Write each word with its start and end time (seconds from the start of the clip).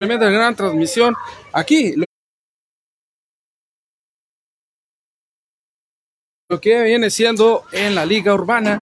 tremenda 0.00 0.30
gran 0.30 0.56
transmisión 0.56 1.14
aquí. 1.52 1.94
Lo 6.48 6.58
que 6.58 6.82
viene 6.82 7.10
siendo 7.10 7.64
en 7.70 7.94
la 7.94 8.06
Liga 8.06 8.32
Urbana, 8.32 8.78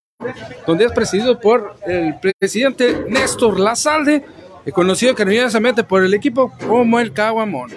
donde 0.65 0.85
es 0.85 0.93
presidido 0.93 1.41
por 1.41 1.75
el 1.87 2.15
presidente 2.21 3.05
Néstor 3.09 3.59
Lazalde, 3.59 4.25
conocido 4.73 5.15
cariñosamente 5.15 5.83
por 5.83 6.05
el 6.05 6.15
equipo 6.15 6.53
como 6.67 7.01
el 7.01 7.13
Caguamón. 7.13 7.73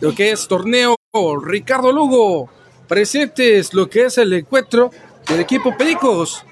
Lo 0.00 0.12
que 0.12 0.32
es 0.32 0.48
torneo 0.48 0.96
Ricardo 1.44 1.92
Lugo, 1.92 2.50
presentes 2.88 3.72
lo 3.74 3.88
que 3.88 4.06
es 4.06 4.18
el 4.18 4.32
encuentro 4.32 4.90
del 5.28 5.40
equipo 5.40 5.76
Pericos, 5.76 6.44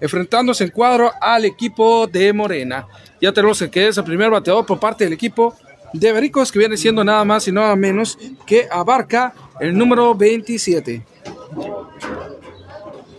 enfrentándose 0.00 0.64
en 0.64 0.70
cuadro 0.70 1.12
al 1.20 1.44
equipo 1.44 2.06
de 2.06 2.32
Morena. 2.32 2.86
Ya 3.20 3.32
tenemos 3.32 3.60
el 3.60 3.70
que 3.70 3.88
es 3.88 3.98
el 3.98 4.04
primer 4.04 4.30
bateador 4.30 4.64
por 4.64 4.80
parte 4.80 5.04
del 5.04 5.12
equipo 5.12 5.54
de 5.92 6.12
Bericos, 6.12 6.52
que 6.52 6.58
viene 6.58 6.76
siendo 6.76 7.04
nada 7.04 7.24
más 7.24 7.46
y 7.48 7.52
nada 7.52 7.74
menos 7.76 8.18
que 8.46 8.68
abarca 8.70 9.34
el 9.60 9.76
número 9.76 10.14
27. 10.14 11.02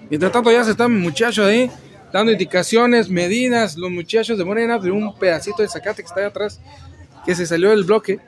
Mientras 0.10 0.32
tanto 0.32 0.52
ya 0.52 0.64
se 0.64 0.72
están 0.72 1.00
muchachos 1.00 1.46
ahí 1.46 1.70
dando 2.12 2.32
indicaciones, 2.32 3.10
medidas, 3.10 3.78
los 3.78 3.92
muchachos 3.92 4.38
de 4.38 4.46
Morena 4.46 4.80
de 4.80 4.92
un 4.92 5.14
pedacito 5.16 5.62
de 5.62 5.68
zacate 5.68 6.02
que 6.02 6.08
está 6.08 6.22
ahí 6.22 6.28
atrás, 6.28 6.60
que 7.26 7.36
se 7.36 7.46
salió 7.46 7.70
del 7.72 7.84
bloque. 7.84 8.20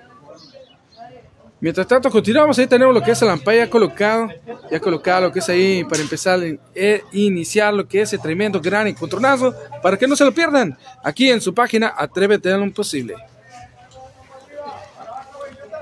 Mientras 1.62 1.88
tanto 1.88 2.10
continuamos, 2.10 2.58
ahí 2.58 2.68
tenemos 2.68 2.94
lo 2.94 3.02
que 3.02 3.12
es 3.12 3.22
el 3.22 3.30
ampaya 3.30 3.66
ya 3.66 3.70
colocado, 3.70 4.30
ya 4.72 4.80
colocado 4.80 5.28
lo 5.28 5.32
que 5.32 5.40
es 5.40 5.50
ahí 5.50 5.84
para 5.84 6.02
empezar 6.02 6.40
e 6.74 7.04
iniciar 7.12 7.74
lo 7.74 7.86
que 7.86 8.02
es 8.02 8.14
el 8.14 8.22
tremendo 8.22 8.62
gran 8.62 8.88
encontronazo, 8.88 9.54
para 9.84 9.98
que 9.98 10.08
no 10.08 10.16
se 10.16 10.24
lo 10.24 10.34
pierdan, 10.34 10.78
aquí 11.04 11.30
en 11.30 11.42
su 11.42 11.54
página 11.54 11.94
Atrévete 11.98 12.52
a 12.52 12.58
lo 12.58 12.64
imposible. 12.64 13.16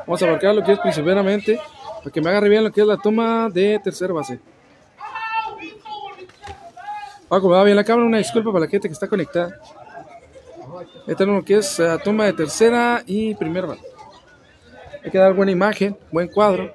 Vamos 0.07 0.23
a 0.23 0.27
marcar 0.27 0.55
lo 0.55 0.63
que 0.63 0.71
es 0.71 0.79
principalmente 0.79 1.59
para 1.97 2.11
que 2.11 2.21
me 2.21 2.29
agarre 2.29 2.47
bien 2.47 2.63
lo 2.63 2.71
que 2.71 2.79
es 2.79 2.87
la 2.87 2.95
toma 2.95 3.49
de 3.49 3.77
tercera 3.83 4.13
base. 4.13 4.39
Paco, 7.27 7.49
me 7.49 7.55
va 7.55 7.63
bien 7.65 7.75
la 7.75 7.83
cámara, 7.83 8.07
una 8.07 8.19
disculpa 8.19 8.53
para 8.53 8.63
la 8.63 8.71
gente 8.71 8.87
que 8.87 8.93
está 8.93 9.09
conectada. 9.09 9.59
Ahí 11.05 11.13
tenemos 11.13 11.41
lo 11.41 11.45
que 11.45 11.55
es 11.55 11.77
la 11.79 11.97
toma 11.97 12.23
de 12.23 12.31
tercera 12.31 13.03
y 13.05 13.35
primera 13.35 13.67
base. 13.67 13.81
Hay 15.03 15.11
que 15.11 15.17
dar 15.17 15.33
buena 15.33 15.51
imagen, 15.51 15.97
buen 16.09 16.29
cuadro. 16.29 16.71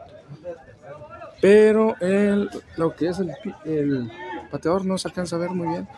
Pero 1.41 1.97
el, 2.01 2.51
lo 2.77 2.95
que 2.95 3.09
es 3.09 3.19
el 3.65 4.13
pateador 4.51 4.85
no 4.85 4.99
se 4.99 5.09
alcanza 5.09 5.37
a 5.37 5.39
ver 5.39 5.51
muy 5.51 5.69
bien. 5.69 5.89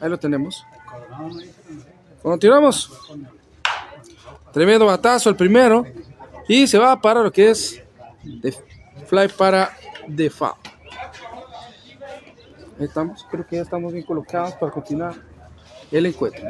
Ahí 0.00 0.08
lo 0.08 0.18
tenemos. 0.18 0.64
Continuamos. 2.22 2.92
Tremendo 4.52 4.86
batazo 4.86 5.28
el 5.28 5.34
primero. 5.34 5.84
Y 6.48 6.66
se 6.66 6.78
va 6.78 7.00
para 7.00 7.22
lo 7.22 7.32
que 7.32 7.50
es 7.50 7.82
fly 9.06 9.28
para 9.28 9.76
de 10.06 10.30
fa. 10.30 10.54
Estamos. 12.78 13.26
Creo 13.30 13.46
que 13.46 13.56
ya 13.56 13.62
estamos 13.62 13.92
bien 13.92 14.04
colocados 14.04 14.54
para 14.54 14.72
continuar 14.72 15.14
el 15.90 16.06
encuentro. 16.06 16.44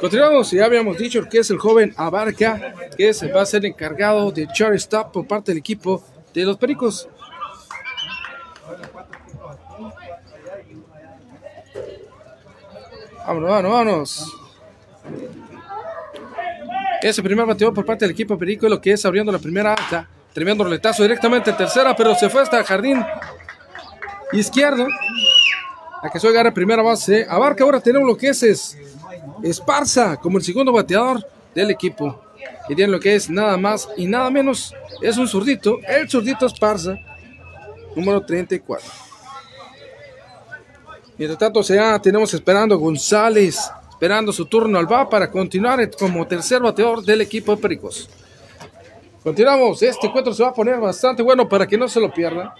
Continuamos, 0.00 0.50
ya 0.50 0.64
habíamos 0.64 0.98
dicho 0.98 1.28
que 1.28 1.38
es 1.38 1.50
el 1.50 1.58
joven 1.58 1.94
Abarca, 1.96 2.74
que 2.96 3.14
se 3.14 3.30
va 3.30 3.42
a 3.42 3.46
ser 3.46 3.64
encargado 3.64 4.32
de 4.32 4.48
shortstop 4.52 5.12
por 5.12 5.28
parte 5.28 5.52
del 5.52 5.58
equipo 5.58 6.02
de 6.34 6.44
los 6.44 6.56
Pericos. 6.56 7.08
Vámonos, 13.24 13.48
vámonos, 13.48 13.72
vámonos. 13.72 14.36
Ese 17.02 17.20
primer 17.20 17.44
bateador 17.44 17.74
por 17.74 17.84
parte 17.84 18.04
del 18.04 18.12
equipo 18.12 18.38
Perico, 18.38 18.68
lo 18.68 18.80
que 18.80 18.92
es 18.92 19.04
abriendo 19.04 19.32
la 19.32 19.40
primera 19.40 19.74
alta. 19.74 20.08
Tremendo 20.32 20.62
roletazo 20.62 21.02
directamente 21.02 21.50
en 21.50 21.56
tercera, 21.56 21.96
pero 21.96 22.14
se 22.14 22.30
fue 22.30 22.42
hasta 22.42 22.58
el 22.58 22.64
jardín 22.64 23.04
izquierdo. 24.32 24.86
A 26.00 26.08
que 26.10 26.20
soy 26.20 26.30
agarra 26.30 26.54
primera 26.54 26.80
base. 26.80 27.26
Abarca 27.28 27.64
ahora 27.64 27.80
tenemos 27.80 28.06
lo 28.06 28.16
que 28.16 28.28
es, 28.28 28.42
es 28.44 28.78
Esparza 29.42 30.16
como 30.16 30.38
el 30.38 30.44
segundo 30.44 30.72
bateador 30.72 31.26
del 31.54 31.72
equipo. 31.72 32.22
Y 32.68 32.76
tiene 32.76 32.92
lo 32.92 33.00
que 33.00 33.16
es 33.16 33.28
nada 33.28 33.56
más 33.56 33.88
y 33.96 34.06
nada 34.06 34.30
menos. 34.30 34.72
Es 35.00 35.18
un 35.18 35.26
zurdito, 35.26 35.78
el 35.86 36.08
zurdito 36.08 36.46
Esparza, 36.46 36.96
número 37.96 38.24
34. 38.24 38.88
Mientras 41.18 41.38
tanto, 41.38 41.62
tenemos 42.00 42.32
esperando 42.32 42.78
González 42.78 43.70
esperando 44.02 44.32
su 44.32 44.46
turno 44.46 44.80
al 44.80 44.90
va 44.90 45.08
para 45.08 45.30
continuar 45.30 45.88
como 45.96 46.26
tercer 46.26 46.60
bateador 46.60 47.04
del 47.04 47.20
equipo 47.20 47.54
de 47.54 47.62
Pericos. 47.62 48.10
Continuamos, 49.22 49.80
este 49.80 50.08
encuentro 50.08 50.34
se 50.34 50.42
va 50.42 50.48
a 50.48 50.52
poner 50.52 50.80
bastante 50.80 51.22
bueno 51.22 51.48
para 51.48 51.68
que 51.68 51.78
no 51.78 51.88
se 51.88 52.00
lo 52.00 52.12
pierdan. 52.12 52.50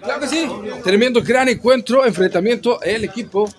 Claro 0.00 0.20
que 0.20 0.28
sí, 0.28 0.48
tremendo 0.84 1.20
gran 1.24 1.48
encuentro, 1.48 2.06
enfrentamiento 2.06 2.80
el 2.82 3.02
equipo 3.02 3.50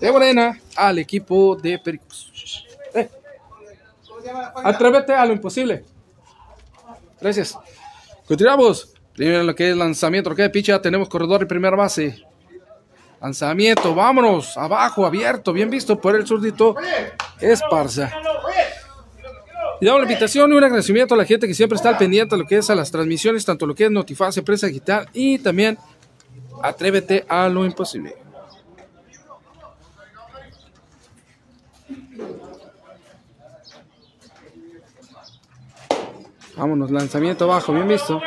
de 0.00 0.10
Morena 0.10 0.58
al 0.76 1.00
equipo 1.00 1.56
de 1.56 1.78
Pericos. 1.78 2.66
Eh. 2.94 3.06
Atrévete 4.64 5.12
a 5.12 5.26
lo 5.26 5.34
imposible. 5.34 5.84
Gracias. 7.20 7.58
Continuamos. 8.26 8.94
Primero 9.18 9.42
lo 9.42 9.52
que 9.52 9.70
es 9.70 9.76
lanzamiento, 9.76 10.32
es 10.32 10.50
picha, 10.50 10.80
tenemos 10.80 11.08
corredor 11.08 11.42
y 11.42 11.46
primera 11.46 11.76
base. 11.76 12.22
Lanzamiento, 13.20 13.92
vámonos, 13.92 14.56
abajo, 14.56 15.04
abierto, 15.04 15.52
bien 15.52 15.68
visto 15.68 16.00
por 16.00 16.14
el 16.14 16.24
surdito 16.24 16.76
Esparza. 17.40 18.12
Y 19.80 19.86
damos 19.86 20.02
la 20.02 20.06
invitación 20.06 20.52
y 20.52 20.54
un 20.54 20.62
agradecimiento 20.62 21.14
a 21.14 21.16
la 21.16 21.24
gente 21.24 21.48
que 21.48 21.54
siempre 21.54 21.74
está 21.74 21.88
al 21.88 21.98
pendiente 21.98 22.36
de 22.36 22.42
lo 22.42 22.46
que 22.46 22.58
es 22.58 22.70
a 22.70 22.76
las 22.76 22.92
transmisiones, 22.92 23.44
tanto 23.44 23.66
lo 23.66 23.74
que 23.74 23.86
es 23.86 23.90
Notifase, 23.90 24.42
Prensa 24.42 24.68
Digital 24.68 25.08
y 25.12 25.40
también 25.40 25.76
Atrévete 26.62 27.24
a 27.28 27.48
lo 27.48 27.64
imposible. 27.64 28.14
Vámonos, 36.56 36.90
lanzamiento 36.92 37.44
abajo, 37.44 37.72
bien 37.72 37.88
visto. 37.88 38.20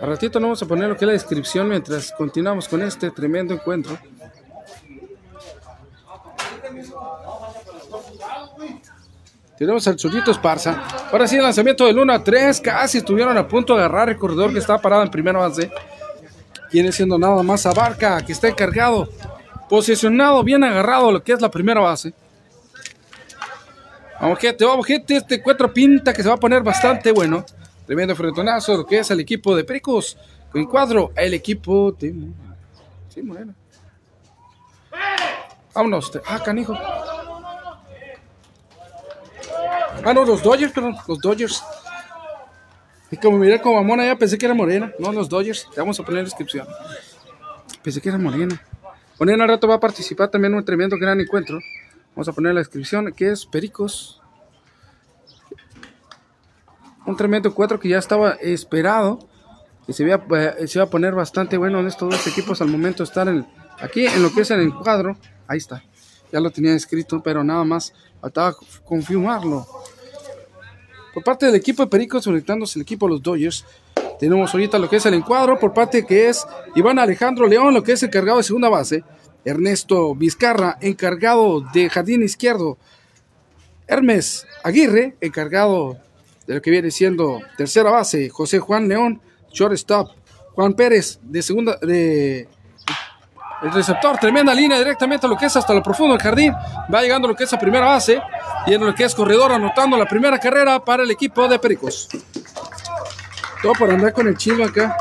A 0.00 0.06
ratito 0.06 0.38
no 0.38 0.46
vamos 0.46 0.62
a 0.62 0.66
poner 0.66 0.88
lo 0.88 0.96
que 0.96 1.04
es 1.04 1.06
la 1.06 1.12
descripción 1.12 1.68
mientras 1.68 2.12
continuamos 2.12 2.68
con 2.68 2.82
este 2.82 3.10
tremendo 3.10 3.52
encuentro. 3.52 3.98
Tenemos 9.58 9.88
al 9.88 9.96
Chulito 9.96 10.30
Esparza. 10.30 10.84
Ahora 11.10 11.26
sí, 11.26 11.34
el 11.34 11.42
lanzamiento 11.42 11.84
del 11.84 11.98
1 11.98 12.12
a 12.12 12.22
3. 12.22 12.60
Casi 12.60 12.98
estuvieron 12.98 13.36
a 13.36 13.48
punto 13.48 13.74
de 13.74 13.80
agarrar 13.80 14.08
el 14.08 14.16
corredor 14.16 14.52
que 14.52 14.60
estaba 14.60 14.80
parado 14.80 15.02
en 15.02 15.10
primera 15.10 15.40
base. 15.40 15.68
Viene 16.72 16.92
siendo 16.92 17.18
nada 17.18 17.42
más 17.42 17.66
Abarca, 17.66 18.24
que 18.24 18.32
está 18.32 18.46
encargado. 18.46 19.08
Posicionado, 19.68 20.44
bien 20.44 20.62
agarrado 20.62 21.10
lo 21.10 21.24
que 21.24 21.32
es 21.32 21.40
la 21.40 21.50
primera 21.50 21.80
base. 21.80 22.14
Vamos, 24.20 24.38
gente, 24.38 24.64
vamos, 24.64 24.86
gente. 24.86 25.16
Este 25.16 25.34
encuentro 25.36 25.72
pinta 25.74 26.12
que 26.12 26.22
se 26.22 26.28
va 26.28 26.36
a 26.36 26.38
poner 26.38 26.62
bastante 26.62 27.10
bueno. 27.10 27.44
Tremendo 27.88 28.14
fretonazo, 28.14 28.76
lo 28.76 28.84
que 28.84 28.98
es 28.98 29.10
el 29.10 29.20
equipo 29.20 29.56
de 29.56 29.64
Pericos. 29.64 30.18
Con 30.52 30.66
cuadro 30.66 31.10
el 31.16 31.32
equipo 31.32 31.90
de 31.92 32.14
Sí, 33.08 33.22
Morena. 33.22 33.54
Vámonos. 35.74 36.12
Ah, 36.26 36.42
canijo. 36.44 36.74
Ah, 40.04 40.12
no, 40.12 40.26
los 40.26 40.42
Dodgers, 40.42 40.70
perdón. 40.70 40.96
Los 41.08 41.18
Dodgers. 41.18 41.64
Y 43.10 43.16
como 43.16 43.38
miré 43.38 43.58
como 43.62 43.78
Amona 43.78 44.04
ya 44.04 44.16
pensé 44.16 44.36
que 44.36 44.44
era 44.44 44.54
Morena. 44.54 44.92
No, 44.98 45.10
los 45.10 45.30
Dodgers. 45.30 45.66
Te 45.74 45.80
vamos 45.80 45.98
a 45.98 46.02
poner 46.02 46.18
la 46.18 46.24
descripción. 46.24 46.66
Pensé 47.82 48.02
que 48.02 48.10
era 48.10 48.18
Morena. 48.18 48.62
Morena 49.18 49.44
al 49.44 49.48
rato 49.48 49.66
va 49.66 49.76
a 49.76 49.80
participar 49.80 50.28
también 50.28 50.52
en 50.52 50.58
un 50.58 50.64
tremendo 50.66 50.98
gran 50.98 51.18
encuentro. 51.22 51.58
Vamos 52.14 52.28
a 52.28 52.34
poner 52.34 52.52
la 52.52 52.60
descripción 52.60 53.10
que 53.14 53.30
es 53.30 53.46
Pericos 53.46 54.17
un 57.08 57.16
tremendo 57.16 57.54
cuatro 57.54 57.80
que 57.80 57.88
ya 57.88 57.98
estaba 57.98 58.32
esperado, 58.32 59.18
que 59.86 59.94
se 59.94 60.02
iba, 60.02 60.22
eh, 60.36 60.68
se 60.68 60.78
iba 60.78 60.84
a 60.84 60.90
poner 60.90 61.14
bastante 61.14 61.56
bueno 61.56 61.80
en 61.80 61.86
estos 61.86 62.10
dos 62.10 62.26
equipos 62.26 62.60
al 62.60 62.68
momento 62.68 62.98
de 62.98 63.04
estar 63.04 63.46
aquí 63.80 64.06
en 64.06 64.22
lo 64.22 64.30
que 64.30 64.42
es 64.42 64.50
el 64.50 64.74
cuadro. 64.74 65.16
Ahí 65.46 65.56
está, 65.56 65.82
ya 66.30 66.38
lo 66.38 66.50
tenía 66.50 66.74
escrito, 66.74 67.22
pero 67.22 67.42
nada 67.42 67.64
más 67.64 67.94
faltaba 68.20 68.54
confirmarlo. 68.84 69.66
Por 71.14 71.24
parte 71.24 71.46
del 71.46 71.54
equipo 71.54 71.82
de 71.82 71.88
Pericos, 71.88 72.26
conectándose 72.26 72.78
el 72.78 72.82
equipo 72.82 73.06
de 73.06 73.12
los 73.12 73.22
Dodgers, 73.22 73.64
tenemos 74.20 74.52
ahorita 74.52 74.78
lo 74.78 74.90
que 74.90 74.96
es 74.96 75.06
el 75.06 75.14
encuadro, 75.14 75.58
por 75.58 75.72
parte 75.72 76.04
que 76.04 76.28
es 76.28 76.46
Iván 76.74 76.98
Alejandro 76.98 77.46
León, 77.46 77.72
lo 77.72 77.82
que 77.82 77.92
es 77.92 78.02
encargado 78.02 78.36
de 78.36 78.44
segunda 78.44 78.68
base, 78.68 79.02
Ernesto 79.46 80.14
Vizcarra, 80.14 80.76
encargado 80.82 81.62
de 81.72 81.88
jardín 81.88 82.22
izquierdo, 82.22 82.76
Hermes 83.86 84.46
Aguirre, 84.62 85.16
encargado 85.22 85.96
de 86.48 86.54
lo 86.54 86.62
que 86.62 86.70
viene 86.70 86.90
siendo 86.90 87.40
tercera 87.58 87.90
base, 87.90 88.30
José 88.30 88.58
Juan 88.58 88.88
León, 88.88 89.20
shortstop, 89.52 90.10
Juan 90.54 90.72
Pérez, 90.72 91.20
de 91.22 91.42
segunda, 91.42 91.76
de 91.76 92.48
el 93.62 93.72
receptor, 93.72 94.16
tremenda 94.18 94.54
línea 94.54 94.78
directamente 94.78 95.26
a 95.26 95.28
lo 95.28 95.36
que 95.36 95.46
es 95.46 95.56
hasta 95.56 95.74
lo 95.74 95.82
profundo 95.82 96.14
del 96.14 96.22
jardín. 96.22 96.54
Va 96.92 97.02
llegando 97.02 97.26
lo 97.26 97.34
que 97.34 97.44
es 97.44 97.52
a 97.52 97.58
primera 97.58 97.86
base. 97.86 98.22
Y 98.66 98.74
en 98.74 98.84
lo 98.84 98.94
que 98.94 99.02
es 99.04 99.14
corredor, 99.14 99.50
anotando 99.50 99.96
la 99.96 100.06
primera 100.06 100.38
carrera 100.38 100.82
para 100.84 101.02
el 101.02 101.10
equipo 101.10 101.48
de 101.48 101.58
Pericos. 101.58 102.08
Todo 103.60 103.72
por 103.72 103.90
andar 103.90 104.12
con 104.12 104.28
el 104.28 104.36
chivo 104.36 104.64
acá. 104.64 104.96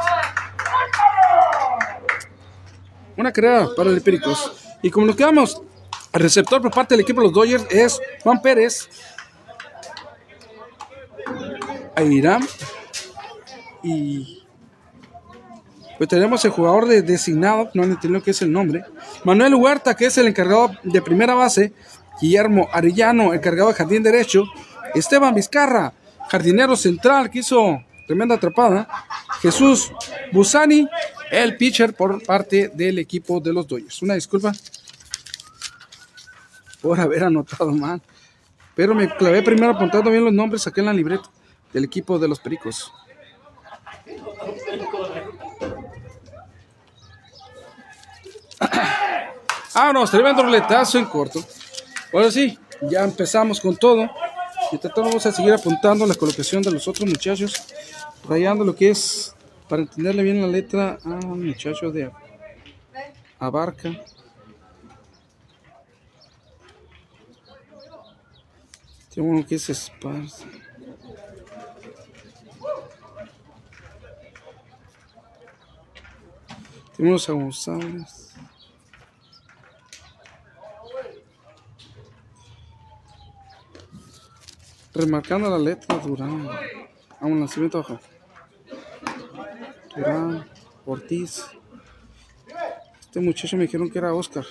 Una 3.16 3.32
carrera 3.32 3.68
para 3.76 3.92
el 3.92 4.02
Pericos. 4.02 4.54
Y 4.82 4.90
como 4.90 5.06
nos 5.06 5.16
quedamos, 5.16 5.62
el 6.12 6.22
receptor 6.22 6.60
por 6.60 6.72
parte 6.72 6.96
del 6.96 7.02
equipo 7.02 7.22
de 7.22 7.28
los 7.28 7.34
Dodgers 7.34 7.66
es 7.70 8.02
Juan 8.24 8.42
Pérez. 8.42 8.90
Irá. 12.04 12.40
Y 13.84 14.44
pues 15.98 16.10
tenemos 16.10 16.46
el 16.46 16.52
jugador 16.52 16.88
de 16.88 17.02
designado, 17.02 17.70
no 17.74 17.84
entiendo 17.84 18.22
qué 18.22 18.32
es 18.32 18.42
el 18.42 18.52
nombre. 18.52 18.84
Manuel 19.24 19.56
Huerta, 19.56 19.96
que 19.96 20.06
es 20.06 20.18
el 20.18 20.28
encargado 20.28 20.72
de 20.84 21.02
primera 21.02 21.34
base. 21.34 21.74
Guillermo 22.22 22.68
Arellano, 22.72 23.34
encargado 23.34 23.70
de 23.70 23.76
jardín 23.76 24.04
derecho. 24.04 24.44
Esteban 24.94 25.34
Vizcarra, 25.34 25.94
jardinero 26.30 26.76
central, 26.76 27.30
que 27.30 27.40
hizo 27.40 27.84
tremenda 28.06 28.36
atrapada. 28.36 28.88
Jesús 29.42 29.92
Busani, 30.32 30.88
el 31.32 31.58
pitcher 31.58 31.94
por 31.94 32.24
parte 32.24 32.70
del 32.74 33.00
equipo 33.00 33.40
de 33.40 33.54
los 33.54 33.68
Dodgers. 33.68 34.02
Una 34.02 34.14
disculpa 34.14 34.54
por 36.82 37.00
haber 37.00 37.24
anotado 37.24 37.72
mal. 37.72 38.02
Pero 38.78 38.94
me 38.94 39.10
clavé 39.10 39.42
primero 39.42 39.72
apuntando 39.72 40.12
bien 40.12 40.24
los 40.24 40.32
nombres 40.32 40.68
aquí 40.68 40.80
en 40.80 40.86
la 40.86 40.94
libreta 40.94 41.28
del 41.74 41.84
equipo 41.84 42.20
de 42.20 42.28
los 42.28 42.40
Pericos. 42.40 42.94
Ah, 49.80 49.94
no, 49.94 50.04
tremendo 50.08 50.42
roletazo 50.42 50.98
en 50.98 51.06
corto. 51.06 51.40
Ahora 52.12 52.32
sí, 52.32 52.58
ya 52.90 53.04
empezamos 53.04 53.62
con 53.62 53.78
todo. 53.78 54.10
Y 54.72 54.80
tratamos 54.80 55.24
a 55.24 55.32
seguir 55.32 55.54
apuntando 55.54 56.04
la 56.08 56.16
colocación 56.16 56.64
de 56.64 56.72
los 56.72 56.88
otros 56.88 57.08
muchachos, 57.08 57.54
rayando 58.28 58.66
lo 58.66 58.76
que 58.76 58.90
es, 58.90 59.36
para 59.70 59.84
entenderle 59.84 60.24
bien 60.24 60.42
la 60.42 60.48
letra, 60.48 60.98
a 61.06 61.08
muchacho 61.08 61.92
de 61.92 62.10
Abarca. 63.38 63.92
Uno 69.20 69.44
que 69.46 69.56
es 69.56 69.68
Esparza. 69.70 70.46
Tenemos 76.96 77.28
a 77.28 77.34
González. 77.34 78.36
Remarcando 84.94 85.50
la 85.50 85.58
letra 85.58 85.98
Durán. 85.98 86.48
A 87.20 87.26
un 87.26 87.40
lanzamiento 87.40 87.80
bajo. 87.80 88.00
Durán, 89.96 90.48
Ortiz. 90.86 91.44
Este 93.00 93.20
muchacho 93.20 93.58
me 93.58 93.64
dijeron 93.64 93.90
que 93.90 93.98
era 93.98 94.14
Oscar. 94.14 94.46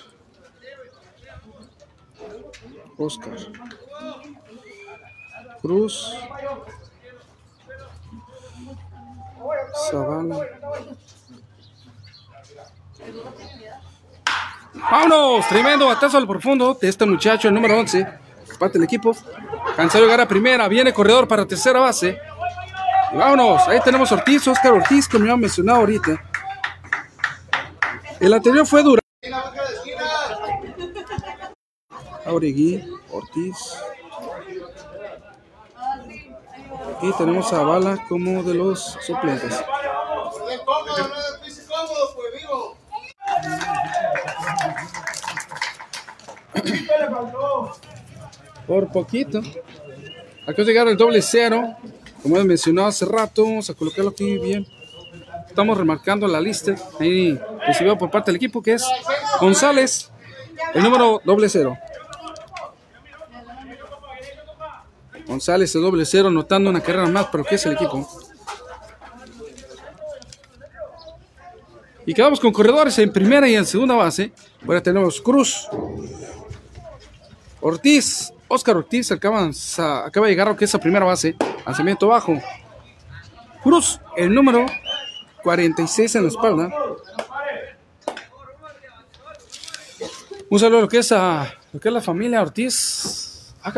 Oscar. 2.97 3.37
Cruz. 5.67 6.15
Zavala. 9.91 10.39
¡Vámonos! 14.73 15.47
Tremendo 15.49 15.87
batazo 15.87 16.17
al 16.17 16.25
profundo 16.25 16.73
de 16.79 16.87
este 16.87 17.05
muchacho, 17.05 17.49
el 17.49 17.53
número 17.53 17.77
11. 17.77 18.07
Parte 18.57 18.77
del 18.77 18.85
equipo. 18.85 19.11
Cansado 19.75 20.05
de 20.05 20.07
llegar 20.07 20.21
a 20.21 20.27
primera. 20.27 20.69
Viene 20.69 20.93
corredor 20.93 21.27
para 21.27 21.45
tercera 21.45 21.81
base. 21.81 22.17
Y 23.11 23.17
vámonos. 23.17 23.67
Ahí 23.67 23.81
tenemos 23.83 24.09
Ortiz, 24.13 24.47
Oscar 24.47 24.71
Ortiz, 24.71 25.05
que 25.09 25.19
me 25.19 25.29
ha 25.29 25.35
mencionado 25.35 25.79
ahorita. 25.79 26.23
El 28.21 28.33
anterior 28.33 28.65
fue 28.65 28.83
Durán. 28.83 29.01
Auregui, 32.25 32.89
Ortiz. 33.11 33.77
Y 37.01 37.11
tenemos 37.13 37.53
a 37.53 37.61
Bala 37.61 38.05
como 38.09 38.43
de 38.43 38.53
los 38.53 38.97
suplentes. 39.01 39.63
Por 48.65 48.91
poquito. 48.91 49.41
Acá 50.45 50.63
llegar 50.63 50.87
el 50.87 50.97
doble 50.97 51.21
cero. 51.21 51.75
Como 52.23 52.37
he 52.37 52.43
mencionado 52.43 52.87
hace 52.87 53.05
rato, 53.05 53.43
vamos 53.43 53.69
a 53.69 53.73
colocarlo 53.73 54.11
aquí 54.11 54.37
bien. 54.37 54.65
Estamos 55.47 55.77
remarcando 55.77 56.27
la 56.27 56.41
lista. 56.41 56.75
Ahí 56.99 57.39
recibido 57.65 57.97
por 57.97 58.09
parte 58.09 58.31
del 58.31 58.37
equipo 58.37 58.61
que 58.61 58.73
es 58.73 58.85
González, 59.39 60.11
el 60.73 60.83
número 60.83 61.21
doble 61.23 61.49
cero. 61.49 61.77
González, 65.27 65.75
el 65.75 65.81
doble 65.81 66.05
cero, 66.05 66.29
anotando 66.29 66.69
una 66.69 66.81
carrera 66.81 67.07
más 67.07 67.25
para 67.25 67.39
lo 67.39 67.45
que 67.45 67.55
es 67.55 67.65
el 67.65 67.73
equipo. 67.73 68.07
Y 72.05 72.13
quedamos 72.13 72.39
con 72.39 72.53
corredores 72.53 72.97
en 72.99 73.11
primera 73.11 73.49
y 73.49 73.55
en 73.55 73.65
segunda 73.65 73.95
base. 73.95 74.31
Ahora 74.65 74.81
tenemos 74.81 75.21
Cruz, 75.21 75.67
Ortiz, 77.59 78.31
Oscar 78.47 78.77
Ortiz 78.77 79.11
acaba, 79.11 79.49
acaba 80.05 80.25
de 80.25 80.31
llegar 80.31 80.47
a 80.47 80.51
lo 80.51 80.57
que 80.57 80.65
es 80.65 80.73
la 80.73 80.79
primera 80.79 81.05
base. 81.05 81.35
Lanzamiento 81.65 82.07
bajo. 82.07 82.39
Cruz, 83.61 83.99
el 84.15 84.33
número 84.33 84.65
46 85.43 86.15
en 86.15 86.23
la 86.23 86.29
espalda. 86.29 86.69
Un 90.49 90.59
saludo 90.59 90.79
a 90.79 90.81
lo 90.83 90.87
que 90.87 90.99
es 90.99 91.11
a 91.11 91.53
lo 91.73 91.79
que 91.79 91.89
es 91.89 91.93
la 91.93 92.01
familia 92.01 92.41
Ortiz. 92.41 93.53
Ah, 93.61 93.73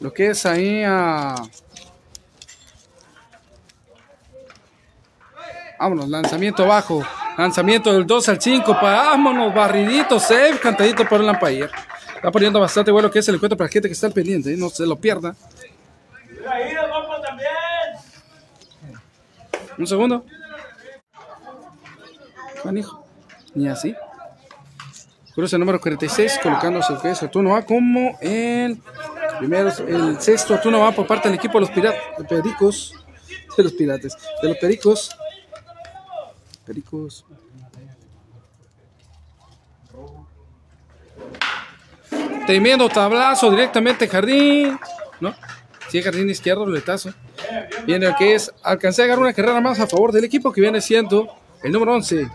Lo 0.00 0.12
que 0.12 0.28
es 0.28 0.44
ahí 0.46 0.82
a. 0.84 1.34
Vámonos, 5.78 6.08
lanzamiento 6.08 6.66
bajo. 6.66 7.02
Lanzamiento 7.36 7.92
del 7.92 8.06
2 8.06 8.28
al 8.28 8.40
5. 8.40 8.74
Vámonos, 8.80 9.54
barridito, 9.54 10.20
safe, 10.20 10.58
cantadito 10.60 11.06
por 11.08 11.20
el 11.20 11.26
Lampayer. 11.26 11.70
Está 12.14 12.30
poniendo 12.30 12.58
bastante 12.60 12.90
bueno 12.90 13.10
que 13.10 13.18
es 13.18 13.28
el 13.28 13.34
encuentro 13.34 13.56
para 13.56 13.68
gente 13.68 13.88
que 13.88 13.92
está 13.92 14.06
al 14.06 14.12
pendiente, 14.12 14.54
¿eh? 14.54 14.56
no 14.56 14.70
se 14.70 14.86
lo 14.86 14.96
pierda. 14.96 15.34
Un 19.76 19.86
segundo. 19.86 20.24
Manijo. 22.64 23.04
Ni 23.54 23.68
así. 23.68 23.94
Cruce 25.34 25.58
número 25.58 25.80
46, 25.80 26.38
colocándose 26.42 26.92
el 26.92 27.00
que 27.00 27.10
es 27.10 27.22
el 27.22 27.30
turno 27.30 27.56
A 27.56 27.62
como 27.62 28.16
el 28.20 28.80
primero, 29.38 29.70
el 29.86 30.20
sexto 30.20 30.58
turno 30.60 30.80
va 30.80 30.92
por 30.92 31.06
parte 31.06 31.28
del 31.28 31.38
equipo 31.38 31.54
de 31.54 31.60
los 31.60 31.70
piratas, 31.70 32.00
de 32.18 32.24
pericos, 32.24 32.94
de 33.56 33.62
los 33.62 33.72
pirates, 33.72 34.16
de 34.42 34.48
los 34.48 34.56
pericos. 34.58 35.10
Pericos. 36.66 37.24
Tremendo 42.46 42.88
tablazo 42.88 43.50
directamente 43.50 44.06
jardín. 44.06 44.78
¿No? 45.20 45.34
Sí, 45.88 46.02
jardín 46.02 46.28
izquierdo, 46.28 46.66
roletazo. 46.66 47.14
Viene 47.86 48.06
el 48.06 48.16
que 48.16 48.34
es. 48.34 48.52
Alcancé 48.62 49.02
a 49.02 49.04
agarrar 49.06 49.22
una 49.22 49.32
carrera 49.32 49.60
más 49.60 49.80
a 49.80 49.86
favor 49.86 50.12
del 50.12 50.24
equipo 50.24 50.52
que 50.52 50.60
viene 50.60 50.80
siendo 50.80 51.28
el 51.62 51.72
número 51.72 51.94
11. 51.94 52.28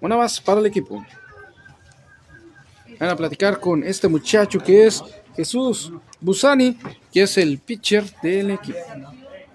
Una 0.00 0.16
más 0.16 0.40
para 0.40 0.60
el 0.60 0.66
equipo. 0.66 1.04
Van 2.98 3.10
a 3.10 3.16
platicar 3.16 3.60
con 3.60 3.82
este 3.84 4.08
muchacho 4.08 4.58
que 4.58 4.86
es 4.86 5.02
Jesús 5.36 5.92
Busani, 6.20 6.76
que 7.12 7.22
es 7.22 7.38
el 7.38 7.58
pitcher 7.58 8.04
del 8.22 8.50
equipo. 8.50 8.78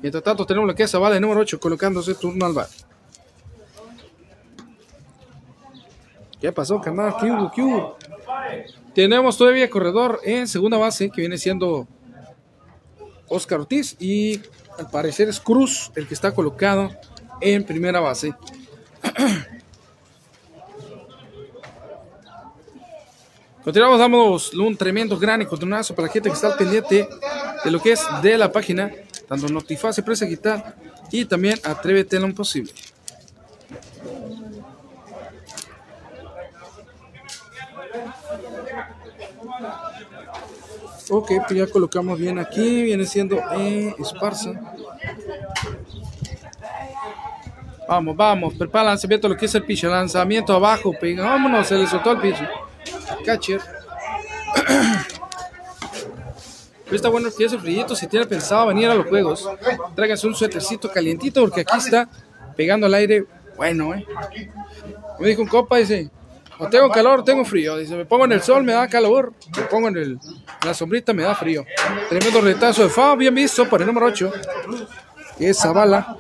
Mientras 0.02 0.24
tanto, 0.24 0.46
tenemos 0.46 0.68
la 0.68 0.76
que 0.76 0.84
es 0.84 0.94
número 0.94 1.42
8, 1.42 1.60
colocándose 1.60 2.16
turno 2.16 2.46
al 2.46 2.54
bar. 2.54 2.68
¿Qué 6.40 6.52
pasó, 6.52 6.82
carnal? 6.82 7.16
¿Qué 7.22 7.62
hubo? 7.62 7.98
Tenemos 8.94 9.38
todavía 9.38 9.70
corredor 9.70 10.20
en 10.24 10.48
segunda 10.48 10.78
base, 10.78 11.10
que 11.10 11.22
viene 11.22 11.38
siendo 11.38 11.88
Oscar 13.30 13.62
Ortiz. 13.62 13.96
Y 14.00 14.42
al 14.78 14.90
parecer 14.92 15.30
es 15.30 15.40
Cruz 15.40 15.92
el 15.96 16.06
que 16.08 16.14
está 16.14 16.34
colocado 16.34 16.92
en 17.40 17.64
primera 17.64 18.02
base. 18.02 18.34
Continuamos, 23.64 23.98
damos 23.98 24.54
un 24.56 24.76
tremendo 24.76 25.18
gran 25.18 25.42
encontronazo 25.42 25.96
para 25.96 26.08
la 26.08 26.14
gente 26.14 26.28
que 26.28 26.36
está 26.36 26.48
al 26.48 26.58
pendiente 26.58 27.08
de 27.64 27.72
lo 27.72 27.80
que 27.82 27.94
es 27.94 28.06
de 28.22 28.38
la 28.38 28.52
página, 28.52 28.92
tanto 29.26 29.48
Notiface, 29.48 30.04
Presa 30.04 30.26
Digital 30.26 30.76
y 31.10 31.24
también 31.24 31.58
Atrévete 31.64 32.20
lo 32.20 32.28
imposible. 32.28 32.74
Ok, 41.10 41.32
pues 41.48 41.60
ya 41.60 41.68
colocamos 41.68 42.20
bien 42.20 42.40
aquí, 42.40 42.84
viene 42.84 43.06
siendo 43.06 43.38
eh, 43.58 43.96
esparza. 43.98 44.52
Vamos, 47.88 48.16
vamos, 48.18 48.54
prepara 48.56 48.84
el 48.84 48.90
lanzamiento, 48.90 49.30
lo 49.30 49.38
que 49.38 49.46
es 49.46 49.56
el 49.56 49.64
pitch, 49.64 49.84
lanzamiento 49.84 50.54
abajo, 50.54 50.94
pega, 51.00 51.24
vámonos, 51.24 51.66
se 51.66 51.76
le 51.76 51.88
soltó 51.88 52.12
el 52.12 52.18
pitch 52.20 52.40
catcher. 53.26 53.62
está 56.92 57.10
bueno 57.10 57.30
que 57.36 57.46
ese 57.46 57.58
frío, 57.58 57.88
si 57.96 58.08
tiene 58.08 58.26
pensado 58.26 58.68
venir 58.68 58.90
a 58.90 58.96
los 58.96 59.08
juegos, 59.08 59.50
tráigase 59.96 60.28
un 60.28 60.36
suétercito 60.36 60.92
calientito 60.92 61.42
porque 61.42 61.62
aquí 61.62 61.78
está 61.78 62.08
pegando 62.56 62.86
el 62.88 62.94
aire 62.94 63.26
bueno, 63.56 63.94
eh. 63.94 64.06
Me 65.20 65.28
dijo 65.28 65.42
un 65.42 65.48
copa, 65.48 65.78
dice, 65.78 66.10
o 66.58 66.68
tengo 66.68 66.90
calor 66.90 67.24
tengo 67.24 67.46
frío. 67.46 67.78
Dice, 67.78 67.96
me 67.96 68.06
pongo 68.06 68.26
en 68.26 68.34
el 68.34 68.42
sol, 68.42 68.64
me 68.64 68.74
da 68.74 68.88
calor, 68.88 69.34
me 69.56 69.64
pongo 69.64 69.88
en, 69.90 69.98
el, 69.98 70.20
la 70.66 70.74
sombrita, 70.74 71.14
me 71.14 71.24
da 71.24 71.36
frío. 71.36 71.66
Tremendo 72.10 72.42
retazo 72.42 72.84
de 72.84 72.90
FAO, 72.90 73.18
bien 73.18 73.34
visto 73.34 73.68
por 73.70 73.82
el 73.82 73.88
número 73.88 74.08
8, 74.08 74.32
que 75.38 75.50
es 75.50 75.60
Zavala. 75.60 76.18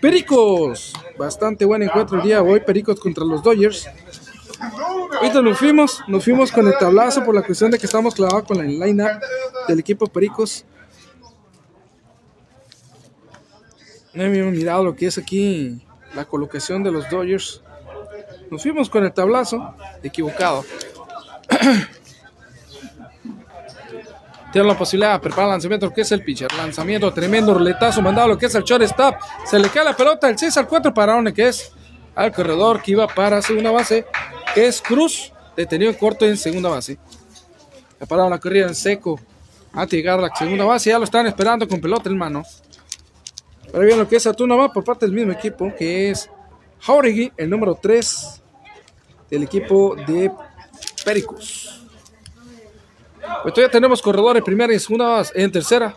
Pericos, 0.00 0.92
bastante 1.18 1.64
buen 1.64 1.82
encuentro 1.82 2.16
el 2.18 2.22
día 2.22 2.42
de 2.42 2.50
hoy, 2.50 2.60
Pericos 2.60 3.00
contra 3.00 3.24
los 3.24 3.42
Dodgers. 3.42 3.88
Ahorita 5.16 5.42
nos 5.42 5.58
fuimos, 5.58 6.02
nos 6.08 6.24
fuimos 6.24 6.50
con 6.50 6.66
el 6.66 6.76
tablazo 6.78 7.24
por 7.24 7.34
la 7.34 7.42
cuestión 7.42 7.70
de 7.70 7.78
que 7.78 7.86
estamos 7.86 8.14
clavados 8.14 8.44
con 8.44 8.58
la 8.58 8.64
line 8.64 9.04
del 9.68 9.78
equipo 9.78 10.06
Pericos. 10.06 10.64
No 14.12 14.24
habíamos 14.24 14.52
mirado 14.52 14.84
lo 14.84 14.94
que 14.94 15.06
es 15.06 15.18
aquí 15.18 15.84
la 16.14 16.24
colocación 16.24 16.82
de 16.82 16.92
los 16.92 17.08
Dodgers. 17.10 17.62
Nos 18.50 18.62
fuimos 18.62 18.88
con 18.88 19.04
el 19.04 19.12
tablazo 19.12 19.74
equivocado. 20.02 20.64
Tiene 24.54 24.68
la 24.68 24.78
posibilidad, 24.78 25.20
prepara 25.20 25.48
el 25.48 25.50
lanzamiento, 25.54 25.92
que 25.92 26.02
es 26.02 26.12
el 26.12 26.22
pitcher. 26.22 26.52
Lanzamiento, 26.52 27.12
tremendo 27.12 27.52
roletazo, 27.54 28.00
mandado 28.00 28.28
lo 28.28 28.38
que 28.38 28.46
es 28.46 28.54
el 28.54 28.62
shortstop. 28.62 29.16
Se 29.44 29.58
le 29.58 29.68
cae 29.68 29.82
la 29.82 29.96
pelota, 29.96 30.28
el 30.28 30.38
6 30.38 30.56
al 30.58 30.68
4 30.68 30.94
para 30.94 31.14
donde 31.14 31.34
que 31.34 31.48
es 31.48 31.72
al 32.14 32.32
corredor 32.32 32.80
que 32.80 32.92
iba 32.92 33.08
para 33.08 33.42
segunda 33.42 33.72
base 33.72 34.06
que 34.54 34.68
es 34.68 34.80
Cruz, 34.80 35.32
detenido 35.56 35.90
en 35.90 35.96
corto 35.96 36.24
en 36.24 36.36
segunda 36.36 36.68
base. 36.68 36.96
Ha 37.98 38.06
parado 38.06 38.30
la 38.30 38.38
corrida 38.38 38.68
en 38.68 38.76
seco 38.76 39.18
antes 39.72 39.90
de 39.90 39.96
llegar 39.96 40.20
a 40.20 40.22
la 40.22 40.30
segunda 40.32 40.64
base. 40.64 40.88
Ya 40.88 40.98
lo 40.98 41.04
están 41.04 41.26
esperando 41.26 41.66
con 41.66 41.80
pelota 41.80 42.08
en 42.08 42.16
mano. 42.16 42.44
Ahora 43.72 43.86
bien 43.86 43.98
lo 43.98 44.06
que 44.06 44.14
es 44.14 44.22
Saturno 44.22 44.56
va 44.56 44.72
por 44.72 44.84
parte 44.84 45.04
del 45.04 45.16
mismo 45.16 45.32
equipo, 45.32 45.74
que 45.76 46.10
es 46.10 46.30
Jauregui, 46.78 47.32
el 47.36 47.50
número 47.50 47.74
3 47.74 48.40
del 49.32 49.42
equipo 49.42 49.96
de 50.06 50.30
Pericos. 51.04 51.83
Pues 53.42 53.54
todavía 53.54 53.70
tenemos 53.70 54.00
corredores 54.00 54.42
primera 54.42 54.72
y 54.72 54.78
segunda 54.78 55.08
base, 55.08 55.32
en 55.34 55.50
tercera, 55.50 55.94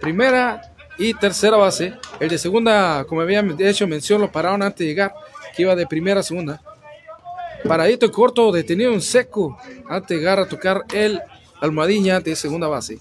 primera 0.00 0.60
y 0.98 1.14
tercera 1.14 1.56
base. 1.56 1.94
El 2.20 2.28
de 2.28 2.38
segunda, 2.38 3.04
como 3.04 3.20
había 3.20 3.44
hecho 3.58 3.86
mención, 3.86 4.20
lo 4.20 4.30
pararon 4.30 4.62
antes 4.62 4.78
de 4.78 4.86
llegar, 4.86 5.14
que 5.54 5.62
iba 5.62 5.74
de 5.74 5.86
primera 5.86 6.20
a 6.20 6.22
segunda. 6.22 6.60
Paradito 7.66 8.10
corto, 8.10 8.50
detenido 8.52 8.92
en 8.92 9.00
seco, 9.00 9.58
antes 9.88 10.08
de 10.08 10.16
llegar 10.16 10.38
a 10.38 10.48
tocar 10.48 10.82
el 10.92 11.20
almohadilla 11.60 12.20
de 12.20 12.34
segunda 12.34 12.68
base. 12.68 12.98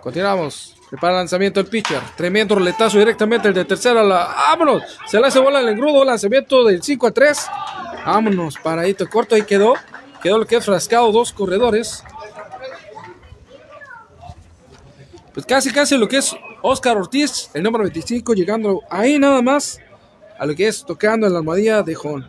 Continuamos. 0.00 0.74
Prepara 0.90 1.14
el 1.14 1.18
lanzamiento 1.20 1.60
el 1.60 1.66
pitcher. 1.66 2.00
Tremendo 2.16 2.54
roletazo 2.54 2.98
directamente 2.98 3.48
el 3.48 3.54
de 3.54 3.64
tercera. 3.64 4.02
La... 4.02 4.26
¡Vámonos! 4.26 4.82
Se 5.06 5.18
le 5.18 5.26
hace 5.26 5.38
bola 5.38 5.60
el 5.60 5.68
engrudo. 5.68 6.04
Lanzamiento 6.04 6.62
del 6.64 6.82
5 6.82 7.06
a 7.06 7.10
3. 7.10 7.46
Vámonos. 8.06 8.58
Paradito 8.58 9.08
corto. 9.08 9.34
Ahí 9.34 9.42
quedó. 9.42 9.74
Quedó 10.24 10.38
lo 10.38 10.46
que 10.46 10.58
frascado. 10.58 11.12
Dos 11.12 11.34
corredores. 11.34 12.02
Pues 15.34 15.44
casi, 15.44 15.70
casi 15.70 15.98
lo 15.98 16.08
que 16.08 16.16
es 16.16 16.34
Oscar 16.62 16.96
Ortiz, 16.96 17.50
el 17.52 17.62
número 17.62 17.84
25, 17.84 18.32
llegando 18.32 18.80
ahí 18.88 19.18
nada 19.18 19.42
más 19.42 19.78
a 20.38 20.46
lo 20.46 20.54
que 20.54 20.66
es 20.66 20.82
tocando 20.82 21.26
en 21.26 21.34
la 21.34 21.40
almohadilla 21.40 21.82
de 21.82 21.94
Jon. 21.94 22.26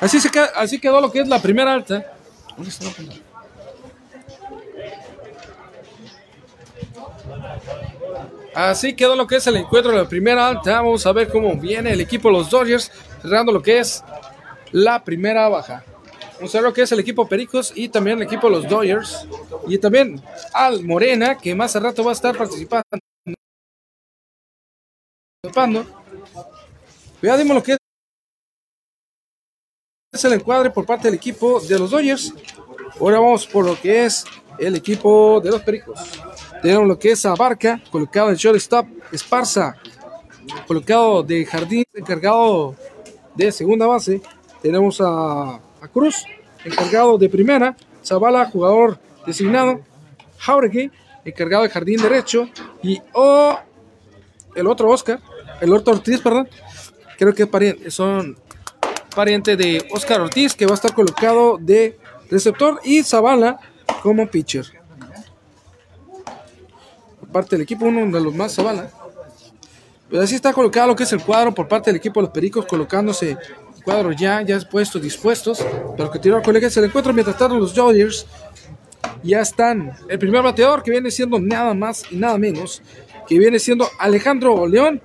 Así, 0.00 0.18
así 0.54 0.80
quedó 0.80 1.02
lo 1.02 1.12
que 1.12 1.20
es 1.20 1.28
la 1.28 1.42
primera 1.42 1.74
alta. 1.74 2.14
Así 8.54 8.96
quedó 8.96 9.16
lo 9.16 9.26
que 9.26 9.36
es 9.36 9.46
el 9.48 9.56
encuentro 9.56 9.92
de 9.92 9.98
la 9.98 10.08
primera 10.08 10.48
alta. 10.48 10.80
Vamos 10.80 11.04
a 11.06 11.12
ver 11.12 11.28
cómo 11.28 11.54
viene 11.56 11.92
el 11.92 12.00
equipo 12.00 12.28
de 12.28 12.38
los 12.38 12.48
Dodgers, 12.48 12.90
cerrando 13.20 13.52
lo 13.52 13.60
que 13.60 13.80
es 13.80 14.02
la 14.72 15.04
primera 15.04 15.46
baja. 15.50 15.84
Ver 16.40 16.62
lo 16.62 16.72
que 16.72 16.82
es 16.82 16.92
el 16.92 17.00
equipo 17.00 17.26
Pericos 17.28 17.72
y 17.74 17.88
también 17.88 18.18
el 18.18 18.24
equipo 18.24 18.48
los 18.48 18.68
Dodgers. 18.68 19.26
Y 19.66 19.78
también 19.78 20.22
Al 20.52 20.84
Morena, 20.84 21.36
que 21.38 21.54
más 21.54 21.76
a 21.76 21.80
rato 21.80 22.04
va 22.04 22.10
a 22.10 22.14
estar 22.14 22.36
participando. 22.36 22.84
Ya 27.22 27.36
lo 27.36 27.62
que 27.62 27.76
es 30.12 30.24
el 30.24 30.32
encuadre 30.32 30.70
por 30.70 30.86
parte 30.86 31.08
del 31.08 31.14
equipo 31.14 31.60
de 31.60 31.78
los 31.78 31.90
Dodgers. 31.90 32.32
Ahora 33.00 33.20
vamos 33.20 33.46
por 33.46 33.64
lo 33.64 33.78
que 33.80 34.04
es 34.04 34.24
el 34.58 34.76
equipo 34.76 35.40
de 35.40 35.50
los 35.50 35.62
Pericos. 35.62 36.00
Tenemos 36.62 36.86
lo 36.86 36.98
que 36.98 37.12
es 37.12 37.24
Abarca, 37.26 37.82
colocado 37.90 38.30
en 38.30 38.36
shortstop, 38.36 38.86
Esparza, 39.12 39.76
colocado 40.66 41.22
de 41.22 41.44
jardín, 41.44 41.84
encargado 41.92 42.74
de 43.34 43.52
segunda 43.52 43.86
base. 43.86 44.20
Tenemos 44.62 45.00
a, 45.00 45.60
Cruz, 45.88 46.24
encargado 46.64 47.18
de 47.18 47.28
primera. 47.28 47.76
Zavala, 48.04 48.46
jugador 48.50 48.98
designado. 49.26 49.80
Jauregui, 50.38 50.90
encargado 51.24 51.64
de 51.64 51.70
jardín 51.70 52.00
derecho. 52.00 52.48
Y 52.82 53.00
oh, 53.12 53.58
el 54.54 54.66
otro 54.66 54.90
Oscar, 54.90 55.20
el 55.60 55.72
otro 55.72 55.94
Ortiz, 55.94 56.20
perdón, 56.20 56.48
creo 57.18 57.34
que 57.34 57.90
son 57.90 58.36
pariente 59.14 59.56
de 59.56 59.86
Oscar 59.92 60.20
Ortiz, 60.20 60.54
que 60.54 60.66
va 60.66 60.72
a 60.72 60.74
estar 60.74 60.94
colocado 60.94 61.58
de 61.58 61.98
receptor, 62.30 62.80
y 62.84 63.02
Zavala 63.02 63.58
como 64.02 64.26
pitcher. 64.26 64.66
Por 67.20 67.28
parte 67.30 67.56
del 67.56 67.62
equipo, 67.62 67.86
uno 67.86 68.06
de 68.06 68.22
los 68.22 68.34
más 68.34 68.54
Zavala. 68.54 68.90
Pues 70.08 70.22
así 70.22 70.34
está 70.36 70.52
colocado 70.52 70.88
lo 70.88 70.96
que 70.96 71.02
es 71.02 71.12
el 71.12 71.22
cuadro 71.22 71.52
por 71.52 71.66
parte 71.66 71.90
del 71.90 71.96
equipo 71.96 72.20
de 72.20 72.26
los 72.26 72.32
Pericos, 72.32 72.66
colocándose 72.66 73.36
cuadros 73.86 74.16
ya, 74.16 74.42
ya 74.42 74.58
puestos, 74.68 75.00
dispuestos. 75.00 75.64
Pero 75.96 76.10
que 76.10 76.18
tiró 76.18 76.42
colegas 76.42 76.76
el 76.76 76.84
encuentro, 76.84 77.14
mientras 77.14 77.38
tanto 77.38 77.56
los 77.56 77.72
Dodgers 77.72 78.26
ya 79.22 79.40
están. 79.40 79.92
El 80.08 80.18
primer 80.18 80.42
bateador 80.42 80.82
que 80.82 80.90
viene 80.90 81.10
siendo 81.10 81.38
nada 81.38 81.72
más 81.72 82.04
y 82.10 82.16
nada 82.16 82.36
menos, 82.36 82.82
que 83.28 83.38
viene 83.38 83.58
siendo 83.58 83.88
Alejandro 83.98 84.66
León, 84.66 85.00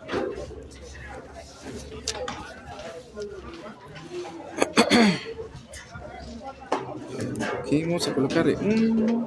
Aquí 7.60 7.84
vamos 7.86 8.06
a 8.08 8.14
colocarle 8.14 8.56
un... 8.58 9.26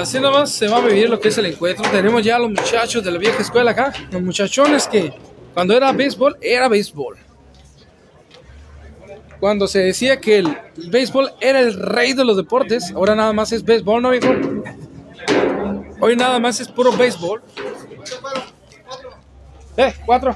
Así 0.00 0.18
nomás 0.18 0.50
se 0.50 0.66
va 0.66 0.78
a 0.78 0.80
vivir 0.80 1.10
lo 1.10 1.20
que 1.20 1.28
es 1.28 1.36
el 1.36 1.44
encuentro. 1.44 1.84
Tenemos 1.90 2.24
ya 2.24 2.36
a 2.36 2.38
los 2.38 2.48
muchachos 2.48 3.04
de 3.04 3.10
la 3.10 3.18
vieja 3.18 3.42
escuela 3.42 3.72
acá. 3.72 3.92
Los 4.10 4.22
muchachones 4.22 4.88
que 4.88 5.12
cuando 5.52 5.76
era 5.76 5.92
béisbol, 5.92 6.38
era 6.40 6.68
béisbol. 6.68 7.18
Cuando 9.38 9.66
se 9.66 9.80
decía 9.80 10.18
que 10.18 10.38
el 10.38 10.56
béisbol 10.88 11.32
era 11.40 11.60
el 11.60 11.74
rey 11.74 12.14
de 12.14 12.24
los 12.24 12.38
deportes, 12.38 12.92
ahora 12.92 13.14
nada 13.14 13.34
más 13.34 13.52
es 13.52 13.62
béisbol, 13.62 14.02
¿no, 14.02 14.10
viejo? 14.10 14.28
Hoy 16.00 16.16
nada 16.16 16.38
más 16.38 16.60
es 16.60 16.68
puro 16.68 16.92
béisbol. 16.92 17.42
Eh, 19.76 19.94
cuatro. 20.06 20.34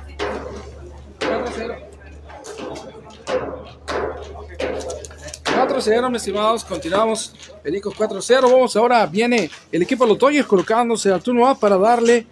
4-0, 5.85 6.11
mis 6.11 6.23
estimados. 6.23 6.65
Continuamos. 6.65 7.35
Pericos 7.63 7.95
4-0. 7.95 8.43
Vamos 8.51 8.77
ahora. 8.77 9.07
Viene 9.07 9.51
el 9.73 9.83
equipo 9.83 10.05
de 10.05 10.11
los 10.11 10.19
Dodgers 10.19 10.47
colocándose 10.47 11.11
al 11.13 11.23
turno 11.23 11.47
A 11.49 11.55
para 11.59 11.77
darle. 11.77 12.27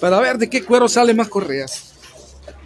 Para 0.00 0.20
ver 0.20 0.36
de 0.38 0.48
qué 0.50 0.64
cuero 0.64 0.88
sale 0.88 1.14
más 1.14 1.28
correas. 1.28 1.94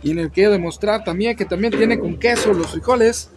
Y 0.02 0.10
en 0.12 0.18
el 0.18 0.30
que 0.32 0.48
demostrar 0.48 1.04
también 1.04 1.36
que 1.36 1.44
también 1.44 1.72
tiene 1.76 1.98
con 1.98 2.18
queso 2.18 2.52
los 2.52 2.68
frijoles, 2.68 3.30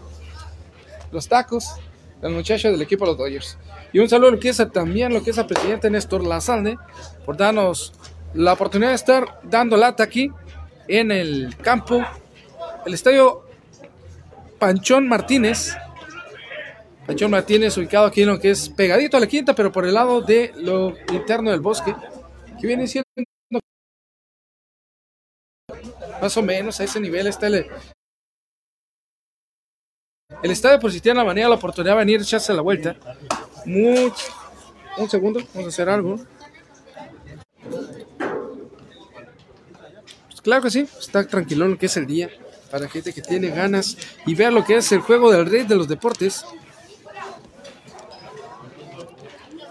los 1.12 1.28
tacos, 1.28 1.76
los 2.22 2.32
muchachos 2.32 2.72
del 2.72 2.82
equipo 2.82 3.06
de 3.06 3.12
los 3.12 3.18
Dodgers. 3.18 3.58
Y 3.92 4.00
un 4.00 4.10
saludo 4.10 4.30
a 4.30 4.32
lo 4.32 4.40
que 4.40 4.50
es 4.50 4.60
a- 4.60 4.70
también 4.70 5.14
lo 5.14 5.22
que 5.22 5.30
es 5.32 5.38
al 5.38 5.46
presidente 5.46 5.90
Néstor 5.90 6.24
Lazalde 6.26 6.78
por 7.26 7.38
darnos 7.38 7.94
la 8.34 8.54
oportunidad 8.54 8.90
de 8.90 8.96
estar 8.96 9.40
dando 9.44 9.78
lata 9.78 10.04
aquí 10.04 10.32
en 10.88 11.12
el 11.12 11.56
campo, 11.62 12.02
el 12.86 12.94
estadio 12.94 13.44
Panchón 14.58 15.08
Martínez. 15.08 15.76
Panchón 17.06 17.32
Martínez 17.32 17.78
ubicado 17.78 18.06
aquí 18.06 18.22
en 18.22 18.30
lo 18.30 18.40
que 18.40 18.52
es 18.52 18.70
pegadito 18.70 19.18
a 19.18 19.20
la 19.20 19.28
quinta, 19.28 19.54
pero 19.54 19.72
por 19.72 19.86
el 19.86 19.94
lado 19.94 20.22
de 20.22 20.54
lo 20.58 20.96
interno 21.12 21.52
del 21.52 21.60
bosque, 21.60 21.94
que 22.60 22.68
viene 22.68 22.88
siendo 22.88 23.08
más 26.22 26.38
o 26.38 26.42
menos 26.42 26.80
a 26.80 26.86
ese 26.86 27.02
nivel 27.02 27.28
está 27.28 27.48
el, 27.48 27.66
el 30.42 30.52
estadio 30.52 30.80
por 30.80 30.92
si 30.92 31.02
tienen 31.02 31.18
la 31.18 31.26
manera, 31.26 31.50
la 31.50 31.56
oportunidad 31.56 31.94
de 31.96 32.00
venir 32.00 32.22
echarse 32.22 32.54
la 32.54 32.62
vuelta. 32.62 32.96
Much- 33.66 34.30
un 34.98 35.10
segundo, 35.10 35.42
vamos 35.54 35.66
a 35.66 35.70
hacer 35.70 35.90
algo. 35.90 36.20
Pues 40.28 40.42
claro 40.42 40.62
que 40.62 40.72
sí, 40.72 40.88
está 41.00 41.28
tranquilo 41.28 41.68
lo 41.68 41.78
que 41.78 41.88
es 41.88 41.98
el 41.98 42.06
día 42.08 42.30
para 42.72 42.88
gente 42.88 43.14
que 43.14 43.22
tiene 43.22 43.50
ganas 43.50 43.98
y 44.26 44.34
ver 44.36 44.54
lo 44.54 44.64
que 44.64 44.78
es 44.78 44.92
el 44.94 45.02
juego 45.02 45.32
del 45.32 45.46
rey 45.46 45.64
de 45.66 45.76
los 45.76 45.88
deportes. 45.88 46.46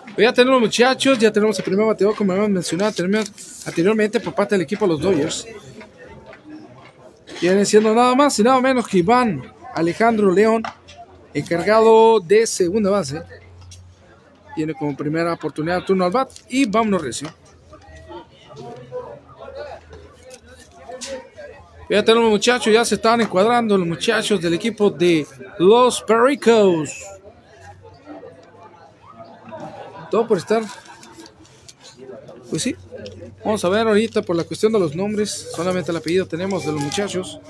Pues 0.01 0.02
ya 0.17 0.33
tenemos 0.33 0.61
muchachos, 0.61 1.19
ya 1.19 1.33
tenemos 1.33 1.59
el 1.59 1.65
primer 1.65 1.87
bateador 1.87 2.15
como 2.15 2.33
habíamos 2.33 2.51
mencionado 2.53 2.91
anteriormente- 3.67 4.21
por 4.21 4.35
parte 4.35 4.55
del 4.55 4.63
equipo 4.63 4.85
de 4.87 4.93
los 4.93 5.01
Dodgers. 5.01 5.47
Viene 7.41 7.65
siendo 7.65 7.95
nada 7.95 8.15
más 8.15 8.39
y 8.39 8.43
nada 8.43 8.61
menos 8.61 8.87
que 8.87 8.99
Iván 8.99 9.43
Alejandro 9.75 10.31
León, 10.33 10.63
encargado 11.35 12.21
de 12.21 12.47
segunda 12.47 12.91
base. 12.91 13.23
Tiene 14.55 14.75
como 14.75 14.95
primera 14.97 15.33
oportunidad 15.33 15.83
turno 15.83 16.05
al 16.05 16.13
bat 16.13 16.31
y 16.49 16.67
vámonos 16.67 17.03
recio. 17.03 17.35
Ya 21.89 22.03
tenemos 22.03 22.31
muchachos, 22.31 22.73
ya 22.73 22.85
se 22.85 22.95
están 22.95 23.21
encuadrando 23.23 23.77
los 23.77 23.87
muchachos 23.87 24.41
del 24.41 24.55
equipo 24.55 24.91
de 24.91 25.27
los 25.59 26.03
Pericos. 26.03 26.91
Todo 30.13 30.29
por 30.29 30.37
estar. 30.37 30.63
Pues 32.51 32.63
sí. 32.63 32.77
Vamos 33.43 33.65
a 33.65 33.71
ver 33.71 33.87
ahorita 33.89 34.21
por 34.21 34.37
la 34.37 34.45
cuestión 34.45 34.71
de 34.71 34.79
los 34.79 34.95
nombres. 34.95 35.31
Solamente 35.57 35.91
el 35.91 35.97
apellido 35.97 36.27
tenemos 36.27 36.67
de 36.67 36.73
los 36.73 36.83
muchachos. 36.83 37.41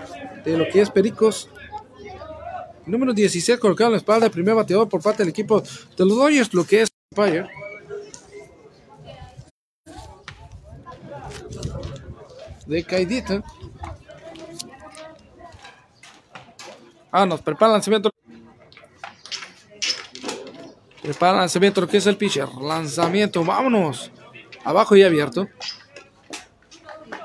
De 0.44 0.56
lo 0.56 0.68
que 0.68 0.80
es 0.80 0.88
Pericos. 0.88 1.48
Número 2.86 3.12
16 3.12 3.58
colocado 3.58 3.88
en 3.88 3.94
la 3.94 3.98
espalda. 3.98 4.30
Primer 4.30 4.54
bateador 4.54 4.88
por 4.88 5.02
parte 5.02 5.24
del 5.24 5.30
equipo 5.30 5.60
de 5.60 6.04
los 6.04 6.16
Dodgers. 6.16 6.54
Lo 6.54 6.64
que 6.64 6.82
es 6.82 6.88
Empire. 7.10 7.48
De 12.64 12.84
caidita. 12.84 13.42
Ah, 17.10 17.26
nos 17.26 17.40
prepara 17.40 17.66
el 17.66 17.72
lanzamiento. 17.72 18.12
Prepara 21.02 21.32
el 21.32 21.38
lanzamiento, 21.38 21.80
lo 21.80 21.88
que 21.88 21.96
es 21.96 22.06
el 22.06 22.16
pitcher. 22.16 22.48
Lanzamiento, 22.60 23.44
vámonos. 23.44 24.10
Abajo 24.64 24.94
y 24.96 25.02
abierto. 25.02 25.48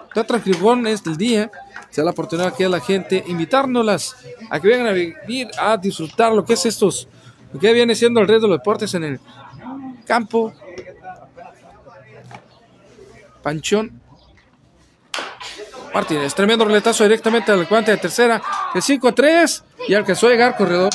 Está 0.08 0.24
tranquilón 0.24 0.88
es 0.88 1.06
el 1.06 1.16
día. 1.16 1.52
Se 1.92 2.02
da 2.02 2.06
la 2.06 2.12
oportunidad 2.12 2.56
que 2.56 2.66
a 2.66 2.70
la 2.70 2.80
gente 2.80 3.24
invitárnoslas 3.28 4.16
a 4.50 4.60
que 4.60 4.68
vengan 4.68 4.88
a 4.88 4.92
vivir, 4.92 5.48
a 5.60 5.78
disfrutar 5.78 6.34
lo 6.34 6.44
que 6.44 6.54
es 6.54 6.66
estos, 6.66 7.08
lo 7.54 7.60
que 7.60 7.72
viene 7.72 7.94
siendo 7.94 8.20
el 8.20 8.28
rey 8.28 8.40
de 8.40 8.48
los 8.48 8.58
deportes 8.58 8.94
en 8.96 9.04
el 9.04 9.20
campo. 10.06 10.54
Panchón 13.44 14.02
Martínez, 15.94 16.34
tremendo 16.34 16.66
roletazo 16.66 17.04
directamente 17.04 17.52
al 17.52 17.66
guante 17.66 17.92
de 17.92 17.98
tercera, 17.98 18.42
el 18.74 18.82
5-3 18.82 19.64
y 19.88 19.94
alcanzó 19.94 20.28
a 20.28 20.30
llegar 20.32 20.58
corredor. 20.58 20.90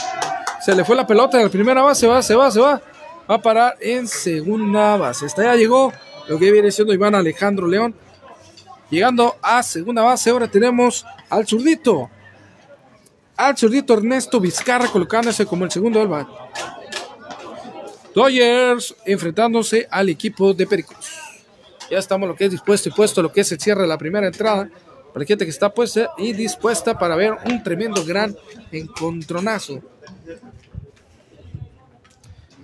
Se 0.64 0.77
le 0.77 0.85
fue 0.85 0.94
la 0.94 1.07
pelota 1.07 1.38
en 1.38 1.44
la 1.44 1.51
primera 1.51 1.83
base, 1.83 2.07
va, 2.07 2.22
se 2.22 2.37
va, 2.37 2.51
se 2.51 2.61
va. 2.61 2.81
Va 3.29 3.35
a 3.35 3.42
parar 3.42 3.77
en 3.81 4.07
segunda 4.07 4.96
base. 4.96 5.27
Hasta 5.27 5.42
ya 5.42 5.57
llegó 5.57 5.92
lo 6.29 6.38
que 6.38 6.53
viene 6.53 6.70
siendo 6.70 6.94
Iván 6.94 7.16
Alejandro 7.16 7.66
León. 7.66 7.94
Llegando 8.88 9.37
a 9.42 9.62
segunda 9.62 10.03
base, 10.03 10.31
ahora 10.31 10.46
tenemos 10.46 11.05
al 11.31 11.46
zurdito. 11.46 12.11
Al 13.37 13.57
zurdito 13.57 13.94
Ernesto 13.94 14.38
Vizcarra 14.38 14.87
colocándose 14.87 15.46
como 15.46 15.64
el 15.64 15.70
segundo 15.72 15.98
del 15.98 16.09
bat. 16.09 16.29
Dodgers 18.14 18.94
enfrentándose 19.05 19.88
al 19.90 20.11
equipo 20.11 20.55
de 20.55 20.66
Pericos. 20.66 21.18
Ya 21.90 21.98
estamos 21.98 22.29
lo 22.29 22.37
que 22.37 22.44
es 22.44 22.51
dispuesto 22.51 22.88
y 22.88 22.92
puesto 22.92 23.20
lo 23.20 23.33
que 23.33 23.40
es 23.40 23.51
el 23.51 23.61
cierre 23.61 23.83
de 23.83 23.88
la 23.88 23.98
primera 23.98 24.27
entrada. 24.27 24.68
Para 25.12 25.25
la 25.25 25.27
gente 25.27 25.44
que 25.44 25.51
está 25.51 25.72
puesta 25.72 26.11
y 26.16 26.33
dispuesta 26.33 26.98
para 26.98 27.16
ver 27.16 27.35
un 27.44 27.62
tremendo 27.62 28.05
gran 28.05 28.35
encontronazo. 28.70 29.81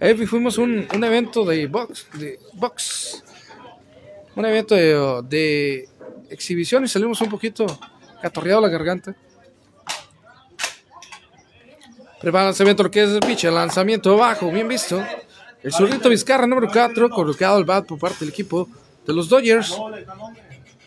Ahí 0.00 0.14
fuimos 0.26 0.56
un, 0.58 0.86
un 0.94 1.04
evento 1.04 1.44
de 1.44 1.66
box, 1.66 2.06
de 2.14 2.38
box. 2.54 3.24
Un 4.36 4.46
evento 4.46 4.76
de, 5.22 5.88
exhibición 6.30 6.84
y 6.84 6.88
salimos 6.88 7.20
un 7.20 7.28
poquito 7.28 7.66
catorreado 8.22 8.60
la 8.60 8.68
garganta. 8.68 9.14
Prepara 12.20 12.46
lanzamiento 12.46 12.82
lo 12.82 12.90
que 12.90 13.02
es 13.02 13.10
el 13.10 13.20
pitch, 13.20 13.44
lanzamiento 13.44 14.16
bajo, 14.16 14.50
bien 14.50 14.68
visto. 14.68 15.02
El 15.62 15.72
zurdito 15.72 16.08
Vizcarra 16.08 16.46
número 16.46 16.68
4, 16.72 17.10
colocado 17.10 17.56
al 17.56 17.64
bat 17.64 17.86
por 17.86 17.98
parte 17.98 18.20
del 18.20 18.28
equipo 18.28 18.68
de 19.06 19.12
los 19.12 19.28
Dodgers. 19.28 19.76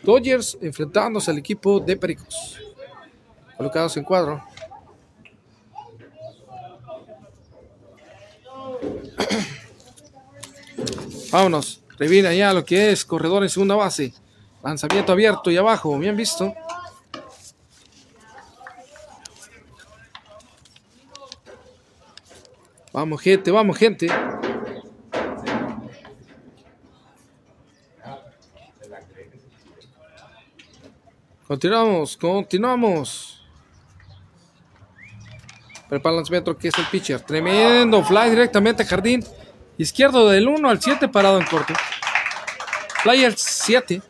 Dodgers 0.02 0.58
enfrentándose 0.60 1.30
al 1.30 1.38
equipo 1.38 1.80
de 1.80 1.96
Pericos. 1.96 2.58
Colocados 3.56 3.96
en 3.96 4.04
cuadro. 4.04 4.44
Vámonos. 11.30 11.78
Revina 11.98 12.34
ya 12.34 12.52
lo 12.52 12.64
que 12.64 12.90
es 12.90 13.04
corredor 13.04 13.44
en 13.44 13.48
segunda 13.48 13.76
base. 13.76 14.12
Lanzamiento 14.64 15.12
abierto 15.12 15.50
y 15.50 15.56
abajo. 15.56 15.96
Bien 15.98 16.16
visto. 16.16 16.54
Vamos, 22.92 23.22
gente, 23.22 23.50
vamos, 23.50 23.78
gente. 23.78 24.08
Continuamos, 31.52 32.16
continuamos. 32.16 33.44
Prepara 35.86 36.12
el 36.12 36.16
lanzamiento 36.16 36.56
que 36.56 36.68
es 36.68 36.78
el 36.78 36.86
pitcher. 36.86 37.20
Tremendo 37.20 38.02
fly 38.02 38.30
directamente 38.30 38.82
a 38.82 38.86
jardín. 38.86 39.22
Izquierdo 39.76 40.30
del 40.30 40.48
1 40.48 40.66
al 40.66 40.80
7 40.80 41.08
parado 41.08 41.38
en 41.38 41.44
corto. 41.44 41.74
Fly 43.02 43.26
al 43.26 43.36
7. 43.36 44.00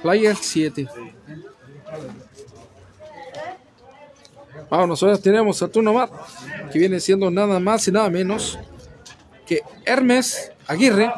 Fly 0.00 0.26
al 0.28 0.36
7. 0.36 0.88
Vámonos, 4.70 5.02
ahora 5.02 5.18
tenemos 5.18 5.60
a 5.60 5.66
turno 5.66 5.92
más, 5.92 6.08
que 6.72 6.78
viene 6.78 7.00
siendo 7.00 7.32
nada 7.32 7.58
más 7.58 7.88
y 7.88 7.90
nada 7.90 8.08
menos 8.10 8.60
que 9.44 9.60
Hermes 9.84 10.52
Aguirre, 10.68 11.12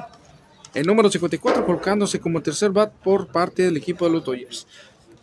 el 0.76 0.86
número 0.86 1.10
54, 1.10 1.64
colocándose 1.64 2.20
como 2.20 2.42
tercer 2.42 2.70
bat 2.70 2.92
por 2.92 3.28
parte 3.28 3.62
del 3.62 3.78
equipo 3.78 4.04
de 4.04 4.10
los 4.10 4.24
Dodgers. 4.24 4.66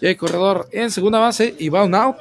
Ya 0.02 0.10
hay 0.10 0.16
corredor 0.16 0.68
en 0.72 0.90
segunda 0.90 1.20
base 1.20 1.56
y 1.60 1.70
un 1.70 1.94
out. 1.94 2.18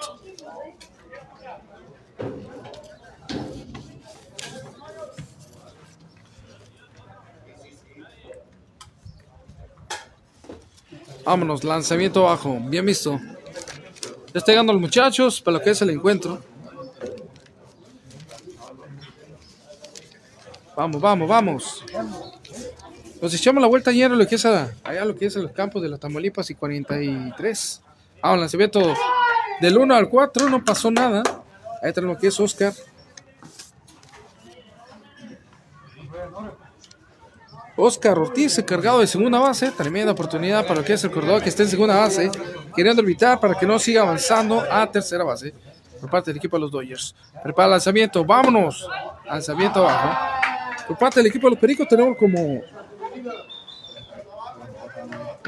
Vámonos, 11.25 11.64
lanzamiento 11.64 12.25
bajo, 12.25 12.59
bien 12.61 12.85
visto. 12.85 13.18
Ya 14.35 14.40
está 14.40 14.53
llegando 14.53 14.75
los 14.75 14.83
muchachos 14.83 15.40
para 15.40 15.57
lo 15.57 15.64
que 15.64 15.71
es 15.71 15.81
el 15.81 15.88
encuentro. 15.88 16.42
Vamos, 20.77 21.01
vamos, 21.01 21.29
vamos. 21.29 21.85
Nos 23.22 23.32
echamos 23.32 23.62
la 23.62 23.68
vuelta 23.68 23.90
ayer 23.92 24.11
a 24.11 24.16
lo 24.16 24.26
que 24.26 24.35
es 24.35 24.44
a, 24.44 24.74
allá 24.82 25.04
lo 25.04 25.14
que 25.14 25.26
es 25.26 25.37
a 25.37 25.38
los 25.38 25.52
campos 25.52 25.80
de 25.80 25.88
las 25.88 26.00
Tamaulipas 26.00 26.50
y 26.50 26.56
43. 26.56 27.80
Ah, 28.20 28.37
lanzamiento 28.37 28.94
del 29.61 29.78
1 29.78 29.94
al 29.94 30.08
4, 30.08 30.50
no 30.50 30.64
pasó 30.64 30.90
nada. 30.90 31.22
Ahí 31.80 31.92
tenemos 31.92 32.16
lo 32.16 32.20
que 32.20 32.26
es 32.26 32.40
Oscar. 32.40 32.72
Oscar 37.76 38.18
Ortiz, 38.18 38.58
encargado 38.58 38.98
de 38.98 39.06
segunda 39.06 39.38
base. 39.38 39.70
Tremenda 39.70 40.11
oportunidad 40.11 40.66
para 40.66 40.80
lo 40.80 40.85
que 40.85 40.94
es 40.94 41.04
el 41.04 41.12
corredor 41.12 41.44
que 41.44 41.48
está 41.48 41.62
en 41.62 41.68
segunda 41.68 41.94
base. 41.94 42.28
Queriendo 42.74 43.02
evitar 43.02 43.38
para 43.38 43.54
que 43.54 43.66
no 43.66 43.78
siga 43.78 44.02
avanzando 44.02 44.64
a 44.68 44.90
tercera 44.90 45.22
base. 45.22 45.54
por 46.00 46.11
parte 46.11 46.32
del 46.32 46.38
equipo 46.38 46.56
de 46.56 46.62
los 46.62 46.72
Dodgers. 46.72 47.14
Prepara 47.40 47.66
el 47.66 47.70
lanzamiento, 47.70 48.24
vámonos. 48.24 48.85
Lanzamiento 49.24 49.78
abajo. 49.88 50.18
Por 50.88 50.98
parte 50.98 51.20
del 51.20 51.28
equipo 51.28 51.46
de 51.46 51.52
los 51.52 51.61
Pericos 51.61 51.87
tenemos 51.87 52.16
como 52.18 52.61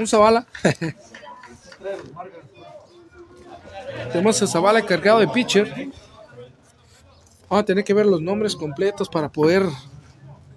un 0.03 0.09
Zavala. 0.09 0.47
tenemos 4.13 4.43
a 4.43 4.47
Zavala 4.47 4.83
cargado 4.83 5.21
de 5.21 5.29
pitcher. 5.29 5.91
Vamos 7.49 7.63
a 7.63 7.65
tener 7.65 7.85
que 7.85 7.95
ver 7.95 8.07
los 8.07 8.21
nombres 8.21 8.57
completos 8.57 9.09
para 9.09 9.31
poder 9.31 9.65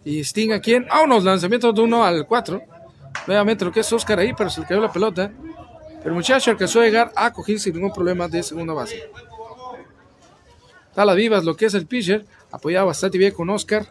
y 0.08 0.52
a 0.54 0.62
quién. 0.62 0.88
Ah, 0.89 1.02
unos 1.04 1.26
lanzamientos 1.26 1.76
de 1.76 1.82
1 1.82 2.04
al 2.04 2.26
4. 2.26 2.62
Nuevamente 3.28 3.65
lo 3.65 3.71
que 3.73 3.82
es 3.82 3.91
Oscar 3.91 4.19
ahí, 4.19 4.34
pero 4.34 4.50
se 4.50 4.62
le 4.62 4.67
cayó 4.67 4.80
la 4.80 4.91
pelota. 4.91 5.32
El 6.06 6.13
muchacho 6.13 6.52
alcanzó 6.52 6.80
a 6.80 6.86
llegar 6.86 7.12
a 7.13 7.34
coger 7.34 7.60
sin 7.60 7.73
ningún 7.73 7.91
problema 7.91 8.30
de 8.30 8.41
segunda 8.41 8.73
base. 8.73 9.12
Tala 10.95 11.13
vivas 11.13 11.43
lo 11.43 11.58
que 11.58 11.65
es 11.65 11.73
el 11.73 11.86
pitcher. 11.86 12.26
Apoyado 12.52 12.88
bastante 12.88 13.17
bien 13.17 13.34
con 13.34 13.50
Oscar. 13.50 13.86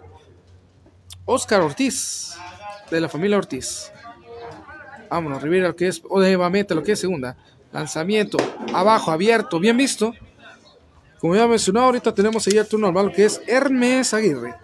Oscar 1.26 1.61
Ortiz. 1.61 2.35
De 2.90 2.98
la 2.98 3.11
familia 3.11 3.37
Ortiz. 3.37 3.92
Vámonos, 5.09 5.42
Rivera 5.42 5.69
lo 5.69 5.77
que 5.77 5.88
es. 5.88 6.03
O 6.09 6.19
nuevamente 6.19 6.75
lo 6.75 6.83
que 6.83 6.92
es 6.92 7.01
segunda. 7.01 7.37
Lanzamiento. 7.73 8.38
Abajo, 8.73 9.11
abierto. 9.11 9.59
Bien 9.59 9.77
visto. 9.77 10.14
Como 11.21 11.35
ya 11.35 11.47
mencionado, 11.47 11.87
ahorita 11.87 12.14
tenemos 12.14 12.47
ahí 12.47 12.57
el 12.57 12.69
turno 12.69 12.87
normal 12.88 13.12
que 13.12 13.25
es 13.25 13.40
Hermes 13.47 14.12
Aguirre. 14.14 14.55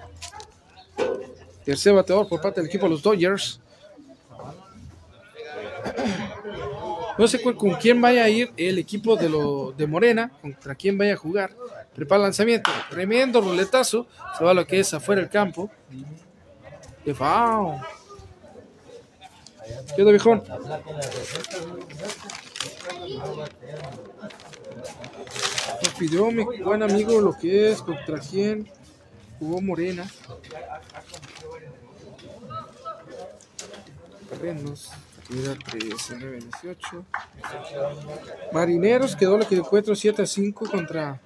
Tercer 1.64 1.94
bateador 1.94 2.28
por 2.28 2.40
parte 2.40 2.60
del 2.60 2.68
equipo 2.68 2.84
de 2.84 2.90
los 2.90 3.02
Dodgers. 3.02 3.60
No 7.18 7.28
sé 7.28 7.42
con, 7.42 7.74
quién 7.74 8.00
vaya 8.00 8.24
a 8.24 8.28
ir 8.28 8.52
el 8.56 8.78
equipo 8.78 9.16
de, 9.16 9.28
lo, 9.28 9.72
de 9.72 9.86
Morena, 9.86 10.32
contra 10.40 10.74
quién 10.74 10.96
vaya 10.96 11.14
a 11.14 11.16
jugar. 11.16 11.52
Prepara 11.94 12.18
el 12.18 12.22
lanzamiento. 12.24 12.70
Tremendo 12.90 13.40
ruletazo. 13.40 14.06
Se 14.36 14.44
va 14.44 14.54
lo 14.54 14.66
que 14.66 14.80
es 14.80 14.92
afuera 14.94 15.20
del 15.20 15.30
campo. 15.30 15.70
¡Qué 17.04 17.14
fao! 17.14 17.80
¿Qué 19.94 20.02
onda, 20.02 20.10
viejón? 20.10 20.42
Me 25.82 25.88
pidió 25.98 26.30
mi 26.30 26.44
buen 26.62 26.82
amigo 26.82 27.20
lo 27.20 27.36
que 27.36 27.70
es 27.70 27.82
contra 27.82 28.18
quién 28.18 28.70
jugó 29.38 29.60
Morena. 29.60 30.06
Terrenos. 34.30 34.90
13, 35.70 36.16
18. 36.16 37.04
Marineros 38.52 39.16
quedó 39.16 39.38
lo 39.38 39.48
que 39.48 39.56
encuentro 39.56 39.94
7 39.94 40.22
a 40.22 40.26
5 40.26 40.70
contra. 40.70 41.20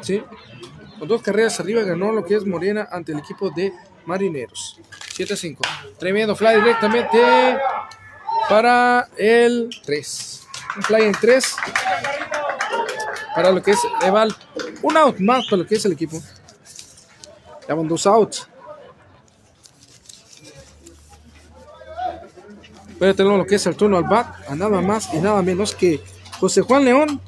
Sí. 0.00 0.22
Con 0.98 1.08
dos 1.08 1.20
carreras 1.22 1.58
arriba 1.60 1.82
ganó 1.82 2.12
lo 2.12 2.24
que 2.24 2.36
es 2.36 2.46
Morena 2.46 2.88
ante 2.90 3.12
el 3.12 3.18
equipo 3.18 3.50
de 3.50 3.72
Marineros. 4.06 4.80
7 5.14 5.34
a 5.34 5.36
5. 5.36 5.62
Tremendo 5.98 6.34
fly 6.34 6.56
directamente 6.56 7.58
para 8.48 9.08
el 9.16 9.70
3. 9.84 10.46
Un 10.76 10.82
fly 10.82 11.02
en 11.02 11.12
3. 11.12 11.56
Para 13.34 13.50
lo 13.50 13.62
que 13.62 13.72
es 13.72 13.78
Eval. 14.02 14.34
Un 14.82 14.96
out 14.96 15.18
más 15.18 15.44
para 15.46 15.58
lo 15.58 15.66
que 15.66 15.76
es 15.76 15.84
el 15.84 15.92
equipo. 15.92 16.20
Ya 17.68 17.74
dos 17.74 18.06
outs. 18.06 18.48
Pero 22.98 23.14
tenemos 23.14 23.38
lo 23.38 23.46
que 23.46 23.56
es 23.56 23.66
el 23.66 23.76
turno 23.76 23.96
al 23.96 24.04
bat, 24.04 24.48
a 24.48 24.54
nada 24.54 24.80
más 24.80 25.12
y 25.12 25.18
nada 25.18 25.42
menos 25.42 25.74
que 25.74 26.00
José 26.38 26.60
Juan 26.60 26.84
León, 26.84 27.20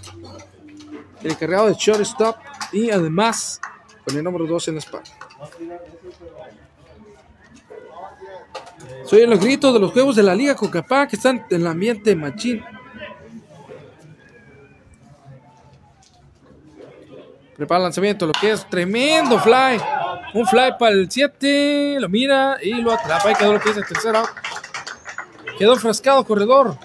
el 1.23 1.33
encargado 1.33 1.67
de 1.67 1.75
shortstop 1.75 2.37
y 2.73 2.91
además 2.91 3.61
con 4.07 4.17
el 4.17 4.23
número 4.23 4.47
2 4.47 4.69
en 4.69 4.75
la 4.75 4.81
espalda. 4.81 5.11
Soy 9.05 9.27
los 9.27 9.40
gritos 9.40 9.75
de 9.75 9.81
los 9.81 9.93
juegos 9.93 10.17
de 10.17 10.23
la 10.23 10.35
Liga 10.35 10.55
Cocapá 10.55 11.07
que 11.07 11.17
están 11.17 11.45
en 11.51 11.61
el 11.61 11.67
ambiente 11.67 12.17
machín. 12.17 12.64
Prepara 17.57 17.79
el 17.79 17.83
lanzamiento, 17.85 18.27
lo 18.27 18.33
que 18.33 18.51
es 18.51 18.69
tremendo 18.69 19.38
fly. 19.38 19.81
Un 20.33 20.47
fly 20.47 20.73
para 20.79 20.93
el 20.93 21.09
7, 21.11 21.99
lo 22.01 22.09
mira 22.09 22.57
y 22.61 22.75
lo 22.75 22.93
atrapa 22.93 23.31
y 23.31 23.35
quedó 23.35 23.53
lo 23.53 23.61
que 23.61 23.71
es 23.71 23.77
el. 23.77 23.85
Quedó 25.59 25.77
frascado 25.77 26.25
corredor. 26.25 26.77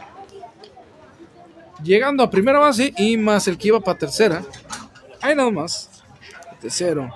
Llegando 1.81 2.23
a 2.23 2.29
primera 2.29 2.59
base 2.59 2.93
y 2.97 3.17
más 3.17 3.47
el 3.47 3.57
que 3.57 3.69
iba 3.69 3.79
para 3.79 3.97
tercera. 3.97 4.43
Ahí 5.21 5.33
nada 5.33 5.49
más. 5.49 5.89
Tercero. 6.61 7.09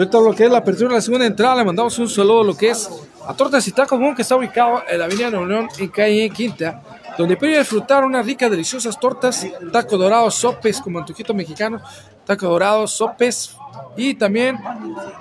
Ahorita 0.00 0.18
lo 0.18 0.34
que 0.34 0.44
es 0.44 0.50
la 0.50 0.56
apertura 0.56 0.88
de 0.88 0.94
la 0.94 1.00
segunda 1.02 1.26
entrada, 1.26 1.56
le 1.56 1.64
mandamos 1.64 1.98
un 1.98 2.08
saludo 2.08 2.40
a 2.40 2.44
lo 2.44 2.56
que 2.56 2.70
es 2.70 2.88
a 3.26 3.34
Tortas 3.34 3.68
y 3.68 3.72
Tacos 3.72 4.00
que 4.16 4.22
está 4.22 4.34
ubicado 4.34 4.82
en 4.88 4.98
la 4.98 5.04
avenida 5.04 5.28
Nuevo 5.28 5.44
León, 5.44 5.68
en 5.78 5.88
calle 5.88 6.30
Quinta, 6.30 6.82
donde 7.18 7.36
puede 7.36 7.58
disfrutar 7.58 8.02
unas 8.02 8.24
ricas, 8.24 8.50
deliciosas 8.50 8.98
tortas, 8.98 9.46
taco 9.70 9.98
dorado, 9.98 10.30
sopes 10.30 10.80
como 10.80 11.00
antojito 11.00 11.34
mexicano, 11.34 11.82
taco 12.24 12.46
dorado, 12.46 12.86
sopes, 12.86 13.54
y 13.94 14.14
también 14.14 14.56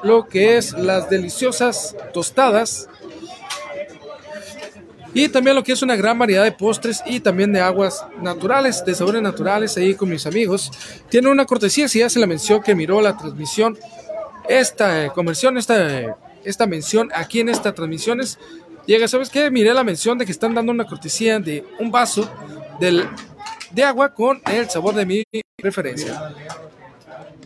lo 0.01 0.25
que 0.29 0.55
es 0.55 0.71
las 0.71 1.09
deliciosas 1.09 1.93
tostadas 2.13 2.87
y 5.13 5.27
también 5.27 5.57
lo 5.57 5.63
que 5.63 5.73
es 5.73 5.81
una 5.81 5.97
gran 5.97 6.17
variedad 6.17 6.45
de 6.45 6.53
postres 6.53 7.03
y 7.05 7.19
también 7.19 7.51
de 7.51 7.59
aguas 7.59 8.05
naturales, 8.21 8.85
de 8.85 8.95
sabores 8.95 9.21
naturales 9.21 9.75
ahí 9.75 9.93
con 9.93 10.07
mis 10.07 10.25
amigos. 10.25 10.71
Tiene 11.09 11.29
una 11.29 11.45
cortesía, 11.45 11.89
si 11.89 11.99
ya 11.99 12.09
se 12.09 12.19
la 12.19 12.27
mencionó 12.27 12.63
que 12.63 12.75
miró 12.75 13.01
la 13.01 13.17
transmisión, 13.17 13.77
esta 14.49 15.05
eh, 15.05 15.11
conversión, 15.13 15.57
esta, 15.57 16.17
esta 16.43 16.65
mención 16.65 17.09
aquí 17.13 17.39
en 17.39 17.49
esta 17.49 17.73
transmisión 17.73 18.19
es, 18.19 18.39
llega, 18.85 19.07
¿sabes 19.07 19.29
qué? 19.29 19.49
Miré 19.51 19.73
la 19.73 19.83
mención 19.83 20.17
de 20.17 20.25
que 20.25 20.31
están 20.31 20.55
dando 20.55 20.71
una 20.71 20.85
cortesía 20.85 21.39
de 21.39 21.63
un 21.79 21.91
vaso 21.91 22.29
del, 22.79 23.07
de 23.71 23.83
agua 23.83 24.13
con 24.13 24.41
el 24.51 24.69
sabor 24.69 24.95
de 24.95 25.05
mi 25.05 25.23
preferencia. 25.55 26.33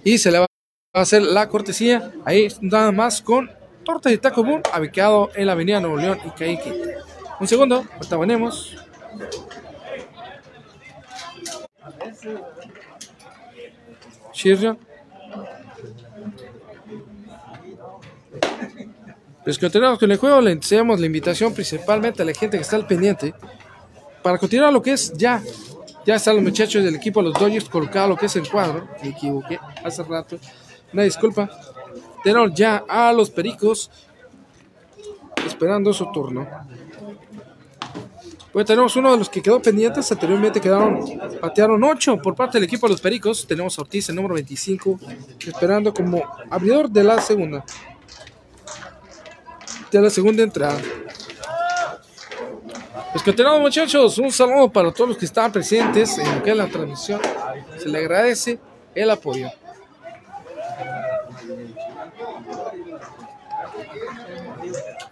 Y 0.03 0.17
se 0.17 0.31
le 0.31 0.39
va 0.39 0.47
a 0.93 1.05
ser 1.05 1.21
la 1.21 1.49
cortesía. 1.49 2.11
Ahí 2.23 2.47
nada 2.61 2.91
más 2.91 3.21
con 3.21 3.51
Torta 3.83 4.09
de 4.09 4.17
Taco 4.17 4.43
Boom, 4.43 4.61
ubicado 4.77 5.29
en 5.35 5.47
la 5.47 5.51
avenida 5.51 5.81
Nuevo 5.81 5.97
León 5.97 6.19
y 6.25 6.29
Caíque. 6.31 6.73
Un 7.39 7.47
segundo, 7.47 7.85
ahorita 7.95 8.17
venimos. 8.17 8.77
Pues 19.43 19.59
continuamos 19.59 19.99
con 19.99 20.09
el 20.09 20.17
juego, 20.17 20.39
le 20.39 20.51
enseñamos 20.51 21.01
la 21.01 21.05
invitación 21.05 21.53
principalmente 21.53 22.21
a 22.21 22.25
la 22.25 22.33
gente 22.33 22.57
que 22.57 22.61
está 22.61 22.77
al 22.77 22.87
pendiente 22.87 23.33
para 24.21 24.37
continuar 24.37 24.71
lo 24.71 24.81
que 24.81 24.93
es 24.93 25.11
ya. 25.13 25.43
Ya 26.05 26.15
están 26.15 26.35
los 26.35 26.43
muchachos 26.43 26.83
del 26.83 26.95
equipo, 26.95 27.21
los 27.21 27.33
Dodgers, 27.33 27.67
colocado 27.67 28.09
lo 28.09 28.17
que 28.17 28.27
es 28.27 28.35
el 28.37 28.49
cuadro. 28.49 28.87
Me 29.01 29.09
equivoqué 29.09 29.59
hace 29.83 30.03
rato. 30.03 30.37
Una 30.93 31.03
disculpa. 31.03 31.49
Tenemos 32.23 32.53
ya 32.53 32.85
a 32.87 33.11
los 33.11 33.29
Pericos 33.29 33.91
esperando 35.45 35.93
su 35.93 36.09
turno. 36.11 36.47
Pues 38.53 38.65
tenemos 38.65 38.95
uno 38.95 39.11
de 39.11 39.17
los 39.17 39.29
que 39.29 39.41
quedó 39.41 39.61
pendientes. 39.61 40.09
Anteriormente 40.11 40.61
quedaron, 40.61 40.99
patearon 41.41 41.83
8 41.83 42.21
por 42.21 42.35
parte 42.35 42.59
del 42.59 42.65
equipo 42.65 42.87
de 42.87 42.93
los 42.93 43.01
Pericos. 43.01 43.45
Tenemos 43.45 43.77
a 43.77 43.81
Ortiz, 43.81 44.07
el 44.09 44.15
número 44.15 44.35
25, 44.35 44.99
esperando 45.47 45.93
como 45.93 46.23
abridor 46.49 46.89
de 46.89 47.03
la 47.03 47.19
segunda. 47.19 47.65
De 49.93 50.01
la 50.01 50.09
segunda 50.09 50.41
entrada. 50.41 50.81
Pues 53.11 53.23
continuamos 53.23 53.61
muchachos, 53.61 54.17
un 54.17 54.31
saludo 54.31 54.67
para 54.71 54.91
todos 54.91 55.09
los 55.09 55.17
que 55.19 55.25
estaban 55.25 55.51
presentes 55.51 56.17
en 56.17 56.33
lo 56.33 56.41
que 56.41 56.55
la 56.55 56.67
transmisión. 56.67 57.21
Se 57.77 57.87
le 57.89 57.99
agradece 57.99 58.59
el 58.95 59.11
apoyo. 59.11 59.51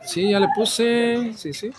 Sí, 0.04 0.32
ya 0.32 0.40
le 0.40 0.48
puse. 0.56 1.32
Sí, 1.38 1.54
sí. 1.54 1.72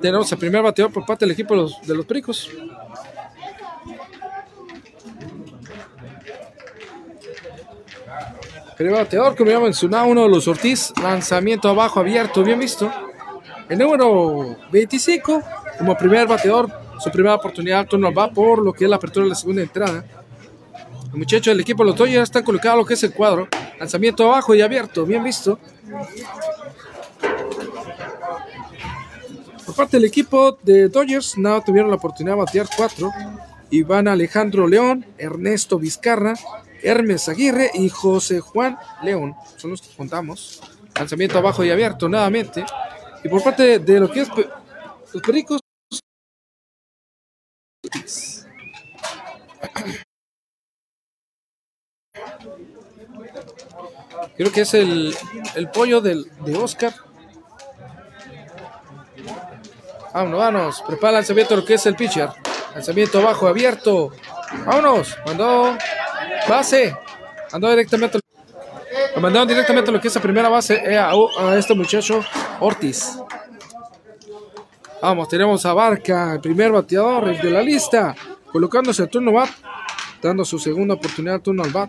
Tenemos 0.00 0.30
el 0.32 0.38
primer 0.38 0.62
bateador 0.62 0.92
por 0.92 1.04
parte 1.04 1.24
del 1.24 1.32
equipo 1.32 1.54
de 1.54 1.60
los, 1.62 1.82
de 1.82 1.94
los 1.94 2.06
Pericos. 2.06 2.50
Primer 8.76 8.94
bateador, 8.94 9.36
como 9.36 9.50
ya 9.50 9.60
mencionaba, 9.60 10.04
uno 10.04 10.22
de 10.22 10.30
los 10.30 10.48
Ortiz. 10.48 10.92
Lanzamiento 11.02 11.68
abajo 11.68 12.00
abierto, 12.00 12.42
bien 12.42 12.58
visto. 12.58 12.90
El 13.68 13.78
número 13.78 14.56
25, 14.72 15.42
como 15.78 15.96
primer 15.96 16.26
bateador, 16.26 16.70
su 16.98 17.10
primera 17.10 17.34
oportunidad, 17.34 17.86
turno 17.86 18.12
va 18.12 18.30
por 18.30 18.62
lo 18.62 18.72
que 18.72 18.84
es 18.84 18.90
la 18.90 18.96
apertura 18.96 19.24
de 19.24 19.30
la 19.30 19.34
segunda 19.34 19.62
entrada. 19.62 20.04
Los 21.04 21.14
muchachos 21.14 21.46
del 21.52 21.60
equipo 21.60 21.82
de 21.82 21.90
los 21.90 21.98
Dodgers 21.98 22.22
están 22.22 22.42
colocados 22.42 22.78
lo 22.78 22.84
que 22.86 22.94
es 22.94 23.02
el 23.02 23.12
cuadro. 23.12 23.48
Lanzamiento 23.78 24.24
abajo 24.24 24.54
y 24.54 24.62
abierto, 24.62 25.04
bien 25.04 25.24
visto. 25.24 25.58
Por 29.70 29.76
parte 29.76 29.98
del 29.98 30.06
equipo 30.06 30.58
de 30.64 30.88
Dodgers, 30.88 31.38
nada 31.38 31.62
tuvieron 31.62 31.92
la 31.92 31.96
oportunidad 31.96 32.34
de 32.34 32.40
batear 32.40 32.66
cuatro. 32.76 33.12
Iván 33.70 34.08
Alejandro 34.08 34.66
León, 34.66 35.06
Ernesto 35.16 35.78
Vizcarra, 35.78 36.34
Hermes 36.82 37.28
Aguirre 37.28 37.70
y 37.74 37.88
José 37.88 38.40
Juan 38.40 38.76
León. 39.04 39.36
Son 39.58 39.70
los 39.70 39.80
que 39.80 39.94
contamos. 39.96 40.60
Lanzamiento 40.96 41.38
abajo 41.38 41.62
y 41.62 41.70
abierto 41.70 42.08
nuevamente. 42.08 42.64
Y 43.22 43.28
por 43.28 43.44
parte 43.44 43.78
de 43.78 44.00
lo 44.00 44.10
que 44.10 44.22
es 44.22 44.28
los 45.12 45.22
Pericos. 45.22 45.60
Creo 54.36 54.50
que 54.50 54.62
es 54.62 54.74
el, 54.74 55.14
el 55.54 55.70
pollo 55.70 56.00
del, 56.00 56.28
de 56.44 56.56
Oscar. 56.56 56.92
Vámonos, 60.12 60.38
vámonos. 60.38 60.82
Prepara 60.86 61.10
el 61.10 61.14
lanzamiento 61.16 61.56
lo 61.56 61.64
que 61.64 61.74
es 61.74 61.86
el 61.86 61.96
pitcher. 61.96 62.28
Lanzamiento 62.74 63.18
abajo, 63.20 63.46
abierto. 63.46 64.10
Vámonos. 64.66 65.16
Mandó 65.26 65.76
base. 66.48 66.96
Mandó 67.52 67.70
directamente. 67.70 68.20
Lo 69.14 69.20
mandaron 69.20 69.48
directamente 69.48 69.90
lo 69.90 70.00
que 70.00 70.08
es 70.08 70.14
la 70.14 70.20
primera 70.20 70.48
base 70.48 70.74
eh, 70.74 70.96
a, 70.96 71.10
a 71.10 71.56
este 71.56 71.74
muchacho 71.74 72.24
Ortiz. 72.60 73.18
Vamos, 75.02 75.28
tenemos 75.28 75.64
a 75.64 75.72
Barca, 75.72 76.34
el 76.34 76.40
primer 76.40 76.72
bateador 76.72 77.40
de 77.40 77.50
la 77.50 77.62
lista, 77.62 78.14
colocándose 78.52 79.02
el 79.02 79.08
turno 79.08 79.32
bat, 79.32 79.48
dando 80.20 80.44
su 80.44 80.58
segunda 80.58 80.94
oportunidad 80.94 81.36
al 81.36 81.42
turno 81.42 81.64
al 81.64 81.70
bat. 81.70 81.88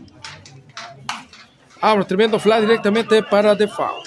Vamos, 1.82 2.08
tremendo 2.08 2.40
fly 2.40 2.62
directamente 2.62 3.22
para 3.24 3.58
The 3.58 3.68
Foul. 3.68 4.04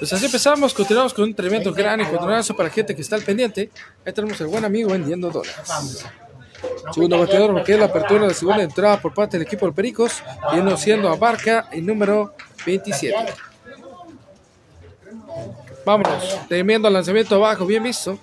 Pues 0.00 0.14
así 0.14 0.24
empezamos, 0.24 0.72
continuamos 0.72 1.12
con 1.12 1.24
un 1.24 1.34
tremendo 1.34 1.74
gran 1.74 2.00
encontronazo 2.00 2.56
para 2.56 2.70
gente 2.70 2.96
que 2.96 3.02
está 3.02 3.16
al 3.16 3.22
pendiente. 3.22 3.70
Ahí 4.04 4.14
tenemos 4.14 4.40
el 4.40 4.46
buen 4.46 4.64
amigo 4.64 4.90
vendiendo 4.92 5.30
dólares. 5.30 5.54
Segundo 6.90 7.18
bateador, 7.18 7.52
porque 7.52 7.74
es 7.74 7.78
la 7.78 7.84
apertura 7.84 8.26
de 8.26 8.32
segunda 8.32 8.62
entrada 8.62 8.98
por 8.98 9.12
parte 9.12 9.36
del 9.36 9.46
equipo 9.46 9.66
de 9.66 9.72
Pericos, 9.72 10.22
yendo 10.54 10.74
siendo 10.78 11.10
a 11.10 11.16
Barca 11.16 11.68
el 11.70 11.84
número 11.84 12.34
27. 12.64 13.14
Vámonos, 15.84 16.48
tremendo 16.48 16.88
lanzamiento 16.88 17.34
abajo, 17.34 17.66
bien 17.66 17.82
visto. 17.82 18.18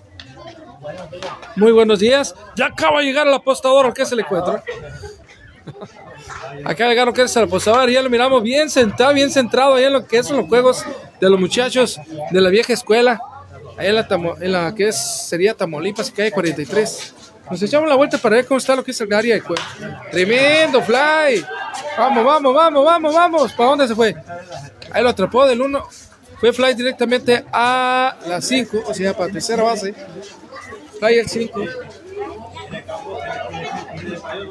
Muy 1.56 1.72
buenos 1.72 2.00
días. 2.00 2.34
Ya 2.56 2.68
acaba 2.68 3.02
de 3.02 3.06
llegar 3.06 3.28
el 3.28 3.34
apostador, 3.36 3.94
¿qué 3.94 4.04
se 4.04 4.16
le 4.16 4.24
encuentra? 4.24 4.64
Acá 6.64 6.88
llegaron 6.88 7.14
que 7.14 7.24
es 7.24 7.36
el 7.36 7.44
apostador, 7.44 7.90
ya 7.90 8.02
lo 8.02 8.10
miramos 8.10 8.44
bien 8.44 8.70
sentado, 8.70 9.14
bien 9.14 9.32
centrado 9.32 9.76
ahí 9.76 9.86
en 9.86 9.94
lo 9.94 10.06
que 10.06 10.24
son 10.24 10.38
los 10.38 10.48
juegos 10.48 10.84
de 11.20 11.30
los 11.30 11.40
muchachos 11.40 12.00
de 12.32 12.42
la 12.42 12.50
vieja 12.50 12.74
escuela. 12.74 13.20
Ahí 13.78 13.88
en 13.88 13.96
la, 13.96 14.08
en 14.42 14.52
la 14.52 14.74
que 14.74 14.88
es, 14.88 14.98
sería 14.98 15.54
Tamaulipas, 15.54 16.12
calle 16.12 16.32
43. 16.32 17.14
Nos 17.50 17.62
echamos 17.62 17.88
la 17.88 17.96
vuelta 17.96 18.18
para 18.18 18.36
ver 18.36 18.46
cómo 18.46 18.58
está 18.58 18.76
lo 18.76 18.84
que 18.84 18.92
es 18.92 19.00
el 19.00 19.14
área 19.14 19.36
de. 19.36 19.44
Tremendo 20.12 20.82
fly. 20.82 21.46
Vamos, 21.98 22.26
vamos, 22.26 22.54
vamos, 22.54 22.86
vamos, 22.86 23.14
vamos. 23.14 23.54
¿Para 23.54 23.70
dónde 23.70 23.88
se 23.88 23.96
fue? 23.96 24.16
Ahí 24.92 25.02
lo 25.02 25.10
atrapó 25.10 25.46
del 25.46 25.62
1. 25.62 25.88
Fue 26.40 26.52
fly 26.52 26.74
directamente 26.74 27.46
a 27.52 28.18
la 28.28 28.42
5, 28.42 28.84
o 28.86 28.94
sea, 28.94 29.16
para 29.16 29.32
tercera 29.32 29.64
base. 29.64 29.94
Fly 31.00 31.20
al 31.20 31.30
5. 31.30 31.62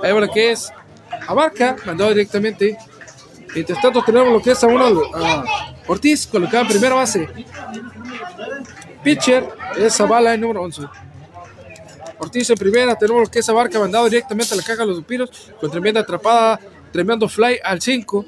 Ahí 0.02 0.20
lo 0.20 0.28
que 0.28 0.52
es 0.52 0.72
Abarca, 1.26 1.76
mandado 1.84 2.10
directamente. 2.10 2.76
Mientras 3.54 3.80
tanto 3.80 4.02
tenemos 4.02 4.32
lo 4.32 4.42
que 4.42 4.50
es 4.50 4.62
a 4.62 4.66
uno 4.66 4.84
a 5.14 5.44
Ortiz, 5.86 6.26
colocado 6.26 6.62
en 6.64 6.68
primera 6.68 6.94
base. 6.94 7.28
Pitcher 9.02 9.48
es 9.78 9.94
Zavala 9.96 10.34
en 10.34 10.40
número 10.40 10.62
11. 10.62 10.82
Ortiz 12.18 12.50
en 12.50 12.56
primera, 12.56 12.94
tenemos 12.96 13.22
lo 13.22 13.30
que 13.30 13.38
es 13.38 13.48
Abarca, 13.48 13.78
mandado 13.78 14.04
directamente 14.06 14.52
a 14.54 14.56
la 14.56 14.62
caja 14.62 14.80
de 14.82 14.86
los 14.86 14.96
Dupiros, 14.96 15.30
con 15.60 15.70
tremenda 15.70 16.00
atrapada, 16.00 16.58
tremendo 16.92 17.28
fly 17.28 17.58
al 17.62 17.80
5. 17.80 18.24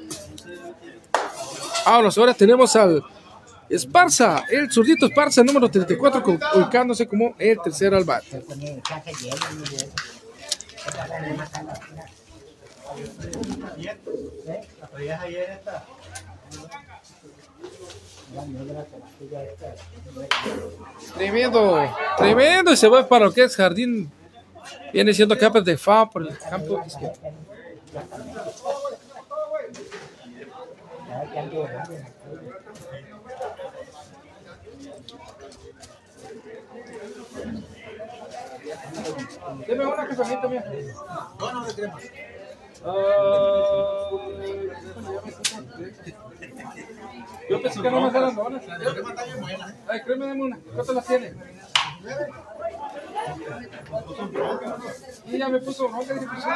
Vámonos, 1.85 2.17
ahora 2.17 2.33
tenemos 2.33 2.75
al 2.75 3.03
Esparza, 3.69 4.43
el 4.49 4.71
zurdito 4.71 5.05
Esparza, 5.05 5.43
número 5.43 5.69
34, 5.69 6.23
co- 6.23 6.37
ubicándose 6.55 7.07
como 7.07 7.35
el 7.37 7.59
tercer 7.61 7.93
al 7.93 8.03
bate. 8.03 8.43
Tremendo, 21.15 21.89
tremendo. 22.17 22.71
Y 22.71 22.77
se 22.77 22.87
va 22.87 23.07
para 23.07 23.25
lo 23.25 23.33
que 23.33 23.43
es 23.43 23.55
jardín. 23.55 24.11
Viene 24.93 25.13
siendo 25.13 25.37
capas 25.37 25.63
de 25.65 25.77
fa 25.77 26.09
por 26.09 26.23
el 26.23 26.37
campo 26.37 26.83
izquierdo. 26.85 27.17
Deme 39.67 39.85
una 39.85 40.07
que 40.07 40.15
también 40.15 40.41
también. 40.41 40.63
Ah, 41.07 41.33
Yo 47.49 47.61
pensé 47.61 47.81
que 47.81 47.91
no 47.91 48.01
me 48.01 48.11
daban 48.11 48.35
donas. 48.35 48.63
Ay, 49.87 50.01
créeme, 50.03 50.27
dame 50.27 50.43
una. 50.43 50.59
¿Cuántas 50.73 50.95
las 50.95 51.07
tiene? 51.07 51.33
Y 55.25 55.37
ya 55.37 55.49
me 55.49 55.59
puso 55.59 55.87
roja 55.87 56.13
y 56.13 56.25
puso 56.25 56.49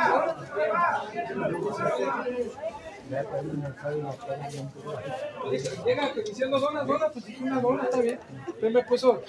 Llega 5.86 6.14
diciendo 6.14 6.60
donas, 6.60 6.88
donas, 6.88 7.12
pues 7.12 7.26
dije 7.26 7.44
una 7.44 7.60
dona, 7.60 7.84
está 7.84 8.00
bien. 8.00 8.20
Usted 8.48 8.72
me 8.72 8.84
puso. 8.84 9.22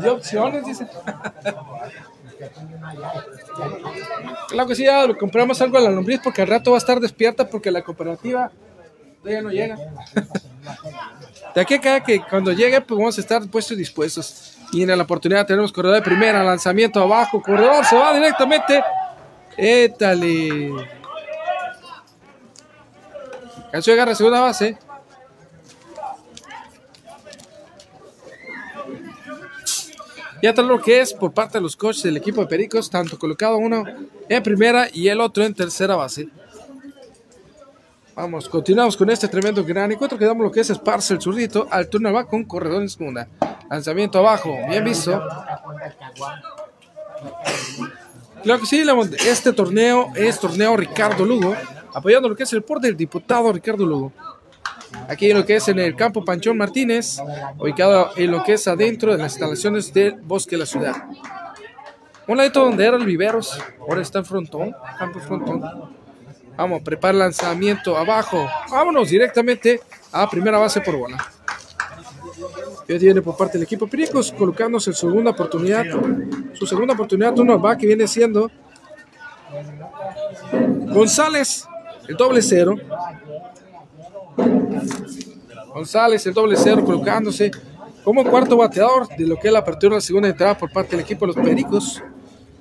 De 0.00 0.10
opciones, 0.10 0.64
dice. 0.64 0.86
Claro 4.48 4.68
que 4.68 4.74
sí, 4.74 4.84
ya 4.84 5.06
le 5.06 5.16
compramos 5.16 5.60
algo 5.60 5.78
a 5.78 5.80
la 5.80 5.90
lombriz 5.90 6.20
porque 6.22 6.42
al 6.42 6.48
rato 6.48 6.72
va 6.72 6.76
a 6.76 6.78
estar 6.78 7.00
despierta 7.00 7.48
porque 7.48 7.70
la 7.70 7.82
cooperativa 7.82 8.50
todavía 9.22 9.42
no 9.42 9.50
llega. 9.50 9.76
De 11.54 11.60
aquí 11.60 11.74
a 11.74 11.76
acá 11.78 12.04
que 12.04 12.20
cuando 12.20 12.52
llegue 12.52 12.80
pues 12.80 12.98
vamos 12.98 13.16
a 13.16 13.20
estar 13.20 13.46
puestos 13.48 13.76
y 13.76 13.80
dispuestos. 13.80 14.58
Y 14.72 14.82
en 14.82 14.88
la 14.88 15.02
oportunidad 15.02 15.46
tenemos 15.46 15.72
corredor 15.72 15.96
de 15.96 16.02
primera, 16.02 16.42
lanzamiento 16.42 17.00
abajo, 17.00 17.40
corredor 17.40 17.84
se 17.84 17.96
va 17.96 18.12
directamente. 18.12 18.82
Étale. 19.56 20.70
Canción 23.72 23.94
agarra 23.94 24.14
segunda 24.14 24.40
base. 24.40 24.76
Ya 30.42 30.52
tal 30.52 30.68
lo 30.68 30.80
que 30.80 31.00
es 31.00 31.14
por 31.14 31.32
parte 31.32 31.58
de 31.58 31.62
los 31.62 31.76
coaches 31.76 32.02
del 32.02 32.16
equipo 32.16 32.40
de 32.40 32.46
Pericos, 32.46 32.90
tanto 32.90 33.18
colocado 33.18 33.56
uno 33.56 33.84
en 34.28 34.42
primera 34.42 34.88
y 34.92 35.08
el 35.08 35.20
otro 35.20 35.44
en 35.44 35.54
tercera 35.54 35.96
base. 35.96 36.28
Vamos, 38.14 38.48
continuamos 38.48 38.96
con 38.96 39.10
este 39.10 39.28
tremendo 39.28 39.62
gran 39.62 39.92
encuentro. 39.92 40.18
Quedamos 40.18 40.42
lo 40.42 40.50
que 40.50 40.60
es 40.60 40.70
Esparza 40.70 41.12
el 41.14 41.20
zurdito. 41.20 41.66
Al 41.70 41.88
turno 41.88 42.12
va 42.12 42.24
con 42.24 42.44
corredor 42.44 42.82
en. 42.82 43.28
Lanzamiento 43.70 44.18
abajo, 44.18 44.56
bien 44.68 44.84
visto. 44.84 45.22
Claro 48.42 48.60
que 48.60 48.66
sí, 48.66 48.84
este 49.26 49.52
torneo 49.52 50.12
es 50.14 50.38
torneo 50.38 50.76
Ricardo 50.76 51.24
Lugo, 51.24 51.54
apoyando 51.92 52.28
lo 52.28 52.36
que 52.36 52.44
es 52.44 52.52
el 52.52 52.62
por 52.62 52.80
del 52.80 52.96
diputado 52.96 53.52
Ricardo 53.52 53.84
Lugo. 53.84 54.12
Aquí 55.08 55.30
en 55.30 55.38
lo 55.38 55.46
que 55.46 55.56
es 55.56 55.68
en 55.68 55.78
el 55.78 55.94
campo 55.94 56.24
Panchón 56.24 56.56
Martínez, 56.56 57.18
ubicado 57.58 58.10
en 58.16 58.30
lo 58.30 58.42
que 58.42 58.54
es 58.54 58.66
adentro 58.66 59.12
de 59.12 59.18
las 59.18 59.32
instalaciones 59.32 59.92
del 59.92 60.16
Bosque 60.20 60.56
de 60.56 60.60
la 60.60 60.66
Ciudad. 60.66 60.94
Un 62.26 62.36
ladito 62.38 62.64
donde 62.64 62.84
era 62.84 62.96
el 62.96 63.04
Viveros, 63.04 63.58
ahora 63.80 64.02
está 64.02 64.18
en 64.18 64.24
frontón, 64.24 64.74
campo 64.98 65.20
frontón. 65.20 65.62
Vamos, 66.56 66.82
prepara 66.82 67.12
el 67.12 67.18
lanzamiento 67.18 67.96
abajo. 67.96 68.48
Vámonos 68.70 69.10
directamente 69.10 69.80
a 70.10 70.28
primera 70.28 70.58
base 70.58 70.80
por 70.80 70.96
bola. 70.96 71.18
Ya 72.88 72.98
viene 72.98 73.20
por 73.20 73.36
parte 73.36 73.54
del 73.58 73.64
equipo 73.64 73.86
Pericos, 73.86 74.32
colocándose 74.32 74.90
en 74.90 74.96
segunda 74.96 75.32
oportunidad. 75.32 75.84
Su 76.54 76.66
segunda 76.66 76.94
oportunidad, 76.94 77.34
turno 77.34 77.60
va 77.60 77.76
que 77.76 77.86
viene 77.86 78.06
siendo 78.06 78.50
González, 80.88 81.66
el 82.08 82.16
doble 82.16 82.42
cero. 82.42 82.74
González, 85.72 86.26
el 86.26 86.34
doble 86.34 86.56
cero, 86.56 86.84
colocándose 86.84 87.50
como 88.02 88.24
cuarto 88.24 88.56
bateador 88.56 89.08
de 89.08 89.26
lo 89.26 89.36
que 89.36 89.48
es 89.48 89.52
la 89.52 89.58
apertura 89.58 89.90
de 89.90 89.96
la 89.96 90.00
segunda 90.00 90.28
entrada 90.28 90.56
por 90.56 90.70
parte 90.70 90.92
del 90.92 91.00
equipo 91.00 91.26
de 91.26 91.34
los 91.34 91.44
Pericos. 91.44 92.02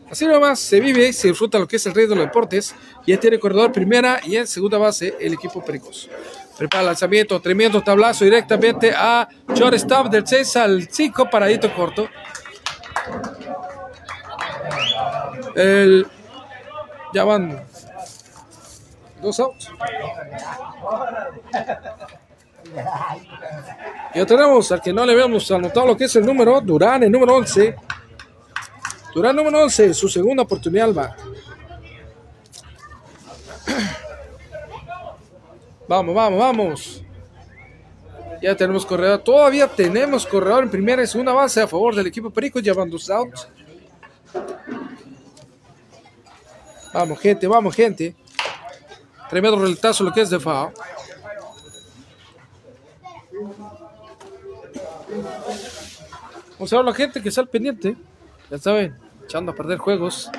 Así 0.10 0.26
nomás 0.26 0.60
se 0.60 0.80
vive 0.80 1.08
y 1.08 1.14
se 1.14 1.30
disfruta 1.30 1.60
lo 1.60 1.68
que 1.68 1.78
es 1.78 1.86
el 1.86 1.94
rey 1.94 2.08
de 2.08 2.16
los 2.16 2.26
deportes. 2.26 2.76
Ya 3.06 3.20
tiene 3.20 3.40
corredor 3.40 3.72
primera 3.72 4.20
y 4.24 4.36
en 4.36 4.48
segunda 4.48 4.78
base 4.78 5.16
el 5.20 5.34
equipo 5.34 5.64
Pericos. 5.64 6.10
Prepara 6.58 6.82
el 6.82 6.88
lanzamiento, 6.88 7.40
tremendo 7.42 7.82
tablazo 7.82 8.24
directamente 8.24 8.94
a 8.96 9.28
shortstop 9.54 10.10
del 10.10 10.26
6 10.26 10.56
al 10.58 10.88
5, 10.90 11.30
paradito 11.30 11.74
corto. 11.74 12.08
El, 15.56 16.08
ya 17.14 17.24
van 17.24 17.62
dos 19.26 19.40
outs. 19.40 19.72
Ya 24.14 24.26
tenemos 24.26 24.72
al 24.72 24.82
que 24.82 24.94
no 24.94 25.06
le 25.06 25.14
habíamos 25.14 25.52
anotado 25.52 25.88
lo 25.88 25.98
que 25.98 26.06
es 26.06 26.16
el 26.16 26.26
número, 26.26 26.62
Durán, 26.62 27.04
el 27.04 27.12
número 27.12 27.36
11. 27.36 27.76
Durán, 29.14 29.36
número 29.36 29.64
11, 29.64 29.94
su 29.94 30.08
segunda 30.10 30.44
oportunidad 30.44 30.94
bat. 30.94 31.20
Vamos, 35.88 36.16
vamos, 36.16 36.40
vamos. 36.40 37.04
Ya 38.42 38.56
tenemos 38.56 38.84
corredor. 38.86 39.20
Todavía 39.20 39.68
tenemos 39.68 40.26
corredor 40.26 40.64
en 40.64 40.72
primera 40.72 41.04
y 41.04 41.08
segunda 41.08 41.32
base 41.32 41.62
a 41.62 41.68
favor 41.68 41.94
del 41.94 42.08
equipo 42.08 42.32
Perico, 42.32 42.60
llevando 42.60 42.94
dos 42.94 43.08
outs. 43.12 43.48
Vamos, 46.92 47.20
gente, 47.20 47.46
vamos, 47.46 47.76
gente. 47.76 48.16
Tremendo 49.30 49.60
relatazo 49.60 50.04
lo 50.04 50.12
que 50.12 50.22
es 50.22 50.30
de 50.30 50.40
FAO. 50.40 50.72
Vamos 56.54 56.72
a 56.72 56.76
ver 56.78 56.86
la 56.86 56.94
gente 56.94 57.22
que 57.22 57.30
está 57.30 57.42
al 57.42 57.50
pendiente. 57.50 57.96
Ya 58.50 58.58
saben, 58.58 58.96
echando 59.24 59.52
a 59.52 59.56
perder 59.56 59.78
juegos. 59.78 60.30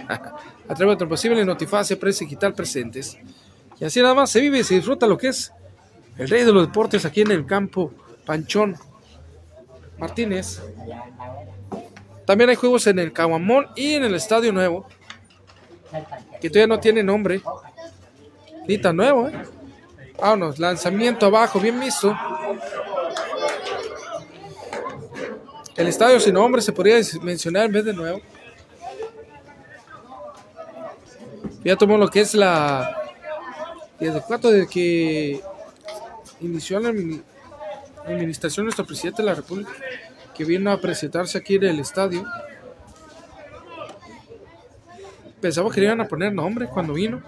a 0.68 0.74
través 0.74 0.98
de 0.98 1.06
posible 1.06 1.44
Notiface, 1.44 1.96
Prensa 1.96 2.24
Digital 2.24 2.54
presentes. 2.54 3.18
Y 3.78 3.84
así 3.84 4.00
nada 4.00 4.14
más 4.14 4.30
se 4.30 4.40
vive 4.40 4.60
y 4.60 4.64
se 4.64 4.74
disfruta 4.74 5.06
lo 5.06 5.18
que 5.18 5.28
es 5.28 5.52
el 6.16 6.28
rey 6.28 6.44
de 6.44 6.52
los 6.52 6.66
deportes 6.66 7.04
aquí 7.04 7.20
en 7.20 7.30
el 7.30 7.44
campo 7.44 7.92
Panchón 8.24 8.76
Martínez. 9.98 10.62
También 12.24 12.50
hay 12.50 12.56
juegos 12.56 12.86
en 12.86 12.98
el 12.98 13.12
Caguamón 13.12 13.68
y 13.76 13.94
en 13.94 14.04
el 14.04 14.14
Estadio 14.14 14.52
Nuevo, 14.52 14.86
que 16.40 16.48
todavía 16.50 16.74
no 16.74 16.80
tiene 16.80 17.02
nombre. 17.02 17.40
Ni 18.66 18.78
tan 18.78 18.96
nuevo, 18.96 19.28
¿eh? 19.28 19.32
Vámonos, 20.20 20.58
lanzamiento 20.58 21.26
abajo, 21.26 21.60
bien 21.60 21.78
visto. 21.78 22.16
El 25.76 25.88
estadio 25.88 26.18
sin 26.18 26.34
nombre 26.34 26.62
se 26.62 26.72
podría 26.72 26.96
mencionar 27.22 27.66
en 27.66 27.72
vez 27.72 27.84
de 27.84 27.92
nuevo. 27.92 28.20
Ya 31.62 31.76
tomó 31.76 31.98
lo 31.98 32.08
que 32.08 32.20
es 32.20 32.34
la 32.34 33.02
desde 33.98 34.20
cuatro 34.20 34.50
de 34.50 34.66
que 34.66 35.40
inició 36.40 36.80
la 36.80 36.94
administración 38.06 38.66
nuestro 38.66 38.86
presidente 38.86 39.22
de 39.22 39.26
la 39.28 39.34
República, 39.34 39.72
que 40.34 40.44
vino 40.44 40.70
a 40.70 40.80
presentarse 40.80 41.38
aquí 41.38 41.56
en 41.56 41.64
el 41.64 41.80
estadio. 41.80 42.24
Pensaba 45.40 45.70
que 45.70 45.80
le 45.80 45.86
iban 45.86 46.00
a 46.00 46.08
poner 46.08 46.32
nombre 46.32 46.66
cuando 46.66 46.94
vino. 46.94 47.22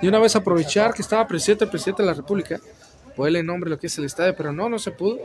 Y 0.00 0.08
una 0.08 0.18
vez 0.18 0.36
aprovechar 0.36 0.92
que 0.92 1.02
estaba 1.02 1.26
presente 1.26 1.64
el 1.64 1.70
presidente 1.70 2.02
de 2.02 2.08
la 2.08 2.14
República, 2.14 2.60
ponerle 3.14 3.42
nombre 3.42 3.70
lo 3.70 3.78
que 3.78 3.86
es 3.86 3.98
el 3.98 4.04
estadio, 4.04 4.34
pero 4.36 4.52
no, 4.52 4.68
no 4.68 4.78
se 4.78 4.90
pudo. 4.90 5.18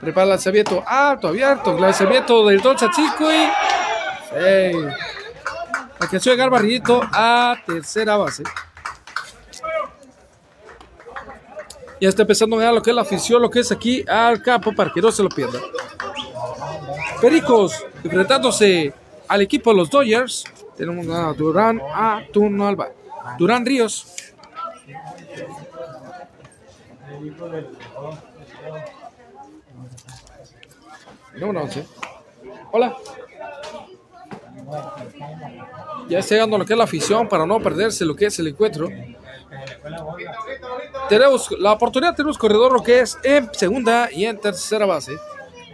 Prepara 0.00 0.24
el 0.24 0.30
lanzamiento 0.30 0.82
alto, 0.86 1.28
abierto, 1.28 1.78
lanzamiento 1.78 2.46
del 2.46 2.60
Don 2.60 2.76
Chachico 2.76 3.30
y. 3.30 3.48
Hey. 4.32 4.72
Alcanzó 5.98 6.30
a 6.30 6.32
llegar 6.32 6.50
barrillito 6.50 7.00
a 7.12 7.56
tercera 7.66 8.16
base. 8.16 8.44
Ya 12.00 12.08
está 12.08 12.22
empezando 12.22 12.56
a 12.56 12.60
ver 12.60 12.72
lo 12.72 12.80
que 12.80 12.90
es 12.90 12.96
la 12.96 13.02
afición, 13.02 13.42
lo 13.42 13.50
que 13.50 13.60
es 13.60 13.72
aquí 13.72 14.04
al 14.08 14.40
campo 14.40 14.72
para 14.72 14.92
que 14.92 15.00
no 15.00 15.10
se 15.10 15.22
lo 15.22 15.28
pierda. 15.28 15.58
Pericos 17.20 17.84
enfrentándose 18.04 18.92
al 19.26 19.40
equipo 19.40 19.70
de 19.70 19.76
los 19.76 19.90
Dodgers. 19.90 20.44
Tenemos 20.76 21.08
a 21.08 21.32
Durán 21.32 21.80
a 21.92 22.22
turno 22.32 22.68
alba. 22.68 22.90
Durán 23.36 23.66
Ríos. 23.66 24.06
Número 31.34 31.62
11. 31.62 31.86
Hola. 32.72 32.96
Ya 36.08 36.18
está 36.18 36.34
llegando 36.34 36.58
lo 36.58 36.64
que 36.64 36.72
es 36.72 36.78
la 36.78 36.84
afición 36.84 37.28
para 37.28 37.46
no 37.46 37.60
perderse 37.60 38.04
lo 38.04 38.14
que 38.14 38.26
es 38.26 38.38
el 38.38 38.48
encuentro. 38.48 38.88
Tenemos 41.08 41.50
la 41.52 41.72
oportunidad, 41.72 42.14
tenemos 42.14 42.38
corredor 42.38 42.72
lo 42.72 42.82
que 42.82 43.00
es 43.00 43.18
en 43.22 43.52
segunda 43.54 44.08
y 44.12 44.24
en 44.26 44.38
tercera 44.38 44.86
base. 44.86 45.12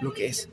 Lo 0.01 0.13
que 0.13 0.27
es. 0.27 0.49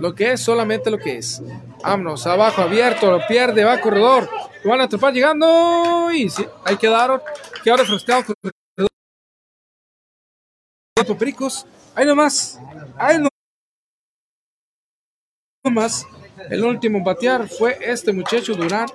Lo 0.00 0.14
que 0.14 0.32
es, 0.32 0.40
solamente 0.40 0.90
lo 0.90 0.98
que 0.98 1.18
es. 1.18 1.42
Vámonos, 1.82 2.26
abajo, 2.26 2.62
abierto, 2.62 3.10
lo 3.10 3.26
pierde, 3.26 3.64
va 3.64 3.80
corredor. 3.80 4.28
Lo 4.64 4.70
van 4.70 4.80
a 4.80 4.84
atrapar 4.84 5.12
llegando. 5.12 6.10
Y 6.10 6.30
sí, 6.30 6.44
ahí 6.64 6.76
quedaron. 6.78 7.20
Quedó 7.62 7.76
refrescado 7.76 8.24
corredor. 8.24 8.50
Pericos. 11.18 11.66
Ahí 11.94 12.06
nomás. 12.06 12.58
Ahí 12.96 13.18
nomás. 15.64 16.06
El 16.48 16.64
último 16.64 17.02
batear 17.04 17.48
fue 17.48 17.78
este 17.80 18.12
muchacho 18.12 18.54
Durán. 18.54 18.88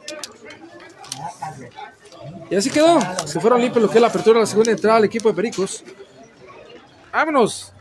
Y 2.49 2.55
así 2.55 2.71
quedó. 2.71 2.99
Se 3.27 3.39
fueron 3.39 3.61
limpios 3.61 3.83
lo 3.83 3.89
que 3.89 3.97
es 3.97 4.01
la 4.01 4.07
apertura 4.07 4.35
de 4.35 4.41
la 4.41 4.47
segunda 4.47 4.71
entrada 4.71 4.97
al 4.97 5.05
equipo 5.05 5.29
de 5.29 5.35
Pericos. 5.35 5.83
Vámonos. 7.11 7.74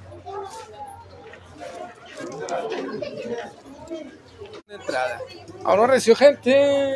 Entrada. 4.69 5.21
Ahora 5.65 5.87
recibió 5.87 6.17
gente. 6.17 6.95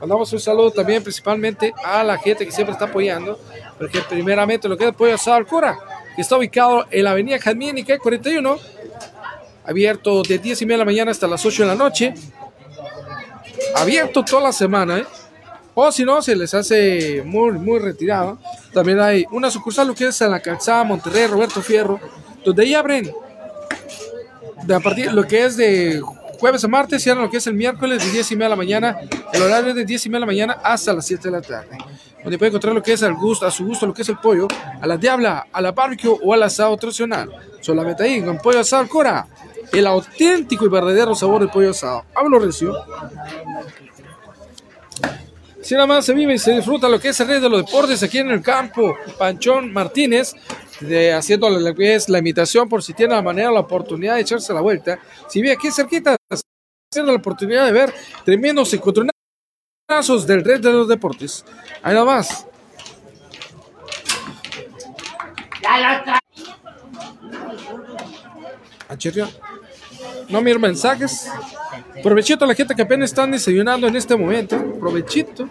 Mandamos 0.00 0.32
un 0.32 0.40
saludo 0.40 0.70
también 0.70 1.02
principalmente 1.02 1.72
a 1.84 2.02
la 2.04 2.18
gente 2.18 2.44
que 2.44 2.52
siempre 2.52 2.72
está 2.72 2.86
apoyando. 2.86 3.38
Porque 3.78 4.00
primeramente 4.08 4.68
lo 4.68 4.76
que 4.76 4.84
es 4.84 4.90
apoyo 4.90 5.14
a 5.14 5.36
al 5.36 5.46
Cura, 5.46 5.78
que 6.14 6.22
está 6.22 6.36
ubicado 6.36 6.86
en 6.90 7.04
la 7.04 7.12
avenida 7.12 7.38
Jazmín 7.38 7.78
y 7.78 7.84
41. 7.84 8.58
Abierto 9.66 10.22
de 10.22 10.38
10 10.38 10.62
y 10.62 10.66
media 10.66 10.76
de 10.76 10.78
la 10.80 10.84
mañana 10.84 11.10
hasta 11.10 11.26
las 11.26 11.44
8 11.44 11.62
de 11.62 11.68
la 11.68 11.74
noche. 11.74 12.14
Abierto 13.76 14.24
toda 14.24 14.42
la 14.42 14.52
semana, 14.52 14.98
¿eh? 14.98 15.06
O 15.74 15.90
si 15.90 16.04
no, 16.04 16.22
se 16.22 16.36
les 16.36 16.54
hace 16.54 17.22
muy, 17.24 17.52
muy 17.52 17.80
retirado. 17.80 18.38
También 18.72 19.00
hay 19.00 19.26
una 19.32 19.50
sucursal, 19.50 19.88
lo 19.88 19.94
que 19.94 20.06
es 20.06 20.20
en 20.20 20.30
la 20.30 20.40
calzada 20.40 20.84
Monterrey, 20.84 21.26
Roberto 21.26 21.60
Fierro, 21.62 21.98
donde 22.44 22.62
ahí 22.62 22.74
abren 22.74 23.10
de 24.66 24.74
a 24.74 24.80
partir 24.80 25.12
lo 25.12 25.26
que 25.26 25.44
es 25.44 25.56
de 25.56 26.00
jueves 26.38 26.64
a 26.64 26.68
martes, 26.68 27.02
cierran 27.02 27.24
lo 27.24 27.30
que 27.30 27.38
es 27.38 27.46
el 27.46 27.54
miércoles 27.54 28.04
de 28.04 28.10
10 28.10 28.32
y 28.32 28.36
media 28.36 28.46
de 28.46 28.50
la 28.50 28.56
mañana, 28.56 28.98
el 29.32 29.42
horario 29.42 29.70
es 29.70 29.76
de 29.76 29.84
10 29.84 30.06
y 30.06 30.08
media 30.08 30.16
de 30.16 30.20
la 30.20 30.26
mañana 30.26 30.52
hasta 30.62 30.92
las 30.92 31.06
7 31.06 31.22
de 31.28 31.30
la 31.30 31.42
tarde. 31.42 31.78
Donde 32.22 32.38
puede 32.38 32.48
encontrar 32.48 32.74
lo 32.74 32.82
que 32.82 32.92
es 32.92 33.02
al 33.02 33.14
gusto, 33.14 33.46
a 33.46 33.50
su 33.50 33.66
gusto, 33.66 33.86
lo 33.86 33.92
que 33.92 34.02
es 34.02 34.08
el 34.08 34.18
pollo, 34.18 34.48
a 34.80 34.86
la 34.86 34.96
diabla, 34.96 35.46
a 35.52 35.60
la 35.60 35.72
barbecue 35.72 36.18
o 36.22 36.32
al 36.32 36.42
asado 36.42 36.76
tradicional. 36.76 37.30
Solamente 37.60 38.02
ahí, 38.02 38.22
con 38.22 38.38
pollo 38.38 38.60
asado 38.60 38.88
Cora, 38.88 39.26
el 39.72 39.86
auténtico 39.86 40.64
y 40.64 40.68
verdadero 40.68 41.14
sabor 41.14 41.40
del 41.40 41.50
pollo 41.50 41.70
asado. 41.70 42.04
Hablo 42.14 42.38
recio. 42.38 42.74
Si 45.60 45.74
nada 45.74 45.86
más 45.86 46.04
se 46.04 46.12
vive 46.12 46.34
y 46.34 46.38
se 46.38 46.52
disfruta 46.52 46.88
lo 46.88 47.00
que 47.00 47.08
es 47.08 47.20
el 47.20 47.28
rey 47.28 47.40
de 47.40 47.48
los 47.48 47.64
deportes 47.64 48.02
aquí 48.02 48.18
en 48.18 48.30
el 48.30 48.42
campo, 48.42 48.96
Panchón 49.18 49.72
Martínez, 49.72 50.34
de, 50.80 51.12
haciendo 51.12 51.48
lo 51.50 51.74
que 51.74 51.94
es 51.94 52.08
la 52.08 52.18
imitación 52.18 52.68
por 52.68 52.82
si 52.82 52.94
tiene 52.94 53.14
la 53.14 53.22
manera 53.22 53.50
la 53.50 53.60
oportunidad 53.60 54.14
de 54.14 54.22
echarse 54.22 54.52
la 54.52 54.60
vuelta. 54.60 54.98
Si 55.28 55.40
ve 55.40 55.52
aquí 55.52 55.70
cerquita, 55.70 56.16
tiene 56.90 57.08
la 57.08 57.18
oportunidad 57.18 57.66
de 57.66 57.72
ver 57.72 57.94
tremendos 58.24 58.72
encontronazos 58.74 60.26
del 60.26 60.44
rey 60.44 60.60
de 60.60 60.72
los 60.72 60.88
deportes. 60.88 61.44
Ahí 61.82 61.94
nada 61.94 62.04
más. 62.04 62.46
Acherio. 68.88 69.28
No 70.28 70.40
miren 70.40 70.60
mensajes. 70.60 71.28
Provechito 72.02 72.44
a 72.44 72.48
la 72.48 72.54
gente 72.54 72.74
que 72.74 72.82
apenas 72.82 73.10
están 73.10 73.30
desayunando 73.30 73.86
en 73.86 73.96
este 73.96 74.16
momento. 74.16 74.56
Provechito. 74.78 75.48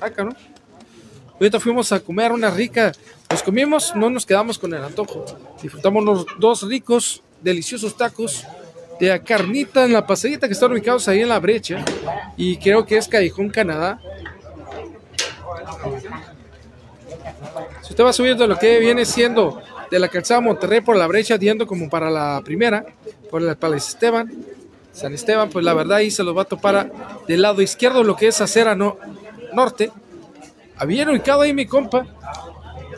Acá, 0.00 0.24
¿no? 0.24 0.51
Ahorita 1.42 1.58
fuimos 1.58 1.90
a 1.90 1.98
comer 1.98 2.30
una 2.30 2.50
rica. 2.50 2.92
Nos 3.28 3.42
comimos, 3.42 3.96
no 3.96 4.08
nos 4.08 4.24
quedamos 4.24 4.60
con 4.60 4.72
el 4.74 4.84
antojo. 4.84 5.24
Disfrutamos 5.60 6.04
unos 6.04 6.26
dos 6.38 6.62
ricos, 6.68 7.20
deliciosos 7.40 7.96
tacos 7.96 8.44
de 9.00 9.20
carnita 9.24 9.84
en 9.84 9.92
la 9.92 10.06
pasadita 10.06 10.46
que 10.46 10.52
están 10.52 10.70
ubicados 10.70 11.08
ahí 11.08 11.20
en 11.20 11.28
la 11.28 11.40
brecha. 11.40 11.84
Y 12.36 12.58
creo 12.58 12.86
que 12.86 12.96
es 12.96 13.08
Callejón, 13.08 13.50
Canadá. 13.50 14.00
Si 17.82 17.90
usted 17.90 18.04
va 18.04 18.12
subiendo 18.12 18.46
lo 18.46 18.56
que 18.56 18.78
viene 18.78 19.04
siendo 19.04 19.60
de 19.90 19.98
la 19.98 20.06
calzada 20.06 20.40
Monterrey 20.40 20.80
por 20.80 20.94
la 20.94 21.08
brecha, 21.08 21.34
yendo 21.34 21.66
como 21.66 21.90
para 21.90 22.08
la 22.08 22.40
primera, 22.44 22.86
por 23.32 23.42
el 23.42 23.56
Palacio 23.56 23.88
Esteban, 23.88 24.32
San 24.92 25.12
Esteban, 25.12 25.50
pues 25.50 25.64
la 25.64 25.74
verdad 25.74 25.96
ahí 25.96 26.12
se 26.12 26.22
los 26.22 26.36
va 26.36 26.42
a 26.42 26.44
topar 26.44 26.92
del 27.26 27.42
lado 27.42 27.62
izquierdo 27.62 28.04
lo 28.04 28.14
que 28.14 28.28
es 28.28 28.40
acera 28.40 28.76
no, 28.76 28.96
norte. 29.52 29.90
Había 30.82 31.08
ubicado 31.08 31.42
ahí 31.42 31.54
mi 31.54 31.64
compa, 31.64 32.04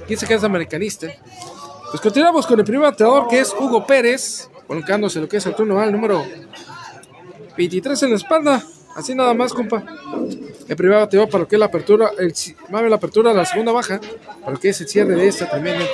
que 0.08 0.14
es 0.14 0.42
americanista. 0.42 1.06
Pues 1.90 2.00
continuamos 2.00 2.46
con 2.46 2.58
el 2.58 2.64
primer 2.64 2.80
bateador 2.80 3.28
que 3.28 3.40
es 3.40 3.52
Hugo 3.52 3.86
Pérez, 3.86 4.48
colocándose 4.66 5.20
lo 5.20 5.28
que 5.28 5.36
es 5.36 5.44
el 5.44 5.54
turno 5.54 5.78
al 5.78 5.92
número 5.92 6.24
23 7.58 8.02
en 8.04 8.10
la 8.10 8.16
espalda. 8.16 8.62
Así 8.96 9.14
nada 9.14 9.34
más, 9.34 9.52
compa. 9.52 9.84
El 10.66 10.76
primer 10.76 10.96
bateador 10.96 11.28
para 11.28 11.42
lo 11.42 11.48
que 11.48 11.56
es 11.56 11.60
la 11.60 11.66
apertura, 11.66 12.10
el, 12.18 12.32
la 12.70 12.96
apertura 12.96 13.32
de 13.32 13.36
la 13.36 13.44
segunda 13.44 13.70
baja, 13.70 14.00
para 14.40 14.52
lo 14.52 14.58
que 14.58 14.70
es 14.70 14.80
el 14.80 14.88
cierre 14.88 15.14
de 15.14 15.28
esta 15.28 15.50
tremenda. 15.50 15.84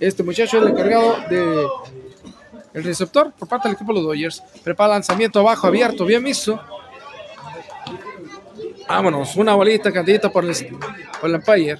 Este 0.00 0.24
muchacho 0.24 0.56
es 0.56 0.64
el 0.64 0.70
encargado 0.70 1.14
de 1.30 1.64
el 2.74 2.82
receptor 2.82 3.32
por 3.38 3.46
parte 3.46 3.68
del 3.68 3.76
equipo 3.76 3.92
de 3.92 4.00
los 4.00 4.08
Dodgers. 4.08 4.42
Prepara 4.64 4.94
lanzamiento 4.94 5.38
abajo, 5.38 5.68
abierto, 5.68 6.04
bien 6.04 6.24
visto. 6.24 6.60
Vámonos, 8.90 9.36
una 9.36 9.54
bolita 9.54 9.92
candidata 9.92 10.32
por 10.32 10.44
el, 10.44 10.52
por 11.20 11.30
el 11.30 11.36
Empire. 11.36 11.78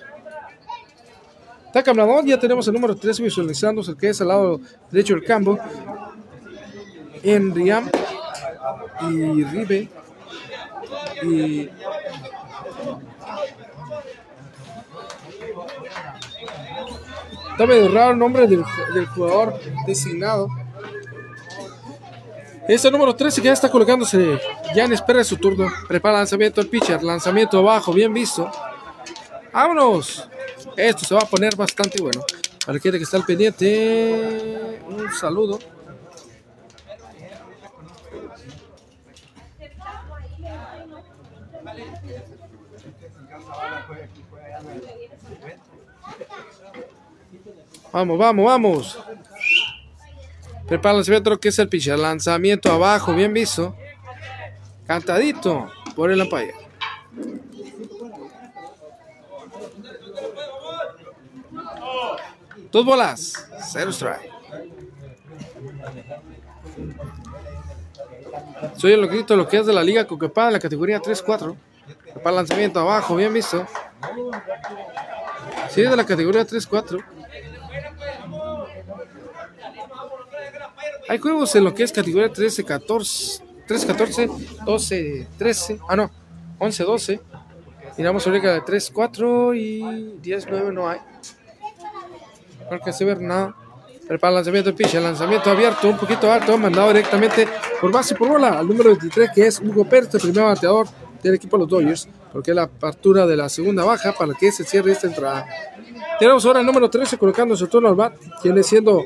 Está 1.67 1.83
cambiado, 1.83 2.23
ya 2.25 2.39
tenemos 2.39 2.69
el 2.69 2.75
número 2.75 2.95
3 2.95 3.19
visualizándose, 3.19 3.97
que 3.97 4.11
es 4.11 4.21
al 4.21 4.29
lado 4.29 4.61
derecho 4.93 5.15
del 5.15 5.25
campo. 5.25 5.59
En 7.25 7.53
Riam 7.53 7.91
y 9.11 9.43
Ribe 9.43 9.89
y 11.25 11.69
Está 17.51 17.67
medio 17.67 17.93
raro 17.93 18.13
el 18.13 18.19
nombre 18.19 18.47
del, 18.47 18.65
jugador 19.15 19.61
designado. 19.85 20.49
Este 22.71 22.89
número 22.89 23.17
13 23.17 23.43
que 23.43 23.47
ya 23.47 23.53
está 23.53 23.69
colocándose 23.69 24.39
ya 24.77 24.85
en 24.85 24.93
espera 24.93 25.19
de 25.19 25.25
su 25.25 25.37
turno. 25.37 25.67
Prepara 25.89 26.19
lanzamiento 26.19 26.61
el 26.61 26.69
pitcher. 26.69 27.03
Lanzamiento 27.03 27.59
abajo, 27.59 27.93
bien 27.93 28.15
visto. 28.15 28.49
¡Vámonos! 29.53 30.29
Esto 30.77 31.05
se 31.05 31.15
va 31.17 31.23
a 31.23 31.27
poner 31.27 31.57
bastante 31.57 32.01
bueno. 32.01 32.21
Para 32.65 32.79
que 32.79 32.89
está 32.91 33.17
al 33.17 33.25
pendiente, 33.25 34.81
un 34.87 35.13
saludo. 35.13 35.59
Vamos, 47.93 48.17
vamos, 48.17 48.47
vamos. 48.47 48.99
Prepara 50.71 50.93
el 50.93 50.97
lanzamiento 50.99 51.41
que 51.41 51.49
es 51.49 51.59
el 51.59 51.69
pitcher. 51.69 51.99
Lanzamiento 51.99 52.71
abajo, 52.71 53.13
bien 53.13 53.35
visto. 53.35 53.75
Cantadito 54.87 55.69
por 55.97 56.13
el 56.13 56.21
ampaya. 56.21 56.55
Dos 62.71 62.85
bolas, 62.85 63.49
cero 63.73 63.91
strike. 63.91 64.31
Soy 68.77 68.93
el 68.93 69.01
loquito 69.01 69.35
lo 69.35 69.49
que 69.49 69.57
es 69.57 69.67
de 69.67 69.73
la 69.73 69.83
liga 69.83 70.07
Coquepada 70.07 70.51
en 70.51 70.53
la 70.53 70.61
categoría 70.61 71.01
3-4. 71.01 71.57
Prepara 72.13 72.37
lanzamiento 72.37 72.79
abajo, 72.79 73.17
bien 73.17 73.35
visto. 73.35 73.67
Sí, 75.71 75.83
de 75.83 75.97
la 75.97 76.07
categoría 76.07 76.47
3-4. 76.47 77.05
Hay 81.11 81.19
juegos 81.19 81.57
en 81.57 81.65
lo 81.65 81.75
que 81.75 81.83
es 81.83 81.91
categoría 81.91 82.33
13, 82.33 82.63
14, 82.63 83.43
13, 83.67 83.87
14, 83.89 84.29
12, 84.65 85.27
13, 85.37 85.81
ah 85.89 85.97
no, 85.97 86.09
11, 86.61 86.85
12. 86.85 87.21
Miramos 87.99 88.25
ahorita 88.25 88.55
de 88.55 88.61
3, 88.61 88.91
4 88.95 89.55
y 89.55 90.19
10, 90.23 90.47
9 90.49 90.73
no 90.73 90.89
hay. 90.89 91.01
No 92.71 92.79
que 92.79 92.93
se 92.93 93.05
ver 93.05 93.21
nada. 93.21 93.57
Prepara 94.07 94.31
el 94.31 94.35
lanzamiento 94.37 94.71
de 94.71 94.77
pitch, 94.77 94.95
el 94.95 95.03
lanzamiento 95.03 95.51
abierto, 95.51 95.89
un 95.89 95.99
poquito 95.99 96.31
alto, 96.31 96.57
mandado 96.57 96.87
directamente 96.87 97.49
por 97.81 97.91
base 97.91 98.15
por 98.15 98.29
bola 98.29 98.61
al 98.61 98.69
número 98.69 98.91
23 98.91 99.31
que 99.35 99.49
es 99.49 99.59
Hugo 99.59 99.85
Pérez, 99.89 100.15
el 100.15 100.21
primer 100.21 100.45
bateador 100.45 100.87
del 101.25 101.35
equipo 101.35 101.57
de 101.57 101.63
los 101.63 101.71
Dodgers, 101.71 102.09
porque 102.33 102.53
es 102.53 102.55
la 102.55 102.63
apertura 102.63 103.27
de 103.27 103.37
la 103.37 103.49
segunda 103.49 103.83
baja 103.83 104.13
para 104.13 104.33
que 104.35 104.53
se 104.53 104.63
cierre 104.63 104.93
esta 104.93 105.09
entrada. 105.09 105.45
Tenemos 106.21 106.47
ahora 106.47 106.61
el 106.61 106.67
número 106.67 106.89
13 106.89 107.19
colocando 107.19 107.57
su 107.57 107.67
turno 107.67 107.89
al 107.89 107.97
bat, 107.97 108.15
viene 108.45 108.63
siendo 108.63 109.03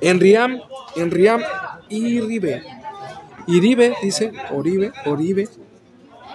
Enriam, 0.00 0.60
Enriam 0.96 1.40
Iribe. 1.88 2.62
Iribe, 3.46 3.94
dice, 4.02 4.32
Oribe, 4.50 4.92
Oribe. 5.06 5.48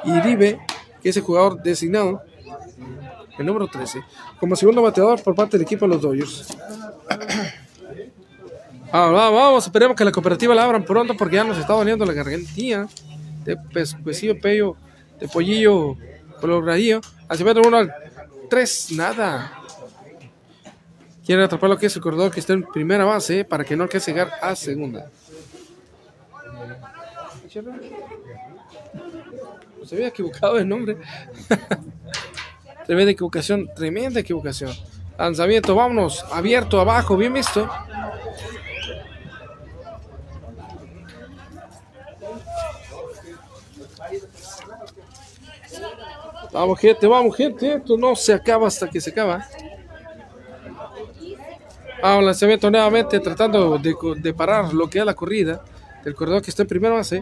Iribe, 0.04 0.60
que 1.02 1.10
es 1.10 1.18
el 1.18 1.24
jugador 1.24 1.62
designado, 1.62 2.22
el 3.38 3.46
número 3.46 3.68
13, 3.68 4.02
como 4.40 4.56
segundo 4.56 4.82
bateador 4.82 5.22
por 5.22 5.36
parte 5.36 5.58
del 5.58 5.66
equipo 5.66 5.86
de 5.86 5.94
los 5.94 6.02
Dodgers. 6.02 6.58
Vamos, 8.92 9.16
vamos, 9.16 9.66
esperemos 9.66 9.98
que 9.98 10.06
la 10.06 10.12
cooperativa 10.12 10.54
la 10.54 10.66
abran 10.66 10.86
pronto 10.86 11.18
porque 11.18 11.38
ya 11.38 11.44
nos 11.44 11.58
está 11.58 11.74
doliendo 11.74 12.06
la 12.06 12.14
gargantilla 12.14 12.86
de 13.44 13.58
pescuecillo, 13.58 14.40
pello, 14.40 14.76
de 15.20 15.28
pollillo, 15.28 15.98
colorradillo. 16.40 17.02
Así 17.28 17.44
va 17.44 17.54
uno 17.54 17.78
al 17.78 17.92
3, 18.52 18.92
nada. 18.92 19.63
Quiere 21.26 21.44
atrapar 21.44 21.70
lo 21.70 21.78
que 21.78 21.86
es 21.86 21.96
el 21.96 22.02
corredor 22.02 22.32
que 22.32 22.40
está 22.42 22.54
en 22.54 22.64
primera 22.64 23.06
base 23.06 23.46
para 23.46 23.64
que 23.64 23.76
no 23.76 23.84
alcance 23.84 24.12
llegar 24.12 24.32
a 24.42 24.56
segunda. 24.56 25.10
Se 29.86 29.96
había 29.96 30.08
equivocado 30.08 30.58
el 30.58 30.68
nombre. 30.68 30.98
tremenda 32.86 33.12
equivocación, 33.12 33.70
tremenda 33.74 34.20
equivocación. 34.20 34.72
Lanzamiento, 35.18 35.76
vámonos, 35.76 36.26
abierto, 36.32 36.80
abajo, 36.80 37.16
bien 37.16 37.34
visto. 37.34 37.70
Vamos 46.52 46.80
gente, 46.80 47.08
vamos 47.08 47.36
gente, 47.36 47.76
esto 47.76 47.98
no 47.98 48.16
se 48.16 48.34
acaba 48.34 48.68
hasta 48.68 48.90
que 48.90 49.00
se 49.00 49.10
acaba. 49.12 49.48
Ah, 52.06 52.18
un 52.18 52.26
lanzamiento 52.26 52.70
nuevamente 52.70 53.18
tratando 53.22 53.78
de, 53.78 54.34
parar 54.34 54.74
lo 54.74 54.90
que 54.90 55.00
es 55.00 55.06
la 55.06 55.14
corrida 55.14 55.64
del 56.04 56.14
corredor 56.14 56.42
que 56.42 56.50
está 56.50 56.64
en 56.64 56.68
primera 56.68 56.96
base. 56.96 57.22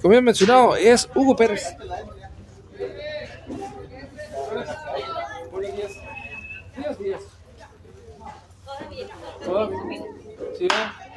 Como 0.00 0.14
he 0.14 0.22
mencionado, 0.22 0.76
es 0.76 1.10
Hugo 1.16 1.34
Pérez. 1.34 1.66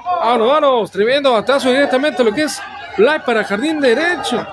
Vámonos, 0.03 0.47
vámonos, 0.47 0.91
tremendo 0.91 1.33
batazo 1.33 1.69
directamente 1.69 2.23
lo 2.23 2.33
que 2.33 2.45
es 2.45 2.59
fly 2.95 3.19
para 3.23 3.43
jardín 3.43 3.79
derecho. 3.79 4.43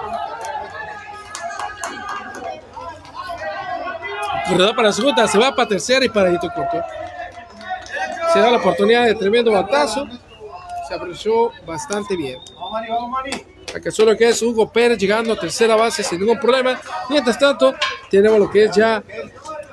Corredor 4.51 4.77
para 4.77 4.93
segunda, 4.93 5.27
se 5.27 5.39
va 5.39 5.55
para 5.55 5.67
tercera 5.67 6.05
y 6.05 6.11
para 6.11 6.31
hito 6.31 6.51
corto 6.55 6.85
se 8.33 8.39
da 8.41 8.51
la 8.51 8.59
oportunidad 8.59 9.07
de 9.07 9.15
tremendo 9.15 9.53
batazo. 9.53 10.07
Se 10.87 10.95
apreció 10.95 11.53
bastante 11.67 12.17
bien. 12.17 12.39
Acá 13.75 13.91
solo 13.91 14.17
que 14.17 14.29
es 14.29 14.41
Hugo 14.41 14.71
Pérez 14.71 14.99
llegando 14.99 15.35
a 15.35 15.37
tercera 15.39 15.77
base 15.77 16.03
sin 16.03 16.21
ningún 16.21 16.39
problema. 16.39 16.81
Mientras 17.11 17.39
tanto, 17.39 17.75
tenemos 18.11 18.39
lo 18.39 18.51
que 18.51 18.65
es 18.65 18.75
ya 18.75 19.03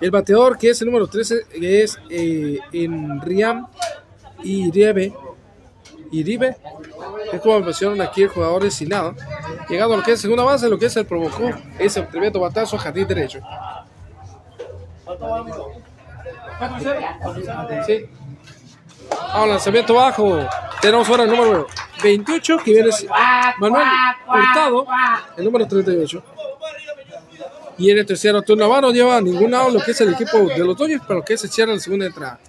el 0.02 0.12
bateador, 0.12 0.58
que 0.58 0.72
es 0.72 0.82
el 0.82 0.88
número 0.88 1.08
13, 1.08 1.46
que 1.58 1.84
es 1.84 1.98
eh, 2.10 2.60
en 2.74 3.22
Riam 3.22 3.68
Iribe. 4.44 5.14
Iribe, 6.12 6.58
es 7.32 7.42
como 7.42 7.60
mencionaron 7.62 8.02
aquí 8.02 8.24
el 8.24 8.30
jugador 8.30 8.64
designado. 8.64 9.16
Llegando 9.70 9.96
a 9.96 9.98
lo 9.98 10.04
que 10.04 10.12
es 10.14 10.22
segunda 10.22 10.44
base, 10.44 10.70
lo 10.70 10.78
que 10.78 10.86
es 10.88 10.96
el 10.98 11.06
provocó 11.06 11.50
ese 11.80 12.02
tremendo 12.04 12.40
batazo 12.40 12.76
a 12.76 12.80
jardín 12.80 13.08
derecho. 13.08 13.40
Sí. 17.86 18.06
Ah, 19.12 19.46
lanzamiento 19.46 19.94
bajo. 19.94 20.40
Tenemos 20.82 21.10
ahora 21.10 21.24
el 21.24 21.32
número 21.32 21.68
28, 22.04 22.58
que 22.64 22.72
viene 22.72 22.90
Manuel 23.60 23.88
Hurtado, 24.28 24.86
el 25.38 25.46
número 25.46 25.68
38. 25.68 26.24
Y 27.78 27.92
en 27.92 27.98
el 27.98 28.06
tercero 28.06 28.42
turno 28.42 28.70
va 28.70 28.82
no 28.82 28.92
lleva 28.92 29.20
ningún 29.20 29.52
lado 29.52 29.70
lo 29.70 29.82
que 29.82 29.92
es 29.92 30.02
el 30.02 30.14
equipo 30.14 30.38
de 30.38 30.60
los 30.60 30.78
Dodgers, 30.78 31.04
pero 31.08 31.24
que 31.24 31.38
se 31.38 31.48
cierra 31.48 31.74
la 31.74 31.80
segunda 31.80 32.06
entrada. 32.06 32.40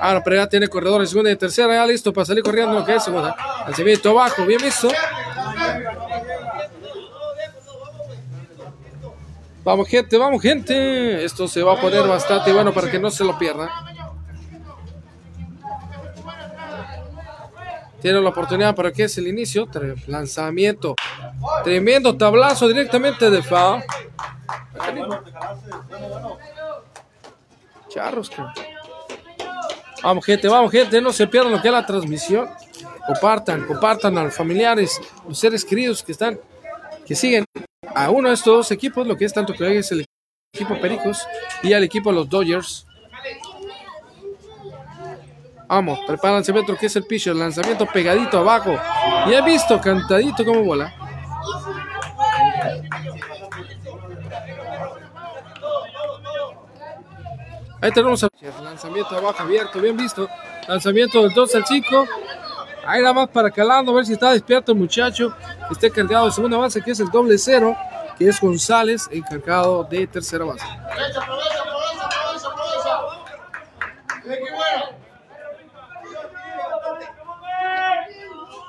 Ahora 0.00 0.22
Pereira 0.22 0.48
tiene 0.48 0.68
corredor 0.68 1.00
en 1.00 1.06
segunda 1.06 1.30
y 1.30 1.36
tercera, 1.36 1.74
ya 1.74 1.86
listo 1.86 2.12
para 2.12 2.26
salir 2.26 2.42
corriendo 2.42 2.84
que 2.84 2.96
es 2.96 3.04
segunda. 3.04 3.34
Lanzamiento 3.64 4.12
bajo, 4.12 4.44
bien 4.44 4.60
visto. 4.60 4.88
Vamos 9.62 9.88
gente, 9.88 10.18
vamos 10.18 10.42
gente. 10.42 11.24
Esto 11.24 11.48
se 11.48 11.62
va 11.62 11.74
a 11.74 11.80
poner 11.80 12.06
bastante 12.06 12.52
bueno 12.52 12.74
para 12.74 12.90
que 12.90 12.98
no 12.98 13.10
se 13.10 13.24
lo 13.24 13.38
pierdan. 13.38 13.70
Tiene 18.04 18.20
la 18.20 18.28
oportunidad 18.28 18.76
para 18.76 18.92
que 18.92 19.04
es 19.04 19.16
el 19.16 19.28
inicio. 19.28 19.66
Lanzamiento. 20.08 20.94
Tremendo 21.64 22.14
tablazo 22.14 22.68
directamente 22.68 23.30
de 23.30 23.42
FA. 23.42 23.82
Charros, 27.88 28.30
Vamos 30.02 30.22
gente, 30.22 30.48
vamos 30.48 30.70
gente. 30.70 31.00
No 31.00 31.14
se 31.14 31.26
pierdan 31.26 31.52
lo 31.52 31.62
que 31.62 31.68
es 31.68 31.72
la 31.72 31.86
transmisión. 31.86 32.46
Compartan, 33.06 33.66
compartan 33.66 34.18
a 34.18 34.24
los 34.24 34.34
familiares, 34.34 35.00
los 35.26 35.38
seres 35.38 35.64
queridos 35.64 36.02
que 36.02 36.12
están, 36.12 36.38
que 37.06 37.14
siguen 37.14 37.46
a 37.94 38.10
uno 38.10 38.28
de 38.28 38.34
estos 38.34 38.54
dos 38.54 38.70
equipos, 38.70 39.06
lo 39.06 39.16
que 39.16 39.24
es 39.24 39.32
tanto 39.32 39.54
que 39.54 39.78
es 39.78 39.90
el 39.92 40.04
equipo 40.52 40.78
Pericos 40.78 41.26
y 41.62 41.72
al 41.72 41.82
equipo 41.82 42.10
de 42.10 42.16
los 42.16 42.28
Dodgers. 42.28 42.86
Vamos, 45.68 45.98
prepárense 46.06 46.52
metro 46.52 46.76
que 46.76 46.86
es 46.86 46.96
el 46.96 47.04
pitcher, 47.04 47.34
lanzamiento 47.34 47.86
pegadito 47.86 48.38
abajo. 48.38 48.78
Y 49.26 49.32
he 49.32 49.42
visto 49.42 49.80
cantadito 49.80 50.44
como 50.44 50.62
bola. 50.62 50.92
Ahí 57.80 57.90
tenemos 57.92 58.22
el 58.22 58.30
lanzamiento 58.62 59.16
abajo 59.16 59.42
abierto, 59.42 59.80
bien 59.80 59.96
visto. 59.96 60.28
Lanzamiento 60.68 61.22
del 61.22 61.34
2 61.34 61.54
al 61.54 61.66
5. 61.66 62.06
Ahí 62.86 63.00
nada 63.00 63.14
más 63.14 63.28
para 63.28 63.50
calando, 63.50 63.92
a 63.92 63.96
ver 63.96 64.06
si 64.06 64.14
está 64.14 64.32
despierto 64.32 64.72
el 64.72 64.78
muchacho. 64.78 65.34
Esté 65.70 65.90
cargado 65.90 66.26
de 66.26 66.32
segunda 66.32 66.56
base, 66.56 66.82
que 66.82 66.92
es 66.92 67.00
el 67.00 67.10
doble 67.10 67.38
cero, 67.38 67.76
que 68.18 68.28
es 68.28 68.40
González, 68.40 69.08
encargado 69.10 69.84
de 69.84 70.06
tercera 70.06 70.44
base. 70.44 70.64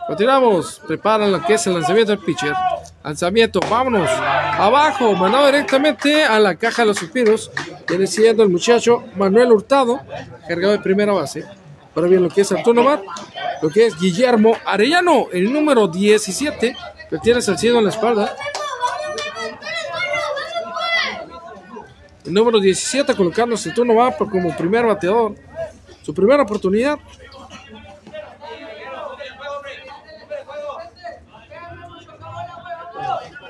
Continuamos, 0.08 0.82
preparan 0.86 1.32
lo 1.32 1.42
que 1.42 1.56
es 1.56 1.66
el 1.66 1.74
lanzamiento 1.74 2.12
del 2.12 2.24
pitcher. 2.24 2.54
Lanzamiento, 3.04 3.60
vámonos. 3.68 4.08
Abajo, 4.10 5.14
mandado 5.14 5.48
directamente 5.48 6.24
a 6.24 6.40
la 6.40 6.56
caja 6.56 6.84
de 6.84 6.90
los 6.90 6.98
suspiros. 6.98 7.50
Viene 7.88 8.06
siendo 8.06 8.44
el 8.44 8.50
muchacho 8.50 9.04
Manuel 9.16 9.52
Hurtado, 9.52 10.00
cargado 10.48 10.74
de 10.74 10.80
primera 10.80 11.12
base. 11.12 11.44
Ahora 11.96 12.08
bien, 12.08 12.22
lo 12.22 12.30
que 12.30 12.42
es 12.42 12.52
Arturo 12.52 12.84
Mar, 12.84 13.02
lo 13.64 13.70
que 13.70 13.88
es 13.88 14.00
Guillermo 14.00 14.56
Arellano, 14.64 15.28
el 15.32 15.52
número 15.52 15.88
17, 15.88 16.76
que 17.10 17.18
tiene 17.20 17.42
Salcido 17.42 17.80
en 17.80 17.86
la 17.86 17.90
espalda. 17.90 18.36
El 22.26 22.34
número 22.34 22.60
17 22.60 23.16
colocándose 23.16 23.70
el 23.70 23.76
turno 23.76 23.96
va 23.96 24.16
como 24.16 24.56
primer 24.56 24.86
bateador. 24.86 25.36
Su 26.04 26.14
primera 26.14 26.44
oportunidad. 26.44 27.00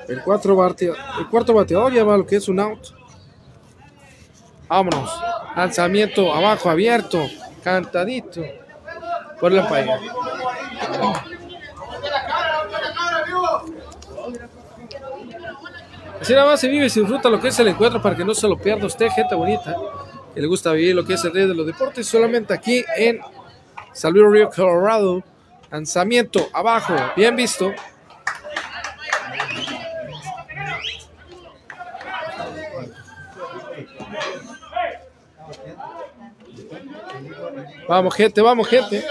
El, 0.08 0.22
cuatro 0.24 0.56
bateador, 0.56 0.98
el 1.20 1.28
cuarto 1.28 1.54
bateador 1.54 1.92
lleva 1.92 2.18
lo 2.18 2.26
que 2.26 2.38
es 2.38 2.48
un 2.48 2.60
out. 2.60 2.88
Vámonos. 4.68 5.10
Lanzamiento 5.56 6.34
abajo 6.34 6.70
abierto 6.70 7.26
cantadito 7.64 8.42
por 9.40 9.52
la 9.52 9.68
paella. 9.68 10.00
Así 16.22 16.34
nada 16.34 16.46
más 16.46 16.60
se 16.60 16.68
vive 16.68 16.86
y 16.86 16.90
se 16.90 17.02
disfruta 17.02 17.30
lo 17.30 17.40
que 17.40 17.50
es 17.50 17.60
el 17.60 17.68
encuentro 17.68 18.02
para 18.02 18.16
que 18.16 18.26
no 18.26 18.34
se 18.34 18.48
lo 18.48 18.58
pierda 18.58 18.88
usted, 18.88 19.10
gente 19.10 19.36
bonita, 19.36 19.76
que 20.34 20.42
le 20.42 20.48
gusta 20.48 20.72
vivir 20.72 20.96
lo 20.96 21.06
que 21.06 21.14
es 21.14 21.24
el 21.24 21.34
rey 21.34 21.48
de 21.48 21.54
los 21.54 21.66
deportes, 21.66 22.08
solamente 22.08 22.54
aquí 22.54 22.84
en 22.98 23.20
San 23.94 24.14
Luis 24.14 24.26
Río, 24.32 24.50
Colorado. 24.50 25.24
Lanzamiento 25.72 26.48
abajo, 26.54 26.96
bien 27.16 27.36
visto. 27.36 27.72
Vamos, 37.88 38.16
gente, 38.16 38.42
vamos, 38.42 38.68
gente. 38.68 39.04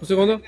Un 0.00 0.06
segundo. 0.06 0.40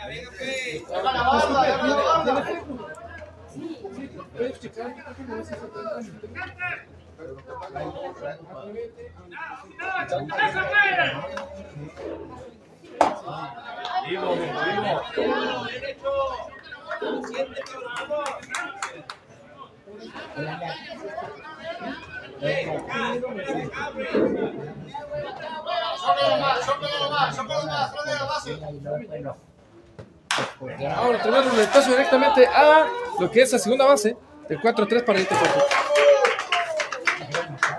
Ahora 30.96 31.22
tenemos 31.22 31.46
un 31.46 31.56
repaso 31.58 31.90
directamente 31.90 32.46
a 32.46 32.86
lo 33.18 33.30
que 33.30 33.42
es 33.42 33.52
la 33.52 33.58
segunda 33.58 33.84
base 33.86 34.16
del 34.48 34.60
4-3 34.60 35.04
para 35.04 35.18
el 35.18 35.26
corto. 35.26 35.60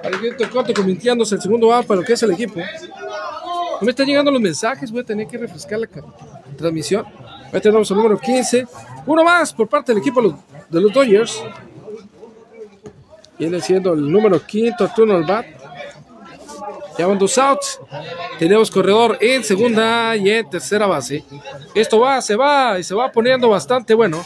Para 0.04 0.16
el 0.16 0.50
corto 0.50 0.74
convirtiéndose 0.74 1.36
el 1.36 1.42
segundo 1.42 1.74
A 1.74 1.82
para 1.84 2.02
lo 2.02 2.06
que 2.06 2.14
es 2.14 2.24
el 2.24 2.32
equipo. 2.32 2.60
No 2.60 3.86
me 3.86 3.92
están 3.92 4.06
llegando 4.06 4.30
los 4.32 4.42
mensajes, 4.42 4.92
voy 4.92 5.02
a 5.02 5.04
tener 5.04 5.28
que 5.28 5.38
refrescar 5.38 5.80
la 5.80 5.88
transmisión. 6.58 7.06
Ahí 7.52 7.60
tenemos 7.60 7.90
el 7.90 7.98
número 7.98 8.18
15. 8.20 8.68
Uno 9.08 9.24
más 9.24 9.52
por 9.54 9.68
parte 9.68 9.92
del 9.92 10.02
equipo 10.02 10.22
de 10.22 10.82
los 10.82 10.94
Dodgers. 10.94 11.44
Viene 13.42 13.60
siendo 13.60 13.94
el 13.94 14.12
número 14.12 14.40
quinto 14.46 14.88
turno 14.96 15.16
al 15.16 15.24
bat. 15.24 15.48
Llevan 16.96 17.18
dos 17.18 17.36
outs. 17.40 17.80
Tenemos 18.38 18.70
corredor 18.70 19.18
en 19.20 19.44
segunda 19.44 20.16
y 20.16 20.30
en 20.30 20.48
tercera 20.48 20.86
base. 20.86 21.26
Esto 21.74 22.00
va, 22.00 22.22
se 22.22 22.36
va 22.36 22.78
y 22.78 22.84
se 22.84 22.94
va 22.94 23.12
poniendo 23.12 23.50
bastante 23.50 23.96
bueno. 23.96 24.24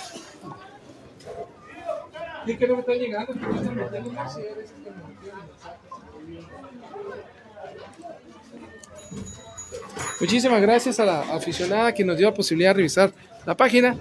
Muchísimas 10.20 10.61
gracias 10.61 10.99
a 10.99 11.05
la 11.05 11.22
aficionada 11.22 11.93
que 11.93 12.03
nos 12.03 12.18
dio 12.18 12.28
la 12.28 12.34
posibilidad 12.34 12.72
de 12.72 12.74
revisar 12.74 13.13
la 13.45 13.55
página. 13.55 13.95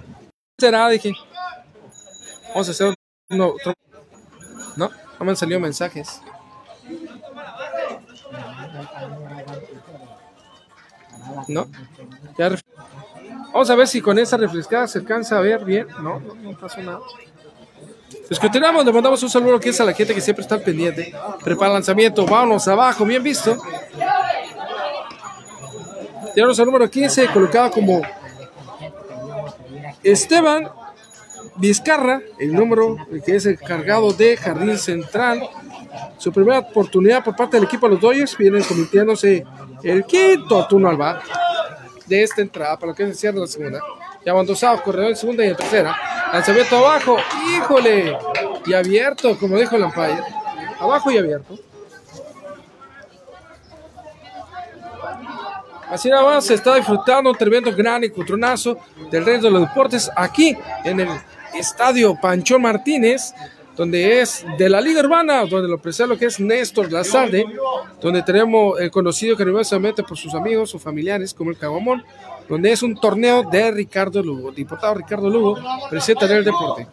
Será, 0.59 0.89
dije. 0.89 1.13
Vamos 2.49 2.67
a 2.67 2.71
hacer 2.71 2.87
otro. 3.29 3.73
No. 4.75 5.04
No 5.19 5.25
me 5.25 5.31
han 5.31 5.37
salido 5.37 5.59
mensajes. 5.59 6.21
No. 11.47 11.67
Vamos 13.53 13.69
a 13.69 13.75
ver 13.75 13.87
si 13.87 14.01
con 14.01 14.19
esa 14.19 14.37
refrescada 14.37 14.87
se 14.87 14.99
alcanza 14.99 15.37
a 15.37 15.41
ver 15.41 15.63
bien. 15.63 15.87
No, 16.01 16.19
no, 16.19 16.35
no 16.35 16.57
pasó 16.57 16.81
nada. 16.81 16.99
Pues 18.27 18.39
continuamos, 18.39 18.83
le 18.85 18.91
mandamos 18.91 19.21
un 19.21 19.29
saludo 19.29 19.59
que 19.59 19.69
es 19.69 19.79
a 19.79 19.83
la 19.83 19.93
gente 19.93 20.13
que 20.13 20.21
siempre 20.21 20.41
está 20.41 20.55
al 20.55 20.61
pendiente. 20.61 21.13
Prepara 21.43 21.67
el 21.67 21.73
lanzamiento, 21.75 22.25
vámonos 22.25 22.67
abajo, 22.67 23.05
bien 23.05 23.21
visto. 23.21 23.57
Tenemos 26.33 26.57
el 26.59 26.65
número 26.65 26.89
15 26.89 27.27
colocado 27.27 27.71
como 27.71 28.01
Esteban 30.03 30.69
Vizcarra, 31.57 32.21
el 32.37 32.53
número 32.53 32.97
que 33.25 33.35
es 33.35 33.45
el 33.45 33.57
cargado 33.57 34.11
de 34.11 34.35
Jardín 34.35 34.77
Central. 34.77 35.41
Su 36.17 36.31
primera 36.31 36.59
oportunidad 36.59 37.23
por 37.23 37.35
parte 37.35 37.57
del 37.57 37.65
equipo 37.65 37.87
de 37.87 37.93
los 37.93 38.01
Dodgers 38.01 38.37
viene 38.37 38.61
convirtiéndose 38.61 39.45
el 39.83 40.03
quinto 40.05 40.67
turno 40.67 40.89
al 40.89 40.97
bat 40.97 41.23
de 42.07 42.23
esta 42.23 42.41
entrada 42.41 42.77
para 42.77 42.91
lo 42.91 42.95
que 42.95 43.07
se 43.07 43.13
cierra 43.15 43.39
la 43.39 43.47
segunda. 43.47 43.79
Ya 44.25 44.33
van 44.33 44.45
dos 44.45 44.63
corredor 44.83 45.09
en 45.09 45.15
segunda 45.15 45.45
y 45.45 45.49
en 45.49 45.55
tercera. 45.55 45.95
Lanzamiento 46.33 46.77
abajo, 46.77 47.17
híjole, 47.55 48.17
y 48.65 48.73
abierto, 48.73 49.37
como 49.37 49.57
dijo 49.57 49.75
el 49.75 49.83
umpire. 49.83 50.17
Abajo 50.79 51.11
y 51.11 51.17
abierto. 51.17 51.57
Así 55.89 56.09
nada 56.09 56.23
más 56.23 56.45
se 56.45 56.55
está 56.55 56.75
disfrutando 56.75 57.29
un 57.29 57.37
tremendo 57.37 57.71
gran 57.73 58.03
encontronazo 58.03 58.77
del 59.11 59.23
resto 59.23 59.47
de 59.47 59.51
los 59.51 59.61
deportes 59.61 60.09
aquí 60.15 60.57
en 60.83 60.99
el 60.99 61.09
Estadio 61.57 62.17
Pancho 62.21 62.59
Martínez, 62.59 63.33
donde 63.75 64.21
es 64.21 64.45
de 64.57 64.69
la 64.69 64.81
Liga 64.81 65.01
Urbana, 65.01 65.45
donde 65.45 65.67
lo 65.67 65.77
presenta 65.77 66.13
lo 66.13 66.19
que 66.19 66.25
es 66.25 66.39
Néstor 66.39 66.91
Lazarde, 66.91 67.45
donde 68.01 68.23
tenemos 68.23 68.79
el 68.79 68.89
conocido 68.89 69.35
cariñosamente 69.35 70.03
por 70.03 70.17
sus 70.17 70.33
amigos 70.33 70.73
o 70.75 70.79
familiares 70.79 71.33
como 71.33 71.51
el 71.51 71.57
Caguamón, 71.57 72.03
donde 72.47 72.71
es 72.71 72.83
un 72.83 72.95
torneo 72.95 73.43
de 73.43 73.71
Ricardo 73.71 74.21
Lugo. 74.21 74.51
Diputado 74.51 74.93
Ricardo 74.93 75.29
Lugo 75.29 75.57
presenta 75.89 76.25
el 76.25 76.45
deporte. 76.45 76.87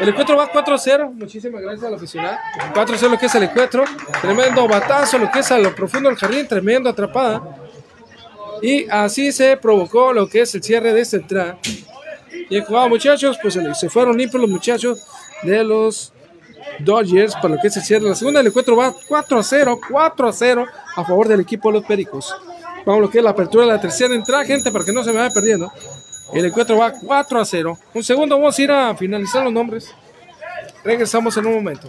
El 0.00 0.08
encuentro 0.08 0.36
va 0.36 0.52
4-0. 0.52 1.12
Muchísimas 1.12 1.62
gracias 1.62 1.84
al 1.84 1.94
aficionado. 1.94 2.36
4-0 2.74 3.10
lo 3.10 3.18
que 3.18 3.26
es 3.26 3.34
el 3.34 3.42
encuentro. 3.44 3.84
Tremendo 4.20 4.66
batazo, 4.68 5.18
lo 5.18 5.30
que 5.30 5.40
es 5.40 5.50
a 5.50 5.58
lo 5.58 5.74
profundo 5.74 6.08
del 6.08 6.18
jardín. 6.18 6.46
Tremendo 6.46 6.88
atrapada. 6.90 7.42
Y 8.62 8.88
así 8.90 9.32
se 9.32 9.56
provocó 9.56 10.12
lo 10.12 10.28
que 10.28 10.42
es 10.42 10.54
el 10.54 10.62
cierre 10.62 10.92
de 10.92 11.00
este 11.00 11.16
entrada. 11.16 11.58
Bien 12.48 12.64
jugado, 12.64 12.88
muchachos. 12.88 13.38
Pues 13.40 13.58
se 13.78 13.88
fueron 13.88 14.16
limpios 14.16 14.40
los 14.40 14.50
muchachos 14.50 15.06
de 15.42 15.64
los 15.64 16.12
Dodgers 16.78 17.34
para 17.34 17.54
lo 17.54 17.60
que 17.60 17.68
es 17.68 17.76
el 17.76 17.82
cierre. 17.82 18.08
La 18.08 18.14
segunda 18.14 18.40
del 18.40 18.48
encuentro 18.48 18.76
va 18.76 18.94
4 19.08 19.42
0, 19.42 19.80
4 19.90 20.32
0 20.32 20.66
a 20.96 21.04
favor 21.04 21.28
del 21.28 21.40
equipo 21.40 21.70
de 21.70 21.78
los 21.78 21.86
Pericos. 21.86 22.34
Vamos 22.84 22.98
a 22.98 23.00
lo 23.02 23.10
que 23.10 23.18
es 23.18 23.24
la 23.24 23.30
apertura 23.30 23.66
de 23.66 23.72
la 23.72 23.80
tercera 23.80 24.14
entrada, 24.14 24.44
gente, 24.44 24.70
para 24.70 24.84
que 24.84 24.92
no 24.92 25.04
se 25.04 25.12
me 25.12 25.18
vaya 25.18 25.32
perdiendo. 25.32 25.70
El 26.32 26.44
encuentro 26.44 26.76
va 26.76 26.92
4 26.92 27.40
a 27.40 27.44
0. 27.44 27.78
Un 27.94 28.04
segundo, 28.04 28.36
vamos 28.36 28.58
a 28.58 28.62
ir 28.62 28.70
a 28.70 28.94
finalizar 28.96 29.42
los 29.42 29.52
nombres. 29.52 29.92
Regresamos 30.84 31.36
en 31.36 31.46
un 31.46 31.54
momento. 31.54 31.88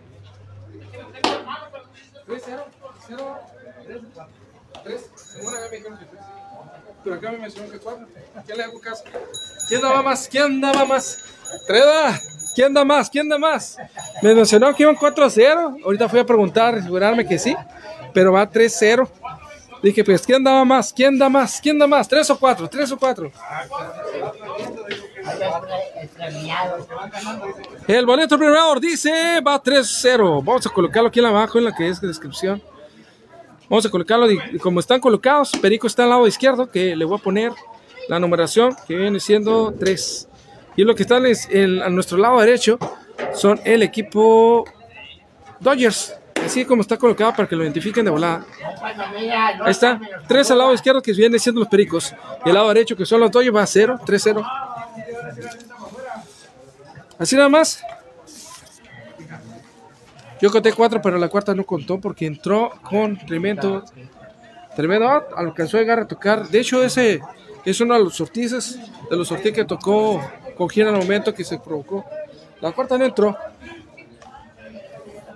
¿Quién 9.67 9.81
daba 9.81 10.01
más? 10.01 10.27
¿Quién 10.27 10.61
daba 10.61 10.85
más? 10.85 11.17
Treda. 11.67 12.19
¿Quién 12.53 12.73
da 12.73 12.85
más? 12.85 13.09
¿Quién 13.09 13.29
da 13.29 13.37
más? 13.37 13.77
Me 14.21 14.35
mencionó 14.35 14.75
que 14.75 14.83
iban 14.83 14.95
4 14.95 15.25
a 15.25 15.29
0. 15.29 15.77
Ahorita 15.83 16.09
fui 16.09 16.19
a 16.19 16.25
preguntar, 16.25 16.75
asegurarme 16.75 17.25
que 17.25 17.39
sí. 17.39 17.55
Pero 18.13 18.33
va 18.33 18.49
3 18.49 18.75
0. 18.77 19.09
Dije, 19.81 20.03
pues, 20.03 20.21
¿quién 20.25 20.43
daba 20.43 20.63
más? 20.63 20.93
¿Quién 20.93 21.17
da 21.17 21.27
más? 21.27 21.59
¿Quién 21.59 21.79
da 21.79 21.87
más? 21.87 22.07
¿Tres 22.07 22.29
o 22.29 22.37
cuatro? 22.37 22.69
¿Tres 22.69 22.91
o 22.91 22.99
cuatro? 22.99 23.31
El 27.87 28.05
boleto 28.05 28.37
premiador 28.37 28.79
dice, 28.79 29.41
va 29.45 29.61
3-0. 29.61 30.43
Vamos 30.43 30.65
a 30.65 30.69
colocarlo 30.69 31.09
aquí 31.09 31.23
abajo 31.23 31.57
en 31.57 31.65
la 31.65 31.75
que 31.75 31.87
es 31.87 32.01
la 32.01 32.07
descripción. 32.07 32.61
Vamos 33.69 33.85
a 33.85 33.89
colocarlo 33.89 34.27
como 34.61 34.79
están 34.79 34.99
colocados. 34.99 35.51
Perico 35.61 35.87
está 35.87 36.03
al 36.03 36.09
lado 36.09 36.27
izquierdo, 36.27 36.69
que 36.69 36.95
le 36.95 37.05
voy 37.05 37.17
a 37.19 37.21
poner 37.21 37.51
la 38.09 38.19
numeración 38.19 38.75
que 38.87 38.95
viene 38.95 39.19
siendo 39.19 39.73
3. 39.79 40.27
Y 40.75 40.83
lo 40.83 40.95
que 40.95 41.03
están 41.03 41.25
es 41.25 41.47
a 41.83 41.89
nuestro 41.89 42.17
lado 42.17 42.39
derecho 42.39 42.77
son 43.33 43.59
el 43.63 43.83
equipo 43.83 44.65
Dodgers. 45.59 46.15
Así 46.43 46.65
como 46.65 46.81
está 46.81 46.97
colocado 46.97 47.33
para 47.35 47.47
que 47.47 47.55
lo 47.55 47.63
identifiquen 47.63 48.03
de 48.03 48.09
volada. 48.11 48.43
Ahí 49.63 49.71
está. 49.71 49.99
3 50.27 50.51
al 50.51 50.57
lado 50.57 50.73
izquierdo 50.73 51.01
que 51.01 51.13
vienen 51.13 51.39
siendo 51.39 51.61
los 51.61 51.69
pericos. 51.69 52.15
Y 52.43 52.49
el 52.49 52.55
lado 52.55 52.67
derecho 52.69 52.95
que 52.95 53.05
son 53.05 53.19
los 53.19 53.29
Dodgers 53.29 53.55
va 53.55 53.61
a 53.61 53.67
0, 53.67 53.99
3-0. 54.05 54.70
Así 57.19 57.35
nada 57.35 57.49
más. 57.49 57.83
Yo 60.41 60.49
conté 60.49 60.73
4, 60.73 61.01
pero 61.01 61.19
la 61.19 61.29
cuarta 61.29 61.53
no 61.53 61.63
contó 61.63 61.99
porque 61.99 62.25
entró 62.25 62.71
con 62.81 63.17
tremendo. 63.17 63.83
Tremendo. 64.75 65.07
Alcanzó 65.35 65.77
a 65.77 65.81
llegar 65.81 65.99
a 65.99 66.07
tocar. 66.07 66.47
De 66.47 66.59
hecho, 66.59 66.83
ese 66.83 67.21
es 67.63 67.79
uno 67.79 67.93
de 67.93 68.03
los 68.03 68.15
sortices. 68.15 68.79
De 69.09 69.15
los 69.15 69.27
sortices 69.27 69.53
que 69.53 69.65
tocó 69.65 70.19
cogieron 70.57 70.95
al 70.95 71.01
momento 71.01 71.33
que 71.33 71.43
se 71.43 71.59
provocó. 71.59 72.05
La 72.59 72.71
cuarta 72.71 72.97
no 72.97 73.05
entró. 73.05 73.37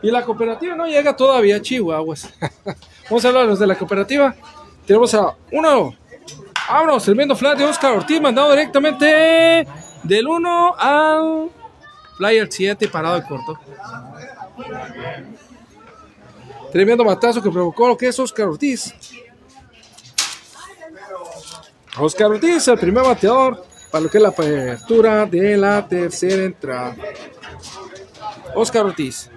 Y 0.02 0.10
la 0.10 0.24
cooperativa 0.24 0.76
no 0.76 0.88
llega 0.88 1.16
todavía 1.16 1.58
a 1.58 1.62
Chihuahuas. 1.62 2.34
Vamos 3.10 3.26
a 3.26 3.28
hablar 3.28 3.46
los 3.46 3.60
de 3.60 3.68
la 3.68 3.76
cooperativa. 3.76 4.36
Tenemos 4.88 5.14
a 5.14 5.36
uno. 5.52 5.96
Vámonos, 6.68 7.04
tremendo 7.04 7.36
flat 7.36 7.60
de 7.60 7.66
Oscar 7.66 7.92
Ortiz, 7.94 8.20
mandado 8.20 8.50
directamente 8.52 9.68
del 10.06 10.28
1 10.28 10.76
al 10.78 11.50
Flyer 12.18 12.48
7, 12.50 12.88
parado 12.88 13.16
de 13.16 13.24
corto. 13.24 13.60
Tremendo 16.72 17.04
batazo 17.04 17.42
que 17.42 17.50
provocó 17.50 17.88
lo 17.88 17.98
que 17.98 18.08
es 18.08 18.20
Oscar 18.20 18.48
Ortiz. 18.48 18.94
Oscar 21.98 22.32
Ortiz, 22.32 22.68
el 22.68 22.78
primer 22.78 23.04
bateador 23.04 23.66
para 23.92 24.04
lo 24.04 24.10
que 24.10 24.18
es 24.18 24.22
la 24.22 24.30
apertura 24.30 25.26
de 25.26 25.58
la 25.58 25.88
tercera 25.88 26.44
entrada. 26.44 26.96
Oscar 28.54 28.86
Ortiz. 28.86 29.30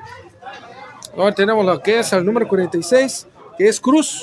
Ahora 1.16 1.34
tenemos 1.34 1.64
lo 1.64 1.80
que 1.80 2.00
es 2.00 2.12
el 2.12 2.24
número 2.24 2.46
46, 2.46 3.26
que 3.56 3.68
es 3.68 3.80
Cruz. 3.80 4.22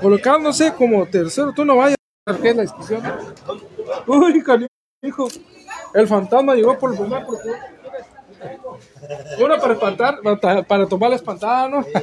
Colocándose 0.00 0.74
como 0.74 1.06
tercero 1.06 1.52
turno, 1.52 1.76
vaya, 1.76 1.96
que 2.34 2.50
es 2.50 2.56
la 2.56 2.62
discusión. 2.62 3.02
Uy, 4.08 4.44
hijo. 5.02 5.28
El 5.94 6.08
fantasma 6.08 6.56
llegó 6.56 6.76
por 6.76 6.90
el 6.90 6.98
primer 6.98 7.24
Uno 9.38 9.56
para 9.60 9.74
espantar, 9.74 10.18
para, 10.66 10.88
tomar 10.88 11.10
la 11.10 11.16
espantada, 11.16 11.68
¿no? 11.68 11.84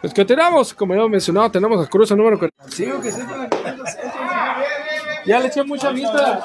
Pues 0.00 0.12
que 0.12 0.24
tenemos, 0.26 0.74
como 0.74 0.94
ya 0.94 1.08
mencionado, 1.08 1.50
tenemos 1.50 1.82
a 1.82 1.88
Cruz 1.88 2.10
número 2.10 2.38
45. 2.38 3.00
que 3.00 3.10
sí, 3.10 3.22
ya 5.24 5.40
le 5.40 5.46
eché 5.46 5.64
mucha 5.64 5.88
vista. 5.92 6.42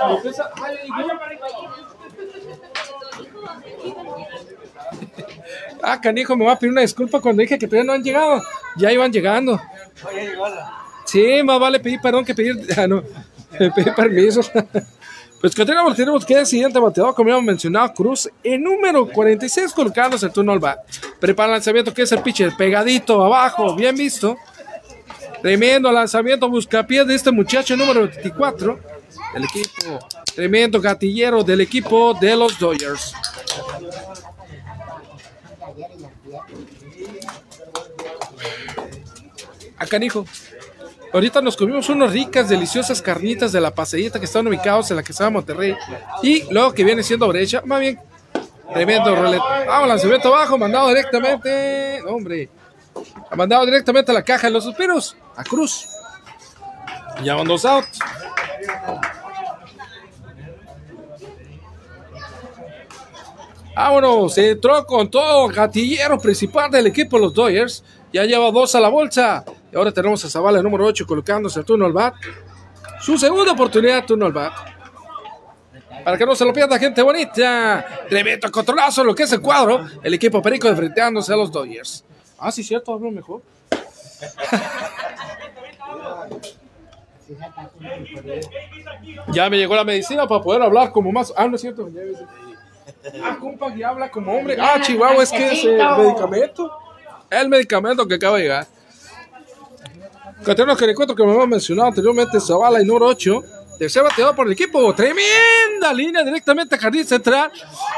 Ah, 5.84 6.00
canijo, 6.00 6.36
me 6.36 6.46
va 6.46 6.54
a 6.54 6.60
pedir 6.60 6.72
una 6.72 6.82
disculpa 6.82 7.20
cuando 7.20 7.42
dije 7.42 7.58
que 7.58 7.68
todavía 7.68 7.86
no 7.86 7.94
han 7.94 8.04
llegado. 8.04 8.42
Ya 8.78 8.92
iban 8.92 9.12
llegando. 9.12 9.60
Sí, 11.06 11.42
más 11.44 11.60
vale 11.60 11.80
pedir 11.80 12.00
perdón 12.02 12.26
que 12.26 12.36
pedir. 12.36 12.68
Ah, 12.78 12.88
no, 12.88 13.04
pedir 13.58 13.94
permiso. 13.96 14.42
Pues 15.40 15.56
que 15.56 15.66
tenemos, 15.66 16.26
que 16.26 16.34
el 16.34 16.46
siguiente 16.46 16.80
bateador, 16.80 17.16
como 17.16 17.30
hemos 17.30 17.44
mencionado, 17.44 17.94
Cruz, 17.94 18.30
en 18.44 18.62
número 18.62 19.08
46, 19.08 19.72
colocándose 19.72 20.26
el 20.26 20.34
turno 20.34 20.52
al 20.52 20.60
bat. 20.60 20.80
Prepara 21.18 21.48
el 21.48 21.54
lanzamiento, 21.54 21.94
que 21.94 22.02
es 22.02 22.12
el 22.12 22.22
pitcher, 22.22 22.52
pegadito 22.58 23.24
abajo, 23.24 23.74
bien 23.74 23.96
visto. 23.96 24.36
Tremendo 25.42 25.90
lanzamiento, 25.94 26.50
buscapiés 26.50 27.08
de 27.08 27.16
este 27.16 27.32
muchacho 27.32 27.78
número 27.78 28.02
24, 28.02 28.80
el 29.36 29.44
equipo, 29.46 30.00
tremendo 30.36 30.82
gatillero 30.82 31.42
del 31.42 31.62
equipo 31.62 32.14
de 32.14 32.36
los 32.36 32.60
Dodgers. 32.60 33.14
Acá, 39.80 39.98
hijo. 40.04 40.26
Ahorita 41.12 41.42
nos 41.42 41.58
comimos 41.58 41.90
unas 41.90 42.12
ricas, 42.12 42.50
deliciosas 42.50 43.02
carnitas 43.02 43.52
de 43.52 43.60
la 43.60 43.74
paseíta 43.74 44.20
que 44.20 44.26
están 44.26 44.48
ubicados 44.48 44.92
en 44.92 44.98
la 44.98 45.04
que 45.04 45.12
estaba 45.12 45.32
Monterrey. 45.32 45.76
Y 46.22 46.44
luego 46.54 46.74
que 46.74 46.84
viene 46.84 47.02
siendo 47.02 47.28
brecha, 47.28 47.62
más 47.66 47.80
bien, 47.80 48.00
tremendo 48.74 49.16
rolet. 49.16 49.42
Vamos, 49.68 49.88
lanzamiento 49.88 50.34
abajo, 50.34 50.58
mandado 50.58 50.90
directamente. 50.90 52.04
hombre, 52.04 52.50
ha 53.30 53.36
mandado 53.36 53.66
directamente 53.66 54.12
a 54.12 54.14
la 54.14 54.24
caja 54.24 54.48
de 54.48 54.54
los 54.54 54.64
suspiros, 54.64 55.16
a 55.36 55.44
Cruz. 55.44 55.88
Ya 57.24 57.36
van 57.36 57.48
dos 57.48 57.66
outs. 57.66 58.00
Vámonos, 63.76 64.38
entró 64.38 64.86
con 64.86 65.10
todo 65.10 65.48
gatillero 65.48 66.20
principal 66.20 66.70
del 66.70 66.88
equipo 66.88 67.18
los 67.18 67.34
Dodgers. 67.34 67.84
Ya 68.12 68.26
lleva 68.26 68.52
dos 68.52 68.76
a 68.76 68.80
la 68.80 68.90
bolsa. 68.90 69.46
Y 69.72 69.76
ahora 69.76 69.92
tenemos 69.92 70.24
a 70.26 70.30
Zavala, 70.30 70.62
número 70.62 70.86
8, 70.86 71.06
colocándose 71.06 71.60
el 71.60 71.66
turno 71.66 71.86
al 71.86 71.94
bat. 71.94 72.16
Su 73.02 73.18
segunda 73.18 73.52
oportunidad, 73.52 74.06
turno 74.06 74.26
al 74.26 74.34
bat. 74.34 74.54
Para 76.04 76.18
que 76.18 76.26
no 76.26 76.36
se 76.36 76.44
lo 76.46 76.54
pierda, 76.54 76.80
gente 76.80 77.02
bonita. 77.02 77.86
Tremendo 78.10 78.52
controlazo, 78.52 79.04
lo 79.04 79.14
que 79.14 79.24
es 79.24 79.32
el 79.34 79.42
cuadro. 79.42 79.86
El 80.02 80.14
equipo 80.14 80.42
Perico 80.42 80.68
enfrentándose 80.68 81.32
a 81.34 81.36
los 81.36 81.52
Dodgers. 81.52 82.04
Ah, 82.38 82.52
sí, 82.52 82.64
cierto, 82.64 82.94
hablo 82.94 83.12
mejor. 83.12 83.42
ya 89.32 89.50
me 89.50 89.58
llegó 89.58 89.76
la 89.76 89.84
medicina 89.84 90.28
para 90.28 90.42
poder 90.42 90.62
hablar 90.64 90.92
como 90.92 91.12
más. 91.12 91.34
Ah, 91.36 91.48
no 91.48 91.56
es 91.56 91.62
cierto. 91.62 91.90
Ah, 93.24 93.38
compa, 93.40 93.74
que 93.74 93.86
habla 93.86 94.10
como 94.10 94.34
hombre. 94.34 94.58
Ah, 94.60 94.80
Chihuahua, 94.82 95.24
es 95.24 95.32
que 95.32 95.52
es 95.52 95.64
el 95.64 95.78
medicamento. 95.78 96.72
El 97.30 97.50
medicamento 97.50 98.08
que 98.08 98.16
acaba 98.16 98.38
de 98.38 98.44
llegar. 98.44 98.68
El 100.46 100.90
encuentro 100.90 101.16
que 101.16 101.24
me 101.24 101.34
hemos 101.34 101.48
mencionado 101.48 101.90
anteriormente, 101.90 102.40
Zavala 102.40 102.82
y 102.82 102.86
número 102.86 103.08
8. 103.08 103.44
Tercer 103.78 104.04
bateador 104.04 104.36
por 104.36 104.48
el 104.48 104.54
equipo. 104.54 104.94
Tremenda 104.94 105.94
línea 105.94 106.24
directamente 106.24 106.76
a 106.76 106.78
Jardín 106.78 107.06
Central. 107.06 107.52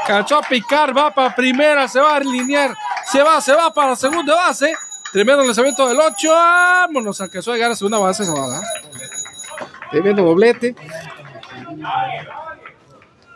Canchó 0.06 0.36
a 0.36 0.42
picar, 0.42 0.96
va 0.96 1.12
para 1.12 1.34
primera, 1.34 1.88
se 1.88 2.00
va 2.00 2.12
a 2.12 2.16
alinear. 2.16 2.74
Se 3.10 3.22
va, 3.22 3.40
se 3.40 3.52
va 3.52 3.72
para 3.72 3.96
segunda 3.96 4.34
base. 4.34 4.74
Tremendo 5.12 5.44
lanzamiento 5.44 5.88
del 5.88 5.98
8. 5.98 6.28
Vámonos, 6.30 7.20
alcanzó 7.20 7.52
a 7.52 7.54
llegar 7.54 7.70
a 7.70 7.76
segunda 7.76 7.98
base. 7.98 8.24
Zavala. 8.24 8.62
Tremendo 9.90 10.22
doblete. 10.22 10.74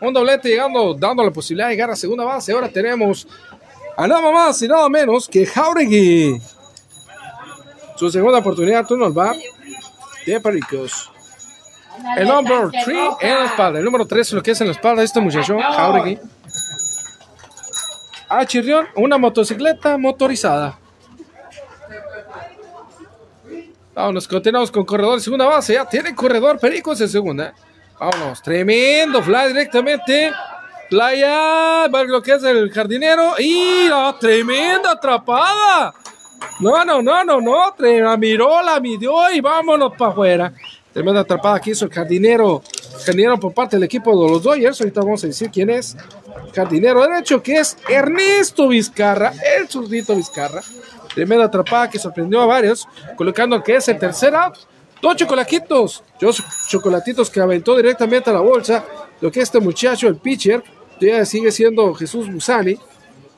Un 0.01 0.13
doblete 0.13 0.49
llegando, 0.49 0.93
dando 0.93 1.23
la 1.23 1.31
posibilidad 1.31 1.67
de 1.67 1.73
llegar 1.73 1.91
a 1.91 1.95
segunda 1.95 2.23
base. 2.23 2.51
Ahora 2.51 2.69
tenemos 2.69 3.27
a 3.95 4.07
nada 4.07 4.31
más 4.31 4.61
y 4.61 4.67
nada 4.67 4.87
menos 4.89 5.27
que 5.27 5.45
Jauregui. 5.45 6.39
Su 7.97 8.11
segunda 8.11 8.39
oportunidad, 8.39 8.85
turno 8.85 9.05
al 9.05 9.11
bar 9.11 9.35
de 10.25 10.39
Pericos. 10.39 11.11
El 12.15 12.27
número 12.27 12.69
3 12.69 12.87
en 13.21 13.35
la 13.39 13.45
espalda. 13.45 13.79
El 13.79 13.85
número 13.85 14.05
3 14.05 14.33
lo 14.33 14.43
que 14.43 14.51
es 14.51 14.61
en 14.61 14.67
la 14.67 14.73
espalda 14.73 14.99
de 14.99 15.05
este 15.05 15.19
muchacho, 15.19 15.57
Jauregui. 15.59 16.19
A 18.29 18.45
Chirrión, 18.45 18.87
una 18.95 19.17
motocicleta 19.17 19.97
motorizada. 19.97 20.77
Vámonos, 23.95 24.27
continuamos 24.27 24.69
con 24.69 24.85
corredor 24.85 25.19
segunda 25.19 25.45
base. 25.45 25.73
Ya 25.73 25.85
tiene 25.85 26.13
corredor 26.13 26.59
Pericos 26.59 27.01
en 27.01 27.09
segunda. 27.09 27.55
Vámonos, 27.99 28.43
tremendo 28.43 29.23
fly 29.23 29.47
directamente. 29.47 30.31
Playa, 30.87 31.87
lo 31.87 32.21
que 32.21 32.33
es 32.33 32.43
el 32.43 32.71
jardinero. 32.71 33.39
Y 33.39 33.87
la 33.89 34.15
tremenda 34.19 34.91
atrapada. 34.91 35.95
No, 36.59 36.83
no, 36.83 37.01
no, 37.01 37.23
no, 37.23 37.41
no. 37.41 37.75
La 37.77 38.17
miró, 38.17 38.61
la 38.63 38.79
midió 38.79 39.31
y 39.31 39.41
vámonos 39.41 39.93
para 39.97 40.11
afuera. 40.11 40.53
Tremenda 40.91 41.21
atrapada 41.21 41.59
que 41.59 41.71
hizo 41.71 41.85
el 41.85 41.91
jardinero. 41.91 42.63
Jardinero 43.05 43.39
por 43.39 43.53
parte 43.53 43.75
del 43.75 43.83
equipo 43.83 44.11
de 44.11 44.31
los 44.31 44.41
Dodgers. 44.41 44.81
Ahorita 44.81 45.01
vamos 45.01 45.23
a 45.23 45.27
decir 45.27 45.51
quién 45.51 45.69
es. 45.69 45.95
Jardinero 46.55 47.01
derecho 47.01 47.43
que 47.43 47.57
es 47.57 47.77
Ernesto 47.87 48.67
Vizcarra. 48.67 49.33
El 49.57 49.67
zurdito 49.67 50.15
Vizcarra. 50.15 50.61
Tremenda 51.13 51.45
atrapada 51.45 51.89
que 51.89 51.99
sorprendió 51.99 52.41
a 52.41 52.47
varios. 52.47 52.87
Colocando 53.15 53.61
que 53.63 53.75
es 53.75 53.87
el 53.87 53.99
tercer 53.99 54.33
out. 54.33 54.55
Dos 55.01 55.15
chocolatitos. 55.15 56.03
Dos 56.19 56.43
chocolatitos 56.67 57.29
que 57.29 57.39
aventó 57.39 57.75
directamente 57.75 58.31
a 58.31 58.33
la 58.33 58.41
bolsa. 58.41 58.83
Lo 59.21 59.31
que 59.31 59.41
este 59.41 59.59
muchacho, 59.59 60.07
el 60.07 60.15
pitcher, 60.15 60.63
todavía 60.99 61.25
sigue 61.25 61.51
siendo 61.51 61.93
Jesús 61.93 62.27
Musani. 62.29 62.79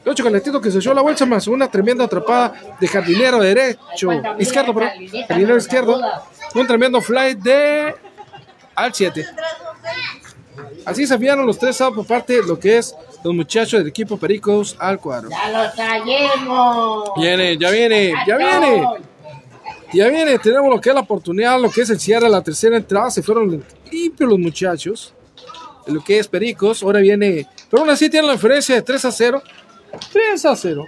Dos 0.04 0.16
chocolatitos 0.16 0.62
que 0.62 0.72
se 0.72 0.80
echó 0.80 0.94
la 0.94 1.02
bolsa 1.02 1.26
más 1.26 1.48
una 1.48 1.70
tremenda 1.70 2.06
atrapada 2.06 2.54
de 2.80 2.88
jardinero 2.88 3.40
derecho. 3.40 4.10
Izquierdo, 4.38 4.74
perdón. 4.74 4.92
Jardinero 5.28 5.58
izquierdo. 5.58 6.02
Un 6.56 6.68
tremendo 6.68 7.02
fly 7.02 7.36
de 7.36 7.94
al 8.76 8.94
7. 8.94 9.26
Así 10.86 11.06
se 11.06 11.14
enviaron 11.14 11.46
los 11.46 11.60
tres 11.60 11.78
por 11.94 12.06
parte 12.06 12.42
de 12.42 12.48
lo 12.48 12.60
que 12.60 12.78
es 12.78 12.96
los 13.24 13.34
muchachos 13.34 13.80
del 13.80 13.88
equipo 13.88 14.18
Pericos 14.18 14.76
al 14.80 15.00
cuadro. 15.00 15.30
Ya 15.30 15.50
lo 15.52 15.72
traemos. 15.74 17.12
Viene, 17.18 17.58
ya 17.58 17.70
viene, 17.70 18.14
ya 18.26 18.38
viene. 18.38 18.88
Ya 19.92 20.08
viene, 20.08 20.40
tenemos 20.40 20.70
lo 20.70 20.80
que 20.80 20.90
es 20.90 20.96
la 20.96 21.02
oportunidad, 21.02 21.60
lo 21.60 21.70
que 21.70 21.82
es 21.82 21.90
el 21.90 22.00
cierre 22.00 22.26
de 22.26 22.30
la 22.30 22.42
tercera 22.42 22.78
entrada. 22.78 23.10
Se 23.10 23.22
fueron 23.22 23.64
limpios 23.92 24.30
los 24.30 24.40
muchachos. 24.40 25.14
Lo 25.88 26.04
que 26.04 26.20
es 26.20 26.28
Pericos. 26.28 26.84
Ahora 26.84 27.00
viene. 27.00 27.48
Pero 27.70 27.82
aún 27.82 27.90
así 27.90 28.10
tiene 28.10 28.28
la 28.28 28.34
diferencia 28.34 28.76
de 28.76 28.82
3 28.82 29.06
a 29.06 29.12
0. 29.12 29.44
3 30.12 30.46
a 30.46 30.56
0. 30.56 30.86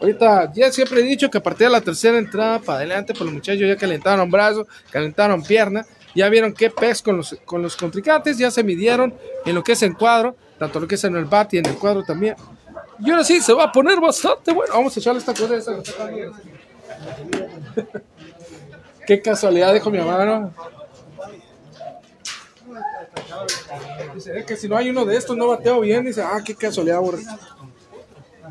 Ahorita 0.00 0.52
ya 0.52 0.72
siempre 0.72 1.00
he 1.00 1.04
dicho 1.04 1.30
que 1.30 1.38
a 1.38 1.42
partir 1.42 1.68
de 1.68 1.72
la 1.72 1.80
tercera 1.80 2.18
entrada 2.18 2.58
para 2.58 2.78
adelante, 2.78 3.12
pues 3.12 3.24
los 3.24 3.32
muchachos 3.32 3.60
ya 3.60 3.76
calentaron 3.76 4.30
brazos, 4.30 4.66
calentaron 4.90 5.42
pierna. 5.42 5.86
Ya 6.14 6.28
vieron 6.28 6.52
qué 6.52 6.68
pez 6.68 7.00
con 7.00 7.16
los, 7.16 7.36
con 7.44 7.62
los 7.62 7.76
contrincantes. 7.76 8.36
Ya 8.36 8.50
se 8.50 8.62
midieron 8.62 9.14
en 9.46 9.54
lo 9.54 9.62
que 9.62 9.72
es 9.72 9.82
el 9.82 9.96
cuadro. 9.96 10.36
Tanto 10.58 10.80
lo 10.80 10.86
que 10.86 10.96
es 10.96 11.04
en 11.04 11.16
el 11.16 11.24
bat 11.24 11.54
y 11.54 11.58
en 11.58 11.66
el 11.66 11.76
cuadro 11.76 12.04
también. 12.04 12.36
Y 12.98 13.10
ahora 13.10 13.24
sí, 13.24 13.40
se 13.40 13.52
va 13.52 13.64
a 13.64 13.72
poner 13.72 14.00
bastante 14.00 14.52
bueno. 14.52 14.74
Vamos 14.74 14.96
a 14.96 15.00
echarle 15.00 15.20
esta 15.20 15.34
cosa. 15.34 15.56
Esta, 15.56 15.72
Qué 19.06 19.20
casualidad, 19.20 19.74
dijo 19.74 19.90
mi 19.90 19.98
hermano. 19.98 20.54
Dice, 24.14 24.38
es 24.38 24.44
que 24.44 24.56
si 24.56 24.68
no 24.68 24.76
hay 24.76 24.90
uno 24.90 25.04
de 25.04 25.16
estos, 25.16 25.36
no 25.36 25.48
bateo 25.48 25.80
bien. 25.80 26.04
Dice, 26.04 26.22
ah, 26.22 26.40
qué 26.44 26.54
casualidad, 26.54 27.00
borre. 27.00 27.22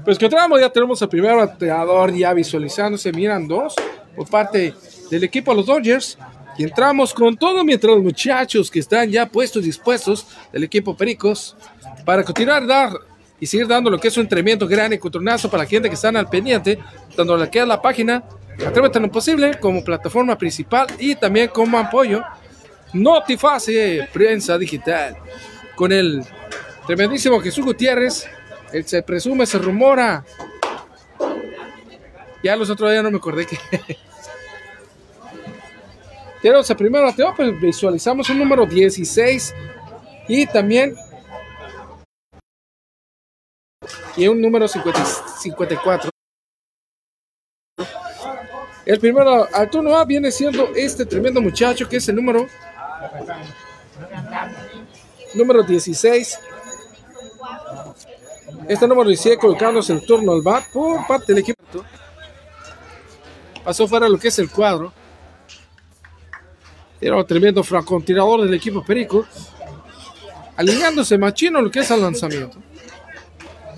Pues 0.04 0.18
que 0.18 0.30
tenemos, 0.30 0.60
ya 0.60 0.70
tenemos 0.70 1.02
el 1.02 1.10
primer 1.10 1.36
bateador 1.36 2.14
ya 2.14 2.34
visualizándose. 2.34 3.12
Miran 3.12 3.48
dos 3.48 3.76
por 4.16 4.30
parte 4.30 4.74
del 5.10 5.24
equipo 5.24 5.52
de 5.52 5.58
los 5.58 5.66
Dodgers. 5.66 6.18
Y 6.58 6.64
entramos 6.64 7.14
con 7.14 7.38
todo 7.38 7.64
mientras 7.64 7.94
los 7.94 8.04
muchachos 8.04 8.70
que 8.70 8.80
están 8.80 9.10
ya 9.10 9.26
puestos, 9.26 9.64
dispuestos 9.64 10.28
del 10.52 10.64
equipo 10.66 10.96
Pericos 10.96 11.56
para 12.06 12.24
continuar 12.24 12.68
dar 12.68 12.92
y 13.40 13.46
seguir 13.46 13.68
dando 13.68 13.90
lo 13.90 13.98
que 13.98 14.10
es 14.10 14.18
un 14.18 14.28
tremendo 14.28 14.68
gran 14.68 14.92
encontronazo 14.92 15.50
para 15.50 15.64
la 15.64 15.70
gente 15.70 15.88
que 15.88 15.96
están 15.96 16.18
al 16.18 16.30
pendiente, 16.30 16.78
tanto 17.16 17.38
la 17.38 17.50
que 17.50 17.60
es 17.60 17.68
la 17.68 17.82
página 17.82 18.24
Atrévete 18.66 19.00
lo 19.00 19.12
posible 19.12 19.60
como 19.60 19.84
plataforma 19.84 20.38
principal 20.38 20.88
y 21.00 21.16
también 21.16 21.48
como 21.48 21.80
apoyo 21.80 22.24
Notiface 22.94 24.08
Prensa 24.14 24.58
Digital 24.58 25.18
con 25.76 25.92
el 25.92 26.24
tremendísimo 26.86 27.40
Jesús 27.40 27.66
Gutiérrez. 27.66 28.28
Él 28.74 28.86
se 28.86 29.02
presume, 29.04 29.46
se 29.46 29.58
rumora. 29.58 30.26
Ya 32.44 32.56
los 32.56 32.70
otros 32.70 32.90
días 32.92 33.04
no 33.04 33.12
me 33.12 33.18
acordé 33.18 33.46
que. 33.46 33.58
Tenemos 36.42 36.70
el 36.70 36.76
primer 36.76 37.04
bateo, 37.04 37.34
pues 37.36 37.62
visualizamos 37.62 38.28
un 38.30 38.40
número 38.40 38.66
16 38.66 39.54
y 40.28 40.48
también 40.48 40.96
y 44.18 44.28
un 44.28 44.42
número 44.42 44.68
50, 44.68 45.06
54. 45.40 46.10
El 48.86 49.00
primero 49.00 49.48
al 49.54 49.70
turno 49.70 49.96
A 49.96 50.04
viene 50.06 50.32
siendo 50.32 50.74
este 50.76 51.06
tremendo 51.06 51.40
muchacho 51.40 51.88
que 51.88 51.98
es 51.98 52.10
el 52.10 52.16
número 52.16 52.48
número 55.36 55.64
16. 55.64 56.40
Este 58.72 58.88
número 58.88 59.10
16 59.10 59.38
colocándose 59.38 59.92
el 59.92 60.06
turno 60.06 60.32
al 60.32 60.42
bat 60.42 60.64
por 60.72 61.06
parte 61.06 61.34
del 61.34 61.40
equipo. 61.40 61.62
Pasó 63.66 63.86
fuera 63.86 64.08
lo 64.08 64.18
que 64.18 64.30
es 64.30 64.40
el 64.40 64.50
cuadro. 64.50 64.94
Era 67.02 67.18
un 67.18 67.28
tremendo 67.28 67.66
francotirador 67.66 68.44
del 68.44 68.54
equipo 68.54 68.82
Perico. 68.82 69.26
Alineándose 70.56 71.18
machino 71.18 71.62
lo 71.62 71.70
que 71.70 71.82
es 71.82 71.92
el 71.92 72.02
lanzamiento. 72.02 72.60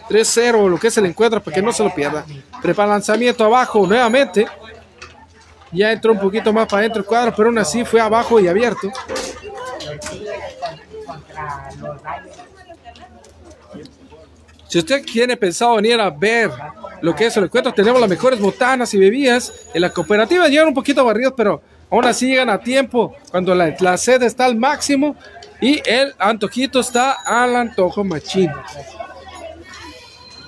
3-0 0.09 0.69
lo 0.69 0.77
que 0.77 0.89
es 0.89 0.97
el 0.99 1.07
encuentro 1.07 1.41
para 1.41 1.55
que 1.55 1.61
no 1.63 1.73
se 1.73 1.83
lo 1.83 1.91
pierda. 1.95 2.23
Prepara 2.61 2.91
lanzamiento 2.91 3.43
abajo 3.43 3.87
nuevamente. 3.87 4.45
Ya 5.71 5.91
entró 5.91 6.11
un 6.11 6.19
poquito 6.19 6.53
más 6.53 6.67
para 6.67 6.81
adentro 6.81 6.99
el 6.99 7.07
cuadro, 7.07 7.33
pero 7.35 7.49
aún 7.49 7.57
así 7.57 7.83
fue 7.83 7.99
abajo 7.99 8.39
y 8.39 8.47
abierto. 8.47 8.91
Si 14.73 14.79
usted 14.79 15.05
tiene 15.05 15.37
pensado 15.37 15.75
venir 15.75 16.01
a 16.01 16.09
ver 16.09 16.49
lo 16.99 17.13
que 17.13 17.27
es 17.27 17.37
el 17.37 17.43
encuentro, 17.43 17.71
tenemos 17.71 18.01
las 18.01 18.09
mejores 18.09 18.39
botanas 18.39 18.91
y 18.95 18.97
bebidas. 18.97 19.53
En 19.71 19.81
la 19.81 19.91
cooperativa 19.91 20.47
llegan 20.47 20.69
un 20.69 20.73
poquito 20.73 21.05
barridos, 21.05 21.35
pero 21.37 21.61
aún 21.91 22.05
así 22.05 22.25
llegan 22.25 22.49
a 22.49 22.57
tiempo 22.57 23.15
cuando 23.29 23.53
la, 23.53 23.75
la 23.79 23.95
sed 23.97 24.23
está 24.23 24.45
al 24.45 24.55
máximo 24.55 25.15
y 25.61 25.79
el 25.85 26.15
antojito 26.17 26.79
está 26.79 27.11
al 27.11 27.55
antojo 27.55 28.03
machín. 28.03 28.49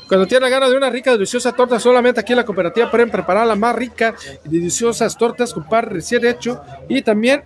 Cuando 0.07 0.26
tiene 0.26 0.49
ganas 0.49 0.71
de 0.71 0.78
una 0.78 0.89
rica, 0.89 1.11
deliciosa 1.11 1.51
torta, 1.51 1.80
solamente 1.80 2.19
aquí 2.19 2.34
en 2.34 2.38
la 2.38 2.45
cooperativa 2.45 2.89
pueden 2.89 3.11
preparar 3.11 3.45
la 3.45 3.55
más 3.55 3.76
rica 3.76 4.15
y 4.43 4.49
deliciosas 4.49 5.15
tortas 5.15 5.53
con 5.53 5.65
pan 5.65 5.86
recién 5.86 6.26
hecho 6.26 6.63
y 6.89 7.03
también 7.03 7.43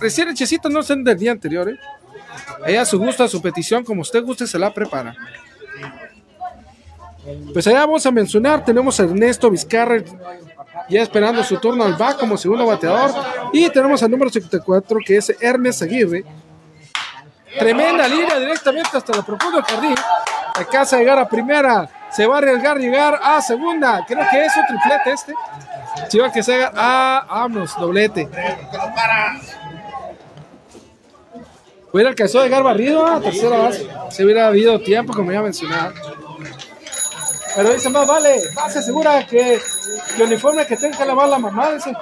recién 0.00 0.28
hechecitas, 0.28 0.70
no 0.70 0.84
son 0.84 1.02
del 1.02 1.18
día 1.18 1.32
anterior. 1.32 1.68
¿eh? 1.68 1.76
Ahí 2.64 2.76
a 2.76 2.84
su 2.84 2.96
gusto, 2.96 3.24
a 3.24 3.28
su 3.28 3.42
petición, 3.42 3.82
como 3.82 4.02
usted 4.02 4.22
guste, 4.22 4.46
se 4.46 4.56
la 4.56 4.72
prepara. 4.72 5.16
Pues 7.52 7.66
allá 7.66 7.80
vamos 7.80 8.06
a 8.06 8.10
mencionar, 8.10 8.64
tenemos 8.64 8.98
a 8.98 9.04
Ernesto 9.04 9.50
Vizcarra, 9.50 9.96
ya 10.88 11.02
esperando 11.02 11.44
su 11.44 11.58
turno 11.58 11.84
al 11.84 11.94
back 11.94 12.18
como 12.18 12.36
segundo 12.36 12.66
bateador. 12.66 13.12
Y 13.52 13.68
tenemos 13.70 14.02
al 14.02 14.10
número 14.10 14.30
54 14.30 14.98
que 15.04 15.16
es 15.16 15.34
Hermes 15.40 15.82
Aguirre. 15.82 16.24
Tremenda 17.58 18.06
línea 18.06 18.38
directamente 18.38 18.96
hasta 18.96 19.16
la 19.16 19.22
profundo 19.22 19.62
carril. 19.66 19.94
Alcanza 20.54 20.96
a 20.96 20.98
llegar 21.00 21.18
a 21.18 21.28
primera. 21.28 21.88
Se 22.10 22.26
va 22.26 22.36
a 22.36 22.38
arriesgar 22.38 22.78
llegar 22.78 23.18
a 23.22 23.40
segunda. 23.40 24.04
Creo 24.06 24.24
que 24.30 24.44
es 24.44 24.52
un 24.56 24.66
triplete 24.66 25.12
este. 25.12 25.34
Si 26.08 26.18
va 26.18 26.32
que 26.32 26.42
se 26.42 26.54
haga. 26.54 26.72
Ah, 26.74 27.26
vámonos, 27.28 27.76
doblete. 27.78 28.28
Hubiera 31.92 32.10
alcanzado 32.10 32.44
a 32.44 32.46
llegar 32.46 32.62
barrido 32.62 33.06
a 33.06 33.20
tercera 33.20 33.58
base. 33.58 33.88
Se 34.10 34.24
hubiera 34.24 34.46
habido 34.46 34.80
tiempo, 34.80 35.12
como 35.12 35.32
ya 35.32 35.42
mencionaba. 35.42 35.92
Pero 37.56 37.72
dice 37.72 37.90
más 37.90 38.06
vale, 38.06 38.40
más 38.54 38.72
se 38.72 38.78
asegura 38.78 39.26
que 39.26 39.54
el 40.16 40.22
uniforme 40.22 40.66
que 40.66 40.76
tenga 40.76 40.98
que 40.98 41.04
lavar 41.04 41.28
la 41.28 41.38
mamá. 41.38 41.72
Dice. 41.72 41.92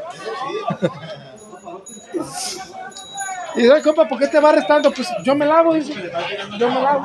Y 3.57 3.64
doy, 3.64 3.82
compa, 3.82 4.07
¿por 4.07 4.18
qué 4.18 4.28
te 4.28 4.38
va 4.38 4.53
restando? 4.53 4.92
Pues 4.92 5.09
yo 5.24 5.34
me 5.34 5.46
lavo, 5.46 5.74
dice. 5.74 5.92
Yo 6.59 6.68
me 6.68 6.80
lavo. 6.80 7.03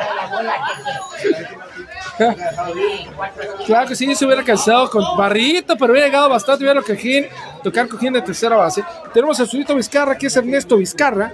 claro 3.65 3.87
que 3.87 3.95
sí, 3.95 4.13
se 4.13 4.25
hubiera 4.25 4.43
cansado 4.43 4.89
con 4.89 5.17
barrito, 5.17 5.75
pero 5.75 5.93
hubiera 5.93 6.07
llegado 6.07 6.29
bastante 6.29 6.63
bien 6.63 6.79
cojín, 6.83 7.25
tocar 7.63 7.87
cojín 7.87 8.13
de 8.13 8.21
tercera 8.21 8.55
base. 8.55 8.83
Tenemos 9.13 9.39
a 9.39 9.47
Zurito 9.47 9.73
Vizcarra, 9.73 10.15
que 10.17 10.27
es 10.27 10.35
Ernesto 10.35 10.77
Vizcarra. 10.77 11.31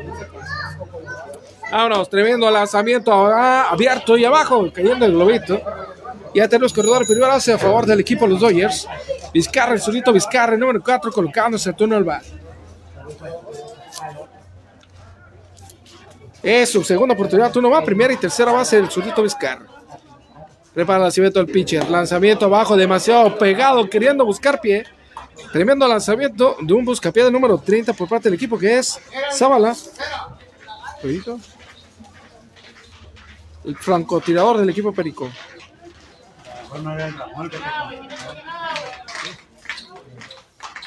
Vámonos, 1.71 2.09
tremendo 2.09 2.49
lanzamiento 2.49 3.11
ah, 3.27 3.67
abierto 3.69 4.17
y 4.17 4.25
abajo, 4.25 4.71
cayendo 4.73 5.05
el 5.05 5.11
globito. 5.11 5.61
Ya 6.33 6.47
tenemos 6.47 6.73
corredor 6.73 7.05
primero 7.05 7.27
base 7.27 7.53
a 7.53 7.57
favor 7.57 7.85
del 7.85 7.99
equipo 7.99 8.27
los 8.27 8.39
Dodgers. 8.39 8.87
Vizcarra, 9.33 9.73
el 9.73 9.81
Zurito 9.81 10.13
Vizcarra, 10.13 10.53
el 10.53 10.59
número 10.59 10.81
4, 10.83 11.11
colocándose 11.11 11.69
el 11.69 11.75
turno 11.75 11.95
al 11.95 12.03
bar. 12.03 12.21
Es 16.41 16.69
su 16.69 16.83
segunda 16.83 17.15
oportunidad, 17.15 17.51
turno 17.51 17.69
va, 17.69 17.83
primera 17.83 18.13
y 18.13 18.17
tercera 18.17 18.51
base 18.51 18.77
del 18.77 18.89
Zurito 18.89 19.23
Vizcarra. 19.23 19.65
Prepara 20.73 20.97
el 20.97 21.03
lanzamiento 21.03 21.39
del 21.39 21.51
pitcher, 21.51 21.89
lanzamiento 21.89 22.45
abajo, 22.45 22.77
demasiado 22.77 23.37
pegado, 23.37 23.89
queriendo 23.89 24.23
buscar 24.23 24.61
pie. 24.61 24.85
Tremendo 25.51 25.87
lanzamiento 25.87 26.57
de 26.61 26.73
un 26.73 26.85
buscapié 26.85 27.23
de 27.23 27.31
número 27.31 27.57
30 27.57 27.93
por 27.93 28.07
parte 28.07 28.29
del 28.29 28.35
equipo 28.35 28.57
que 28.57 28.77
es 28.77 28.99
Zabala. 29.33 29.75
El 33.65 33.75
francotirador 33.77 34.57
del 34.57 34.69
equipo 34.69 34.93
Perico. 34.93 35.29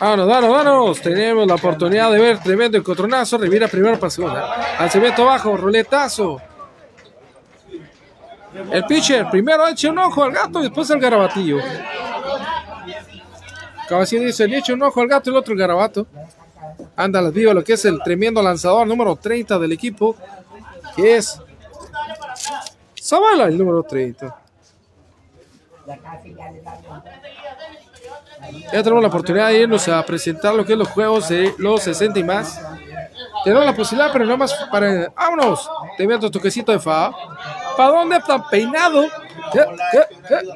Vámonos, 0.00 0.26
vámonos, 0.26 0.50
vámonos. 0.50 1.00
Tenemos 1.00 1.46
la 1.46 1.54
oportunidad 1.54 2.10
de 2.10 2.18
ver 2.18 2.38
tremendo 2.38 2.78
encontronazo. 2.78 3.38
Revira 3.38 3.68
primero 3.68 3.98
para 3.98 4.10
segunda. 4.10 4.76
Lanzamiento 4.78 5.22
abajo, 5.22 5.56
roletazo. 5.56 6.40
El 8.70 8.84
pitcher 8.84 9.30
primero 9.30 9.66
echa 9.68 9.90
un 9.90 9.98
ojo 9.98 10.24
al 10.24 10.32
gato 10.32 10.60
y 10.60 10.64
después 10.64 10.90
al 10.90 11.00
garabatillo. 11.00 11.58
así 13.90 14.18
dice, 14.18 14.48
le 14.48 14.58
echa 14.58 14.74
un 14.74 14.82
ojo 14.82 15.00
al 15.00 15.08
gato 15.08 15.30
y 15.30 15.32
el 15.32 15.38
otro 15.38 15.52
el 15.52 15.58
garabato. 15.58 16.06
Anda 16.96 17.22
las 17.22 17.32
vivas 17.32 17.54
lo 17.54 17.64
que 17.64 17.74
es 17.74 17.84
el 17.84 18.02
tremendo 18.02 18.42
lanzador 18.42 18.86
número 18.86 19.16
30 19.16 19.58
del 19.58 19.72
equipo, 19.72 20.16
que 20.94 21.16
es 21.16 21.40
Zavala, 23.00 23.44
el 23.44 23.56
número 23.56 23.82
30. 23.82 24.41
Ya 28.72 28.82
tenemos 28.82 29.02
la 29.02 29.08
oportunidad 29.08 29.48
de 29.48 29.60
irnos 29.60 29.88
a 29.88 30.04
presentar 30.04 30.54
lo 30.54 30.64
que 30.64 30.72
es 30.72 30.78
los 30.78 30.88
juegos 30.88 31.28
de 31.28 31.54
los 31.58 31.82
60 31.82 32.18
y 32.18 32.24
más. 32.24 32.60
Tenemos 33.44 33.64
la 33.64 33.74
posibilidad, 33.74 34.12
pero 34.12 34.24
no 34.24 34.36
más 34.36 34.54
para. 34.70 35.08
¡Vámonos! 35.10 35.68
Te 35.96 36.06
meto 36.06 36.30
toquecito 36.30 36.72
de 36.72 36.78
fa. 36.78 37.10
¿Para 37.76 37.90
dónde 37.90 38.16
está 38.16 38.48
peinado? 38.48 39.06
¿Qué? 39.52 39.64
¿Qué? 40.28 40.46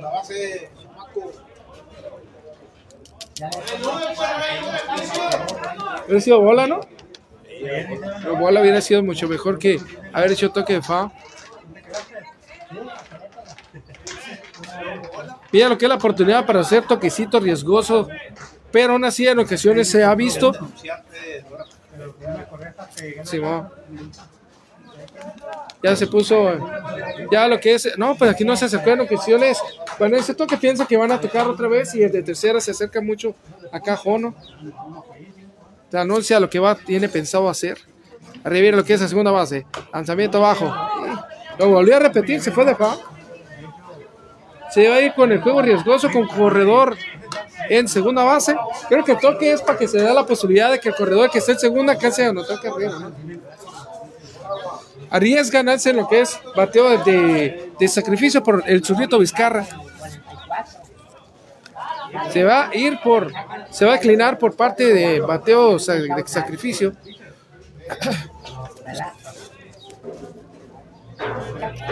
Hubiera 6.06 6.20
sido 6.20 6.40
bola, 6.40 6.66
¿no? 6.66 6.80
Pero 8.22 8.36
bola 8.36 8.60
hubiera 8.60 8.80
sido 8.80 9.02
mucho 9.02 9.28
mejor 9.28 9.58
que 9.58 9.80
haber 10.12 10.32
hecho 10.32 10.50
toque 10.50 10.74
de 10.74 10.82
fa. 10.82 11.10
Mira 15.52 15.68
lo 15.68 15.78
que 15.78 15.84
es 15.84 15.88
la 15.88 15.94
oportunidad 15.94 16.44
para 16.44 16.60
hacer 16.60 16.86
toquecito 16.86 17.40
riesgoso, 17.40 18.08
pero 18.70 18.92
aún 18.92 19.04
así 19.04 19.26
en 19.26 19.38
ocasiones 19.38 19.88
se 19.88 20.04
ha 20.04 20.14
visto. 20.14 20.52
Ya 25.82 25.94
se 25.94 26.06
puso, 26.06 26.58
ya 27.30 27.46
lo 27.48 27.60
que 27.60 27.74
es, 27.74 27.96
no, 27.96 28.16
pues 28.16 28.30
aquí 28.30 28.44
no 28.44 28.56
se 28.56 28.64
acercó 28.64 28.90
en 28.90 29.00
ocasiones. 29.00 29.58
Bueno, 29.98 30.16
ese 30.16 30.34
toque 30.34 30.56
piensa 30.56 30.86
que 30.86 30.96
van 30.96 31.12
a 31.12 31.20
tocar 31.20 31.46
otra 31.46 31.68
vez 31.68 31.94
y 31.94 32.02
el 32.02 32.10
de 32.10 32.22
tercera 32.22 32.60
se 32.60 32.72
acerca 32.72 33.00
mucho 33.00 33.34
acá 33.72 33.96
Jono. 33.96 34.34
Te 35.90 35.98
anuncia 35.98 36.40
lo 36.40 36.50
que 36.50 36.58
va, 36.58 36.74
tiene 36.74 37.08
pensado 37.08 37.48
hacer. 37.48 37.78
Arriba 38.42 38.76
lo 38.76 38.84
que 38.84 38.94
es 38.94 39.00
la 39.00 39.08
segunda 39.08 39.30
base. 39.30 39.66
Lanzamiento 39.92 40.38
abajo. 40.38 40.72
Lo 41.58 41.68
volvió 41.70 41.96
a 41.96 42.00
repetir, 42.00 42.40
se 42.40 42.50
fue 42.50 42.64
de 42.64 42.72
acá 42.72 42.96
se 44.70 44.88
va 44.88 44.96
a 44.96 45.00
ir 45.00 45.14
con 45.14 45.32
el 45.32 45.40
juego 45.40 45.62
riesgoso 45.62 46.10
con 46.10 46.26
corredor 46.26 46.96
en 47.68 47.88
segunda 47.88 48.24
base. 48.24 48.56
Creo 48.88 49.04
que 49.04 49.12
el 49.12 49.18
toque 49.18 49.52
es 49.52 49.62
para 49.62 49.78
que 49.78 49.88
se 49.88 49.98
dé 49.98 50.12
la 50.12 50.26
posibilidad 50.26 50.70
de 50.70 50.80
que 50.80 50.90
el 50.90 50.94
corredor 50.94 51.30
que 51.30 51.38
esté 51.38 51.52
en 51.52 51.58
segunda 51.58 51.96
casi 51.96 52.22
no 52.32 52.44
toque 52.44 52.68
arriba. 52.68 52.98
¿no? 52.98 53.12
Arriesga 55.10 55.60
ganarse 55.60 55.90
en 55.90 55.96
lo 55.96 56.08
que 56.08 56.20
es 56.20 56.38
bateo 56.54 56.98
de, 57.04 57.88
sacrificio 57.88 58.42
por 58.42 58.64
el 58.66 58.84
surrito 58.84 59.18
Vizcarra. 59.18 59.66
Se 62.32 62.44
va 62.44 62.68
a 62.68 62.74
ir 62.74 62.98
por, 63.02 63.32
se 63.70 63.84
va 63.84 63.92
a 63.92 63.96
inclinar 63.96 64.38
por 64.38 64.56
parte 64.56 64.92
de 64.92 65.20
bateo 65.20 65.78
de 65.78 66.24
sacrificio. 66.26 66.92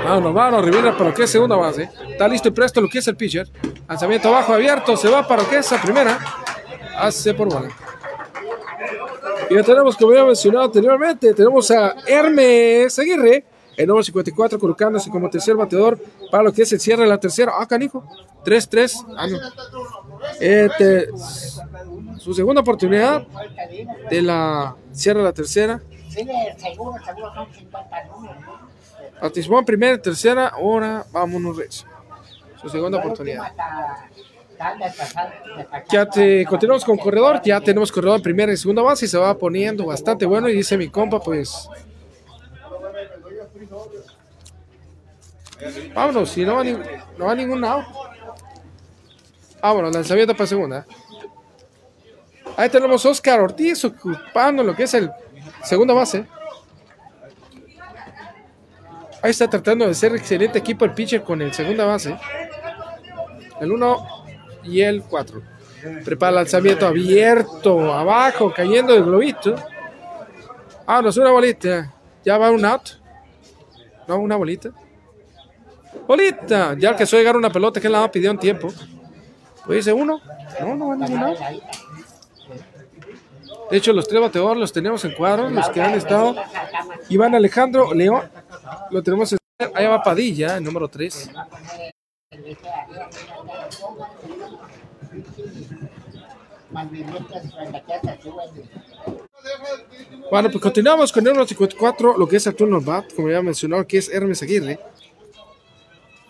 Vámonos, 0.04 0.34
vámonos, 0.34 0.64
Rivera 0.64 0.92
para 0.92 1.10
lo 1.10 1.14
que 1.14 1.24
es 1.24 1.30
segunda 1.30 1.56
base. 1.56 1.90
Está 2.08 2.28
listo 2.28 2.48
y 2.48 2.50
presto 2.50 2.80
lo 2.80 2.88
que 2.88 2.98
es 2.98 3.08
el 3.08 3.16
pitcher. 3.16 3.48
Lanzamiento 3.88 4.28
abajo 4.28 4.54
abierto, 4.54 4.96
se 4.96 5.08
va 5.08 5.26
para 5.26 5.42
lo 5.42 5.48
que 5.48 5.58
es 5.58 5.70
la 5.70 5.80
primera. 5.80 6.18
Hace 6.96 7.34
por 7.34 7.48
bola. 7.48 7.68
Y 9.50 9.54
ya 9.54 9.62
tenemos, 9.62 9.96
como 9.96 10.14
ya 10.14 10.24
mencionado 10.24 10.64
anteriormente, 10.64 11.34
tenemos 11.34 11.70
a 11.70 11.94
Hermes 12.06 12.98
Aguirre, 12.98 13.44
el 13.76 13.86
número 13.86 14.04
54, 14.04 14.58
colocándose 14.58 15.10
como 15.10 15.28
tercer 15.28 15.56
bateador 15.56 15.98
para 16.30 16.44
lo 16.44 16.52
que 16.52 16.62
es 16.62 16.72
el 16.72 16.80
cierre 16.80 17.02
de 17.02 17.08
la 17.08 17.18
tercera. 17.18 17.52
Ah, 17.58 17.66
canijo. 17.66 18.04
3-3. 18.44 19.06
Ah, 19.16 19.26
este, 20.40 21.08
su 22.18 22.34
segunda 22.34 22.60
oportunidad 22.60 23.26
de 24.10 24.22
la 24.22 24.76
cierre 24.92 25.20
de 25.20 25.24
la 25.24 25.32
tercera. 25.32 25.82
Participó 29.24 29.58
en 29.58 29.64
primera 29.64 29.94
y 29.94 29.98
tercera, 30.00 30.48
ahora 30.48 31.06
vámonos 31.10 31.56
recio. 31.56 31.88
Su 32.60 32.68
segunda 32.68 32.98
oportunidad. 32.98 33.54
Ya 35.88 36.04
te, 36.04 36.44
continuamos 36.44 36.84
con 36.84 36.98
corredor, 36.98 37.40
ya 37.42 37.58
tenemos 37.58 37.90
corredor 37.90 38.16
en 38.16 38.22
primera 38.22 38.52
y 38.52 38.58
segunda 38.58 38.82
base 38.82 39.06
y 39.06 39.08
se 39.08 39.16
va 39.16 39.34
poniendo 39.38 39.86
bastante 39.86 40.26
bueno 40.26 40.46
y 40.50 40.52
dice 40.56 40.76
mi 40.76 40.90
compa 40.90 41.20
pues 41.20 41.70
Vámonos, 45.94 46.28
si 46.28 46.44
no 46.44 46.56
va, 46.56 46.64
no 46.64 47.24
va 47.24 47.34
ningún 47.34 47.62
lado. 47.62 47.82
Vámonos, 49.62 49.94
lanzamiento 49.94 50.34
para 50.34 50.46
segunda. 50.46 50.86
Ahí 52.58 52.68
tenemos 52.68 53.06
Oscar 53.06 53.40
Ortiz 53.40 53.86
ocupando 53.86 54.62
lo 54.62 54.76
que 54.76 54.82
es 54.82 54.92
el 54.92 55.10
segunda 55.62 55.94
base. 55.94 56.26
Ahí 59.24 59.30
está 59.30 59.48
tratando 59.48 59.86
de 59.86 59.94
ser 59.94 60.14
excelente 60.14 60.58
equipo 60.58 60.84
el 60.84 60.92
pitcher 60.92 61.22
con 61.22 61.40
el 61.40 61.50
segunda 61.54 61.86
base. 61.86 62.14
El 63.58 63.72
1 63.72 64.06
y 64.64 64.82
el 64.82 65.02
4. 65.02 65.40
Prepara 66.04 66.28
el 66.28 66.34
lanzamiento 66.34 66.86
abierto, 66.86 67.90
abajo, 67.90 68.52
cayendo 68.54 68.92
del 68.92 69.04
globito. 69.04 69.54
Ah, 70.86 71.00
no 71.00 71.08
es 71.08 71.16
una 71.16 71.30
bolita. 71.30 71.90
Ya 72.22 72.36
va 72.36 72.50
un 72.50 72.66
out. 72.66 72.82
No, 74.06 74.18
una 74.18 74.36
bolita. 74.36 74.68
Bolita. 76.06 76.76
Ya 76.78 76.94
que 76.94 77.04
a 77.04 77.06
llegar 77.06 77.34
una 77.34 77.48
pelota 77.48 77.80
que 77.80 77.88
la 77.88 78.12
pidió 78.12 78.30
en 78.30 78.38
tiempo. 78.38 78.68
Pues 79.64 79.78
dice 79.78 79.94
uno. 79.94 80.20
No, 80.60 80.76
no 80.76 80.88
va 80.88 80.96
ningún 80.96 81.24
out. 81.24 81.38
De 83.74 83.78
hecho, 83.78 83.92
los 83.92 84.06
tres 84.06 84.20
bateadores 84.20 84.60
los 84.60 84.72
tenemos 84.72 85.04
en 85.04 85.14
cuadro, 85.14 85.50
los 85.50 85.68
que 85.70 85.82
han 85.82 85.94
estado. 85.94 86.36
Iván 87.08 87.34
Alejandro 87.34 87.92
León, 87.92 88.22
lo 88.92 89.02
tenemos 89.02 89.32
en. 89.32 89.38
Ahí 89.74 89.84
va 89.88 90.00
Padilla, 90.00 90.58
el 90.58 90.62
número 90.62 90.86
3. 90.86 91.30
Bueno, 100.30 100.50
pues 100.52 100.62
continuamos 100.62 101.10
con 101.10 101.26
el 101.26 101.32
número 101.32 101.44
54, 101.44 102.16
lo 102.16 102.28
que 102.28 102.36
es 102.36 102.46
Arturo 102.46 102.70
Norbat, 102.70 103.12
como 103.12 103.28
ya 103.28 103.42
mencionó, 103.42 103.84
que 103.84 103.98
es 103.98 104.08
Hermes 104.08 104.40
Aguirre. 104.40 104.78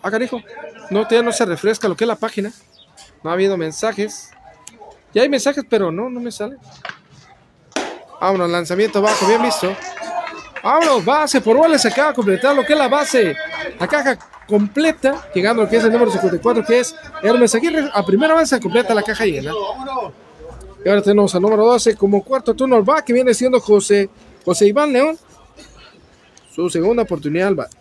Ah, 0.01 0.09
carijo, 0.09 0.41
no, 0.89 1.03
todavía 1.03 1.21
no 1.21 1.31
se 1.31 1.45
refresca 1.45 1.87
lo 1.87 1.95
que 1.95 2.05
es 2.05 2.07
la 2.07 2.15
página. 2.15 2.51
No 3.23 3.29
ha 3.29 3.33
habido 3.33 3.55
mensajes. 3.55 4.31
Ya 5.13 5.21
hay 5.21 5.29
mensajes, 5.29 5.63
pero 5.69 5.91
no, 5.91 6.09
no 6.09 6.19
me 6.19 6.31
sale. 6.31 6.57
Vámonos, 8.19 8.49
lanzamiento 8.49 9.01
bajo, 9.01 9.27
bien 9.27 9.41
visto. 9.41 9.75
Vámonos, 10.63 11.05
base 11.05 11.41
por 11.41 11.57
bola, 11.57 11.77
se 11.77 11.89
acaba 11.89 12.09
de 12.09 12.15
completar 12.15 12.55
lo 12.55 12.65
que 12.65 12.73
es 12.73 12.79
la 12.79 12.87
base. 12.87 13.35
La 13.79 13.87
caja 13.87 14.17
completa, 14.47 15.29
llegando 15.33 15.63
lo 15.63 15.69
que 15.69 15.77
es 15.77 15.83
el 15.83 15.91
número 15.91 16.11
54, 16.11 16.65
que 16.65 16.79
es 16.79 16.95
Hermes 17.21 17.53
Aguirre. 17.55 17.89
A 17.93 18.05
primera 18.05 18.35
vez 18.35 18.53
completa 18.61 18.93
la 18.93 19.03
caja 19.03 19.25
llena. 19.25 19.51
Y 20.83 20.89
ahora 20.89 21.01
tenemos 21.01 21.33
al 21.35 21.41
número 21.41 21.65
12 21.65 21.95
como 21.95 22.23
cuarto 22.23 22.53
turno 22.53 22.83
va, 22.83 23.03
que 23.03 23.11
viene 23.11 23.33
siendo 23.33 23.59
José, 23.59 24.09
José 24.43 24.67
Iván 24.67 24.93
León. 24.93 25.17
Su 26.53 26.69
segunda 26.69 27.03
oportunidad 27.03 27.49
al 27.49 27.55
bat. 27.55 27.71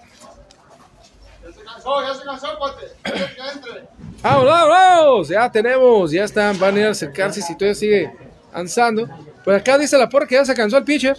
Vamos, 4.23 4.45
vamos. 4.47 5.29
Ya 5.29 5.53
tenemos, 5.53 6.11
ya 6.11 6.25
están, 6.25 6.59
van 6.59 6.77
a 6.77 6.81
ir 6.81 6.87
a 6.87 6.91
acercarse 6.91 7.43
si 7.43 7.55
todavía 7.57 7.75
sigue 7.75 8.13
avanzando. 8.53 9.07
Por 9.45 9.55
acá 9.55 9.77
dice 9.79 9.99
la 9.99 10.09
porra 10.09 10.27
que 10.27 10.35
ya 10.37 10.45
se 10.45 10.55
cansó 10.55 10.79
el 10.79 10.85
pitcher. 10.85 11.17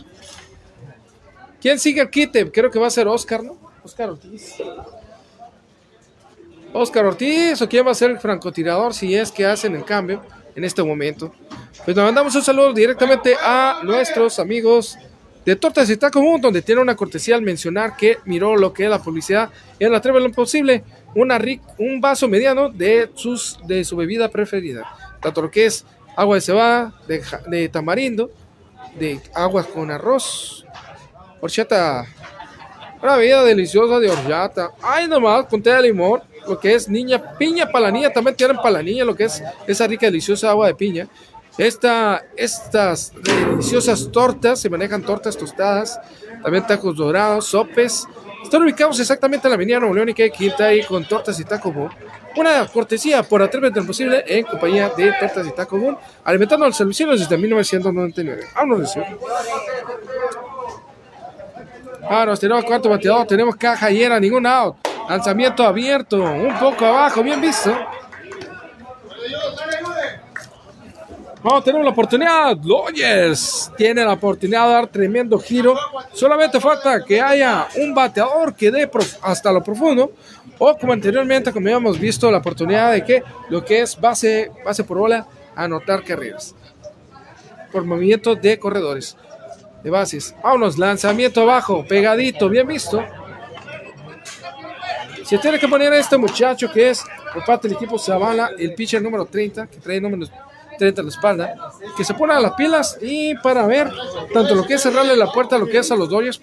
¿Quién 1.61 1.80
sigue 1.80 2.01
el 2.01 2.09
quite? 2.09 2.51
Creo 2.51 2.71
que 2.71 2.80
va 2.80 2.88
a 2.88 2.91
ser 2.91 3.07
Oscar, 3.07 3.43
¿no? 3.43 3.57
Oscar 3.84 4.09
Ortiz. 4.09 4.55
Oscar 6.73 7.05
Ortiz 7.05 7.61
o 7.61 7.69
quién 7.69 7.86
va 7.86 7.91
a 7.91 7.95
ser 7.95 8.11
el 8.11 8.19
francotirador 8.19 8.93
si 8.93 9.15
es 9.15 9.32
que 9.32 9.45
hacen 9.45 9.76
el 9.76 9.86
cambio 9.86 10.21
en 10.55 10.63
este 10.63 10.84
momento. 10.84 11.34
Pues 11.84 11.95
nos 11.95 12.05
mandamos 12.05 12.36
un 12.36 12.41
saludo 12.41 12.73
directamente 12.73 13.36
a 13.41 13.80
nuestros 13.84 14.39
amigos 14.39 14.97
de 15.45 15.55
Tortas 15.55 15.89
y 15.89 15.97
Taco 15.97 16.21
donde 16.41 16.63
tiene 16.63 16.82
una 16.82 16.95
cortesía 16.95 17.36
al 17.36 17.43
mencionar 17.43 17.95
que 17.95 18.17
miró 18.26 18.55
lo 18.57 18.73
que 18.73 18.86
es 18.86 18.89
la 18.89 19.01
publicidad 19.01 19.51
en 19.80 19.91
la 19.91 20.01
Treble 20.01 20.21
lo 20.21 20.32
posible, 20.32 20.84
una 21.13 21.39
un 21.78 22.01
vaso 22.01 22.28
mediano 22.28 22.69
de, 22.69 23.11
sus, 23.13 23.59
de 23.67 23.84
su 23.84 23.95
bebida 23.95 24.30
preferida, 24.30 24.84
tanto 25.21 25.43
lo 25.43 25.51
que 25.51 25.67
es 25.67 25.86
agua 26.16 26.36
de 26.36 26.41
cebada, 26.41 26.93
de, 27.47 27.70
tamarindo, 27.70 28.30
de 28.97 29.20
aguas 29.34 29.66
con 29.68 29.91
arroz, 29.91 30.66
horchata, 31.41 32.05
una 33.01 33.18
bebida 33.18 33.43
deliciosa 33.43 33.99
de 33.99 34.09
horchata, 34.09 34.72
ay 34.82 35.07
nomás, 35.07 35.45
con 35.45 35.61
té 35.61 35.72
de 35.72 35.82
limón, 35.82 36.22
lo 36.47 36.59
que 36.59 36.74
es 36.74 36.88
niña, 36.88 37.38
piña 37.38 37.68
para 37.72 37.86
la 37.86 37.91
niña, 37.91 38.09
también 38.11 38.36
tienen 38.36 38.57
para 38.57 38.72
la 38.72 38.84
niña 38.84 39.03
lo 39.03 39.16
que 39.16 39.26
es 39.26 39.43
esa 39.68 39.88
rica 39.88 40.05
deliciosa 40.05 40.49
agua 40.49 40.68
de 40.68 40.76
piña, 40.76 41.07
esta, 41.57 42.26
estas 42.36 43.13
deliciosas 43.24 44.11
tortas, 44.11 44.59
se 44.59 44.70
manejan 44.70 45.01
tortas 45.03 45.38
tostadas, 45.38 45.99
también 46.43 46.68
tacos 46.68 46.97
dorados, 46.97 47.45
sopes. 47.45 48.05
Están 48.43 48.61
ubicados 48.61 48.99
exactamente 48.99 49.47
en 49.47 49.51
la 49.51 49.55
avenida 49.55 49.80
Nuevo 49.80 49.95
León 49.95 50.09
y 50.09 50.13
que 50.13 50.30
quinta 50.30 50.66
ahí 50.66 50.84
con 50.84 51.05
tortas 51.05 51.39
y 51.39 51.45
taco 51.45 51.72
boom. 51.72 51.89
Una 52.38 52.67
cortesía 52.67 53.23
por 53.23 53.41
Atrévete 53.41 53.79
lo 53.79 53.88
posible 53.88 54.23
en 54.27 54.45
compañía 54.45 54.89
de 54.89 55.13
Tortas 55.19 55.47
y 55.47 55.51
Taco 55.51 55.77
Boom, 55.77 55.97
alimentando 56.23 56.65
los 56.65 56.75
servicios 56.75 57.19
desde 57.19 57.38
1999. 57.38 58.47
Vámonos, 58.55 58.95
Ahora 62.07 62.36
tenemos 62.36 62.65
cuarto 62.65 62.89
bateador, 62.89 63.25
tenemos 63.25 63.55
caja 63.55 63.89
llena, 63.89 64.19
ningún 64.19 64.45
out. 64.45 64.75
Lanzamiento 65.09 65.63
abierto, 65.63 66.21
un 66.21 66.53
poco 66.59 66.86
abajo, 66.86 67.23
bien 67.23 67.41
visto. 67.41 67.75
Vamos, 71.45 71.63
tenemos 71.63 71.86
la 71.86 71.91
oportunidad. 71.91 72.57
Dodgers 72.57 73.71
tiene 73.77 74.03
la 74.03 74.13
oportunidad 74.13 74.65
de 74.65 74.73
dar 74.73 74.88
tremendo 74.88 75.38
giro. 75.38 75.75
Solamente 76.11 76.59
falta 76.59 77.03
que 77.05 77.21
haya 77.21 77.67
un 77.75 77.93
bateador 77.93 78.55
que 78.55 78.71
dé 78.71 78.89
hasta 79.21 79.51
lo 79.51 79.63
profundo. 79.63 80.11
O 80.57 80.77
como 80.77 80.93
anteriormente, 80.93 81.51
como 81.51 81.67
habíamos 81.67 81.99
visto, 81.99 82.31
la 82.31 82.37
oportunidad 82.37 82.91
de 82.91 83.03
que 83.03 83.23
lo 83.49 83.63
que 83.63 83.81
es 83.81 83.99
base, 83.99 84.51
base 84.63 84.83
por 84.83 84.97
bola, 84.97 85.27
anotar 85.55 86.03
carreras. 86.03 86.55
Por 87.71 87.85
movimiento 87.85 88.35
de 88.35 88.57
corredores. 88.57 89.17
De 89.83 89.89
bases. 89.89 90.35
Vámonos, 90.41 90.77
lanzamiento 90.77 91.41
abajo, 91.41 91.85
pegadito, 91.87 92.49
bien 92.49 92.67
visto. 92.67 93.03
Se 95.25 95.37
tiene 95.37 95.59
que 95.59 95.67
poner 95.67 95.91
a 95.91 95.97
este 95.97 96.17
muchacho 96.17 96.71
que 96.71 96.89
es 96.89 97.03
por 97.33 97.43
parte 97.45 97.67
del 97.67 97.77
equipo 97.77 97.99
Zavala, 97.99 98.51
el 98.57 98.73
pitcher 98.73 99.01
número 99.01 99.25
30, 99.25 99.67
que 99.67 99.77
trae 99.77 99.99
números 99.99 100.31
30 100.77 101.03
la 101.03 101.09
espalda, 101.09 101.71
que 101.95 102.03
se 102.03 102.13
pone 102.13 102.33
a 102.33 102.39
las 102.39 102.53
pilas 102.53 102.97
y 103.01 103.35
para 103.35 103.65
ver 103.65 103.89
tanto 104.33 104.55
lo 104.55 104.65
que 104.65 104.75
es 104.75 104.81
cerrarle 104.81 105.15
la 105.15 105.31
puerta, 105.31 105.57
lo 105.57 105.67
que 105.67 105.79
es 105.79 105.91
a 105.91 105.95
los 105.95 106.09
Dodgers, 106.09 106.41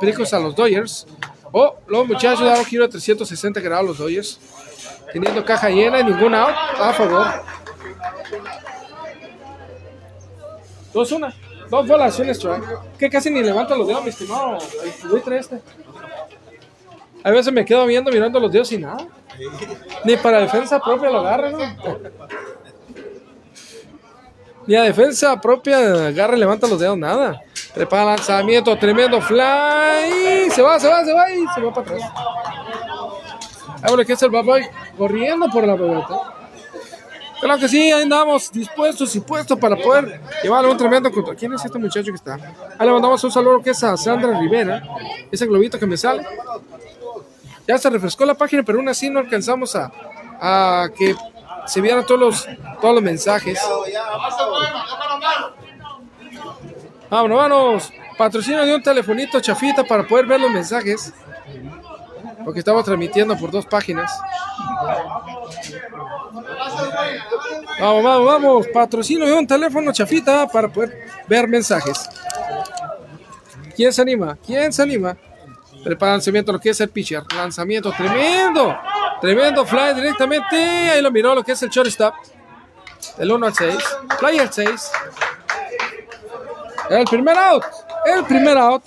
pericos 0.00 0.32
a 0.34 0.38
los 0.38 0.54
Dodgers, 0.54 1.06
o 1.52 1.76
los 1.86 2.06
muchachos 2.06 2.44
dan 2.44 2.58
un 2.58 2.64
giro 2.64 2.84
de 2.84 2.90
360 2.90 3.60
grados 3.60 3.84
a 3.84 3.88
los 3.88 3.98
Dodgers, 3.98 4.40
teniendo 5.12 5.44
caja 5.44 5.68
llena 5.70 6.00
y 6.00 6.04
ninguna 6.04 6.44
out 6.44 6.56
a 6.80 6.92
favor. 6.92 7.26
Dos 10.92 11.12
una, 11.12 11.34
dos 11.70 11.86
bolas, 11.86 12.18
un 12.18 12.28
strike, 12.30 12.64
que 12.98 13.10
casi 13.10 13.30
ni 13.30 13.42
levanta 13.42 13.76
los 13.76 13.86
dedos, 13.86 14.02
mi 14.02 14.10
estimado, 14.10 14.58
el 15.26 15.32
este. 15.34 15.60
A 17.24 17.30
veces 17.30 17.52
me 17.52 17.64
quedo 17.64 17.84
viendo, 17.86 18.10
mirando 18.10 18.40
los 18.40 18.50
dedos 18.50 18.70
y 18.72 18.78
nada. 18.78 19.06
Ni 20.04 20.16
para 20.16 20.40
defensa 20.40 20.80
propia 20.80 21.10
lo 21.10 21.20
agarra, 21.20 21.50
¿no? 21.50 21.58
Ni 24.68 24.76
a 24.76 24.82
defensa 24.82 25.40
propia 25.40 26.08
agarra 26.08 26.36
levanta 26.36 26.68
los 26.68 26.78
dedos, 26.78 26.98
nada. 26.98 27.40
Prepara 27.74 28.04
lanzamiento, 28.04 28.76
tremendo 28.76 29.18
fly. 29.22 30.50
Se 30.50 30.60
va, 30.60 30.78
se 30.78 30.86
va, 30.86 31.02
se 31.06 31.12
va 31.14 31.30
y 31.32 31.46
se 31.54 31.60
va 31.62 31.72
para 31.72 31.90
atrás. 31.90 32.12
Ahora 33.82 34.04
que 34.04 34.12
es 34.12 34.22
el 34.22 34.30
papá 34.30 34.58
corriendo 34.98 35.48
por 35.48 35.66
la 35.66 35.74
pelota. 35.74 36.20
Claro 37.40 37.58
que 37.58 37.66
sí, 37.66 37.90
ahí 37.90 38.02
andamos 38.02 38.52
dispuestos 38.52 39.16
y 39.16 39.20
puestos 39.20 39.58
para 39.58 39.74
poder 39.74 40.20
llevarle 40.42 40.70
un 40.70 40.76
tremendo 40.76 41.10
contra. 41.10 41.34
¿Quién 41.34 41.54
es 41.54 41.64
este 41.64 41.78
muchacho 41.78 42.10
que 42.10 42.16
está? 42.16 42.34
Ahí 42.78 42.86
le 42.86 42.92
mandamos 42.92 43.24
un 43.24 43.30
saludo 43.32 43.62
que 43.62 43.70
es 43.70 43.82
a 43.82 43.96
Sandra 43.96 44.38
Rivera, 44.38 44.82
ese 45.32 45.46
globito 45.46 45.78
que 45.78 45.86
me 45.86 45.96
sale. 45.96 46.26
Ya 47.66 47.78
se 47.78 47.88
refrescó 47.88 48.26
la 48.26 48.34
página, 48.34 48.62
pero 48.62 48.80
aún 48.80 48.88
así 48.90 49.08
no 49.08 49.20
alcanzamos 49.20 49.74
a, 49.76 49.90
a 50.40 50.90
que 50.94 51.14
se 51.68 51.80
vieron 51.80 52.04
todos 52.06 52.20
los, 52.20 52.48
todos 52.80 52.94
los 52.94 53.02
mensajes. 53.02 53.60
Vámonos, 57.10 57.38
vámonos. 57.38 57.92
Patrocinio 58.16 58.64
de 58.64 58.74
un 58.74 58.82
telefonito 58.82 59.40
chafita 59.40 59.84
para 59.84 60.06
poder 60.06 60.26
ver 60.26 60.40
los 60.40 60.50
mensajes. 60.50 61.12
Porque 62.44 62.60
estamos 62.60 62.84
transmitiendo 62.84 63.36
por 63.36 63.50
dos 63.50 63.66
páginas. 63.66 64.10
Vamos, 67.80 68.02
vamos, 68.02 68.26
vamos. 68.26 68.66
Patrocinio 68.68 69.26
de 69.26 69.34
un 69.34 69.46
teléfono 69.46 69.92
chafita 69.92 70.46
para 70.48 70.68
poder 70.68 71.06
ver 71.28 71.46
mensajes. 71.46 72.08
¿Quién 73.76 73.92
se 73.92 74.02
anima? 74.02 74.36
¿Quién 74.44 74.72
se 74.72 74.82
anima? 74.82 75.16
Prepara 75.84 76.12
lanzamiento, 76.12 76.52
lo 76.52 76.58
que 76.58 76.70
es 76.70 76.80
el 76.80 76.88
pitcher. 76.88 77.22
Lanzamiento 77.36 77.92
tremendo. 77.92 78.76
Tremendo 79.20 79.66
fly 79.66 79.94
directamente. 79.94 80.56
Ahí 80.56 81.02
lo 81.02 81.10
miró 81.10 81.34
lo 81.34 81.42
que 81.42 81.52
es 81.52 81.62
el 81.62 81.70
shortstop. 81.70 82.14
El 83.18 83.32
1 83.32 83.46
al 83.46 83.54
6. 83.54 83.76
Fly 84.18 84.38
al 84.38 84.52
6. 84.52 84.90
El 86.90 87.04
primer 87.04 87.36
out. 87.36 87.64
El 88.06 88.24
primer 88.24 88.56
out. 88.56 88.82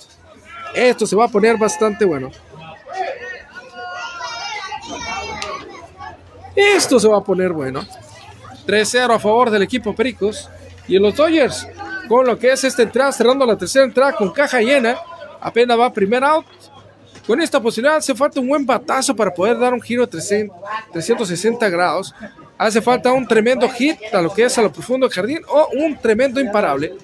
Esto 0.74 1.06
se 1.06 1.14
va 1.14 1.26
a 1.26 1.28
poner 1.28 1.56
bastante 1.56 2.04
bueno. 2.04 2.30
Esto 6.54 6.98
se 6.98 7.08
va 7.08 7.18
a 7.18 7.24
poner 7.24 7.52
bueno. 7.52 7.84
3-0 8.66 9.14
a 9.14 9.18
favor 9.18 9.50
del 9.50 9.62
equipo 9.62 9.94
Pericos. 9.94 10.48
Y 10.88 10.98
los 10.98 11.14
Dodgers, 11.14 11.66
con 12.08 12.26
lo 12.26 12.38
que 12.38 12.52
es 12.52 12.64
esta 12.64 12.82
entrada, 12.82 13.12
cerrando 13.12 13.46
la 13.46 13.56
tercera 13.56 13.84
entrada 13.84 14.12
con 14.12 14.32
caja 14.32 14.60
llena. 14.60 14.96
Apenas 15.40 15.78
va 15.78 15.92
primer 15.92 16.24
out. 16.24 16.46
Con 17.26 17.40
esta 17.40 17.60
posibilidad 17.60 17.96
hace 17.96 18.14
falta 18.14 18.40
un 18.40 18.48
buen 18.48 18.66
batazo 18.66 19.14
para 19.14 19.32
poder 19.32 19.58
dar 19.58 19.72
un 19.72 19.80
giro 19.80 20.06
de 20.06 20.10
360 20.10 21.68
grados. 21.68 22.14
Hace 22.58 22.80
falta 22.82 23.12
un 23.12 23.26
tremendo 23.26 23.68
hit 23.68 23.98
a 24.12 24.20
lo 24.20 24.32
que 24.32 24.44
es 24.44 24.58
a 24.58 24.62
lo 24.62 24.72
profundo 24.72 25.06
del 25.06 25.14
jardín 25.14 25.40
o 25.48 25.68
un 25.74 25.96
tremendo 25.98 26.40
imparable 26.40 26.94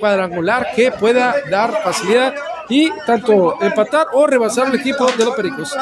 cuadrangular 0.00 0.68
que 0.74 0.92
pueda 0.92 1.34
dar 1.50 1.82
facilidad 1.82 2.34
y 2.68 2.90
tanto 3.06 3.60
empatar 3.62 4.08
o 4.12 4.26
rebasar 4.26 4.68
el 4.68 4.80
equipo 4.80 5.06
de 5.12 5.24
los 5.24 5.34
Pericos. 5.34 5.76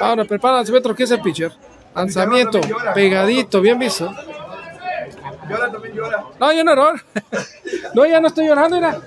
Ahora 0.00 0.24
prepara 0.24 0.60
el 0.60 0.94
que 0.94 1.02
es 1.02 1.10
el 1.10 1.20
pitcher. 1.20 1.52
Lanzamiento 1.94 2.60
pegadito, 2.94 3.60
bien 3.60 3.78
visto. 3.78 4.14
No, 6.38 6.52
yo 6.52 6.64
no 6.64 6.74
lloro. 6.74 7.00
No, 7.94 8.04
ya 8.04 8.20
no 8.20 8.28
estoy 8.28 8.46
llorando, 8.46 8.76
mira. 8.76 9.00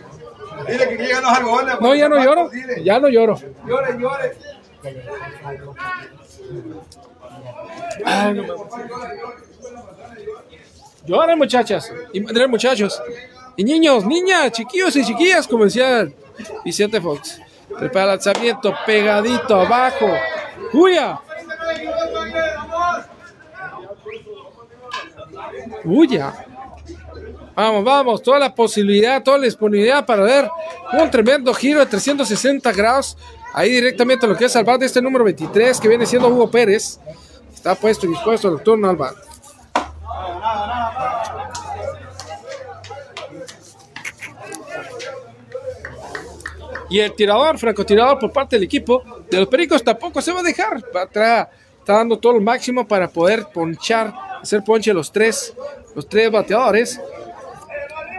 Dile 0.67 0.97
que 0.97 1.07
ya 1.07 1.21
no 1.21 1.79
No, 1.79 1.95
ya 1.95 2.09
no 2.09 2.23
lloro. 2.23 2.49
Ya 2.83 2.99
no 2.99 3.07
lloro. 3.09 3.39
Llore, 3.65 3.99
llore. 3.99 4.37
Ay, 8.05 8.33
no. 8.33 8.43
Lloren, 11.05 11.37
muchachas. 11.37 11.91
Y 12.13 12.21
muchachos. 12.21 13.01
Y 13.57 13.63
niños, 13.63 14.05
niñas, 14.05 14.51
chiquillos 14.51 14.95
y 14.95 15.05
chiquillas, 15.05 15.47
como 15.47 15.65
decía 15.65 16.07
Vicente 16.63 17.01
Fox. 17.01 17.41
Prepara 17.77 18.05
el 18.05 18.09
lanzamiento 18.11 18.73
pegadito 18.85 19.61
abajo. 19.61 20.09
¡Huya! 20.73 21.19
¡Huya! 25.83 26.33
Vamos, 27.55 27.83
vamos, 27.83 28.23
toda 28.23 28.39
la 28.39 28.55
posibilidad, 28.55 29.21
toda 29.21 29.37
la 29.37 29.45
disponibilidad 29.45 30.05
para 30.05 30.23
ver 30.23 30.49
un 30.93 31.11
tremendo 31.11 31.53
giro 31.53 31.79
de 31.79 31.85
360 31.85 32.71
grados. 32.71 33.17
Ahí 33.53 33.71
directamente 33.71 34.25
lo 34.25 34.37
que 34.37 34.45
es 34.45 34.55
al 34.55 34.65
de 34.79 34.85
este 34.85 35.01
número 35.01 35.25
23, 35.25 35.79
que 35.79 35.87
viene 35.89 36.05
siendo 36.05 36.29
Hugo 36.29 36.49
Pérez. 36.49 36.99
Está 37.53 37.75
puesto 37.75 38.05
y 38.05 38.09
dispuesto 38.09 38.47
el 38.47 38.63
turno 38.63 38.89
al 38.89 38.95
bat. 38.95 39.15
Y 46.89 46.99
el 46.99 47.13
tirador, 47.13 47.57
francotirador 47.57 48.19
por 48.19 48.31
parte 48.33 48.57
del 48.57 48.63
equipo 48.63 49.03
de 49.29 49.39
los 49.39 49.47
Pericos 49.47 49.83
tampoco 49.83 50.21
se 50.21 50.33
va 50.33 50.41
a 50.41 50.43
dejar. 50.43 50.83
Atrás, 50.93 51.47
está 51.79 51.93
dando 51.93 52.19
todo 52.19 52.35
el 52.35 52.41
máximo 52.41 52.87
para 52.87 53.07
poder 53.07 53.47
ponchar, 53.53 54.13
hacer 54.41 54.61
ponche 54.63 54.93
los 54.93 55.11
tres, 55.11 55.53
los 55.95 56.07
tres 56.07 56.29
bateadores. 56.31 56.99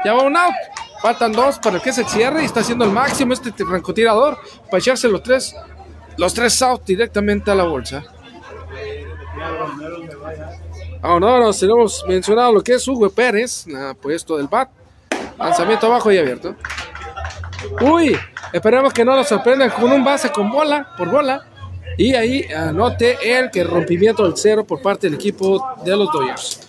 Ya 0.05 0.15
va 0.15 0.23
un 0.25 0.37
out. 0.37 0.55
Faltan 1.01 1.33
dos 1.33 1.59
para 1.59 1.81
que 1.81 1.93
se 1.93 2.05
cierre 2.05 2.43
y 2.43 2.45
está 2.45 2.61
haciendo 2.61 2.85
el 2.85 2.93
máximo 2.93 3.33
este 3.33 3.53
francotirador 3.65 4.39
para 4.67 4.79
echarse 4.79 5.09
los 5.09 5.23
tres, 5.23 5.55
los 6.17 6.33
tres 6.33 6.63
out 6.63 6.85
directamente 6.85 7.51
a 7.51 7.57
la 7.57 7.65
bolsa. 7.65 8.05
Ahora 11.03 11.41
nos 11.41 11.59
tenemos 11.59 12.05
mencionado 12.07 12.53
lo 12.53 12.63
que 12.63 12.75
es 12.75 12.87
Hugo 12.87 13.11
Pérez, 13.11 13.67
puesto 14.01 14.37
del 14.37 14.47
bat. 14.47 14.71
Lanzamiento 15.37 15.87
abajo 15.87 16.13
y 16.13 16.19
abierto. 16.19 16.55
Uy, 17.81 18.17
esperemos 18.53 18.93
que 18.93 19.05
no 19.05 19.17
nos 19.17 19.27
sorprendan 19.29 19.71
con 19.71 19.91
un 19.91 20.05
base 20.05 20.31
con 20.31 20.51
bola, 20.51 20.89
por 20.97 21.11
bola. 21.11 21.45
Y 21.99 22.15
ahí 22.15 22.45
anote 22.53 23.19
el 23.37 23.51
que 23.51 23.65
rompimiento 23.65 24.23
del 24.23 24.37
cero 24.37 24.65
por 24.65 24.81
parte 24.81 25.09
del 25.09 25.15
equipo 25.15 25.75
de 25.85 25.97
los 25.97 26.11
Dodgers. 26.13 26.62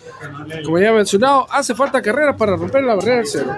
Como 0.64 0.80
ya 0.80 0.92
mencionado, 0.92 1.48
hace 1.50 1.76
falta 1.76 2.02
carrera 2.02 2.36
para 2.36 2.56
romper 2.56 2.84
la 2.84 2.96
barrera 2.96 3.18
del 3.18 3.28
cero. 3.28 3.58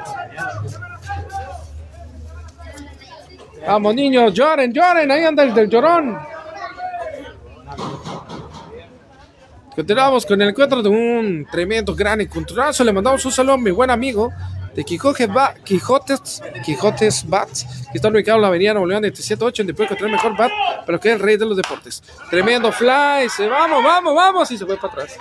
Vamos 3.68 3.95
niños, 3.95 4.34
lloren, 4.34 4.72
lloren, 4.72 5.09
ahí 5.09 5.24
anda 5.24 5.43
el 5.43 5.53
del 5.53 5.70
llorón. 5.70 6.18
Continuamos 9.76 10.26
con 10.26 10.41
el 10.41 10.49
encuentro 10.49 10.82
de 10.82 10.89
un 10.89 11.45
tremendo 11.51 11.93
gran 11.93 12.22
encontronazo. 12.22 12.84
Le 12.84 12.93
mandamos 12.93 13.26
un 13.26 13.32
saludo 13.32 13.55
a 13.55 13.57
mi 13.57 13.72
buen 13.72 13.89
amigo 13.89 14.32
de 14.76 14.84
Quijotes, 14.84 15.30
Quijotes, 15.63 16.43
Quijotes 16.63 17.28
Bats, 17.28 17.66
que 17.91 17.97
está 17.97 18.09
ubicado 18.09 18.38
en 18.38 18.41
la 18.41 18.47
avenida 18.49 18.74
Nuevo 18.74 18.88
León 18.88 19.01
de 19.01 19.16
78, 19.16 19.63
donde 19.63 19.74
puede 19.74 19.88
encontrar 19.88 20.09
el 20.09 20.16
mejor 20.16 20.38
bat, 20.38 20.51
pero 20.86 20.99
que 20.99 21.09
es 21.09 21.16
el 21.16 21.22
rey 21.22 21.38
de 21.38 21.45
los 21.45 21.57
deportes. 21.57 22.03
Tremendo 22.30 22.72
fly, 22.72 23.30
se 23.30 23.47
vamos, 23.47 23.84
vamos, 23.84 24.16
vamos, 24.16 24.51
y 24.51 24.57
se 24.57 24.66
fue 24.66 24.78
para 24.78 24.93
atrás. 24.93 25.18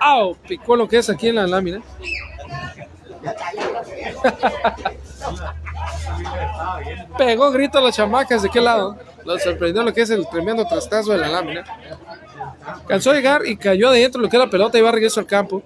¡Au! 0.00 0.36
Picó 0.36 0.76
lo 0.76 0.88
que 0.88 0.98
es 0.98 1.10
aquí 1.10 1.28
en 1.28 1.36
la 1.36 1.46
lámina. 1.46 1.82
Pegó 7.18 7.50
grito 7.50 7.78
a 7.78 7.80
las 7.80 7.96
chamacas 7.96 8.42
de 8.42 8.50
qué 8.50 8.60
lado. 8.60 8.96
Lo 9.24 9.38
sorprendió 9.38 9.82
lo 9.82 9.92
que 9.92 10.02
es 10.02 10.10
el 10.10 10.28
tremendo 10.28 10.66
trastazo 10.66 11.12
de 11.12 11.18
la 11.18 11.28
lámina. 11.28 11.64
Cansó 12.86 13.10
de 13.10 13.16
llegar 13.16 13.46
y 13.46 13.56
cayó 13.56 13.88
adentro 13.88 14.20
lo 14.20 14.28
que 14.28 14.36
es 14.36 14.42
la 14.42 14.50
pelota 14.50 14.78
y 14.78 14.82
va 14.82 14.90
a 14.90 14.92
regreso 14.92 15.20
al 15.20 15.26
campo. 15.26 15.62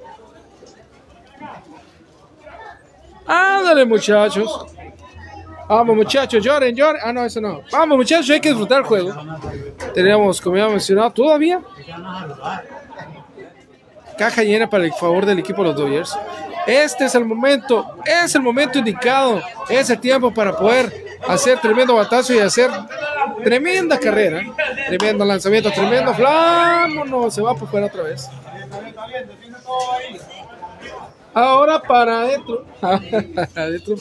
Ándale, 3.26 3.84
muchachos. 3.84 4.66
Vamos, 5.68 5.94
muchachos, 5.94 6.42
lloren, 6.42 6.74
lloren. 6.74 7.00
Ah, 7.04 7.12
no, 7.12 7.24
eso 7.24 7.40
no. 7.40 7.62
Vamos, 7.70 7.98
muchachos, 7.98 8.30
hay 8.30 8.40
que 8.40 8.48
disfrutar 8.48 8.80
el 8.80 8.86
juego. 8.86 9.14
Tenemos, 9.94 10.40
como 10.40 10.56
ya 10.56 10.68
mencionado, 10.68 11.12
todavía 11.12 11.60
caja 14.20 14.42
llena 14.42 14.68
para 14.68 14.84
el 14.84 14.92
favor 14.92 15.24
del 15.24 15.38
equipo 15.38 15.62
de 15.62 15.68
los 15.68 15.76
Dodgers. 15.76 16.14
Este 16.66 17.06
es 17.06 17.14
el 17.14 17.24
momento, 17.24 17.96
es 18.04 18.34
el 18.34 18.42
momento 18.42 18.78
indicado, 18.78 19.40
es 19.70 19.88
el 19.88 19.98
tiempo 19.98 20.30
para 20.30 20.54
poder 20.54 21.18
hacer 21.26 21.58
tremendo 21.58 21.94
batazo 21.94 22.34
y 22.34 22.38
hacer 22.38 22.70
tremenda 23.42 23.98
carrera. 23.98 24.42
Tremendo 24.88 25.24
lanzamiento, 25.24 25.70
tremendo 25.70 26.14
no 27.06 27.30
se 27.30 27.40
va 27.40 27.54
por 27.54 27.66
fuera 27.70 27.86
otra 27.86 28.02
vez. 28.02 28.28
Ahora 31.32 31.80
para 31.80 32.20
adentro. 32.20 32.66
adentro. 33.56 33.96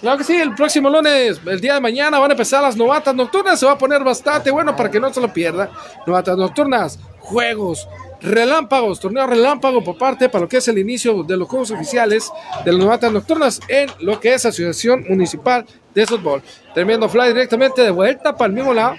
Claro 0.00 0.16
que 0.16 0.24
sí, 0.24 0.34
el 0.34 0.54
próximo 0.54 0.88
lunes, 0.88 1.38
el 1.44 1.60
día 1.60 1.74
de 1.74 1.80
mañana, 1.80 2.18
van 2.18 2.30
a 2.30 2.32
empezar 2.32 2.62
las 2.62 2.74
novatas 2.74 3.14
nocturnas. 3.14 3.60
Se 3.60 3.66
va 3.66 3.72
a 3.72 3.78
poner 3.78 4.02
bastante 4.02 4.50
bueno 4.50 4.74
para 4.74 4.90
que 4.90 4.98
no 4.98 5.12
se 5.12 5.20
lo 5.20 5.30
pierda. 5.30 5.70
Novatas 6.06 6.38
nocturnas, 6.38 6.98
juegos, 7.18 7.86
relámpagos, 8.22 8.98
torneo 8.98 9.26
relámpago 9.26 9.84
por 9.84 9.98
parte 9.98 10.30
para 10.30 10.42
lo 10.42 10.48
que 10.48 10.56
es 10.56 10.68
el 10.68 10.78
inicio 10.78 11.22
de 11.22 11.36
los 11.36 11.48
juegos 11.48 11.70
oficiales 11.70 12.30
de 12.64 12.72
las 12.72 12.80
novatas 12.80 13.12
nocturnas 13.12 13.60
en 13.68 13.90
lo 14.00 14.18
que 14.20 14.32
es 14.32 14.46
Asociación 14.46 15.04
Municipal 15.06 15.66
de 15.94 16.06
Fútbol. 16.06 16.42
Tremendo 16.72 17.06
fly 17.06 17.28
directamente 17.28 17.82
de 17.82 17.90
vuelta 17.90 18.34
para 18.34 18.46
el 18.46 18.52
mismo 18.54 18.72
lado. 18.72 18.96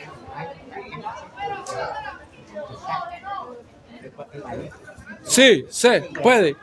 Sí, 5.24 5.66
se 5.70 6.02
puede. 6.22 6.56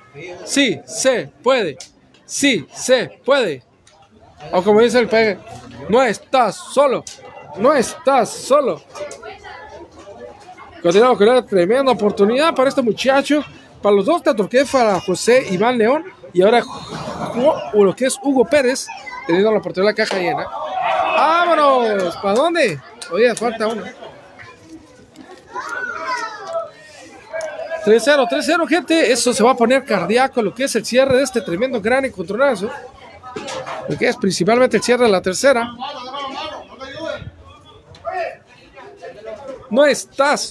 Sí, 0.45 0.80
se 0.86 1.30
puede. 1.43 1.76
Sí, 2.24 2.66
se 2.72 3.20
puede. 3.24 3.67
O 4.53 4.62
como 4.62 4.80
dice 4.80 4.99
el 4.99 5.09
pegue, 5.09 5.39
no 5.89 6.03
estás 6.03 6.57
solo, 6.57 7.05
no 7.57 7.74
estás 7.74 8.30
solo. 8.30 8.80
Continuamos 10.82 11.18
con 11.18 11.28
una 11.28 11.45
tremenda 11.45 11.93
oportunidad 11.93 12.55
para 12.55 12.68
este 12.68 12.82
muchacho, 12.82 13.45
para 13.82 13.97
los 13.97 14.07
dos, 14.07 14.22
tanto 14.22 14.49
que 14.49 14.64
para 14.64 15.01
José 15.01 15.47
Iván 15.51 15.77
León 15.77 16.05
y 16.32 16.43
ahora 16.43 16.62
lo 17.74 17.94
que 17.97 18.06
es 18.06 18.19
Hugo 18.23 18.44
Pérez, 18.44 18.86
teniendo 19.27 19.51
la 19.51 19.59
oportunidad 19.59 19.93
de 19.93 20.02
la 20.02 20.06
caja 20.06 20.20
llena. 20.20 20.47
¡Vámonos! 21.16 22.16
¿Para 22.16 22.35
dónde? 22.35 22.81
Oye, 23.10 23.35
falta 23.35 23.66
uno. 23.66 23.82
3-0, 27.85 28.28
3-0, 28.28 28.69
gente. 28.69 29.12
Eso 29.12 29.32
se 29.32 29.43
va 29.43 29.52
a 29.52 29.56
poner 29.56 29.85
cardíaco 29.85 30.43
lo 30.43 30.55
que 30.55 30.65
es 30.65 30.77
el 30.77 30.85
cierre 30.85 31.16
de 31.16 31.23
este 31.23 31.40
tremendo 31.40 31.81
gran 31.81 32.05
encontronazo 32.05 32.70
que 33.98 34.09
es 34.09 34.16
principalmente 34.16 34.76
el 34.76 34.82
cierre 34.82 35.05
de 35.05 35.10
la 35.10 35.22
tercera. 35.22 35.68
No 39.70 39.84
estás. 39.84 40.50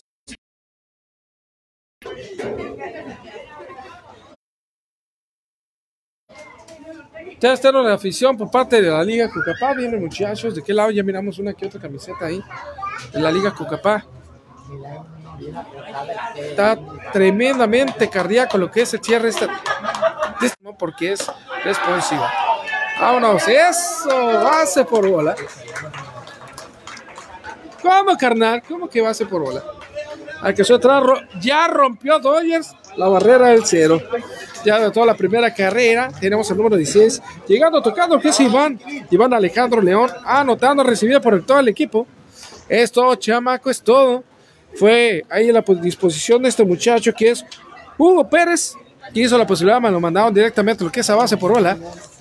Ya 7.39 7.53
está 7.53 7.71
la 7.71 7.93
afición 7.93 8.35
por 8.35 8.49
parte 8.49 8.81
de 8.81 8.89
la 8.89 9.03
Liga 9.03 9.29
Cucapá. 9.29 9.73
Vienen 9.73 10.01
muchachos. 10.01 10.55
¿De 10.55 10.63
qué 10.63 10.73
lado? 10.73 10.91
Ya 10.91 11.03
miramos 11.03 11.37
una 11.37 11.53
que 11.53 11.67
otra 11.67 11.79
camiseta 11.79 12.25
ahí. 12.25 12.41
De 13.13 13.19
la 13.19 13.31
Liga 13.31 13.53
Cucapá. 13.53 14.05
Está 16.35 16.77
tremendamente 17.13 18.09
cardíaco 18.09 18.57
lo 18.57 18.71
que 18.71 18.81
es 18.81 18.93
el 18.93 19.03
cierre. 19.03 19.29
Esta, 19.29 19.47
porque 20.79 21.11
es 21.13 21.31
responsiva. 21.63 22.31
Vámonos, 22.99 23.47
eso, 23.47 24.25
base 24.43 24.83
por 24.85 25.07
bola. 25.07 25.35
¿Cómo, 27.81 28.17
carnal? 28.17 28.63
¿Cómo 28.67 28.89
que 28.89 29.01
base 29.01 29.25
por 29.25 29.41
bola? 29.41 29.63
Al 30.41 30.53
que 30.53 30.63
su 30.63 30.79
ya 31.39 31.67
rompió 31.67 32.19
Dodgers 32.19 32.75
la 32.97 33.07
barrera 33.07 33.49
del 33.49 33.65
cero. 33.65 34.01
Ya 34.65 34.79
de 34.79 34.91
toda 34.91 35.05
la 35.05 35.15
primera 35.15 35.53
carrera, 35.53 36.09
tenemos 36.19 36.49
el 36.49 36.57
número 36.57 36.75
16. 36.75 37.21
Llegando, 37.47 37.81
tocando, 37.81 38.19
que 38.19 38.29
es 38.29 38.39
Iván. 38.39 38.79
Iván 39.09 39.33
Alejandro 39.33 39.81
León, 39.81 40.09
anotando, 40.25 40.83
recibido 40.83 41.21
por 41.21 41.45
todo 41.45 41.59
el 41.59 41.67
equipo. 41.67 42.07
Esto, 42.67 43.15
chamaco, 43.15 43.69
es 43.69 43.81
todo. 43.81 44.23
Fue 44.75 45.23
ahí 45.29 45.51
la 45.51 45.63
disposición 45.81 46.43
de 46.43 46.49
este 46.49 46.65
muchacho 46.65 47.13
que 47.13 47.31
es 47.31 47.45
Hugo 47.97 48.27
Pérez, 48.27 48.75
que 49.13 49.21
hizo 49.21 49.37
la 49.37 49.47
posibilidad, 49.47 49.79
me 49.81 49.91
lo 49.91 49.99
mandaron 49.99 50.33
directamente 50.33 50.83
lo 50.83 50.91
que 50.91 50.99
es 51.01 51.09
a 51.09 51.15
base 51.15 51.37
por 51.37 51.51
bola 51.51 51.77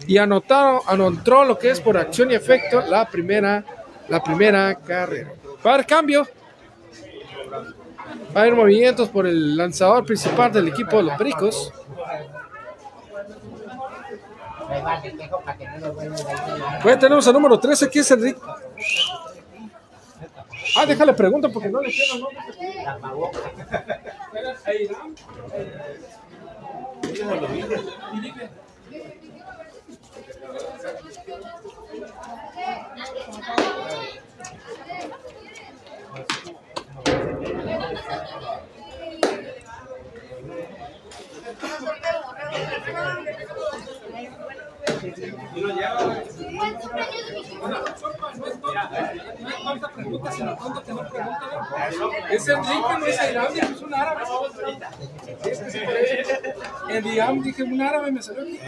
y 0.06 0.18
anotaron, 0.18 0.80
anotó 0.86 1.44
lo 1.44 1.58
que 1.58 1.70
es 1.70 1.80
por 1.80 1.96
acción 1.96 2.30
y 2.30 2.34
efecto 2.34 2.80
la 2.80 3.08
primera, 3.08 3.64
la 4.08 4.22
primera 4.22 4.74
carrera. 4.74 5.32
Va 5.64 5.70
a 5.70 5.74
haber 5.74 5.86
cambio. 5.86 6.26
Va 8.34 8.40
a 8.40 8.42
haber 8.42 8.54
movimientos 8.54 9.08
por 9.08 9.26
el 9.26 9.56
lanzador 9.56 10.04
principal 10.04 10.52
del 10.52 10.68
equipo 10.68 10.96
de 10.98 11.02
los 11.04 11.18
Bricos. 11.18 11.72
Pues 16.82 16.98
tenemos 16.98 17.26
al 17.26 17.32
número 17.32 17.58
13 17.58 17.88
que 17.88 18.00
es 18.00 18.10
Enrique. 18.10 18.40
Ah, 20.76 20.84
déjale 20.84 21.14
pregunto 21.14 21.50
porque 21.50 21.68
no 21.68 21.80
le 21.80 21.90
quiero 21.90 22.18
nombre. 22.18 22.38
Gracias. 27.02 27.96
Es 52.30 52.48
Enrique, 52.48 52.98
no 52.98 53.06
es 53.06 53.18
dije, 53.54 53.66
es 53.72 53.82
un 53.82 53.94
árabe. 53.94 54.22
El 56.90 57.06
Irán, 57.06 57.42
dije, 57.42 57.62
un 57.62 57.80
árabe 57.80 58.12
me 58.12 58.22
salió 58.22 58.42
aquí. 58.42 58.60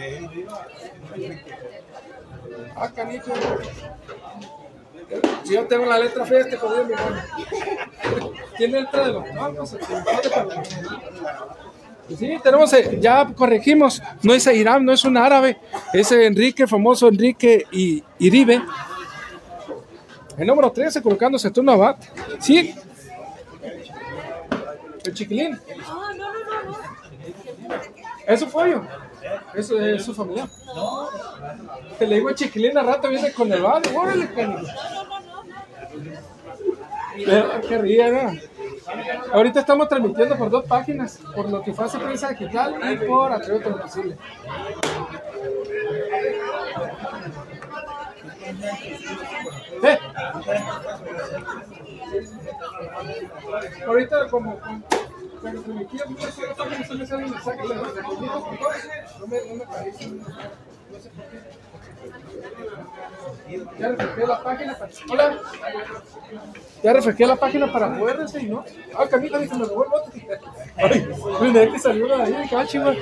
Ah, 2.75 2.89
canijo. 2.89 3.31
Si 5.43 5.53
yo 5.53 5.65
tengo 5.67 5.85
la 5.85 5.99
letra 5.99 6.25
fea, 6.25 6.41
este 6.41 6.57
jodido 6.57 6.85
mi 6.85 6.93
mano. 6.93 7.21
Tiene 8.57 8.81
letra 8.81 9.05
de 9.05 9.13
los. 9.13 9.25
Sí, 12.17 12.37
tenemos, 12.43 12.73
eh, 12.73 12.97
ya 12.99 13.27
corregimos, 13.35 14.01
no 14.23 14.33
es 14.33 14.47
Irán, 14.47 14.83
no 14.83 14.91
es 14.91 15.05
un 15.05 15.15
árabe, 15.17 15.57
es 15.93 16.11
Enrique, 16.11 16.65
famoso 16.67 17.07
Enrique 17.07 17.65
y 17.71 18.03
Iribe. 18.17 18.61
El 20.37 20.47
número 20.47 20.71
13 20.71 21.01
colocándose 21.01 21.51
turno 21.51 21.73
a 21.73 21.75
bat. 21.75 22.03
Sí. 22.39 22.73
El 25.03 25.13
chiquilín. 25.13 25.59
Es 28.25 28.39
su 28.39 28.49
pollo. 28.49 28.83
Es, 29.53 29.69
es 29.69 30.03
su 30.03 30.13
familia. 30.13 30.47
Te 31.97 32.07
le 32.07 32.15
digo 32.15 32.29
el 32.29 32.35
chiquilín 32.35 32.77
a 32.77 32.83
rato 32.83 33.09
viene 33.09 33.31
con 33.33 33.51
el 33.51 33.61
bat. 33.61 33.85
Órale, 33.93 34.29
canijo. 34.33 34.65
Pero, 37.25 37.61
Qué 37.67 37.77
ría, 37.77 38.09
¿no? 38.09 38.48
Ahorita 39.31 39.59
estamos 39.59 39.87
transmitiendo 39.87 40.37
por 40.37 40.49
dos 40.49 40.65
páginas, 40.65 41.19
por 41.35 41.49
Notifase 41.49 41.99
Prensa 41.99 42.29
Digital 42.29 42.79
y 42.91 42.97
por 43.05 43.31
Atrévete 43.31 43.69
lo 43.69 43.81
Posible. 43.81 44.17
¡Eh! 49.83 49.99
Ahorita 53.85 54.27
como 54.29 54.59
cuando 54.59 55.61
se 55.63 55.73
me 55.73 55.85
quiere 55.85 56.05
muchas 56.09 56.35
páginas 56.57 56.87
se 56.87 56.95
me 56.95 57.05
salen 57.05 57.31
mensajes 57.31 57.69
de 57.69 57.75
los 57.75 57.87
no 59.19 59.27
me, 59.27 59.45
no 59.45 59.55
me 59.55 59.63
aparecen. 59.63 60.17
No 60.19 60.99
sé 60.99 61.09
por 61.09 61.25
qué. 61.25 61.68
Ya 63.79 63.87
refresqué 63.89 64.27
la 64.27 64.43
página 64.43 64.77
para... 64.77 64.91
Hola. 65.09 65.37
Ya 66.83 66.93
refresqué 66.93 67.27
la 67.27 67.35
página 67.35 67.71
para 67.71 67.97
poder 67.97 68.17
decir, 68.19 68.49
¿no? 68.49 68.63
Ah, 68.97 69.05
Camila 69.09 69.39
dice, 69.39 69.55
me 69.55 69.65
robó 69.65 69.83
el 69.85 69.89
bote. 69.89 70.27
Ay, 70.77 71.07
mira, 71.41 71.71
que 71.71 71.79
salió 71.79 72.05
una 72.05 72.25
de 72.25 72.35
ahí, 72.37 72.49
cachiva. 72.49 72.93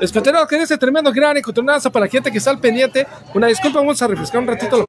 Escotero, 0.00 0.46
que 0.46 0.56
ese 0.56 0.76
tremendo 0.76 1.12
gran 1.12 1.36
encontronazo 1.36 1.90
para 1.90 2.06
la 2.06 2.10
gente 2.10 2.30
que 2.30 2.38
está 2.38 2.50
al 2.50 2.60
pendiente. 2.60 3.06
Una 3.34 3.46
disculpa, 3.46 3.78
vamos 3.78 4.00
a 4.02 4.06
refrescar 4.08 4.40
un 4.40 4.46
ratito. 4.48 4.78
lo- 4.78 4.86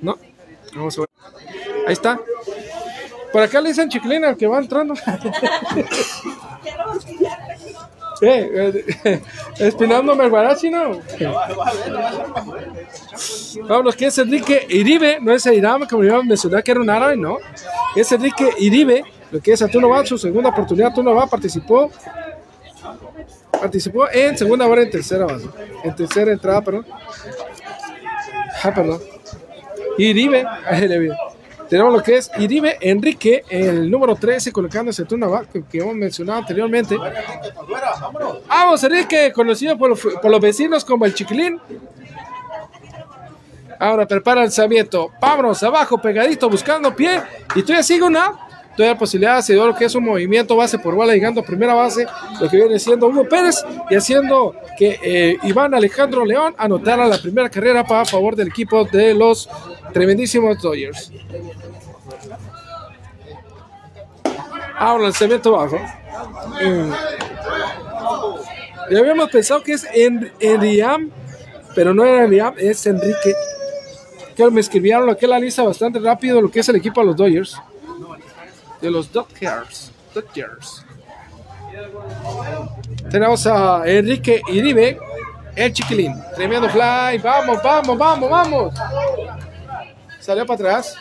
No, 0.00 0.18
vamos 0.74 0.98
a 0.98 1.00
ver. 1.02 1.10
Ahí 1.86 1.92
está. 1.92 2.18
Por 3.32 3.42
acá 3.42 3.60
le 3.60 3.68
dicen 3.70 3.88
chiquilina 3.88 4.28
al 4.28 4.36
que 4.36 4.46
va 4.46 4.58
entrando. 4.58 4.94
Eh, 8.20 8.84
eh, 9.04 9.20
espinándome 9.58 10.24
el 10.24 10.30
guarachi, 10.30 10.70
¿no? 10.70 11.00
Vamos, 13.68 13.96
que 13.96 14.06
es 14.06 14.18
Enrique 14.18 14.66
Iribe, 14.68 15.18
no 15.20 15.32
es 15.32 15.44
Irán, 15.46 15.86
como 15.86 16.04
yo 16.04 16.22
mencioné 16.22 16.62
que 16.62 16.70
era 16.70 16.80
un 16.80 16.90
árabe, 16.90 17.16
no. 17.16 17.38
Es 17.94 18.10
Enrique 18.12 18.50
Iribe, 18.58 19.04
lo 19.30 19.40
que 19.40 19.52
es 19.52 19.62
Arturo 19.62 19.88
va, 19.88 20.04
su 20.06 20.16
segunda 20.16 20.50
oportunidad, 20.50 20.88
Arturo 20.88 21.14
va, 21.14 21.26
participó. 21.26 21.90
Participó 23.50 24.08
en 24.10 24.36
segunda 24.36 24.66
hora 24.66 24.82
en 24.82 24.90
tercera 24.90 25.24
base. 25.26 25.48
En 25.82 25.94
tercera 25.94 26.32
entrada, 26.32 26.60
perdón. 26.62 26.86
Ah, 28.62 28.72
perdón. 28.74 29.00
Iribe. 29.98 30.44
Tenemos 31.68 31.92
lo 31.92 32.02
que 32.02 32.16
es 32.18 32.30
Iribe 32.38 32.76
Enrique, 32.80 33.42
el 33.48 33.90
número 33.90 34.14
13, 34.14 34.52
colocándose 34.52 35.02
en 35.02 35.08
turno 35.08 35.42
que, 35.52 35.64
que 35.64 35.78
hemos 35.78 35.94
mencionado 35.94 36.38
anteriormente. 36.38 36.96
Vamos, 38.48 38.84
Enrique, 38.84 39.32
conocido 39.32 39.76
por, 39.76 39.98
por 40.20 40.30
los 40.30 40.40
vecinos 40.40 40.84
como 40.84 41.04
el 41.04 41.14
Chiquilín. 41.14 41.60
Ahora 43.78 44.06
prepara 44.06 44.40
el 44.40 44.46
lanzamiento. 44.46 45.10
Vámonos 45.20 45.62
abajo, 45.62 45.98
pegadito, 45.98 46.48
buscando 46.48 46.94
pie. 46.94 47.22
Y 47.54 47.62
todavía 47.62 47.82
sigue 47.82 48.02
una. 48.02 48.46
Todavía 48.76 48.98
posibilidad 48.98 49.42
dio 49.42 49.66
lo 49.66 49.74
que 49.74 49.86
es 49.86 49.94
un 49.94 50.04
movimiento 50.04 50.54
base 50.54 50.78
por 50.78 50.94
bola 50.94 51.14
llegando 51.14 51.40
a 51.40 51.44
primera 51.44 51.72
base, 51.72 52.06
lo 52.38 52.46
que 52.46 52.58
viene 52.58 52.78
siendo 52.78 53.06
Hugo 53.06 53.26
Pérez 53.26 53.64
y 53.88 53.94
haciendo 53.94 54.54
que 54.76 55.00
eh, 55.02 55.38
Iván 55.44 55.72
Alejandro 55.72 56.26
León 56.26 56.54
anotara 56.58 57.06
la 57.06 57.16
primera 57.16 57.48
carrera 57.48 57.84
para 57.84 58.04
favor 58.04 58.36
del 58.36 58.48
equipo 58.48 58.84
de 58.84 59.14
los 59.14 59.48
tremendísimos 59.94 60.60
Dodgers. 60.60 61.10
Ahora 64.78 65.04
lanzamiento 65.04 65.52
bajo. 65.52 65.78
Mm. 66.62 66.92
Ya 68.90 68.98
habíamos 68.98 69.30
pensado 69.30 69.62
que 69.62 69.72
es 69.72 69.86
en, 69.92 70.32
Enriam, 70.38 71.10
pero 71.74 71.92
no 71.92 72.04
era 72.04 72.24
Enriam, 72.24 72.54
es 72.56 72.86
Enrique. 72.86 73.34
Que 74.36 74.50
me 74.50 74.60
escribieron 74.60 75.06
lo 75.06 75.16
que 75.16 75.26
la 75.26 75.38
lista 75.38 75.62
bastante 75.62 75.98
rápido, 75.98 76.40
lo 76.40 76.50
que 76.50 76.60
es 76.60 76.68
el 76.68 76.76
equipo 76.76 77.00
de 77.00 77.06
los 77.06 77.16
Dodgers. 77.16 77.56
De 78.80 78.90
los 78.90 79.10
Dodgers. 79.10 79.90
Dodgers. 80.14 80.84
Tenemos 83.10 83.46
a 83.46 83.82
Enrique 83.86 84.42
Iribe, 84.48 84.98
el 85.54 85.72
chiquilín. 85.72 86.14
Tremendo 86.34 86.68
fly. 86.68 87.18
Vamos, 87.22 87.62
vamos, 87.62 87.98
vamos, 87.98 88.30
vamos. 88.30 88.74
Salió 90.20 90.44
para 90.44 90.54
atrás. 90.54 90.96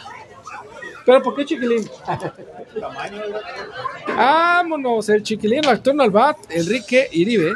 ¿Pero 1.06 1.22
por 1.22 1.36
qué 1.36 1.46
chiquilín? 1.46 1.90
Vámonos, 4.08 5.08
el 5.10 5.22
chiquilín 5.22 5.66
al 5.68 5.82
turno 5.82 6.04
al 6.04 6.10
bat, 6.10 6.38
Enrique 6.50 7.08
Iribe. 7.12 7.54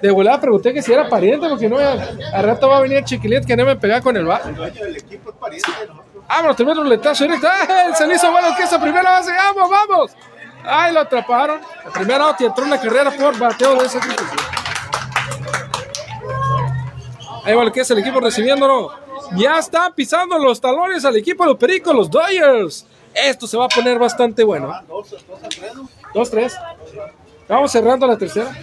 De 0.00 0.10
volada 0.10 0.40
pregunté 0.40 0.72
que 0.72 0.82
si 0.82 0.92
era 0.92 1.08
pariente, 1.08 1.48
porque 1.48 1.68
no, 1.68 1.78
al 1.78 2.44
rato 2.44 2.68
va 2.68 2.78
a 2.78 2.80
venir 2.80 2.98
el 2.98 3.04
chiquilín 3.04 3.44
que 3.44 3.56
no 3.56 3.64
me 3.64 3.76
pega 3.76 4.00
con 4.00 4.16
el 4.16 4.24
bat. 4.24 4.44
Vámonos, 6.28 6.56
tremendo 6.56 6.82
ruletazo 6.82 7.24
directo. 7.24 7.48
¡Ay! 7.50 7.92
Se 7.94 8.06
le 8.06 8.14
hizo 8.14 8.30
bueno 8.30 8.48
que 8.56 8.62
esa 8.62 8.80
primera 8.80 9.10
base. 9.10 9.32
¡Vamos, 9.32 9.70
vamos! 9.70 10.12
¡Ay, 10.64 10.94
lo 10.94 11.00
atraparon! 11.00 11.60
La 11.84 11.90
primera 11.90 12.24
out 12.24 12.40
y 12.40 12.44
entró 12.44 12.64
en 12.64 12.70
la 12.70 12.80
carrera 12.80 13.10
por 13.10 13.36
bateo 13.36 13.74
de 13.74 13.86
ese 13.86 13.98
equipo. 13.98 14.22
Ahí 17.44 17.54
va 17.54 17.64
lo 17.64 17.72
que 17.72 17.80
es 17.80 17.90
el 17.90 17.98
equipo 17.98 18.20
recibiéndolo. 18.20 19.01
Ya 19.36 19.58
están 19.58 19.94
pisando 19.94 20.38
los 20.38 20.60
talones 20.60 21.04
al 21.04 21.16
equipo 21.16 21.44
de 21.44 21.50
los 21.50 21.58
Pericos, 21.58 21.94
los 21.94 22.10
Dodgers. 22.10 22.86
Esto 23.14 23.46
se 23.46 23.56
va 23.56 23.66
a 23.66 23.68
poner 23.68 23.98
bastante 23.98 24.44
bueno. 24.44 24.72
2-3. 26.14 26.52
Vamos 27.48 27.72
cerrando 27.72 28.06
la 28.06 28.16
tercera. 28.16 28.54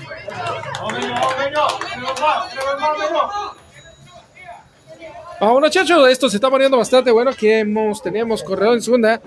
Vamos 5.39 5.61
muchachos, 5.61 6.09
esto 6.09 6.29
se 6.29 6.37
está 6.37 6.49
poniendo 6.49 6.77
bastante 6.77 7.11
bueno. 7.11 7.31
Aquí 7.31 7.49
hemos, 7.49 8.01
teníamos 8.01 8.43
corredor 8.43 8.75
en 8.75 8.81
segunda 8.81 9.21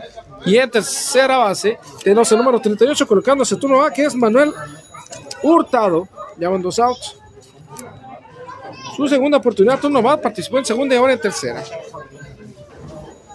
y 0.44 0.56
en 0.56 0.70
tercera 0.70 1.39
base. 1.39 1.78
Tenemos 2.02 2.31
el 2.32 2.39
número 2.39 2.60
38 2.60 3.06
colocándose 3.06 3.56
turno 3.56 3.82
A, 3.82 3.90
que 3.93 4.05
es 4.05 4.14
Manuel 4.14 4.52
Hurtado. 5.43 6.09
Llaman 6.39 6.62
dos 6.62 6.78
outs. 6.78 7.22
Su 8.97 9.09
segunda 9.09 9.39
oportunidad, 9.39 9.78
turno 9.81 10.03
va, 10.03 10.20
participó 10.20 10.59
en 10.59 10.65
segunda 10.65 10.94
y 10.94 10.99
ahora 10.99 11.12
en 11.15 11.20
tercera. 11.20 11.62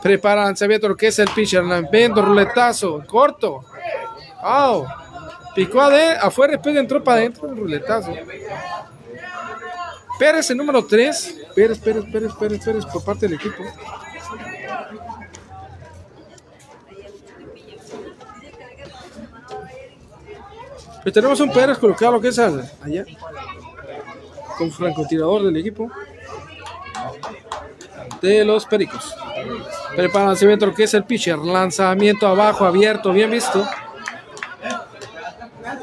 Prepara 0.01 0.45
lanzamiento 0.45 0.87
lo 0.87 0.95
que 0.95 1.07
es 1.07 1.19
el 1.19 1.29
pitcher, 1.29 1.63
lanzamiento, 1.63 2.21
ruletazo, 2.21 3.03
corto. 3.07 3.63
Oh, 4.43 4.85
picó 5.55 5.81
afuera, 5.81 6.51
después 6.53 6.75
entró 6.75 7.03
para 7.03 7.19
adentro, 7.21 7.49
el 7.49 7.57
ruletazo. 7.57 8.13
Pérez, 10.19 10.49
el 10.51 10.57
número 10.57 10.85
3. 10.85 11.35
Pérez, 11.55 11.79
Pérez, 11.79 12.03
Pérez, 12.11 12.31
Pérez, 12.39 12.63
Pérez, 12.63 12.85
por 12.85 13.03
parte 13.03 13.27
del 13.27 13.35
equipo. 13.37 13.63
Tenemos 21.13 21.39
un 21.39 21.51
Pérez 21.51 21.77
colocado 21.77 22.13
lo 22.13 22.21
que 22.21 22.27
es 22.29 22.39
al- 22.39 22.69
allá. 22.83 23.05
Con 24.57 24.71
francotirador 24.71 25.43
del 25.43 25.57
equipo. 25.57 25.91
De 28.21 28.43
los 28.43 28.65
Pericos. 28.65 29.15
Prepara 29.95 30.25
el 30.25 30.29
lanzamiento 30.29 30.73
que 30.73 30.83
es 30.83 30.93
el 30.93 31.03
pitcher. 31.03 31.37
Lanzamiento 31.37 32.27
abajo, 32.27 32.65
abierto, 32.65 33.11
bien 33.11 33.31
visto. 33.31 33.67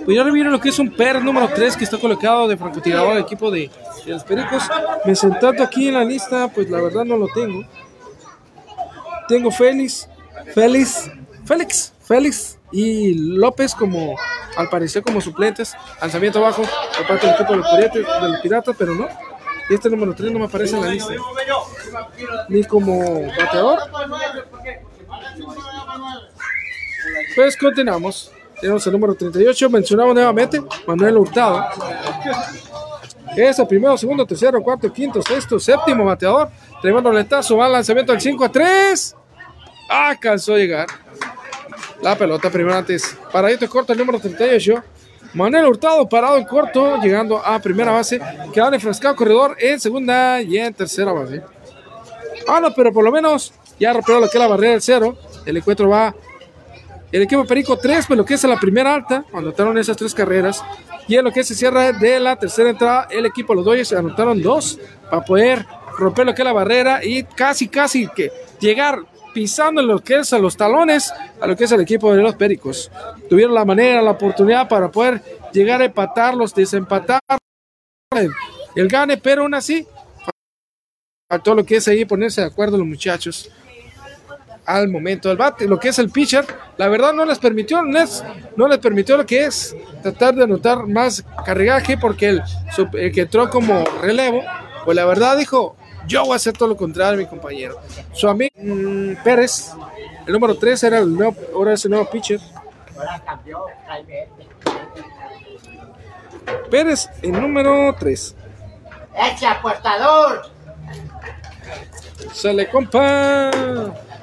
Pues 0.05 0.17
ya 0.17 0.25
miren 0.25 0.53
lo 0.53 0.61
que 0.61 0.69
es 0.69 0.79
un 0.79 0.91
PER 0.91 1.23
número 1.23 1.49
3 1.49 1.77
que 1.77 1.85
está 1.85 1.99
colocado 1.99 2.47
de 2.47 2.57
francotirador 2.57 3.15
del 3.15 3.23
equipo 3.23 3.51
de, 3.51 3.71
de 4.05 4.13
los 4.13 4.25
Pericos. 4.25 4.63
Me 5.05 5.15
sentado 5.15 5.63
aquí 5.63 5.89
en 5.89 5.95
la 5.95 6.05
lista, 6.05 6.49
pues 6.49 6.69
la 6.69 6.81
verdad 6.81 7.05
no 7.05 7.17
lo 7.17 7.29
tengo. 7.29 7.65
Tengo 9.29 9.51
Félix, 9.51 10.09
Félix, 10.55 11.11
Félix, 11.47 11.94
Félix 12.05 12.59
y 12.71 13.15
López 13.15 13.75
como, 13.75 14.17
al 14.57 14.69
parecer 14.69 15.03
como 15.03 15.21
suplentes. 15.21 15.75
Lanzamiento 16.01 16.39
abajo 16.39 16.63
por 16.97 17.07
parte 17.07 17.27
del 17.27 17.35
equipo 17.35 17.53
de 17.53 18.29
los 18.29 18.41
Piratas, 18.41 18.77
pero 18.79 18.95
no. 18.95 19.09
Este 19.71 19.89
número 19.89 20.15
3 20.15 20.31
no 20.31 20.41
me 20.41 20.45
aparece 20.45 20.77
en 20.77 20.83
la 20.83 20.89
lista. 20.89 21.15
Ni 22.49 22.63
como 22.65 23.23
bateador. 23.29 23.79
Pues 27.35 27.57
continuamos. 27.57 28.31
Tenemos 28.61 28.87
el 28.87 28.93
número 28.93 29.15
38. 29.15 29.71
Mencionamos 29.71 30.15
nuevamente 30.15 30.63
Manuel 30.87 31.17
Hurtado. 31.17 31.65
Es 33.37 33.59
el 33.59 33.67
primero, 33.67 33.97
segundo, 33.97 34.25
tercero, 34.27 34.63
cuarto, 34.63 34.93
quinto, 34.93 35.21
sexto, 35.23 35.59
séptimo 35.59 36.05
bateador. 36.05 36.51
Tremendo 36.81 37.11
letazo. 37.11 37.57
Va 37.57 37.67
al 37.67 37.73
lanzamiento 37.73 38.13
del 38.13 38.21
5 38.21 38.45
a 38.45 38.53
3. 38.53 39.17
Alcanzó 39.89 40.55
a 40.55 40.59
llegar. 40.59 40.87
La 42.05 42.19
pelota 42.19 42.51
primero 42.51 42.77
antes. 42.77 43.17
Paradito 43.33 43.67
corto 43.67 43.95
el 43.95 43.99
número 43.99 44.21
38. 44.21 44.75
Manuel 45.33 45.65
Hurtado 45.65 46.07
parado 46.07 46.37
en 46.37 46.45
corto, 46.45 47.01
llegando 47.01 47.39
a 47.39 47.59
primera 47.61 47.93
base. 47.93 48.21
Queda 48.53 48.69
refrescado 48.69 49.17
corredor 49.17 49.57
en 49.59 49.81
segunda 49.81 50.43
y 50.43 50.59
en 50.59 50.75
tercera 50.75 51.13
base. 51.13 51.43
Ah, 52.47 52.61
no, 52.61 52.75
pero 52.75 52.93
por 52.93 53.05
lo 53.05 53.11
menos 53.11 53.55
ya 53.81 53.95
rompió 53.95 54.21
lo 54.21 54.29
que 54.29 54.37
es 54.37 54.39
la 54.39 54.49
barrera 54.49 54.73
del 54.73 54.83
cero. 54.83 55.17
El 55.47 55.57
encuentro 55.57 55.89
va. 55.89 56.15
El 57.11 57.23
equipo 57.23 57.47
Perico 57.47 57.79
3, 57.79 58.07
pues 58.07 58.19
lo 58.19 58.25
que 58.27 58.35
es 58.35 58.45
la 58.45 58.61
primera 58.61 58.95
alta, 58.95 59.25
anotaron 59.33 59.79
esas 59.79 59.97
tres 59.97 60.13
carreras. 60.13 60.63
Y 61.09 61.17
en 61.17 61.25
lo 61.25 61.33
que 61.33 61.43
se 61.43 61.55
cierra 61.55 61.91
de 61.91 62.21
la 62.21 62.37
tercera 62.37 62.69
entrada, 62.69 63.09
el 63.11 63.25
equipo 63.25 63.55
Los 63.55 63.65
Dodgers 63.65 63.95
anotaron 63.95 64.43
dos 64.43 64.79
para 65.09 65.25
poder 65.25 65.65
romper 65.97 66.27
lo 66.27 66.35
que 66.35 66.43
es 66.43 66.47
la 66.47 66.53
barrera 66.53 67.03
y 67.03 67.25
casi, 67.25 67.69
casi 67.69 68.09
que 68.09 68.31
llegar 68.61 68.99
pisando 69.35 69.83
lo 69.83 69.99
que 69.99 70.21
es 70.21 70.33
a 70.33 70.39
los 70.39 70.57
talones 70.57 71.13
a 71.41 71.47
lo 71.47 71.57
que 71.57 71.65
es 71.65 71.73
el 71.73 71.81
equipo 71.81 72.15
de 72.15 72.23
los 72.23 72.37
Pericos. 72.37 72.91
Tuvieron 73.29 73.55
la 73.55 73.65
manera, 73.65 74.01
la 74.01 74.13
oportunidad 74.13 74.69
para 74.69 74.91
poder 74.91 75.21
llegar 75.53 75.83
a 75.83 75.85
empatarlos, 75.85 76.55
desempatar 76.55 77.21
el 78.75 78.89
gane, 78.89 79.19
pero 79.19 79.43
aún 79.43 79.55
así 79.55 79.87
faltó 81.29 81.55
lo 81.55 81.65
que 81.65 81.77
es 81.77 81.89
ahí 81.89 82.05
ponerse 82.05 82.41
de 82.41 82.47
acuerdo 82.47 82.79
los 82.79 82.87
muchachos 82.87 83.51
al 84.67 84.89
momento 84.89 85.29
del 85.29 85.37
bate, 85.37 85.67
lo 85.67 85.79
que 85.79 85.89
es 85.89 85.99
el 85.99 86.11
pitcher, 86.11 86.47
la 86.79 86.89
verdad 86.89 87.13
no 87.13 87.25
les 87.25 87.39
permitió, 87.39 87.83
no 87.83 87.93
les, 87.93 88.25
no 88.57 88.67
les 88.67 88.79
permitió 88.79 89.17
lo 89.17 89.27
que 89.27 89.45
es 89.45 89.77
tratar 90.03 90.35
de 90.35 90.45
anotar 90.45 90.87
más 90.87 91.23
cargaje 91.45 91.99
porque 91.99 92.29
el, 92.29 92.43
el 92.95 93.13
que 93.13 93.23
entró 93.23 93.51
como 93.51 93.85
relevo, 94.01 94.43
pues 94.85 94.97
la 94.97 95.05
verdad 95.05 95.37
dijo, 95.37 95.77
yo 96.07 96.23
voy 96.25 96.33
a 96.33 96.37
hacer 96.37 96.53
todo 96.53 96.69
lo 96.69 96.77
contrario, 96.77 97.19
mi 97.19 97.27
compañero. 97.27 97.81
Su 98.13 98.29
amigo 98.29 98.53
mm, 98.57 99.23
Pérez, 99.23 99.73
el 100.27 100.33
número 100.33 100.55
3 100.57 100.83
era 100.85 100.99
el 100.99 101.15
nuevo, 101.15 101.37
ahora 101.55 101.75
es 101.75 101.85
el 101.85 101.91
nuevo 101.91 102.09
pitcher. 102.11 102.41
Pérez, 106.71 107.09
el 107.23 107.33
número 107.33 107.95
3. 107.99 108.37
¡Eche 109.17 109.47
apostador! 109.47 110.43
Se 112.33 112.53
le 112.53 112.69
compa. 112.69 113.51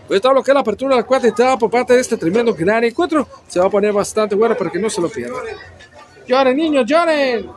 Pues 0.08 0.18
está 0.18 0.34
lo 0.34 0.44
que 0.44 0.52
es 0.52 0.56
la 0.56 0.62
apertura 0.62 0.96
de 0.96 1.02
la 1.02 1.08
cuarta 1.08 1.28
entrada 1.28 1.58
por 1.58 1.72
parte 1.72 1.94
de 1.94 2.02
este 2.02 2.18
tremendo 2.18 2.54
gran 2.54 2.84
encuentro. 2.84 3.28
Se 3.48 3.60
va 3.60 3.68
a 3.68 3.70
poner 3.70 3.94
bastante 3.94 4.36
bueno 4.36 4.56
para 4.58 4.70
que 4.70 4.80
no 4.80 4.90
se 4.90 5.02
lo 5.02 5.10
pierdan. 5.10 5.40
Lloren, 6.28 6.58
niños, 6.58 6.86
lloren. 6.86 7.50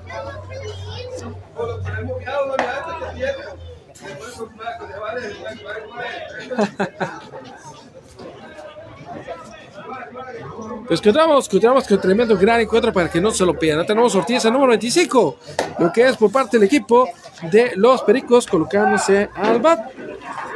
Pues 10.86 11.00
continuamos, 11.00 11.48
continuamos 11.48 11.86
con 11.86 12.00
tremendo 12.00 12.36
gran 12.36 12.60
encuentro 12.60 12.92
para 12.92 13.10
que 13.10 13.20
no 13.20 13.30
se 13.30 13.44
lo 13.44 13.58
pierdan. 13.58 13.86
Tenemos 13.86 14.14
Ortiz 14.14 14.44
el 14.44 14.52
número 14.52 14.70
25, 14.70 15.38
lo 15.78 15.92
que 15.92 16.08
es 16.08 16.16
por 16.16 16.30
parte 16.30 16.58
del 16.58 16.66
equipo 16.66 17.08
de 17.50 17.72
los 17.76 18.02
Pericos 18.02 18.46
colocándose 18.46 19.28
al 19.34 19.60
bat. 19.60 19.90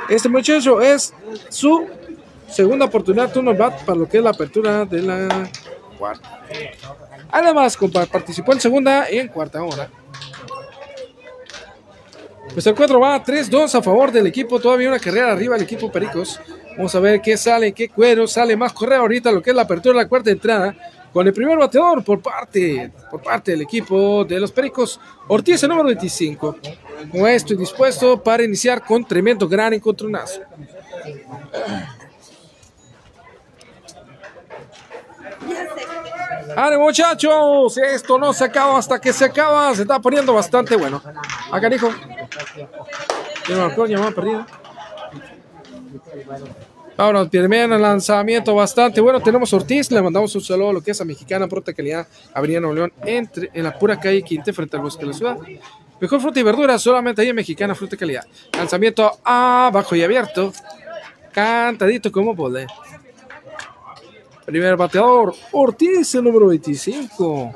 Este 0.09 0.29
muchacho 0.29 0.81
es 0.81 1.15
su 1.49 1.87
segunda 2.49 2.87
oportunidad 2.87 3.33
turno 3.33 3.55
bat 3.55 3.83
para 3.85 3.99
lo 3.99 4.09
que 4.09 4.19
es 4.19 4.25
la 4.25 4.31
apertura 4.31 4.85
de 4.85 5.03
la 5.03 5.51
cuarta. 5.99 6.41
Además, 7.31 7.79
participó 8.11 8.53
en 8.53 8.61
segunda 8.61 9.11
y 9.11 9.19
en 9.19 9.29
cuarta 9.29 9.63
hora. 9.63 9.91
Pues 12.53 12.67
el 12.67 12.73
encuentro 12.73 13.01
va 13.01 13.23
3-2 13.23 13.75
a 13.75 13.83
favor 13.83 14.11
del 14.11 14.27
equipo. 14.27 14.59
Todavía 14.59 14.89
una 14.89 14.99
carrera 14.99 15.33
arriba 15.33 15.55
del 15.55 15.65
equipo 15.65 15.91
Pericos. 15.91 16.41
Vamos 16.77 16.95
a 16.95 17.01
ver 17.01 17.21
qué 17.21 17.37
sale, 17.37 17.73
qué 17.73 17.89
cuero. 17.89 18.27
Sale 18.27 18.57
más 18.57 18.73
correa 18.73 18.99
ahorita 18.99 19.31
lo 19.31 19.43
que 19.43 19.51
es 19.51 19.57
la 19.57 19.63
apertura 19.63 19.97
de 19.97 20.05
la 20.05 20.09
cuarta 20.09 20.31
entrada. 20.31 20.75
Con 21.13 21.27
el 21.27 21.33
primer 21.33 21.57
bateador 21.57 22.05
por 22.05 22.21
parte, 22.21 22.93
por 23.11 23.23
parte 23.23 23.53
del 23.53 23.63
equipo 23.63 24.25
de 24.25 24.39
los 24.41 24.53
Pericos. 24.53 25.01
Ortiz, 25.29 25.63
el 25.63 25.69
número 25.71 25.89
25. 25.89 26.57
Puesto 27.13 27.55
y 27.55 27.57
dispuesto 27.57 28.23
para 28.23 28.43
iniciar 28.43 28.85
con 28.85 29.05
tremendo 29.05 29.49
gran 29.49 29.73
encontronazo. 29.73 30.41
¡Ale 36.57 36.79
muchachos! 36.79 37.77
Esto 37.79 38.19
no 38.19 38.33
se 38.33 38.45
acaba 38.45 38.79
hasta 38.79 39.01
que 39.01 39.13
se 39.13 39.25
acaba. 39.25 39.75
Se 39.75 39.83
está 39.83 39.99
poniendo 39.99 40.33
bastante 40.35 40.77
bueno. 40.77 41.03
Acá, 41.51 41.75
hijo. 41.75 41.91
Tiene 43.47 43.61
balcón, 43.61 43.89
llamada 43.89 44.11
perdida. 44.13 44.47
Vámonos, 46.97 47.29
primer 47.29 47.69
lanzamiento 47.71 48.55
bastante 48.55 49.01
bueno. 49.01 49.21
Tenemos 49.21 49.53
Ortiz, 49.53 49.91
le 49.93 50.03
mandamos 50.03 50.35
un 50.35 50.41
saludo 50.41 50.71
a 50.71 50.73
lo 50.73 50.83
que 50.83 50.91
es 50.91 51.01
a 51.01 51.05
Mexicana 51.05 51.47
Fruta 51.47 51.73
Calidad, 51.73 52.09
Avenida 52.35 52.59
Nuevo 52.59 52.75
León, 52.75 52.93
entre, 53.05 53.51
en 53.55 53.63
la 53.63 53.79
pura 53.79 54.01
calle 54.01 54.23
Quinte, 54.23 54.53
frente 54.53 54.77
al 54.77 54.83
bosque 54.83 55.03
de 55.03 55.07
la 55.07 55.13
ciudad. 55.13 55.37
Mejor 56.01 56.21
fruta 56.21 56.41
y 56.41 56.43
verdura, 56.43 56.79
solamente 56.79 57.23
ahí 57.23 57.29
en 57.29 57.37
Mexicana 57.37 57.75
Fruta 57.75 57.97
Calidad. 57.97 58.25
Lanzamiento 58.53 59.19
abajo 59.23 59.95
y 59.95 60.03
abierto. 60.03 60.53
Cantadito 61.33 62.11
como 62.11 62.35
puede. 62.35 62.67
Primer 64.49 64.79
bateador, 64.79 65.35
Ortiz, 65.53 66.15
el 66.15 66.25
número 66.25 66.47
25 66.47 67.53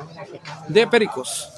de 0.69 0.87
Pericos. 0.87 1.51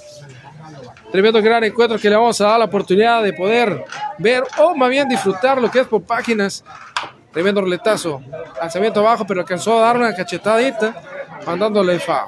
Tremendo 1.11 1.43
gran 1.43 1.65
encuentro 1.65 1.99
que 1.99 2.09
le 2.09 2.15
vamos 2.15 2.41
a 2.41 2.45
dar 2.51 2.59
la 2.61 2.67
oportunidad 2.67 3.21
de 3.21 3.33
poder 3.33 3.85
ver 4.17 4.45
o 4.61 4.77
más 4.77 4.89
bien 4.91 5.09
disfrutar 5.09 5.61
lo 5.61 5.69
que 5.73 5.81
es 5.81 5.89
por 5.89 6.05
páginas. 6.05 6.63
Tremendo 7.33 7.63
roletazo. 7.63 8.23
Lanzamiento 8.61 9.01
abajo, 9.01 9.27
pero 9.27 9.41
alcanzó 9.41 9.77
a 9.77 9.87
dar 9.87 9.97
una 9.97 10.15
cachetadita, 10.15 11.03
mandándole 11.45 11.99
fa. 11.99 12.27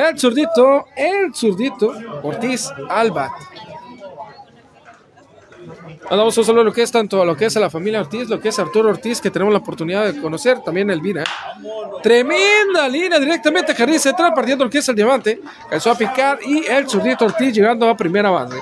El 0.00 0.18
zurdito, 0.18 0.84
el 0.94 1.34
zurdito, 1.34 1.94
Ortiz 2.22 2.70
Alba. 2.90 3.32
Mandamos 6.08 6.36
un 6.38 6.44
saludo 6.44 6.62
a 6.62 6.64
lo 6.64 6.72
que 6.72 6.82
es 6.82 6.90
tanto 6.90 7.20
a 7.20 7.24
lo 7.24 7.36
que 7.36 7.46
es 7.46 7.56
a 7.56 7.60
la 7.60 7.70
familia 7.70 8.00
Ortiz, 8.00 8.28
lo 8.28 8.40
que 8.40 8.48
es 8.48 8.58
Arturo 8.58 8.88
Ortiz, 8.88 9.20
que 9.20 9.30
tenemos 9.30 9.52
la 9.52 9.58
oportunidad 9.58 10.12
de 10.12 10.20
conocer, 10.20 10.60
también 10.60 10.90
Elvira. 10.90 11.24
Tremenda 12.02 12.88
línea 12.88 13.18
directamente 13.18 13.72
a 13.72 13.74
Jardín 13.74 14.00
Central, 14.00 14.32
partiendo 14.34 14.64
lo 14.64 14.70
que 14.70 14.78
es 14.78 14.88
el 14.88 14.96
diamante. 14.96 15.40
Alcanzó 15.64 15.90
a 15.90 15.94
picar 15.94 16.38
y 16.44 16.64
el 16.66 16.88
zurdito 16.88 17.26
Ortiz 17.26 17.54
llegando 17.54 17.88
a 17.88 17.96
primera 17.96 18.30
base. 18.30 18.58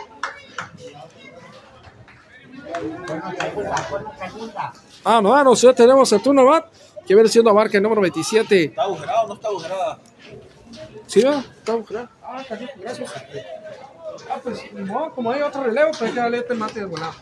Ah, 5.05 5.21
no, 5.23 5.35
ah, 5.35 5.43
no, 5.43 5.55
ya 5.55 5.73
tenemos 5.73 6.13
a 6.13 6.19
turno 6.19 6.45
bat, 6.45 6.67
que 7.07 7.15
viene 7.15 7.29
siendo 7.29 7.55
marca 7.55 7.79
el 7.79 7.83
número 7.83 8.03
27. 8.03 8.65
¿Está 8.65 8.83
agujerada 8.83 9.23
o 9.23 9.29
no 9.29 9.35
está 9.35 9.49
agujerada? 9.49 9.99
¿Sí, 11.07 11.23
va? 11.23 11.39
Está 11.39 11.73
agujerado. 11.73 12.09
Ah, 12.23 12.45
carajo, 12.47 12.73
gracias. 12.77 13.15
Ah, 14.31 14.41
pues, 14.43 14.73
no, 14.75 15.13
como 15.15 15.31
hay 15.31 15.41
otro 15.41 15.63
relevo, 15.63 15.91
pues 15.91 16.03
hay 16.03 16.13
que 16.13 16.21
darle 16.21 16.39
este 16.39 16.55
mate 16.55 16.81
de 16.81 16.87
volado. 16.87 17.15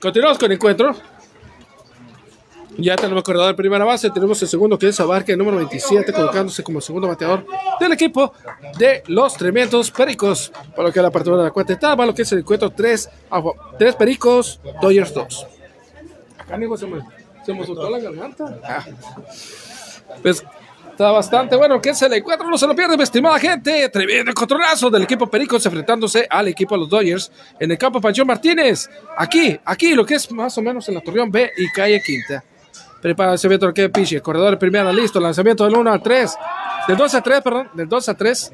Continuamos 0.00 0.38
con 0.38 0.50
el 0.50 0.56
encuentro. 0.56 0.96
Ya 2.76 2.96
tenemos 2.96 3.22
corredor 3.22 3.48
de 3.48 3.54
primera 3.54 3.84
base. 3.84 4.10
Tenemos 4.10 4.40
el 4.42 4.48
segundo 4.48 4.78
que 4.78 4.88
es 4.88 4.98
Abarca, 4.98 5.32
el 5.32 5.38
número 5.38 5.58
27, 5.58 6.12
colocándose 6.12 6.64
como 6.64 6.80
segundo 6.80 7.06
bateador 7.06 7.46
del 7.78 7.92
equipo 7.92 8.32
de 8.78 9.04
los 9.06 9.36
tremendos 9.36 9.90
Pericos. 9.90 10.50
Por 10.74 10.86
lo 10.86 10.92
que 10.92 11.00
la 11.00 11.08
apertura 11.08 11.36
de 11.36 11.44
la 11.44 11.50
cuarta 11.50 11.74
etapa, 11.74 12.04
lo 12.04 12.14
que 12.14 12.22
es 12.22 12.32
el 12.32 12.40
encuentro 12.40 12.70
3, 12.70 13.10
tres 13.78 13.94
Pericos, 13.94 14.60
Dodgers 14.80 15.14
2. 15.14 15.46
Acá, 16.38 16.54
amigo, 16.54 16.76
se 16.76 16.86
me 16.86 17.66
soltó 17.66 17.88
la 17.90 17.98
garganta. 17.98 18.58
Ah. 18.64 18.84
Pues 20.22 20.44
Está 21.02 21.10
bastante 21.10 21.56
bueno 21.56 21.82
que 21.82 21.90
es 21.90 22.00
el 22.02 22.12
encuentro, 22.12 22.48
no 22.48 22.56
se 22.56 22.64
lo 22.64 22.76
pierden, 22.76 23.00
estimada 23.00 23.36
gente. 23.40 23.88
Tremendo 23.88 24.32
controlazo 24.32 24.88
del 24.88 25.02
equipo 25.02 25.28
Pericos 25.28 25.66
enfrentándose 25.66 26.28
al 26.30 26.46
equipo 26.46 26.76
de 26.76 26.82
los 26.82 26.88
Dodgers 26.88 27.32
en 27.58 27.72
el 27.72 27.76
campo 27.76 28.00
Panchón 28.00 28.24
Martínez. 28.24 28.88
Aquí, 29.16 29.58
aquí, 29.64 29.96
lo 29.96 30.06
que 30.06 30.14
es 30.14 30.30
más 30.30 30.56
o 30.58 30.62
menos 30.62 30.88
en 30.88 30.94
la 30.94 31.00
Torreón 31.00 31.28
B 31.32 31.50
y 31.56 31.68
calle 31.72 32.00
Quinta. 32.06 32.44
Prepara 33.00 33.34
ese 33.34 33.48
viento 33.48 33.74
que 33.74 33.88
piche. 33.88 34.20
Corredor 34.20 34.52
de 34.52 34.58
primera, 34.58 34.92
listo. 34.92 35.18
Lanzamiento 35.18 35.64
del 35.64 35.74
1 35.74 35.92
al 35.92 36.00
3. 36.00 36.36
Del 36.86 36.96
2 36.96 37.14
a 37.16 37.20
3, 37.20 37.40
perdón. 37.42 37.70
Del 37.74 37.88
2 37.88 38.08
a 38.08 38.14
3. 38.14 38.52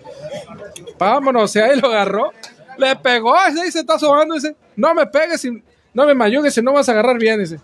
Vámonos, 0.99 1.55
y 1.55 1.59
ahí 1.59 1.79
lo 1.79 1.89
agarró. 1.89 2.33
Le 2.79 2.97
pegó, 2.97 3.37
ahí 3.37 3.71
se 3.71 3.81
está 3.81 3.99
sobando. 3.99 4.37
Dice, 4.37 4.57
no 4.75 4.95
me 4.95 5.05
pegues, 5.05 5.45
y 5.45 5.63
no 5.93 6.07
me 6.07 6.15
mayugues, 6.15 6.55
si 6.55 6.63
no 6.63 6.73
vas 6.73 6.89
a 6.89 6.93
agarrar 6.93 7.19
bien. 7.19 7.41
Dice. 7.41 7.61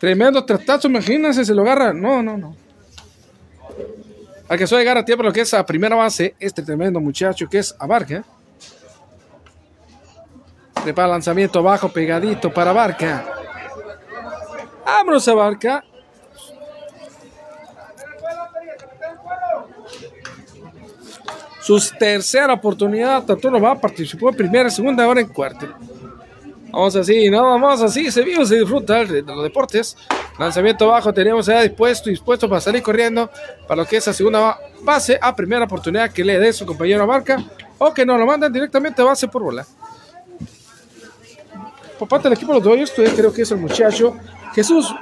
Tremendo 0.00 0.42
tratazo, 0.46 0.88
imagínense, 0.88 1.44
se 1.44 1.54
lo 1.54 1.60
agarra. 1.60 1.92
No, 1.92 2.22
no, 2.22 2.38
no. 2.38 2.56
Al 4.48 4.58
que 4.58 4.66
suele 4.66 4.82
llegar 4.82 4.96
a 4.96 5.04
tiempo 5.04 5.22
lo 5.22 5.30
que 5.32 5.42
es 5.42 5.52
a 5.52 5.64
primera 5.64 5.94
base, 5.94 6.34
este 6.40 6.62
tremendo 6.62 6.98
muchacho 7.00 7.46
que 7.48 7.58
es 7.58 7.76
Abarca. 7.78 8.24
Prepara 10.82 11.06
lanzamiento 11.06 11.62
bajo, 11.62 11.90
pegadito 11.90 12.50
para 12.52 12.72
Barca. 12.72 13.26
Vámonos 14.86 15.28
a 15.28 15.34
Barca. 15.34 15.84
Su 21.60 21.78
tercera 21.98 22.54
oportunidad, 22.54 23.22
Tatuno 23.24 23.60
va, 23.60 23.78
participó 23.78 24.30
en 24.30 24.36
primera, 24.36 24.70
segunda, 24.70 25.04
ahora 25.04 25.20
en 25.20 25.28
cuarto. 25.28 25.68
Vamos 26.72 26.94
así, 26.96 27.28
nada 27.30 27.58
más 27.58 27.82
así, 27.82 28.10
se 28.10 28.22
vive, 28.22 28.46
se 28.46 28.58
disfruta 28.58 29.04
de 29.04 29.22
los 29.22 29.42
deportes. 29.42 29.96
Lanzamiento 30.38 30.88
bajo, 30.88 31.12
tenemos 31.12 31.46
ya 31.46 31.60
dispuesto, 31.62 32.08
dispuesto 32.08 32.48
para 32.48 32.60
salir 32.60 32.82
corriendo 32.82 33.30
para 33.66 33.82
lo 33.82 33.88
que 33.88 33.96
es 33.96 34.06
la 34.06 34.12
segunda 34.12 34.58
base 34.82 35.18
a 35.20 35.34
primera 35.34 35.64
oportunidad 35.64 36.10
que 36.12 36.24
le 36.24 36.38
dé 36.38 36.52
su 36.52 36.64
compañero 36.64 37.02
a 37.02 37.06
Barca 37.06 37.44
o 37.78 37.92
que 37.92 38.06
nos 38.06 38.18
lo 38.18 38.26
mandan 38.26 38.52
directamente 38.52 39.02
a 39.02 39.04
base 39.04 39.28
por 39.28 39.42
bola. 39.42 39.66
Por 41.98 42.08
parte 42.08 42.28
del 42.28 42.38
equipo 42.38 42.52
de 42.52 42.60
los 42.60 42.64
Dodgers, 42.64 42.92
creo 43.14 43.32
que 43.32 43.42
es 43.42 43.50
el 43.50 43.58
muchacho 43.58 44.16
Jesús 44.54 44.94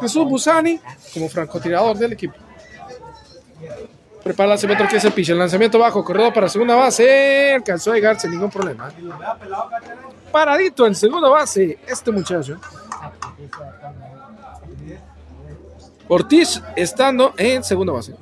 Jesús 0.00 0.28
Busani 0.28 0.78
como 1.12 1.28
francotirador 1.28 1.96
del 1.96 2.12
equipo. 2.12 2.34
Prepara 4.26 4.46
el 4.46 4.50
lanzamiento 4.50 4.88
que 4.88 4.96
es 4.96 5.04
el 5.04 5.12
pitch. 5.12 5.28
El 5.28 5.38
lanzamiento 5.38 5.78
bajo, 5.78 6.02
corredor 6.02 6.32
para 6.32 6.48
segunda 6.48 6.74
base. 6.74 7.54
Alcanzó 7.54 7.92
a 7.92 7.94
llegar 7.94 8.18
sin 8.18 8.32
ningún 8.32 8.50
problema. 8.50 8.90
Paradito 10.32 10.84
en 10.84 10.96
segunda 10.96 11.28
base, 11.28 11.78
este 11.86 12.10
muchacho. 12.10 12.58
Ortiz 16.08 16.60
estando 16.74 17.34
en 17.36 17.62
segunda 17.62 17.92
base. 17.92 18.16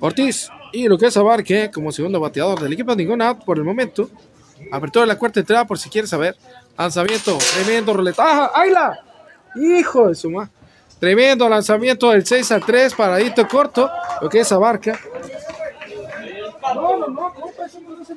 Ortiz 0.00 0.50
y 0.72 0.88
lo 0.88 0.98
que 0.98 1.06
es 1.06 1.16
Abarque 1.16 1.70
como 1.72 1.92
segundo 1.92 2.18
bateador 2.18 2.58
del 2.58 2.72
equipo. 2.72 2.92
Ningún 2.96 3.22
out 3.22 3.44
por 3.44 3.56
el 3.56 3.62
momento. 3.62 4.10
Apertura 4.72 5.04
de 5.04 5.12
la 5.12 5.16
cuarta 5.16 5.38
entrada 5.38 5.64
por 5.64 5.78
si 5.78 5.88
quieres 5.88 6.10
saber. 6.10 6.36
Lanzamiento, 6.76 7.38
tremendo 7.54 7.92
roletaja. 7.92 8.50
¡Ayla! 8.52 8.98
Hijo 9.54 10.08
de 10.08 10.16
su 10.16 10.28
madre. 10.28 10.50
Tremendo 11.00 11.48
lanzamiento 11.48 12.10
del 12.10 12.26
6 12.26 12.52
a 12.52 12.60
3, 12.60 12.94
paradito 12.94 13.48
corto, 13.48 13.90
lo 14.20 14.28
que 14.28 14.40
es 14.40 14.52
Abarca. 14.52 15.00
No, 16.74 16.98
no, 16.98 17.08
no, 17.08 17.34
compa, 17.34 17.64
eso 17.64 17.80
no 17.80 18.02
es 18.02 18.10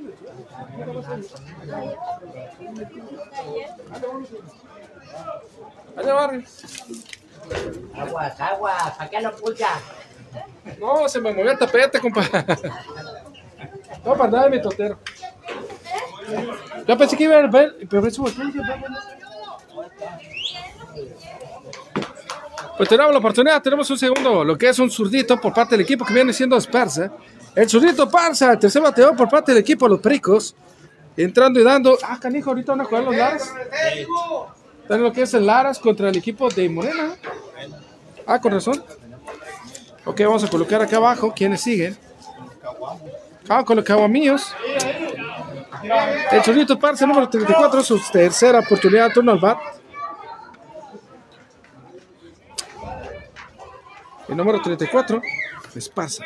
Allá 5.96 6.14
barrio. 6.14 6.44
Aguas, 7.96 8.42
aguas, 8.42 8.98
¿para 8.98 9.10
qué 9.10 9.22
lo? 9.22 9.32
No, 10.80 11.08
se 11.08 11.22
me 11.22 11.34
movió 11.34 11.52
el 11.52 11.58
tapete, 11.58 12.02
compa. 12.02 12.22
No, 14.04 14.18
para 14.18 14.30
nada 14.30 14.50
mi 14.50 14.62
totero. 14.62 15.00
Yo 16.86 16.98
pensé 16.98 17.16
que 17.16 17.24
iba 17.24 17.38
a 17.38 17.48
ver, 17.48 17.78
pero 17.90 18.06
eso 18.06 18.26
pues 22.78 22.90
tenemos 22.90 23.12
la 23.12 23.20
oportunidad, 23.20 23.62
tenemos 23.62 23.90
un 23.90 23.98
segundo, 23.98 24.44
lo 24.44 24.58
que 24.58 24.70
es 24.70 24.80
un 24.80 24.90
zurdito 24.90 25.40
por 25.40 25.54
parte 25.54 25.76
del 25.76 25.82
equipo 25.82 26.06
que 26.06 26.14
viene 26.14 26.34
siendo 26.34 26.58
Esparza. 26.58 27.12
El 27.56 27.70
zurdito 27.70 28.10
Parza, 28.10 28.52
el 28.52 28.60
tercer 28.60 28.82
bateador 28.82 29.16
por 29.16 29.30
parte 29.30 29.52
del 29.52 29.62
equipo 29.62 29.88
Los 29.88 30.00
Pericos. 30.00 30.56
Entrando 31.16 31.60
y 31.60 31.64
dando. 31.64 31.98
Ah, 32.04 32.18
canijo, 32.20 32.50
ahorita 32.50 32.72
van 32.72 32.82
a 32.82 32.86
jugar 32.86 33.04
los 33.04 33.16
Laras. 33.16 33.54
Están 34.82 35.04
lo 35.04 35.14
que 35.14 35.22
es 35.22 35.34
el 35.36 35.46
Laras 35.46 35.78
contra 35.78 36.10
el 36.10 36.18
equipo 36.18 36.50
de 36.50 36.68
Morena. 36.68 37.16
Ah, 38.26 38.42
con 38.42 38.52
razón. 38.52 38.84
Ok, 40.06 40.22
vamos 40.22 40.44
a 40.44 40.50
colocar 40.50 40.82
acá 40.82 40.98
abajo 40.98 41.32
quienes 41.36 41.62
siguen. 41.62 41.96
Ah, 43.48 43.64
con 43.64 43.76
los 43.76 43.86
caguamillos. 43.86 44.54
El 46.32 46.44
zurdito 46.44 46.80
Parza, 46.80 47.06
número 47.06 47.30
34, 47.30 47.84
su 47.84 48.02
tercera 48.12 48.60
oportunidad, 48.60 49.12
turno 49.12 49.34
al 49.34 49.40
bat. 49.40 49.60
El 54.28 54.38
número 54.38 54.62
34, 54.62 55.22
Esparza. 55.76 56.24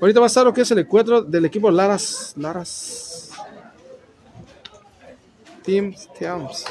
Ahorita 0.00 0.20
va 0.20 0.26
a 0.26 0.28
estar 0.28 0.44
lo 0.44 0.52
que 0.52 0.62
es 0.62 0.70
el 0.70 0.78
encuentro 0.78 1.22
del 1.22 1.44
equipo 1.44 1.70
Laras. 1.70 2.34
Laras. 2.36 3.30
Team 5.62 5.94
Teams. 6.18 6.64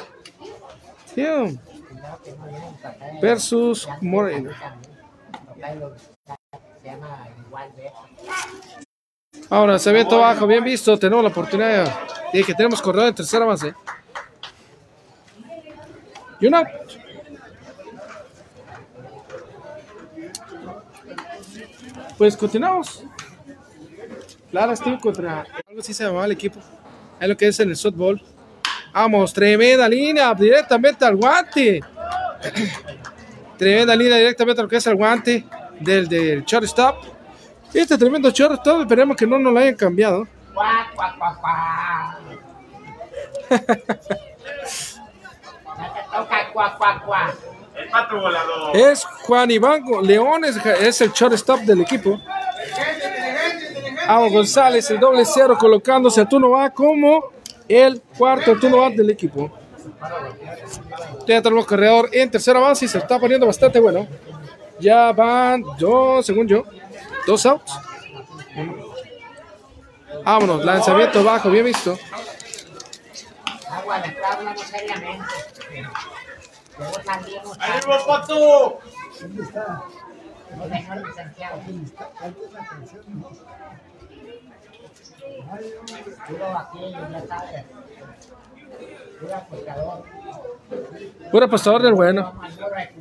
Team. 1.14 1.60
Versus 3.22 3.88
Moreno. 4.02 4.52
Ahora 9.50 9.78
se 9.80 9.92
ve 9.92 10.06
todo 10.06 10.24
abajo, 10.24 10.48
bien 10.48 10.64
visto. 10.64 10.98
Tenemos 10.98 11.24
la 11.24 11.30
oportunidad 11.30 12.00
de 12.34 12.44
que 12.44 12.54
tenemos 12.54 12.82
corredor 12.82 13.10
en 13.10 13.16
tercera 13.16 13.46
base. 13.46 13.74
Y 16.40 16.48
una 16.48 16.64
Pues 22.18 22.36
continuamos. 22.36 23.04
Clara 24.50 24.76
Steve 24.76 24.98
contra 25.00 25.46
algo 25.68 25.82
así 25.82 25.94
se 25.94 26.04
llamaba 26.04 26.26
el 26.26 26.32
equipo. 26.32 26.60
Es 27.20 27.28
lo 27.28 27.38
que 27.38 27.48
es 27.48 27.60
en 27.60 27.70
el 27.70 27.76
softball. 27.76 28.22
Vamos, 28.94 29.34
tremenda 29.34 29.88
línea 29.88 30.34
directamente 30.34 31.06
al 31.06 31.16
guante. 31.16 31.82
tremenda 33.58 33.96
línea 33.96 34.18
directamente 34.18 34.62
a 34.62 34.64
lo 34.64 34.70
que 34.70 34.78
es 34.78 34.88
el 34.88 34.96
guante 34.96 35.46
del, 35.80 36.08
del 36.08 36.44
shortstop. 36.44 36.96
Este 37.74 37.98
tremendo 37.98 38.32
shortstop, 38.32 38.82
esperemos 38.82 39.16
que 39.16 39.28
no 39.28 39.38
nos 39.38 39.54
lo 39.54 39.60
hayan 39.60 39.76
cambiado. 39.76 40.28
Es 48.74 49.04
Juan 49.04 49.52
Iván 49.52 49.84
Leones, 50.02 50.58
es 50.66 51.02
el 51.02 51.12
shortstop 51.12 51.60
del 51.62 51.82
equipo. 51.82 52.20
Amo 54.08 54.30
González, 54.30 54.90
el 54.90 55.00
doble 55.00 55.26
cero, 55.26 55.58
colocándose 55.60 56.22
a 56.22 56.30
turno 56.30 56.52
va 56.52 56.70
como 56.70 57.32
el 57.68 58.02
cuarto 58.18 58.58
turno 58.58 58.78
va 58.78 58.90
del 58.90 59.10
equipo. 59.10 59.52
Ya 61.28 61.42
tenemos 61.42 61.66
corredor 61.66 62.10
en 62.14 62.32
tercera 62.32 62.60
base 62.60 62.86
y 62.86 62.88
se 62.88 62.98
está 62.98 63.20
poniendo 63.20 63.46
bastante 63.46 63.80
bueno. 63.80 64.08
Ya 64.80 65.12
van 65.12 65.64
dos, 65.78 66.26
según 66.26 66.48
yo, 66.48 66.64
dos 67.26 67.46
outs. 67.46 67.74
Vámonos, 70.24 70.64
lanzamiento 70.64 71.24
bajo, 71.24 71.50
bien 71.50 71.66
visto. 71.66 71.98
Está- 76.80 77.22
¡Ánimo, 77.60 78.06
pato! 78.06 78.80
no. 83.20 83.30
Puro 91.32 91.46
apostador 91.46 91.82
del 91.82 91.94
bueno. 91.94 92.34
Mayor 92.34 92.78
aquí. 92.78 92.94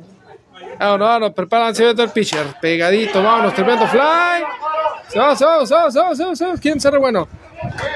Vámonos, 0.79 1.07
vámonos, 1.07 1.33
preparan 1.33 1.75
el 2.01 2.09
pitcher. 2.09 2.45
Pegadito, 2.59 3.21
vámonos, 3.21 3.53
tremendo 3.53 3.87
fly. 3.87 3.99
Va, 4.01 5.35
va, 5.45 5.65
va, 5.75 5.91
se 5.91 5.99
va, 5.99 6.15
se 6.15 6.25
va, 6.25 6.35
se 6.35 6.45
va. 6.45 6.57
¿Quién 6.57 6.79
será 6.79 6.97
bueno? 6.97 7.27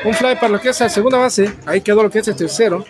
Un 0.06 0.14
fly 0.14 0.36
para 0.36 0.50
lo 0.50 0.60
que 0.60 0.70
es 0.70 0.80
la 0.80 0.90
segunda 0.90 1.18
base. 1.18 1.56
Ahí 1.66 1.82
quedó 1.82 2.04
lo 2.04 2.10
que 2.10 2.20
es 2.20 2.28
el 2.28 2.36
tercero. 2.36 2.86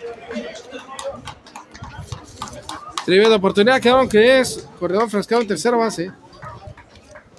Tremenda 3.04 3.36
oportunidad 3.36 3.80
quedaron 3.80 4.08
que 4.08 4.38
es 4.38 4.68
corredor 4.78 5.10
frescado 5.10 5.42
en 5.42 5.48
tercera 5.48 5.76
base. 5.76 6.12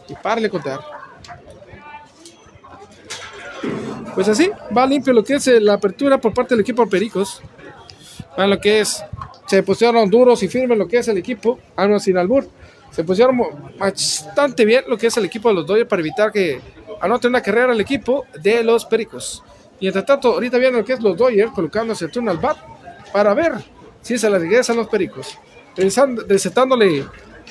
Y 0.10 0.14
parle 0.16 0.50
contar. 0.50 0.82
Pues 4.14 4.28
así, 4.28 4.52
va 4.76 4.86
limpio 4.86 5.14
lo 5.14 5.24
que 5.24 5.36
es 5.36 5.48
eh, 5.48 5.60
la 5.60 5.74
apertura 5.74 6.20
por 6.20 6.34
parte 6.34 6.54
del 6.54 6.62
equipo 6.62 6.88
Pericos. 6.88 7.42
Vean 8.38 8.50
lo 8.50 8.60
que 8.60 8.82
es. 8.82 9.04
Se 9.48 9.64
pusieron 9.64 10.10
duros 10.10 10.44
y 10.44 10.48
firmes 10.48 10.78
lo 10.78 10.88
que 10.88 10.98
es 10.98 11.08
el 11.08 11.18
equipo. 11.18 11.60
No, 11.78 12.00
sin 12.00 12.18
albur. 12.18 12.48
Se 12.92 13.04
pusieron 13.04 13.40
bastante 13.80 14.66
bien 14.66 14.84
lo 14.88 14.98
que 14.98 15.08
es 15.08 15.18
el 15.18 15.26
equipo 15.26 15.50
de 15.50 15.56
los 15.56 15.66
Dodgers 15.66 15.90
para 15.90 16.02
evitar 16.02 16.32
que 16.32 16.62
anote 17.02 17.28
una 17.28 17.42
carrera 17.42 17.74
el 17.74 17.82
equipo 17.82 18.26
de 18.42 18.64
los 18.64 18.86
Pericos. 18.86 19.44
Y 19.80 19.88
entre 19.88 20.04
tanto, 20.04 20.34
ahorita 20.34 20.58
vienen 20.58 20.80
lo 20.80 20.86
que 20.86 20.94
es 20.94 21.02
los 21.02 21.18
Dodgers 21.18 21.52
colocándose 21.52 22.06
el 22.06 22.12
turno 22.12 22.30
al 22.30 22.38
bat 22.38 22.58
para 23.12 23.34
ver 23.34 23.54
si 24.02 24.18
se 24.18 24.30
la 24.30 24.38
regresan 24.38 24.76
los 24.76 24.88
Pericos. 24.88 25.38
Regresando- 25.76 26.24
Recetándole, 26.28 27.06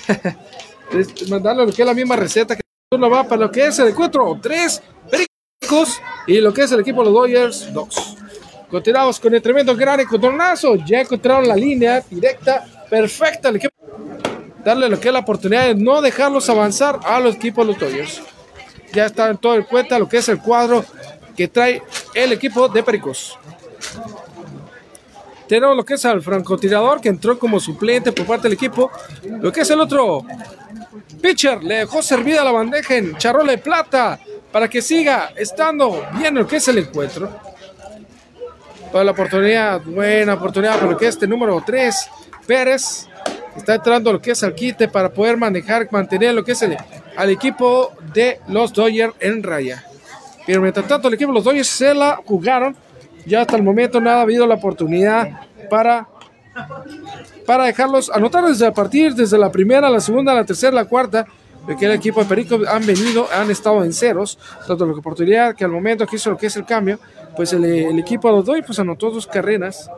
mandarle 1.28 1.66
lo 1.66 1.72
que 1.72 1.82
es 1.82 1.86
la 1.86 1.94
misma 1.94 2.16
receta 2.16 2.54
que 2.54 2.60
el 2.60 2.88
turno 2.90 3.10
va 3.10 3.24
para 3.24 3.42
lo 3.42 3.50
que 3.50 3.66
es 3.66 3.78
el 3.78 3.88
encuentro. 3.88 4.38
Tres 4.40 4.82
Pericos 5.10 6.00
y 6.26 6.40
lo 6.40 6.52
que 6.52 6.62
es 6.62 6.72
el 6.72 6.80
equipo 6.80 7.00
de 7.00 7.10
los 7.10 7.14
Dodgers, 7.14 7.72
dos. 7.72 8.16
Continuamos 8.70 9.20
con 9.20 9.34
el 9.34 9.42
tremendo 9.42 9.76
gran 9.76 10.00
encontronazo. 10.00 10.76
Ya 10.76 11.00
encontraron 11.00 11.46
la 11.46 11.56
línea 11.56 12.02
directa 12.08 12.64
perfecta 12.88 13.48
al 13.48 13.56
equipo. 13.56 13.74
Darle 14.64 14.88
lo 14.88 14.98
que 15.00 15.08
es 15.08 15.12
la 15.14 15.20
oportunidad 15.20 15.66
de 15.66 15.74
no 15.74 16.00
dejarlos 16.00 16.48
avanzar 16.48 17.00
a 17.04 17.18
los 17.20 17.34
equipos 17.34 17.66
de 17.66 17.72
los 17.72 17.80
Dodgers. 17.80 18.22
Ya 18.92 19.06
está 19.06 19.28
en 19.28 19.38
todo 19.38 19.54
el 19.54 19.66
cuenta 19.66 19.98
lo 19.98 20.08
que 20.08 20.18
es 20.18 20.28
el 20.28 20.38
cuadro 20.38 20.84
que 21.36 21.48
trae 21.48 21.82
el 22.14 22.32
equipo 22.32 22.68
de 22.68 22.82
Pericos. 22.82 23.38
Tenemos 25.52 25.76
lo 25.76 25.84
que 25.84 25.94
es 25.94 26.04
al 26.06 26.22
francotirador 26.22 26.98
que 26.98 27.10
entró 27.10 27.38
como 27.38 27.60
suplente 27.60 28.10
por 28.10 28.24
parte 28.24 28.44
del 28.44 28.54
equipo. 28.54 28.90
Lo 29.22 29.52
que 29.52 29.60
es 29.60 29.68
el 29.68 29.80
otro 29.80 30.24
pitcher 31.20 31.62
le 31.62 31.74
dejó 31.74 32.00
servida 32.00 32.42
la 32.42 32.52
bandeja 32.52 32.96
en 32.96 33.18
charola 33.18 33.52
de 33.52 33.58
plata 33.58 34.18
para 34.50 34.70
que 34.70 34.80
siga 34.80 35.30
estando 35.36 36.06
bien 36.16 36.36
lo 36.36 36.46
que 36.46 36.56
es 36.56 36.68
el 36.68 36.78
encuentro. 36.78 37.28
Toda 38.90 39.04
la 39.04 39.10
oportunidad, 39.10 39.82
buena 39.82 40.32
oportunidad 40.32 40.76
para 40.76 40.90
lo 40.90 40.96
que 40.96 41.08
es 41.08 41.16
este 41.16 41.26
número 41.26 41.62
3, 41.66 42.08
Pérez. 42.46 43.06
Está 43.54 43.74
entrando 43.74 44.10
lo 44.10 44.22
que 44.22 44.30
es 44.30 44.42
al 44.42 44.54
quite 44.54 44.88
para 44.88 45.10
poder 45.10 45.36
manejar, 45.36 45.86
mantener 45.90 46.32
lo 46.32 46.42
que 46.42 46.52
es 46.52 46.62
el, 46.62 46.78
al 47.14 47.28
equipo 47.28 47.92
de 48.14 48.40
los 48.48 48.72
Dodgers 48.72 49.12
en 49.20 49.42
raya. 49.42 49.84
Pero 50.46 50.62
mientras 50.62 50.88
tanto 50.88 51.08
el 51.08 51.14
equipo 51.14 51.30
de 51.30 51.34
los 51.34 51.44
Dodgers 51.44 51.68
se 51.68 51.92
la 51.92 52.22
jugaron. 52.24 52.74
Ya 53.26 53.42
hasta 53.42 53.56
el 53.56 53.62
momento 53.62 54.00
nada 54.00 54.18
ha 54.18 54.22
habido 54.22 54.46
la 54.46 54.56
oportunidad 54.56 55.40
para, 55.70 56.08
para 57.46 57.64
dejarlos 57.64 58.10
anotar 58.10 58.44
desde 58.44 58.66
a 58.66 58.72
partir 58.72 59.14
desde 59.14 59.38
la 59.38 59.50
primera, 59.50 59.88
la 59.88 60.00
segunda, 60.00 60.34
la 60.34 60.44
tercera, 60.44 60.72
la 60.72 60.84
cuarta. 60.84 61.26
De 61.66 61.76
que 61.76 61.86
el 61.86 61.92
equipo 61.92 62.18
de 62.18 62.26
Perico 62.26 62.58
han 62.68 62.84
venido, 62.84 63.28
han 63.32 63.48
estado 63.48 63.84
en 63.84 63.92
ceros. 63.92 64.36
Tanto 64.66 64.84
la 64.84 64.94
oportunidad 64.94 65.54
que 65.54 65.64
al 65.64 65.70
momento 65.70 66.04
que 66.08 66.16
hizo 66.16 66.30
lo 66.30 66.36
que 66.36 66.48
es 66.48 66.56
el 66.56 66.64
cambio, 66.64 66.98
pues 67.36 67.52
el, 67.52 67.96
equipo 68.00 68.28
de 68.28 68.34
los 68.34 68.44
Dodgers 68.44 68.66
pues 68.66 68.78
anotó 68.80 69.12
dos 69.12 69.28
carreras. 69.28 69.88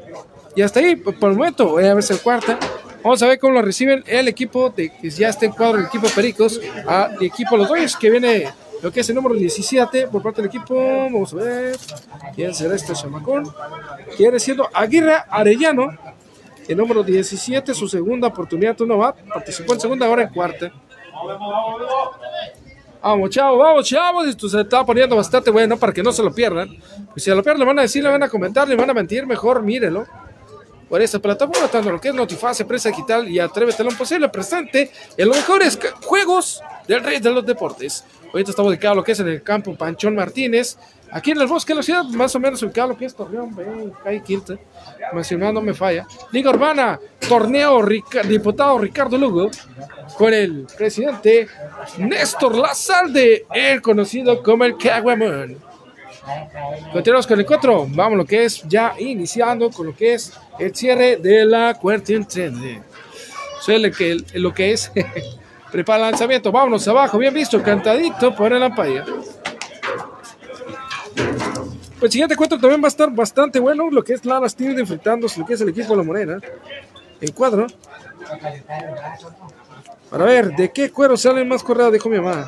Y 0.54 0.60
hasta 0.60 0.80
ahí, 0.80 0.94
por 0.94 1.30
el 1.30 1.36
momento, 1.36 1.68
voy 1.68 1.86
a 1.86 1.94
ver 1.94 2.04
el 2.06 2.20
cuarta. 2.20 2.58
Vamos 3.02 3.22
a 3.22 3.26
ver 3.26 3.38
cómo 3.38 3.54
lo 3.54 3.62
reciben 3.62 4.04
el 4.06 4.28
equipo 4.28 4.68
de 4.70 4.90
que 4.90 5.08
ya 5.08 5.30
está 5.30 5.46
en 5.46 5.52
cuadro 5.52 5.78
el 5.78 5.86
equipo 5.86 6.06
de 6.06 6.12
Pericos, 6.12 6.60
al 6.86 7.22
equipo 7.22 7.52
de 7.52 7.58
los 7.58 7.68
Dodgers, 7.68 7.96
que 7.96 8.10
viene 8.10 8.46
lo 8.84 8.92
que 8.92 9.00
es 9.00 9.08
el 9.08 9.14
número 9.14 9.34
17 9.34 10.08
por 10.08 10.22
parte 10.22 10.42
del 10.42 10.50
equipo. 10.50 10.74
Vamos 10.74 11.32
a 11.32 11.36
ver 11.36 11.76
quién 12.34 12.54
será 12.54 12.74
este 12.74 12.92
chamacón. 12.92 13.50
Viene 14.18 14.38
siendo 14.38 14.68
Aguirre 14.74 15.16
Arellano, 15.30 15.88
el 16.68 16.76
número 16.76 17.02
17, 17.02 17.72
su 17.72 17.88
segunda 17.88 18.28
oportunidad. 18.28 18.76
Tú 18.76 18.84
no 18.84 18.98
va, 18.98 19.14
participó 19.14 19.72
en 19.72 19.80
segunda, 19.80 20.04
ahora 20.04 20.24
en 20.24 20.28
cuarta. 20.28 20.70
Vamos, 23.02 23.30
chavo, 23.30 23.56
vamos, 23.56 23.88
chavos. 23.88 24.28
Esto 24.28 24.50
se 24.50 24.60
está 24.60 24.84
poniendo 24.84 25.16
bastante 25.16 25.50
bueno 25.50 25.78
para 25.78 25.90
que 25.90 26.02
no 26.02 26.12
se 26.12 26.22
lo 26.22 26.34
pierdan. 26.34 26.68
Pues 26.68 27.24
si 27.24 27.30
se 27.30 27.34
lo 27.34 27.42
pierden, 27.42 27.60
le 27.60 27.66
van 27.66 27.78
a 27.78 27.82
decir, 27.82 28.04
le 28.04 28.10
van 28.10 28.22
a 28.22 28.28
comentar, 28.28 28.68
le 28.68 28.76
van 28.76 28.90
a 28.90 28.92
mentir. 28.92 29.26
Mejor 29.26 29.62
mírelo. 29.62 30.04
Por 30.90 31.00
esta 31.00 31.18
plataforma, 31.18 31.68
tanto 31.68 31.90
lo 31.90 31.98
que 31.98 32.08
es 32.08 32.14
Notifase, 32.14 32.66
Prensa 32.66 32.90
Digital 32.90 33.26
y 33.26 33.40
Atrévete 33.40 33.80
a 33.80 33.86
lo 33.86 33.92
posible, 33.92 34.28
presente 34.28 34.92
en 35.16 35.28
los 35.28 35.38
mejores 35.38 35.78
juegos 36.02 36.62
del 36.86 37.02
rey 37.02 37.18
de 37.18 37.30
los 37.30 37.46
deportes. 37.46 38.04
Ahorita 38.34 38.50
está 38.50 38.64
ubicado 38.64 38.96
lo 38.96 39.04
que 39.04 39.12
es 39.12 39.20
en 39.20 39.28
el 39.28 39.44
campo 39.44 39.76
Panchón 39.76 40.16
Martínez, 40.16 40.76
aquí 41.12 41.30
en 41.30 41.40
el 41.40 41.46
bosque 41.46 41.72
de 41.72 41.76
la 41.76 41.82
ciudad, 41.84 42.02
más 42.06 42.34
o 42.34 42.40
menos 42.40 42.60
ubicado 42.64 42.88
lo 42.88 42.96
que 42.96 43.04
es 43.04 43.14
Torreón, 43.14 43.54
calle 44.02 44.22
Quinta, 44.24 44.58
mencionado 45.12 45.52
no 45.52 45.60
me 45.60 45.72
falla. 45.72 46.04
Liga 46.32 46.50
Urbana, 46.50 46.98
torneo 47.28 47.80
diputado 48.28 48.78
Ricardo 48.78 49.16
Lugo, 49.16 49.52
con 50.18 50.34
el 50.34 50.66
presidente 50.76 51.46
Néstor 51.98 52.56
Lazalde, 52.56 53.46
el 53.54 53.80
conocido 53.80 54.42
como 54.42 54.64
el 54.64 54.76
Caguamón. 54.78 55.56
Continuamos 56.92 57.28
con 57.28 57.38
el 57.38 57.46
4. 57.46 57.86
Vamos 57.90 58.18
lo 58.18 58.24
que 58.24 58.46
es 58.46 58.64
ya 58.64 58.94
iniciando 58.98 59.70
con 59.70 59.86
lo 59.86 59.94
que 59.94 60.14
es 60.14 60.32
el 60.58 60.74
cierre 60.74 61.18
de 61.18 61.44
la 61.44 61.74
cuarta 61.74 62.12
entrega. 62.12 62.82
Suele 63.60 63.92
que 63.92 64.16
lo 64.34 64.52
que 64.52 64.72
es 64.72 64.90
prepara 65.74 66.04
el 66.04 66.10
lanzamiento. 66.12 66.52
Vámonos 66.52 66.86
abajo, 66.86 67.18
bien 67.18 67.34
visto, 67.34 67.60
cantadito 67.60 68.32
por 68.32 68.52
el. 68.52 68.72
Pues 71.98 72.00
el 72.00 72.12
siguiente 72.12 72.34
encuentro 72.34 72.60
también 72.60 72.80
va 72.80 72.86
a 72.86 72.88
estar 72.88 73.10
bastante 73.10 73.58
bueno. 73.58 73.90
Lo 73.90 74.04
que 74.04 74.12
es 74.12 74.24
Lara 74.24 74.48
Steve 74.48 74.80
enfrentándose 74.80 75.40
lo 75.40 75.46
que 75.46 75.54
es 75.54 75.60
el 75.62 75.70
equipo 75.70 75.88
de 75.88 75.96
la 75.96 76.02
Morena. 76.04 76.38
En 77.20 77.32
cuadro. 77.32 77.66
Para 80.10 80.24
ver 80.26 80.54
de 80.54 80.70
qué 80.70 80.92
cuero 80.92 81.16
salen 81.16 81.48
más 81.48 81.64
correas, 81.64 81.90
dijo 81.90 82.08
mi 82.08 82.20
mamá. 82.20 82.46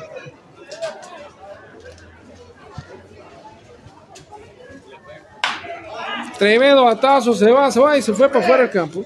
Tremendo 6.39 6.85
batazo, 6.85 7.33
se 7.33 7.51
va, 7.51 7.69
se 7.69 7.79
va 7.81 7.97
y 7.97 8.01
se 8.01 8.13
fue 8.13 8.29
para 8.29 8.39
afuera 8.39 8.61
del 8.63 8.71
campo. 8.71 9.03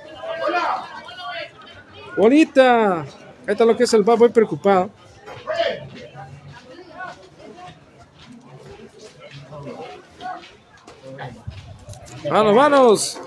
Bonita. 2.16 3.04
Ahí 3.52 3.54
está 3.54 3.66
lo 3.66 3.76
que 3.76 3.84
es 3.84 3.94
el 3.94 4.04
bat, 4.04 4.18
voy 4.18 4.30
preocupado. 4.30 4.90
Vamos, 12.30 12.56
vamos. 12.56 13.20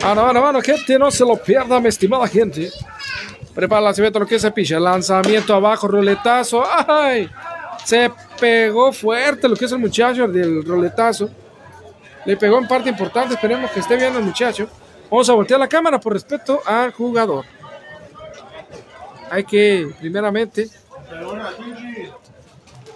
Vamos, 0.00 0.24
vamos, 0.24 0.42
vamos, 0.42 0.64
gente, 0.64 0.98
no 0.98 1.10
se 1.10 1.26
lo 1.26 1.36
pierda, 1.36 1.78
mi 1.78 1.88
estimada 1.88 2.26
gente. 2.26 2.70
Prepara 3.54 3.80
el 3.80 3.84
lanzamiento, 3.84 4.18
lo 4.18 4.26
que 4.26 4.36
es 4.36 4.44
el 4.44 4.52
pitch. 4.54 4.70
Lanzamiento 4.70 5.54
abajo, 5.54 5.88
roletazo. 5.88 6.64
¡Ay! 6.88 7.28
Se 7.84 8.10
pegó 8.40 8.94
fuerte 8.94 9.46
lo 9.46 9.56
que 9.56 9.66
es 9.66 9.72
el 9.72 9.78
muchacho 9.78 10.26
del 10.26 10.64
roletazo. 10.64 11.28
Le 12.24 12.34
pegó 12.38 12.56
en 12.56 12.66
parte 12.66 12.88
importante. 12.88 13.34
Esperemos 13.34 13.70
que 13.72 13.80
esté 13.80 13.94
bien 13.94 14.16
el 14.16 14.22
muchacho. 14.22 14.70
Vamos 15.10 15.28
a 15.28 15.34
voltear 15.34 15.60
la 15.60 15.68
cámara 15.68 16.00
por 16.00 16.14
respeto 16.14 16.62
al 16.64 16.92
jugador. 16.92 17.44
Hay 19.30 19.44
que, 19.44 19.92
primeramente. 19.98 20.68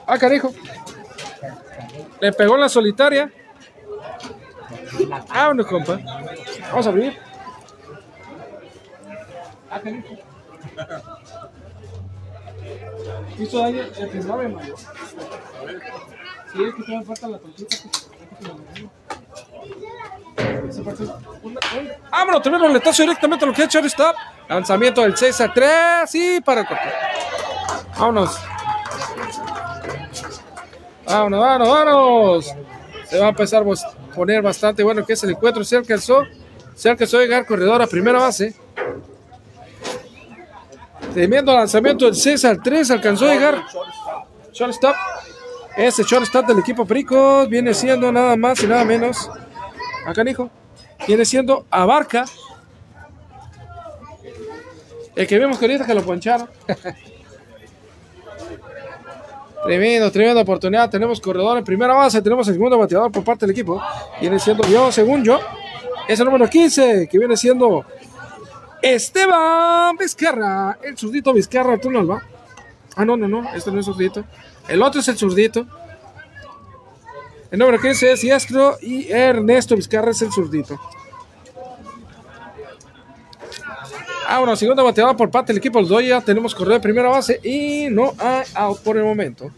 Ah, 0.07 0.19
carajo. 0.19 0.53
Le 2.21 2.33
pegó 2.33 2.57
la 2.57 2.69
solitaria. 2.69 3.31
Vámonos, 5.29 5.67
compa. 5.67 5.99
Vamos 6.71 6.87
a 6.87 6.91
abrir. 6.91 7.19
Ah. 9.71 9.81
Hizo 13.39 13.59
daño 13.59 13.83
el 13.83 14.09
primero 14.09 14.49
mayor. 14.49 14.79
Sí, 14.79 16.65
es 16.65 16.75
que 16.75 16.83
todavía 16.83 17.03
falta 17.07 17.29
la 17.29 17.39
tortita. 17.39 17.77
Vámonos, 22.11 22.43
tenemos 22.43 22.67
el 22.67 22.73
letazo 22.75 23.03
directamente 23.03 23.45
a 23.45 23.49
lo 23.49 23.55
que 23.55 23.65
hecho 23.65 23.79
shortstop. 23.79 24.15
Lanzamiento 24.49 25.03
del 25.03 25.17
César 25.17 25.53
3 25.55 26.15
y 26.15 26.41
para 26.41 26.63
el 26.63 26.67
corte. 26.67 26.85
Vámonos. 27.99 28.39
Vámonos, 31.07 31.41
vámonos, 31.41 31.69
vámonos. 31.69 32.55
Se 33.09 33.19
va 33.19 33.27
a 33.27 33.29
empezar 33.31 33.63
a 33.63 34.15
poner 34.15 34.43
bastante 34.43 34.83
bueno 34.83 35.05
que 35.05 35.13
es 35.15 35.23
el 35.25 35.31
encuentro. 35.31 35.65
Se 35.65 35.77
alcanzó, 35.77 36.23
se 36.75 36.91
alcanzó 36.91 37.19
a 37.19 37.21
llegar 37.21 37.47
corredor 37.47 37.83
a 37.83 37.87
primera 37.87 38.19
base. 38.19 38.55
Tremendo 41.13 41.55
lanzamiento 41.55 42.07
del 42.07 42.15
César 42.15 42.59
3. 42.63 42.91
Alcanzó 42.91 43.27
a 43.27 43.35
llegar. 43.35 43.63
Shortstop. 44.53 44.95
Ese 45.77 46.03
shortstop 46.03 46.47
del 46.47 46.59
equipo 46.59 46.85
Pericos 46.85 47.49
viene 47.49 47.73
siendo 47.73 48.13
nada 48.13 48.37
más 48.37 48.63
y 48.63 48.67
nada 48.67 48.85
menos. 48.85 49.31
Acá, 50.07 50.23
hijo. 50.29 50.51
Viene 51.07 51.25
siendo 51.25 51.67
Abarca. 51.71 52.25
El 55.15 55.27
que 55.27 55.39
vimos 55.39 55.59
que 55.59 55.67
ahorita 55.67 55.87
que 55.87 55.95
lo 55.95 56.03
poncharon. 56.03 56.49
tremendo, 59.65 60.11
tremenda 60.11 60.43
oportunidad. 60.43 60.91
Tenemos 60.91 61.21
corredor 61.21 61.59
en 61.59 61.65
primera 61.65 61.95
base. 61.95 62.23
Tenemos 62.23 62.49
el 62.49 62.55
segundo 62.55 62.79
bateador 62.79 63.13
por 63.13 63.25
parte 63.25 63.47
del 63.47 63.53
equipo. 63.53 63.81
Viene 64.21 64.39
siendo 64.39 64.67
yo, 64.69 64.91
según 64.91 65.23
yo. 65.25 65.39
Es 66.09 66.19
el 66.19 66.27
número 66.27 66.49
15, 66.49 67.09
que 67.09 67.19
viene 67.19 67.37
siendo 67.37 67.85
Esteban 68.81 69.97
Vizcarra. 69.97 70.79
El 70.83 70.97
zurdito 70.97 71.33
Vizcarra, 71.33 71.79
tú 71.79 71.91
no 71.91 72.07
va. 72.07 72.23
Ah, 72.97 73.05
no, 73.05 73.17
no, 73.17 73.29
no. 73.29 73.55
Este 73.55 73.71
no 73.71 73.81
es 73.81 73.87
zurdito. 73.87 74.25
El 74.69 74.83
otro 74.83 75.01
es 75.01 75.09
el 75.09 75.17
zurdito. 75.17 75.67
El 77.53 77.59
número 77.59 77.79
15 77.79 78.13
es 78.13 78.23
Yastro 78.23 78.79
y 78.81 79.13
Ernesto 79.13 79.77
Vizcarra 79.77 80.11
es 80.11 80.23
el 80.23 80.33
zurdito. 80.33 80.81
Ahora, 84.27 84.57
segunda 84.57 84.83
bateada 84.83 85.15
por 85.15 85.31
parte 85.31 85.53
del 85.53 85.59
equipo 85.59 85.79
de 85.79 85.83
los 85.83 85.91
Dodgers. 85.91 86.25
Tenemos 86.25 86.55
correo 86.55 86.73
de 86.73 86.81
primera 86.81 87.11
base 87.11 87.39
y 87.45 87.89
no 87.91 88.15
hay 88.17 88.45
out 88.55 88.81
por 88.81 88.97
el 88.97 89.05
momento. 89.05 89.51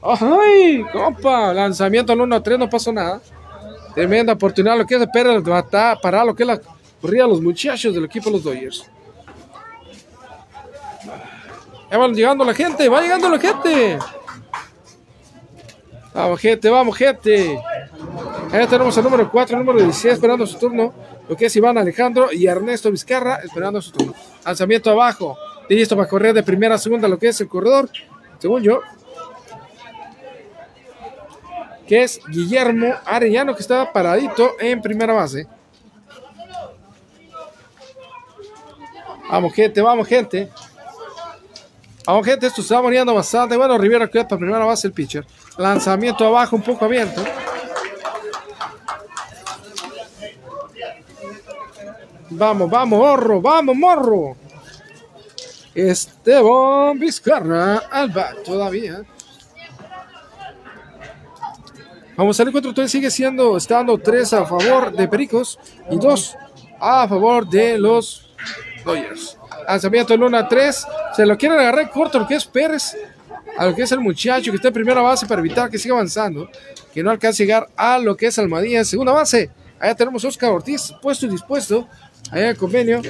¡Ay! 0.00 0.84
¡Compa! 0.92 1.52
Lanzamiento 1.52 2.12
al 2.12 2.20
1 2.20 2.36
a 2.36 2.42
3, 2.44 2.60
no 2.60 2.70
pasó 2.70 2.92
nada. 2.92 3.20
Tremenda 3.92 4.34
oportunidad. 4.34 4.78
Lo 4.78 4.86
que 4.86 4.94
es 4.94 5.00
de 5.00 5.08
Pérez 5.08 5.42
para 6.00 6.24
lo 6.24 6.32
que 6.32 6.44
es 6.44 6.46
la 6.46 6.60
corrida 7.00 7.24
de 7.24 7.30
los 7.30 7.40
muchachos 7.40 7.92
del 7.92 8.04
equipo 8.04 8.30
los 8.30 8.44
Dodgers. 8.44 8.88
Ya 11.90 11.98
van 11.98 12.14
llegando 12.14 12.44
la 12.44 12.54
gente, 12.54 12.88
va 12.88 13.02
llegando 13.02 13.28
la 13.28 13.38
gente. 13.40 13.98
Vamos, 16.12 16.40
gente, 16.40 16.68
vamos, 16.68 16.96
gente. 16.96 17.58
Ahí 18.52 18.66
tenemos 18.66 18.96
el 18.96 19.04
número 19.04 19.30
4, 19.30 19.56
el 19.56 19.64
número 19.64 19.84
16 19.84 20.14
esperando 20.14 20.46
su 20.46 20.58
turno. 20.58 20.92
Lo 21.28 21.36
que 21.36 21.46
es 21.46 21.56
Iván 21.56 21.78
Alejandro 21.78 22.32
y 22.32 22.46
Ernesto 22.46 22.90
Vizcarra 22.90 23.36
esperando 23.36 23.80
su 23.80 23.92
turno. 23.92 24.14
Lanzamiento 24.44 24.90
abajo. 24.90 25.38
Listo 25.68 25.96
para 25.96 26.08
correr 26.08 26.34
de 26.34 26.42
primera 26.42 26.74
a 26.74 26.78
segunda 26.78 27.06
lo 27.06 27.18
que 27.18 27.28
es 27.28 27.40
el 27.40 27.48
corredor. 27.48 27.88
Según 28.40 28.62
yo. 28.62 28.80
Que 31.86 32.02
es 32.02 32.20
Guillermo 32.28 32.94
Arellano 33.04 33.54
que 33.54 33.62
está 33.62 33.92
paradito 33.92 34.56
en 34.58 34.82
primera 34.82 35.12
base. 35.12 35.46
Vamos, 39.30 39.54
gente, 39.54 39.80
vamos, 39.80 40.08
gente. 40.08 40.50
Vamos, 42.04 42.26
gente, 42.26 42.48
esto 42.48 42.62
se 42.62 42.74
va 42.74 42.82
muriendo 42.82 43.14
bastante. 43.14 43.56
Bueno, 43.56 43.78
Rivera 43.78 44.08
queda 44.08 44.26
para 44.26 44.40
primera 44.40 44.64
base 44.64 44.88
el 44.88 44.92
pitcher. 44.92 45.24
Lanzamiento 45.60 46.24
abajo, 46.24 46.56
un 46.56 46.62
poco 46.62 46.86
abierto. 46.86 47.22
Vamos, 52.30 52.70
vamos, 52.70 52.98
morro, 52.98 53.42
vamos, 53.42 53.76
morro. 53.76 54.36
Esteban 55.74 56.98
Vizcarra 56.98 57.82
al 57.90 58.08
bat 58.08 58.42
todavía. 58.42 59.02
Vamos 62.16 62.40
al 62.40 62.48
encuentro, 62.48 62.72
todavía 62.72 62.88
sigue 62.88 63.10
siendo, 63.10 63.58
estando 63.58 63.98
3 63.98 64.32
a 64.32 64.46
favor 64.46 64.92
de 64.92 65.08
Pericos 65.08 65.58
y 65.90 65.98
2 65.98 66.36
a 66.80 67.06
favor 67.06 67.46
de 67.46 67.76
los 67.76 68.30
Dodgers. 68.82 69.36
Lanzamiento 69.68 70.14
en 70.14 70.22
1 70.22 70.38
a 70.38 70.48
3. 70.48 70.86
Se 71.16 71.26
lo 71.26 71.36
quieren 71.36 71.58
agarrar 71.58 71.90
corto 71.90 72.18
lo 72.18 72.26
que 72.26 72.36
es 72.36 72.46
Pérez. 72.46 72.96
A 73.60 73.66
lo 73.66 73.74
que 73.74 73.82
es 73.82 73.92
el 73.92 74.00
muchacho 74.00 74.50
que 74.50 74.56
está 74.56 74.68
en 74.68 74.74
primera 74.74 75.02
base 75.02 75.26
para 75.26 75.42
evitar 75.42 75.68
que 75.68 75.78
siga 75.78 75.94
avanzando. 75.94 76.48
Que 76.94 77.02
no 77.02 77.10
alcance 77.10 77.42
a 77.42 77.46
llegar 77.46 77.68
a 77.76 77.98
lo 77.98 78.16
que 78.16 78.28
es 78.28 78.38
Almadía 78.38 78.78
en 78.78 78.86
segunda 78.86 79.12
base. 79.12 79.50
Allá 79.78 79.94
tenemos 79.94 80.24
Oscar 80.24 80.50
Ortiz 80.50 80.94
puesto 81.02 81.26
y 81.26 81.28
dispuesto. 81.28 81.86
Allá 82.30 82.48
el 82.48 82.56
convenio. 82.56 83.02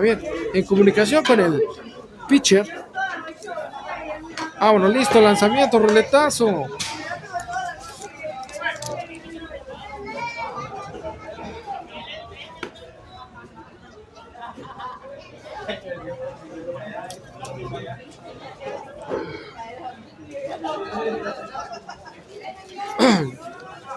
Bien, 0.00 0.18
en 0.54 0.64
comunicación 0.64 1.22
con 1.22 1.38
el 1.38 1.60
pitcher. 2.26 2.66
Vámonos, 4.58 4.90
listo, 4.90 5.20
lanzamiento, 5.20 5.78
roletazo. 5.78 6.64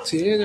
Sí, 0.03 0.37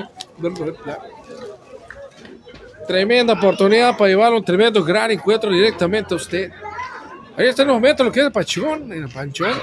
Tremenda 2.87 3.33
oportunidad 3.33 3.95
para 3.97 4.09
llevar 4.09 4.33
un 4.33 4.43
tremendo 4.43 4.83
gran 4.83 5.11
encuentro 5.11 5.51
directamente 5.51 6.13
a 6.13 6.17
usted. 6.17 6.51
Ahí 7.37 7.47
está 7.47 7.61
en 7.61 7.69
el 7.69 7.75
momento 7.75 8.03
lo 8.03 8.11
que 8.11 8.21
es 8.21 8.31
Pachón, 8.31 8.91
el 8.91 9.07
Panchón 9.09 9.53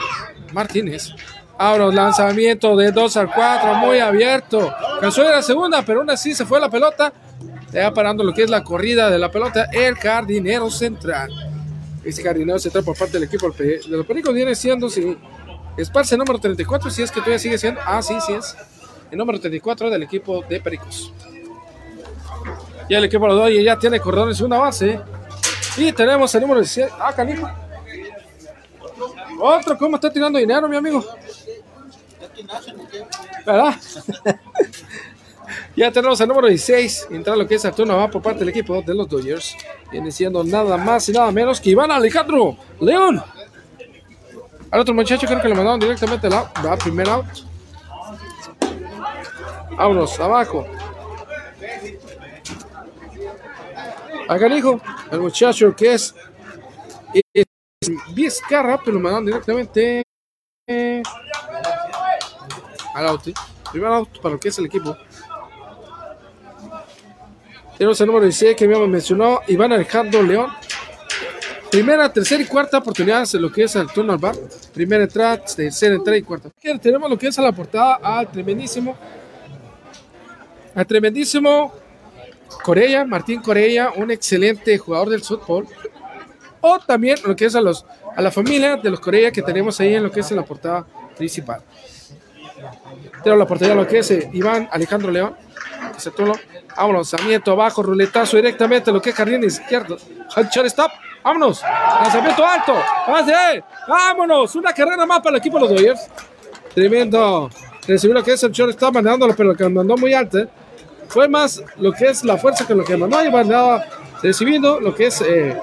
Martínez. 0.53 1.13
Ahora 1.59 1.87
lanzamiento 1.87 2.77
de 2.77 2.93
2 2.93 3.17
al 3.17 3.33
4, 3.33 3.75
muy 3.75 3.99
abierto. 3.99 4.73
Cansó 5.01 5.23
de 5.23 5.31
la 5.31 5.43
segunda, 5.43 5.83
pero 5.83 6.01
aún 6.01 6.11
así 6.11 6.35
se 6.35 6.47
fue 6.47 6.61
la 6.61 6.71
pelota. 6.71 7.13
Ya 7.73 7.93
parando 7.93 8.23
lo 8.23 8.33
que 8.33 8.45
es 8.45 8.51
la 8.51 8.63
corrida 8.63 9.11
de 9.11 9.19
la 9.19 9.31
pelota, 9.31 9.69
el 9.73 9.97
jardinero 9.97 10.71
central. 10.71 11.31
Ese 12.05 12.23
jardinero 12.23 12.59
central 12.59 12.85
por 12.85 12.97
parte 12.97 13.15
del 13.15 13.25
equipo 13.25 13.51
de 13.51 13.81
los 13.89 14.07
Pericos 14.07 14.35
viene 14.35 14.55
siendo, 14.55 14.89
si 14.89 15.17
Esparce 15.77 16.17
número 16.17 16.39
34, 16.39 16.91
si 16.91 17.03
es 17.03 17.11
que 17.11 17.21
todavía 17.21 17.39
sigue 17.39 17.59
siendo. 17.59 17.81
Ah, 17.85 18.01
sí, 18.03 18.15
sí 18.27 18.35
es. 18.35 18.57
El 19.17 19.21
número 19.21 19.41
34 19.41 19.89
del 19.89 20.03
equipo 20.03 20.45
de 20.47 20.61
Pericos. 20.61 21.11
Ya 22.87 22.99
el 22.99 23.05
equipo 23.05 23.27
de 23.27 23.51
los 23.51 23.65
ya 23.65 23.79
tiene 23.79 23.99
corredores 23.99 24.39
en 24.41 24.45
una 24.45 24.59
base. 24.59 25.01
Y 25.79 25.91
tenemos 25.93 26.35
el 26.35 26.43
número 26.43 26.61
17. 26.61 26.93
Ah. 26.99 27.15
Otro, 29.41 29.79
¿cómo 29.79 29.97
está 29.97 30.13
tirando 30.13 30.39
dinero, 30.39 30.69
mi 30.69 30.77
amigo? 30.77 31.03
¿Verdad? 33.47 33.75
ya 35.77 35.91
tenemos 35.91 36.21
el 36.21 36.29
número 36.29 36.49
16. 36.49 37.09
Entrar 37.13 37.39
lo 37.39 37.49
que 37.49 37.55
es 37.55 37.65
el 37.65 37.73
turno 37.73 37.97
va 37.97 38.11
por 38.11 38.21
parte 38.21 38.41
del 38.41 38.51
equipo 38.51 38.83
de 38.83 38.95
los 38.95 39.09
Dodgers. 39.09 39.57
Viene 39.91 40.13
siendo 40.13 40.45
nada 40.45 40.77
más 40.77 41.09
y 41.09 41.13
nada 41.13 41.33
menos 41.33 41.59
que 41.59 41.71
Iván 41.71 41.91
Alejandro 41.91 42.59
León. 42.81 43.23
Al 44.71 44.81
otro 44.81 44.93
muchacho 44.93 45.27
creo 45.27 45.41
que 45.41 45.49
le 45.49 45.55
mandaron 45.55 45.81
directamente 45.81 46.29
la, 46.29 46.53
la 46.63 46.77
primera 46.77 47.15
out. 47.15 47.56
Vámonos, 49.77 50.19
abajo. 50.19 50.67
Acá 54.29 54.49
hijo, 54.49 54.81
el 55.13 55.21
muchacho 55.21 55.75
que 55.77 55.95
es, 55.95 56.15
es 57.33 57.45
Vizcarra, 58.13 58.79
pero 58.79 58.93
lo 58.93 59.01
mandaron 59.01 59.27
directamente 59.27 60.03
al 62.95 63.07
out. 63.07 63.23
Primer 63.71 63.93
out 63.93 64.21
para 64.21 64.35
lo 64.35 64.41
que 64.41 64.49
es 64.49 64.59
el 64.59 64.67
equipo. 64.67 64.97
Tenemos 67.77 68.01
el 68.01 68.07
número 68.07 68.25
16 68.25 68.57
que 68.57 68.67
me 68.67 68.87
mencionó, 68.87 69.41
Iván 69.47 69.73
Alejandro 69.73 70.23
León. 70.23 70.51
Primera, 71.71 72.11
tercera 72.11 72.43
y 72.43 72.47
cuarta 72.47 72.79
oportunidad 72.79 73.29
en 73.35 73.43
lo 73.43 73.53
que 73.53 73.65
es 73.65 73.77
el 73.77 73.87
turno 73.89 74.15
al 74.15 74.19
bar. 74.19 74.35
Primera 74.73 75.05
entrada, 75.05 75.45
tercera 75.45 75.95
entrada 75.95 76.17
y 76.17 76.23
cuarta. 76.23 76.51
Tenemos 76.81 77.11
lo 77.11 77.19
que 77.19 77.27
es 77.29 77.39
a 77.39 77.43
la 77.43 77.53
portada 77.53 77.97
al 77.97 78.31
tremendísimo. 78.31 78.97
Al 80.77 80.87
tremendísimo 80.87 81.73
Corella, 82.63 83.05
Martín 83.05 83.41
Corella, 83.41 83.93
un 83.97 84.11
excelente 84.11 84.77
jugador 84.79 85.09
del 85.09 85.23
fútbol. 85.23 85.67
O 86.61 86.79
también 86.79 87.19
lo 87.25 87.35
que 87.35 87.47
es 87.47 87.55
a 87.55 87.61
los 87.61 87.85
a 88.15 88.23
la 88.23 88.31
familia 88.31 88.77
de 88.77 88.91
los 88.91 89.01
Corella 89.01 89.31
que 89.31 89.43
tenemos 89.43 89.79
ahí 89.81 89.95
en 89.95 90.03
lo 90.03 90.11
que 90.11 90.21
es 90.21 90.31
en 90.31 90.37
la 90.37 90.45
portada 90.45 90.87
principal. 91.17 91.63
Tenemos 93.23 93.39
la 93.39 93.47
portada 93.47 93.75
lo 93.75 93.87
que 93.87 93.99
es 93.99 94.11
eh, 94.11 94.31
Iván 94.33 94.69
Alejandro 94.71 95.11
León. 95.11 95.35
Se. 95.97 96.11
Vámonos, 96.77 97.13
lanzamiento 97.13 97.53
abajo, 97.53 97.83
ruletazo 97.83 98.37
directamente 98.37 98.93
lo 98.93 99.01
que 99.01 99.11
es 99.11 99.17
jardín 99.17 99.45
izquierdo. 99.45 99.97
stop. 100.67 100.91
Vámonos. 101.23 101.63
Lanzamiento 101.63 102.47
alto. 102.47 102.75
Vámonos. 103.89 104.55
Una 104.55 104.73
carrera 104.73 105.07
más 105.07 105.21
para 105.21 105.37
el 105.37 105.41
equipo 105.41 105.59
de 105.59 105.65
los 105.65 105.71
Dodgers. 105.71 106.09
Tremendo. 106.75 107.51
Recibió 107.89 108.15
lo 108.15 108.23
que 108.23 108.33
es 108.33 108.43
el 108.43 108.53
short. 108.53 108.71
Está 108.71 108.91
mandándolo, 108.91 109.35
pero 109.35 109.51
lo 109.51 109.55
que 109.55 109.69
mandó 109.69 109.97
muy 109.97 110.13
alto. 110.13 110.47
Fue 111.09 111.29
más 111.29 111.63
lo 111.77 111.93
que 111.93 112.07
es 112.07 112.25
la 112.25 112.37
fuerza 112.37 112.67
que 112.67 112.75
lo 112.75 112.85
que 112.85 112.97
mandó. 112.97 113.25
Y 113.25 113.31
mandaba 113.31 113.85
recibiendo 114.23 114.81
lo 114.81 114.95
que 114.95 115.07
es 115.07 115.21
eh, 115.21 115.57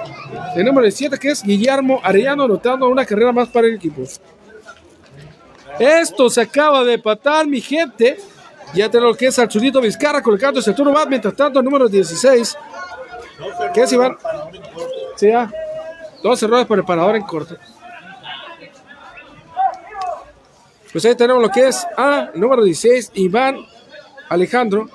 el 0.56 0.66
número 0.66 0.90
7, 0.90 1.18
que 1.18 1.32
es 1.32 1.44
Guillermo 1.44 2.00
Arellano, 2.04 2.44
anotando 2.44 2.88
una 2.88 3.06
carrera 3.06 3.32
más 3.32 3.50
para 3.50 3.68
el 3.68 3.76
equipo. 3.76 4.04
Esto 5.80 6.30
se 6.30 6.42
acaba 6.42 6.84
de 6.84 7.00
patar, 7.00 7.48
mi 7.48 7.62
gente. 7.62 8.18
Ya 8.74 8.90
tenemos 8.90 9.14
lo 9.14 9.18
que 9.18 9.28
es 9.28 9.38
Archulito 9.38 9.82
Vizcarra 9.82 10.22
colocando 10.22 10.60
ese 10.60 10.74
turno 10.74 10.92
más. 10.92 11.08
Mientras 11.08 11.36
tanto, 11.36 11.60
el 11.60 11.66
número 11.66 11.88
16, 11.88 12.58
que 13.74 13.82
es 13.82 13.92
Iván. 13.92 14.18
Sí. 15.16 15.32
Dos 16.24 16.42
errores 16.42 16.66
por 16.66 16.78
el 16.78 16.86
parador 16.86 17.16
en 17.16 17.24
corto. 17.24 17.58
Pues 20.92 21.04
ahí 21.06 21.16
tenemos 21.16 21.42
lo 21.42 21.50
que 21.50 21.68
es 21.68 21.86
a 21.98 22.30
número 22.36 22.64
16, 22.64 23.12
Iván 23.16 23.58
Alejandro. 24.30 24.90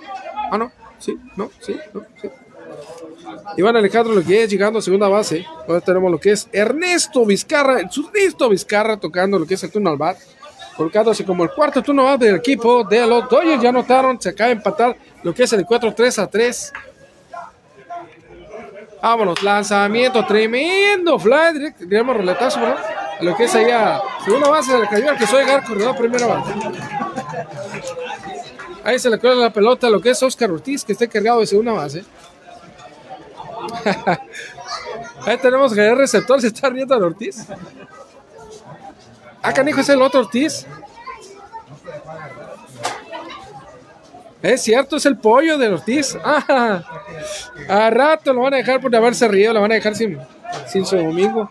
Ah, 0.51 0.59
no, 0.59 0.73
sí, 0.99 1.19
no, 1.37 1.51
sí, 1.61 1.77
no, 1.93 2.03
sí. 2.21 2.29
Iván 3.57 3.77
Alejandro 3.77 4.15
lo 4.15 4.21
llegando 4.23 4.79
a 4.79 4.83
segunda 4.83 5.09
base. 5.09 5.45
Ahora 5.67 5.81
tenemos 5.81 6.11
lo 6.11 6.19
que 6.19 6.33
es 6.33 6.49
Ernesto 6.53 7.25
Vizcarra, 7.25 7.81
el 7.81 7.89
Ernesto 7.91 8.49
Vizcarra 8.49 8.97
tocando 8.97 9.39
lo 9.39 9.47
que 9.47 9.55
es 9.55 9.63
el 9.65 9.71
turno 9.71 9.91
al 9.91 9.97
bar. 9.97 10.17
Colocándose 10.77 11.25
como 11.25 11.43
el 11.43 11.51
cuarto 11.51 11.83
turno 11.83 12.17
del 12.17 12.37
equipo 12.37 12.85
de 12.85 13.05
los 13.05 13.29
Dodgers. 13.29 13.61
Ya 13.61 13.73
notaron, 13.73 14.21
se 14.21 14.29
acaba 14.29 14.49
de 14.49 14.55
empatar 14.55 14.97
lo 15.25 15.35
que 15.35 15.43
es 15.43 15.53
el 15.53 15.67
4-3 15.67 16.23
a 16.23 16.27
3. 16.29 16.73
Vámonos, 19.03 19.43
lanzamiento 19.43 20.25
tremendo. 20.25 21.19
Fly, 21.19 21.75
digamos 21.81 22.17
roletazo, 22.17 22.61
¿no? 22.61 22.75
Lo 23.21 23.37
que 23.37 23.45
es 23.45 23.55
allá, 23.57 24.01
segunda 24.25 24.49
base 24.49 24.73
de 24.73 24.79
la 24.79 24.89
cayó 24.89 25.17
que 25.17 25.27
soy 25.27 25.45
llegar 25.45 25.65
corredor 25.65 25.97
primera 25.97 26.27
base. 26.27 26.55
Ahí 28.89 28.99
se 28.99 29.11
le 29.11 29.19
cuelga 29.19 29.43
la 29.43 29.53
pelota 29.53 29.91
lo 29.91 30.01
que 30.01 30.09
es 30.09 30.23
Oscar 30.23 30.51
Ortiz, 30.51 30.83
que 30.83 30.93
está 30.93 31.05
encargado 31.05 31.41
de 31.41 31.47
segunda 31.47 31.73
base. 31.73 32.07
Ahí 35.27 35.37
tenemos 35.37 35.75
que 35.75 35.87
el 35.87 35.95
receptor 35.95 36.41
se 36.41 36.47
está 36.47 36.71
riendo 36.71 36.95
al 36.95 37.03
Ortiz. 37.03 37.45
Ah, 39.43 39.53
canijo, 39.53 39.83
es 39.83 39.91
el 39.91 40.01
otro 40.01 40.21
Ortiz. 40.21 40.67
Es 44.41 44.63
cierto, 44.63 44.97
es 44.97 45.05
el 45.05 45.19
pollo 45.19 45.59
del 45.59 45.75
Ortiz. 45.75 46.17
Ah, 46.25 46.83
a 47.69 47.91
rato 47.91 48.33
lo 48.33 48.41
van 48.41 48.55
a 48.55 48.57
dejar 48.57 48.81
por 48.81 48.97
haberse 48.97 49.29
río, 49.29 49.53
lo 49.53 49.61
van 49.61 49.73
a 49.73 49.75
dejar 49.75 49.95
sin, 49.97 50.19
sin 50.67 50.87
su 50.87 50.97
domingo. 50.97 51.51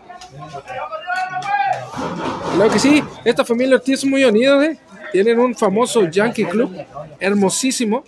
Claro 2.56 2.72
que 2.72 2.80
sí, 2.80 3.04
esta 3.24 3.44
familia 3.44 3.76
Ortiz 3.76 4.00
es 4.00 4.04
muy 4.04 4.24
unida, 4.24 4.64
¿eh? 4.64 4.80
Tienen 5.12 5.38
un 5.38 5.54
famoso 5.54 6.04
Yankee 6.08 6.44
Club, 6.44 6.76
hermosísimo, 7.18 8.04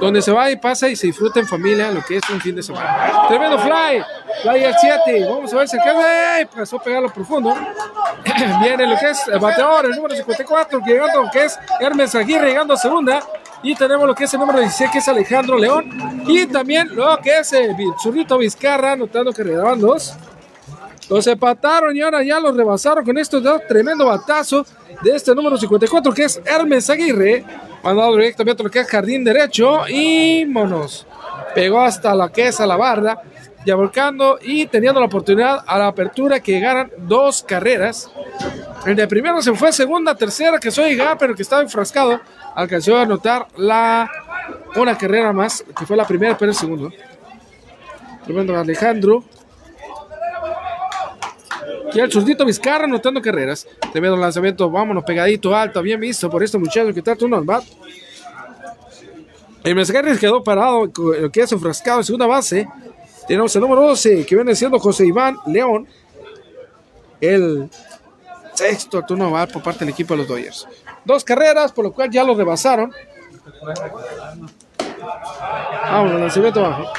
donde 0.00 0.22
se 0.22 0.32
va 0.32 0.50
y 0.50 0.56
pasa 0.56 0.88
y 0.88 0.96
se 0.96 1.06
disfruta 1.06 1.40
en 1.40 1.46
familia 1.46 1.90
lo 1.90 2.02
que 2.02 2.16
es 2.16 2.30
un 2.30 2.40
fin 2.40 2.56
de 2.56 2.62
semana. 2.62 3.26
Tremendo 3.28 3.58
fly, 3.58 4.02
fly 4.42 4.64
al 4.64 4.74
7, 4.78 5.26
vamos 5.28 5.52
a 5.52 5.56
ver 5.56 5.68
si 5.68 5.78
alcanza, 5.78 6.34
¡ay! 6.34 6.44
pasó 6.46 6.76
a 6.76 6.82
pegarlo 6.82 7.12
profundo. 7.12 7.54
Viene 8.60 8.86
lo 8.86 8.98
que 8.98 9.10
es 9.10 9.28
el 9.28 9.38
bateador, 9.38 9.86
el 9.86 9.92
número 9.92 10.14
54, 10.14 10.80
llegando 10.84 11.22
lo 11.22 11.30
que 11.30 11.44
es 11.44 11.58
Hermes 11.80 12.14
Aguirre, 12.14 12.48
llegando 12.48 12.74
a 12.74 12.76
segunda. 12.76 13.22
Y 13.62 13.74
tenemos 13.74 14.06
lo 14.06 14.14
que 14.14 14.24
es 14.24 14.34
el 14.34 14.40
número 14.40 14.60
16, 14.60 14.90
que 14.90 14.98
es 14.98 15.08
Alejandro 15.08 15.56
León. 15.56 16.22
Y 16.26 16.46
también 16.46 16.94
lo 16.94 17.16
que 17.22 17.38
es 17.38 17.50
el 17.54 17.74
Zurrito 18.02 18.36
Vizcarra, 18.36 18.94
notando 18.94 19.32
que 19.32 19.42
redaban 19.42 19.80
dos. 19.80 20.14
Los 21.10 21.26
empataron 21.26 21.96
y 21.96 22.00
ahora 22.00 22.22
ya 22.22 22.40
los 22.40 22.56
rebasaron 22.56 23.04
con 23.04 23.18
esto. 23.18 23.40
Da 23.40 23.58
tremendo 23.58 24.06
batazo 24.06 24.64
de 25.02 25.14
este 25.14 25.34
número 25.34 25.56
54 25.56 26.12
que 26.14 26.24
es 26.24 26.40
Hermes 26.44 26.88
Aguirre. 26.88 27.44
Mandado 27.82 28.16
directamente 28.16 28.62
lo 28.62 28.70
que 28.70 28.80
es 28.80 28.88
jardín 28.88 29.24
derecho. 29.24 29.86
Y 29.88 30.46
monos. 30.46 31.06
Pegó 31.54 31.80
hasta 31.80 32.14
la 32.14 32.30
que 32.30 32.48
es 32.48 32.60
a 32.60 32.66
la 32.66 32.76
barra. 32.76 33.20
Ya 33.66 33.74
volcando 33.76 34.38
y 34.42 34.66
teniendo 34.66 35.00
la 35.00 35.06
oportunidad 35.06 35.62
a 35.66 35.78
la 35.78 35.86
apertura 35.88 36.40
que 36.40 36.52
llegaran 36.52 36.90
dos 36.98 37.42
carreras. 37.42 38.10
El 38.84 38.96
de 38.96 39.08
primero 39.08 39.40
se 39.40 39.54
fue 39.54 39.72
segunda, 39.72 40.14
tercera, 40.14 40.58
que 40.58 40.70
soy 40.70 40.94
Gá, 40.96 41.16
pero 41.18 41.34
que 41.34 41.42
estaba 41.42 41.62
enfrascado. 41.62 42.20
Alcanzó 42.54 42.98
a 42.98 43.02
anotar 43.02 43.46
la 43.56 44.10
una 44.76 44.98
carrera 44.98 45.32
más, 45.32 45.64
que 45.76 45.86
fue 45.86 45.96
la 45.96 46.06
primera, 46.06 46.36
pero 46.36 46.50
el 46.50 46.56
segundo. 46.56 46.90
Tremendo 48.24 48.58
Alejandro. 48.58 49.24
Y 51.94 52.00
el 52.00 52.10
zurdito 52.10 52.44
Vizcarra 52.44 52.84
anotando 52.84 53.22
carreras. 53.22 53.66
Tremendo 53.92 54.16
lanzamiento, 54.16 54.68
vámonos, 54.68 55.04
pegadito, 55.04 55.54
alto, 55.54 55.80
bien 55.80 56.00
visto 56.00 56.28
por 56.28 56.42
este 56.42 56.58
muchacho 56.58 56.92
que 56.92 57.02
trata 57.02 57.24
uno 57.24 57.36
al. 57.36 57.62
El 59.62 59.74
Mesgarres 59.74 60.18
quedó 60.18 60.44
parado, 60.44 60.86
lo 60.86 61.30
que 61.30 61.40
es 61.40 61.52
enfrascado 61.52 62.00
en 62.00 62.04
segunda 62.04 62.26
base. 62.26 62.68
Tenemos 63.26 63.54
el 63.56 63.62
número 63.62 63.80
12, 63.82 64.26
que 64.26 64.34
viene 64.34 64.54
siendo 64.54 64.78
José 64.78 65.06
Iván 65.06 65.38
León. 65.46 65.86
El 67.20 67.70
sexto 68.52 69.02
turno 69.02 69.30
va 69.30 69.46
por 69.46 69.62
parte 69.62 69.80
del 69.80 69.94
equipo 69.94 70.12
de 70.14 70.18
los 70.18 70.28
Dodgers. 70.28 70.68
Dos 71.04 71.24
carreras, 71.24 71.72
por 71.72 71.84
lo 71.84 71.92
cual 71.92 72.10
ya 72.10 72.24
lo 72.24 72.34
rebasaron. 72.34 72.92
Vámonos, 75.90 76.20
lanzamiento 76.20 76.60
bajo. 76.60 76.92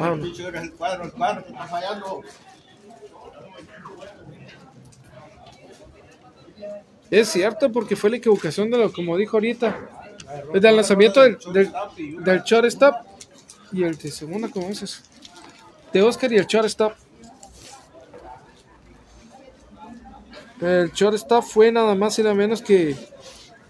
El 0.00 0.72
cuadro, 0.72 1.04
el 1.04 1.12
cuadro 1.12 1.44
que 1.44 1.52
está 1.52 1.66
fallando. 1.66 2.22
Es 7.10 7.28
cierto, 7.28 7.70
porque 7.70 7.96
fue 7.96 8.10
la 8.10 8.16
equivocación 8.16 8.70
de 8.70 8.78
lo, 8.78 8.92
como 8.92 9.16
dijo 9.16 9.36
ahorita, 9.36 9.76
desde 10.52 10.68
el 10.68 10.76
lanzamiento 10.76 11.20
del, 11.20 11.38
del, 11.52 11.72
del 12.24 12.42
shortstop 12.42 12.94
y 13.72 13.82
el 13.82 13.96
de 13.96 14.10
segunda, 14.10 14.48
¿cómo 14.48 14.68
es 14.68 14.82
eso? 14.82 15.02
De 15.92 16.02
Oscar 16.02 16.32
y 16.32 16.36
el 16.36 16.46
shortstop. 16.46 16.92
El 20.60 20.92
shortstop 20.92 21.42
fue 21.42 21.72
nada 21.72 21.94
más 21.94 22.18
y 22.18 22.22
nada 22.22 22.34
menos 22.34 22.62
que 22.62 22.96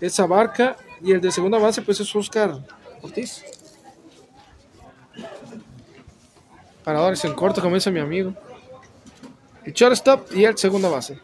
esa 0.00 0.26
barca 0.26 0.76
y 1.02 1.12
el 1.12 1.20
de 1.20 1.32
segunda 1.32 1.58
base 1.58 1.82
pues 1.82 1.98
es 2.00 2.14
Oscar 2.14 2.58
Ortiz. 3.02 3.42
Paradores 6.90 7.24
en 7.24 7.34
corto, 7.34 7.60
dice 7.60 7.92
mi 7.92 8.00
amigo. 8.00 8.34
El 9.64 9.72
shortstop 9.72 10.32
y 10.34 10.44
el 10.44 10.58
segunda 10.58 10.88
base. 10.88 11.20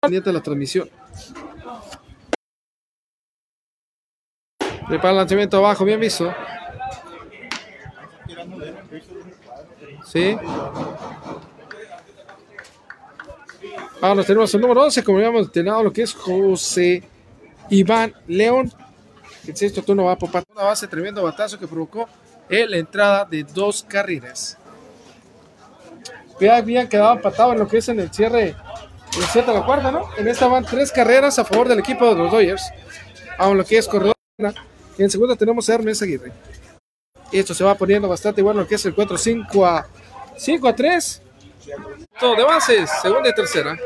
Pendiente 0.00 0.30
de 0.30 0.32
la 0.32 0.42
transmisión. 0.42 0.90
Prepara 4.88 5.10
el 5.10 5.16
lanzamiento 5.18 5.58
abajo, 5.58 5.84
bien 5.84 6.00
visto. 6.00 6.34
Sí. 10.12 10.36
Ahora 14.02 14.22
tenemos 14.24 14.52
el 14.52 14.60
número 14.60 14.82
11, 14.82 15.02
como 15.04 15.16
habíamos 15.16 15.50
tenido 15.50 15.82
lo 15.82 15.90
que 15.90 16.02
es 16.02 16.12
José 16.12 17.02
Iván 17.70 18.12
León. 18.26 18.70
El 19.46 19.56
sexto 19.56 19.82
turno 19.82 20.04
va 20.04 20.16
por 20.16 20.28
una 20.54 20.64
base, 20.64 20.86
tremendo 20.86 21.22
batazo 21.22 21.58
que 21.58 21.66
provocó 21.66 22.06
la 22.48 22.76
entrada 22.76 23.24
de 23.24 23.42
dos 23.42 23.86
carreras. 23.88 24.58
Ya 26.38 26.56
habían 26.56 26.88
quedado 26.88 27.14
empatados 27.14 27.54
en 27.54 27.60
lo 27.60 27.68
que 27.68 27.78
es 27.78 27.88
en 27.88 28.00
el 28.00 28.12
cierre, 28.12 28.54
el 29.16 29.24
cierre 29.24 29.52
de 29.52 29.60
la 29.60 29.64
cuarta, 29.64 29.90
¿no? 29.90 30.02
En 30.18 30.28
esta 30.28 30.46
van 30.46 30.66
tres 30.66 30.92
carreras 30.92 31.38
a 31.38 31.44
favor 31.46 31.68
del 31.68 31.78
equipo 31.78 32.04
de 32.06 32.16
los 32.16 32.30
Dodgers. 32.30 32.62
Vamos 33.38 33.56
lo 33.56 33.64
que 33.64 33.78
es 33.78 33.88
corredor. 33.88 34.14
En 34.98 35.10
segunda 35.10 35.36
tenemos 35.36 35.70
a 35.70 35.74
Hermes 35.74 36.02
Aguirre. 36.02 36.32
Esto 37.30 37.54
se 37.54 37.64
va 37.64 37.74
poniendo 37.76 38.08
bastante 38.08 38.42
bueno 38.42 38.60
lo 38.60 38.66
que 38.68 38.74
es 38.74 38.84
el 38.84 38.90
encuentro 38.90 39.16
5 39.16 39.64
a 39.64 39.86
5 40.36 40.68
a 40.68 40.74
3. 40.74 41.22
Todo 42.18 42.36
de 42.36 42.44
bases, 42.44 42.90
segunda 43.00 43.28
y 43.28 43.34
tercera. 43.34 43.76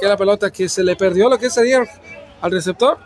Que 0.00 0.06
la 0.06 0.16
pelota 0.16 0.50
que 0.50 0.68
se 0.68 0.82
le 0.82 0.96
perdió 0.96 1.28
lo 1.28 1.38
que 1.38 1.48
ayer 1.56 1.88
al 2.40 2.50
receptor. 2.50 2.98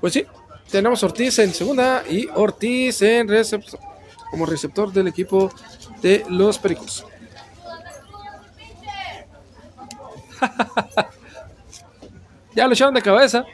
Pues 0.00 0.12
sí, 0.12 0.26
tenemos 0.70 1.02
Ortiz 1.02 1.38
en 1.38 1.52
segunda 1.52 2.04
y 2.08 2.28
Ortiz 2.34 3.00
en 3.02 3.28
receptor, 3.28 3.80
como 4.30 4.46
receptor 4.46 4.92
del 4.92 5.08
equipo 5.08 5.50
de 6.02 6.24
los 6.28 6.58
Pericos. 6.58 7.06
ya 12.54 12.66
lo 12.66 12.74
echaron 12.74 12.94
de 12.94 13.02
cabeza. 13.02 13.44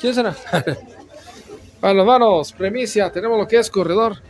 ¿Quién 0.00 0.14
será? 0.14 0.34
Para 1.82 1.94
los 1.94 2.06
manos, 2.06 2.52
premicia, 2.52 3.10
tenemos 3.10 3.36
lo 3.36 3.48
que 3.48 3.58
es 3.58 3.68
corredor. 3.68 4.22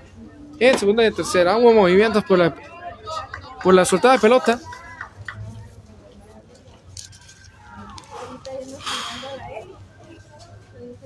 En 0.59 0.79
segunda 0.79 1.03
y 1.03 1.09
en 1.09 1.15
tercera, 1.15 1.59
hubo 1.59 1.75
movimientos 1.75 2.25
por 2.25 2.39
la, 2.39 2.55
por 3.63 3.75
la 3.75 3.85
soltada 3.85 4.15
de 4.15 4.21
pelota. 4.21 4.59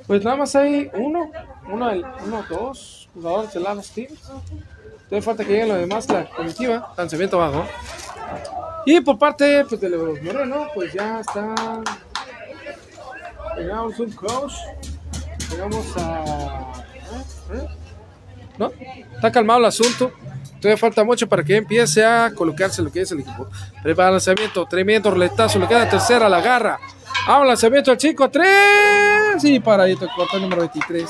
Pues 0.06 0.22
nada 0.22 0.36
más 0.36 0.54
hay 0.54 0.88
uno, 0.94 1.32
uno, 1.66 2.44
dos 2.48 3.08
jugadores 3.12 3.52
de 3.52 3.58
los 3.58 3.90
Teams. 3.90 4.20
Todavía 5.08 5.22
falta 5.22 5.44
que 5.44 5.50
lleguen 5.50 5.68
los 5.68 5.78
demás, 5.78 6.08
la 6.08 6.30
comitiva, 6.30 6.94
lanzamiento 6.96 7.42
abajo. 7.42 7.66
Y 8.86 9.00
por 9.00 9.18
parte 9.18 9.64
pues, 9.68 9.80
de 9.80 9.88
los 9.88 10.22
Moreno, 10.22 10.68
pues 10.72 10.92
ya 10.92 11.18
está. 11.18 11.82
Llegamos 13.56 13.98
un 13.98 14.12
coach. 14.12 14.52
Llegamos 15.50 15.96
a. 15.96 16.72
¿eh? 17.52 17.68
¿No? 18.58 18.72
Está 19.14 19.30
calmado 19.30 19.60
el 19.60 19.66
asunto. 19.66 20.12
Todavía 20.60 20.78
falta 20.78 21.04
mucho 21.04 21.28
para 21.28 21.44
que 21.44 21.56
empiece 21.56 22.04
a 22.04 22.32
colocarse 22.34 22.82
lo 22.82 22.90
que 22.90 23.02
es 23.02 23.12
el 23.12 23.20
equipo. 23.20 23.48
Prepara 23.82 24.08
el 24.08 24.14
lanzamiento, 24.14 24.66
tremendo 24.66 25.10
roletazo, 25.10 25.58
le 25.58 25.68
queda 25.68 25.88
tercera, 25.88 26.28
la 26.28 26.38
agarra. 26.38 26.78
Vamos, 27.28 27.46
lanzamiento 27.48 27.90
al 27.90 27.98
chico, 27.98 28.30
tres. 28.30 29.44
Y 29.44 29.60
paradito 29.60 30.08
corto, 30.14 30.38
número 30.38 30.62
23. 30.62 31.08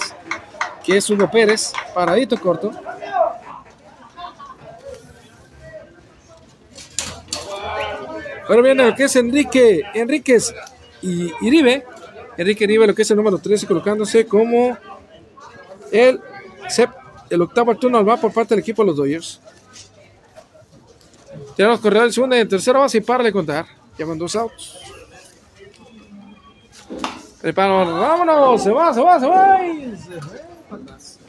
Que 0.85 0.97
es 0.97 1.09
Hugo 1.11 1.31
Pérez, 1.31 1.73
paradito 1.95 2.39
corto. 2.41 2.73
Ahora 8.49 8.63
viene 8.63 8.87
lo 8.87 8.95
que 8.95 9.05
es 9.05 9.17
Enrique, 9.17 9.83
Enríquez 9.95 10.55
y 11.03 11.33
Iribe. 11.41 11.85
Enrique 12.37 12.65
Iribe, 12.65 12.87
lo 12.87 12.95
que 12.95 13.03
es 13.03 13.11
el 13.11 13.17
número 13.17 13.39
13, 13.39 13.67
colocándose 13.67 14.27
como 14.27 14.77
El, 15.91 16.21
el 17.31 17.43
octavo 17.43 17.75
turno 17.77 18.05
va 18.05 18.17
por 18.17 18.33
parte 18.33 18.55
del 18.55 18.63
equipo 18.63 18.83
de 18.83 18.87
los 18.89 18.97
Dodgers. 18.97 19.41
Tenemos 21.57 21.81
corredor 21.81 22.07
en 22.07 22.13
segunda 22.13 22.37
y 22.37 22.41
en 22.41 22.49
tercera 22.49 22.79
base 22.79 22.99
y 22.99 23.01
para 23.01 23.25
de 23.25 23.33
contar. 23.33 23.67
Llevan 23.97 24.19
dos 24.19 24.37
outs. 24.37 24.77
Preparo, 27.41 27.99
vámonos, 27.99 28.63
se 28.63 28.71
va, 28.71 28.93
se 28.93 29.01
va, 29.01 29.21
se 29.21 29.27
va. 29.27 29.59
se. 30.99 31.27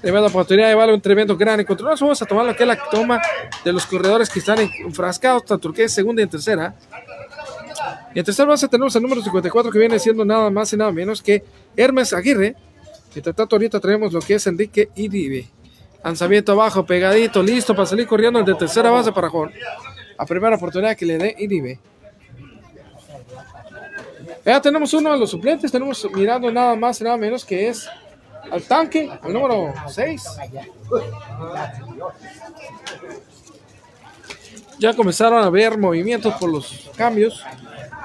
Tremenda 0.00 0.28
oportunidad 0.28 0.68
de 0.68 0.74
darle 0.74 0.94
un 0.94 1.00
tremendo 1.00 1.36
gran 1.36 1.60
encuentro. 1.60 1.86
Nos 1.86 2.00
vamos 2.00 2.22
a 2.22 2.24
tomar 2.24 2.46
lo 2.46 2.56
que 2.56 2.62
es 2.62 2.66
la 2.66 2.78
toma 2.90 3.20
de 3.62 3.72
los 3.72 3.84
corredores 3.84 4.30
que 4.30 4.38
están 4.38 4.58
enfrascados, 4.58 5.44
tanto 5.44 5.72
que 5.74 5.84
es 5.84 5.92
segunda 5.92 6.22
y 6.22 6.24
en 6.24 6.30
tercera. 6.30 6.74
Y 8.14 8.18
en 8.18 8.24
tercera 8.24 8.48
base 8.48 8.68
tenemos 8.68 8.94
el 8.96 9.02
número 9.02 9.22
54 9.22 9.70
que 9.70 9.78
viene 9.78 9.98
siendo 9.98 10.24
nada 10.24 10.50
más 10.50 10.72
y 10.72 10.76
nada 10.76 10.92
menos 10.92 11.22
que 11.22 11.44
Hermes 11.76 12.12
Aguirre. 12.12 12.56
Mientras 13.14 13.34
tanto, 13.34 13.56
ahorita 13.56 13.80
tenemos 13.80 14.12
lo 14.12 14.20
que 14.20 14.34
es 14.34 14.46
Enrique 14.46 14.90
Iribe. 14.94 15.48
Lanzamiento 16.02 16.52
abajo, 16.52 16.86
pegadito, 16.86 17.42
listo 17.42 17.74
para 17.74 17.86
salir 17.86 18.06
corriendo 18.06 18.38
el 18.38 18.44
de 18.44 18.54
tercera 18.54 18.90
base 18.90 19.12
para 19.12 19.28
Juan. 19.28 19.50
La 20.18 20.24
primera 20.26 20.56
oportunidad 20.56 20.96
que 20.96 21.06
le 21.06 21.18
dé 21.18 21.34
Iribe. 21.38 21.78
Ya 24.44 24.60
tenemos 24.60 24.92
uno 24.94 25.12
de 25.12 25.18
los 25.18 25.30
suplentes, 25.30 25.70
tenemos 25.70 26.06
mirando 26.14 26.50
nada 26.50 26.74
más 26.74 27.00
y 27.00 27.04
nada 27.04 27.16
menos 27.16 27.44
que 27.44 27.68
es 27.68 27.88
al 28.50 28.62
tanque, 28.62 29.10
al 29.22 29.32
número 29.32 29.74
6. 29.88 30.22
Ya 34.78 34.94
comenzaron 34.94 35.44
a 35.44 35.50
ver 35.50 35.76
movimientos 35.76 36.34
por 36.34 36.50
los 36.50 36.90
cambios. 36.96 37.44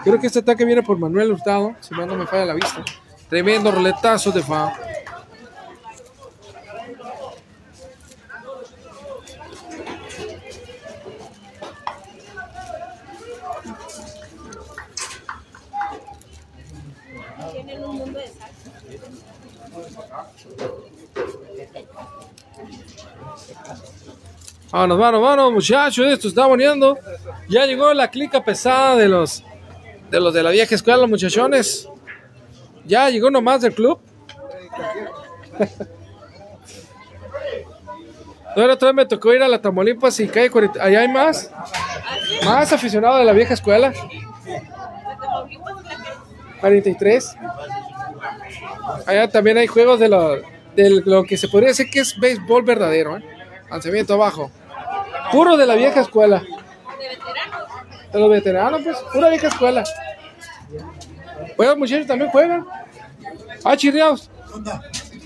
Creo 0.06 0.20
que 0.20 0.28
este 0.28 0.38
ataque 0.38 0.66
viene 0.66 0.84
por 0.84 1.00
Manuel 1.00 1.32
Hurtado, 1.32 1.76
si 1.82 1.96
mal 1.96 2.08
no 2.08 2.16
me 2.16 2.28
falla 2.28 2.46
la 2.46 2.54
vista. 2.54 2.86
Tremendo 3.28 3.72
roletazo 3.72 4.32
de 4.32 4.44
fa. 4.44 4.72
Vámonos, 24.72 25.00
vámonos, 25.00 25.22
vámonos, 25.22 25.52
muchachos. 25.52 26.06
Esto 26.06 26.28
está 26.28 26.48
poniendo. 26.48 26.96
Ya 27.50 27.66
llegó 27.66 27.92
la 27.96 28.12
clica 28.12 28.44
pesada 28.44 28.96
de 28.98 29.08
los 29.08 29.44
de 30.10 30.20
los 30.20 30.34
de 30.34 30.44
la 30.44 30.52
vieja 30.52 30.76
escuela, 30.76 31.06
muchachones. 31.08 31.90
Ya 32.86 33.10
llegó 33.10 33.28
uno 33.28 33.42
más 33.42 33.62
del 33.62 33.74
club. 33.74 34.00
No, 38.56 38.66
la 38.66 38.74
otra 38.74 38.90
vez 38.90 38.96
me 38.96 39.06
tocó 39.06 39.34
ir 39.34 39.44
a 39.44 39.50
la 39.50 39.62
Tamaulipas 39.62 40.18
y 40.22 40.28
cae 40.28 40.50
40 40.50 40.82
Allá 40.82 41.02
hay 41.02 41.10
más. 41.10 41.52
Más 42.46 42.72
aficionados 42.72 43.20
de 43.20 43.26
la 43.26 43.34
vieja 43.34 43.54
escuela. 43.54 43.92
43. 46.62 47.36
Allá 49.06 49.30
también 49.30 49.58
hay 49.58 49.68
juegos 49.68 50.00
de 50.00 50.08
lo, 50.08 50.38
de 50.76 51.02
lo 51.06 51.24
que 51.24 51.38
se 51.38 51.50
podría 51.50 51.70
decir 51.70 51.90
que 51.90 52.00
es 52.00 52.18
béisbol 52.18 52.64
verdadero. 52.64 53.18
¿eh? 53.18 53.24
Lanzamiento 53.70 54.14
abajo. 54.14 54.52
Puro 55.32 55.58
de 55.58 55.66
la 55.66 55.76
vieja 55.76 56.02
escuela. 56.02 56.44
De 58.16 58.22
los 58.22 58.30
veteranos, 58.30 58.82
pues. 58.82 58.96
Pura 59.12 59.28
vieja 59.28 59.48
escuela. 59.48 59.84
Pues 61.58 61.78
muchachos 61.78 62.08
también 62.08 62.32
juegan. 62.32 62.66
Ah, 63.62 63.76
chirriados. 63.76 64.30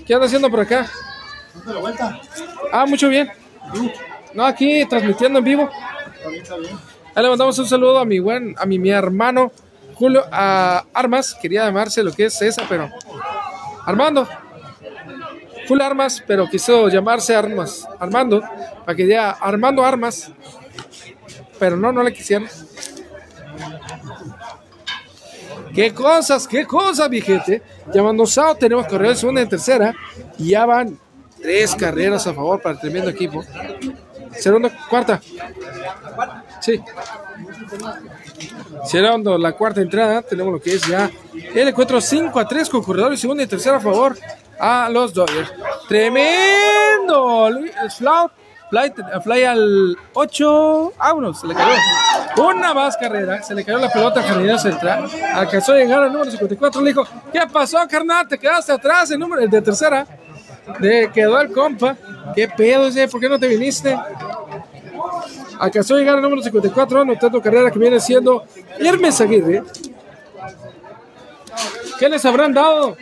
¿Qué 0.04 0.12
anda 0.12 0.26
haciendo 0.26 0.50
por 0.50 0.58
acá? 0.58 0.88
¿Dónde 1.54 1.74
la 1.74 1.78
vuelta? 1.78 2.20
Ah, 2.72 2.86
mucho 2.86 3.08
bien. 3.08 3.30
No, 4.34 4.44
aquí 4.44 4.84
transmitiendo 4.86 5.38
en 5.38 5.44
vivo. 5.44 5.70
Ahí 7.14 7.22
le 7.22 7.28
mandamos 7.28 7.56
un 7.60 7.68
saludo 7.68 8.00
a 8.00 8.04
mi 8.04 8.18
buen, 8.18 8.56
a 8.58 8.66
mi, 8.66 8.80
mi 8.80 8.90
hermano 8.90 9.52
Julio 9.94 10.24
a 10.32 10.84
Armas. 10.92 11.38
Quería 11.40 11.66
llamarse 11.66 12.02
lo 12.02 12.10
que 12.10 12.24
es 12.24 12.42
esa, 12.42 12.64
pero 12.68 12.90
Armando. 13.86 14.28
Full 15.68 15.80
Armas, 15.80 16.24
pero 16.26 16.48
quiso 16.48 16.88
llamarse 16.88 17.36
Armas. 17.36 17.86
Armando, 18.00 18.42
para 18.84 18.96
que 18.96 19.04
diga 19.04 19.30
Armando 19.30 19.84
Armas. 19.84 20.32
Pero 21.60 21.76
no, 21.76 21.92
no 21.92 22.02
le 22.02 22.12
quisieron. 22.12 22.48
Qué 25.74 25.94
cosas, 25.94 26.48
qué 26.48 26.66
cosas, 26.66 27.08
mi 27.08 27.20
gente. 27.20 27.62
Llamando 27.94 28.26
Sao, 28.26 28.56
tenemos 28.56 28.86
correo 28.86 29.10
de 29.10 29.16
segunda 29.16 29.42
y 29.42 29.46
tercera. 29.46 29.94
Y 30.38 30.50
ya 30.50 30.66
van 30.66 30.98
tres 31.40 31.76
carreras 31.76 32.26
a 32.26 32.34
favor 32.34 32.60
para 32.60 32.74
el 32.74 32.80
tremendo 32.80 33.10
equipo. 33.10 33.44
Segunda, 34.32 34.70
cuarta. 34.88 35.20
Sí. 36.60 36.80
Cerrando 38.86 39.36
la 39.38 39.52
cuarta 39.52 39.80
entrada, 39.80 40.22
tenemos 40.22 40.52
lo 40.52 40.60
que 40.60 40.74
es 40.74 40.82
ya 40.86 41.10
el 41.54 41.68
encuentro 41.68 42.00
5 42.00 42.38
a 42.38 42.48
3 42.48 42.68
con 42.68 42.82
corredores 42.82 43.20
segunda 43.20 43.42
y 43.42 43.46
tercera 43.46 43.76
a 43.76 43.80
favor 43.80 44.16
a 44.58 44.88
los 44.88 45.12
Dodgers. 45.12 45.52
Tremendo. 45.88 47.48
El 47.48 47.90
fly, 48.70 48.92
fly 49.22 49.44
al 49.44 49.96
8 50.14 50.92
a 50.98 51.12
1, 51.12 51.34
se 51.34 51.46
le 51.46 51.54
cayó. 51.54 51.74
Una 52.36 52.72
más 52.72 52.96
carrera, 52.96 53.42
se 53.42 53.54
le 53.54 53.64
cayó 53.64 53.78
la 53.78 53.90
pelota 53.90 54.20
al 54.20 54.26
jardinero 54.26 54.58
central. 54.58 55.10
Alcanzó 55.34 55.72
a 55.72 55.76
llegar 55.76 56.02
al 56.02 56.12
número 56.12 56.30
54. 56.30 56.80
Le 56.80 56.90
dijo: 56.90 57.04
¿Qué 57.32 57.40
pasó, 57.52 57.78
carnal? 57.88 58.26
Te 58.26 58.38
quedaste 58.38 58.72
atrás, 58.72 59.10
el 59.10 59.18
número 59.18 59.46
de 59.46 59.62
tercera. 59.62 60.06
De, 60.78 61.10
quedó 61.12 61.40
el 61.40 61.52
compa. 61.52 61.96
¿Qué 62.34 62.48
pedo 62.48 62.86
ese? 62.86 63.08
¿Por 63.08 63.20
qué 63.20 63.28
no 63.28 63.38
te 63.38 63.48
viniste? 63.48 63.98
Alcanzó 65.58 65.96
a 65.96 65.98
llegar 65.98 66.16
al 66.16 66.22
número 66.22 66.42
54, 66.42 67.00
anotando 67.02 67.42
carrera 67.42 67.70
que 67.70 67.78
viene 67.78 68.00
siendo 68.00 68.44
Hermes 68.78 69.20
Aguirre. 69.20 69.62
¿Qué 71.98 72.08
les 72.08 72.24
habrán 72.24 72.54
dado? 72.54 72.96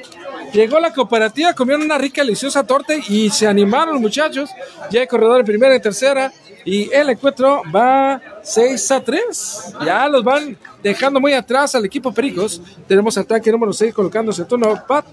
Llegó 0.53 0.81
la 0.81 0.93
cooperativa, 0.93 1.55
comieron 1.55 1.83
una 1.83 1.99
rica, 1.99 2.23
deliciosa 2.23 2.65
torta 2.65 2.95
y 3.09 3.31
se 3.31 3.47
animaron 3.47 3.95
los 3.95 4.03
muchachos. 4.03 4.51
Ya 4.91 5.01
hay 5.01 5.07
corredor 5.07 5.41
en 5.41 5.47
primera 5.47 5.75
y 5.75 5.81
tercera. 5.81 6.33
Y 6.65 6.93
el 6.93 7.11
encuentro 7.11 7.63
va 7.75 8.21
6 8.43 8.91
a 8.91 9.01
3. 9.01 9.75
Ya 9.85 10.09
los 10.09 10.25
van 10.25 10.57
dejando 10.83 11.21
muy 11.21 11.33
atrás 11.33 11.75
al 11.75 11.85
equipo 11.85 12.13
Pericos. 12.13 12.61
Tenemos 12.87 13.17
ataque 13.17 13.51
número 13.51 13.73
6 13.73 13.95
colocándose 13.95 14.43
en 14.43 14.49
turno. 14.49 14.85
Pat. 14.87 15.07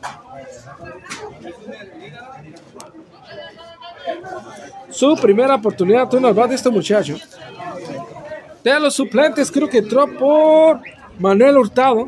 Su 4.89 5.15
primera 5.17 5.55
oportunidad, 5.55 6.09
turno 6.09 6.33
va 6.33 6.47
de 6.47 6.55
este 6.55 6.69
muchacho. 6.69 7.17
De 8.63 8.79
los 8.79 8.95
suplentes, 8.95 9.51
creo 9.51 9.69
que 9.69 9.79
entró 9.79 10.07
por 10.17 10.79
Manuel 11.19 11.57
Hurtado. 11.57 12.07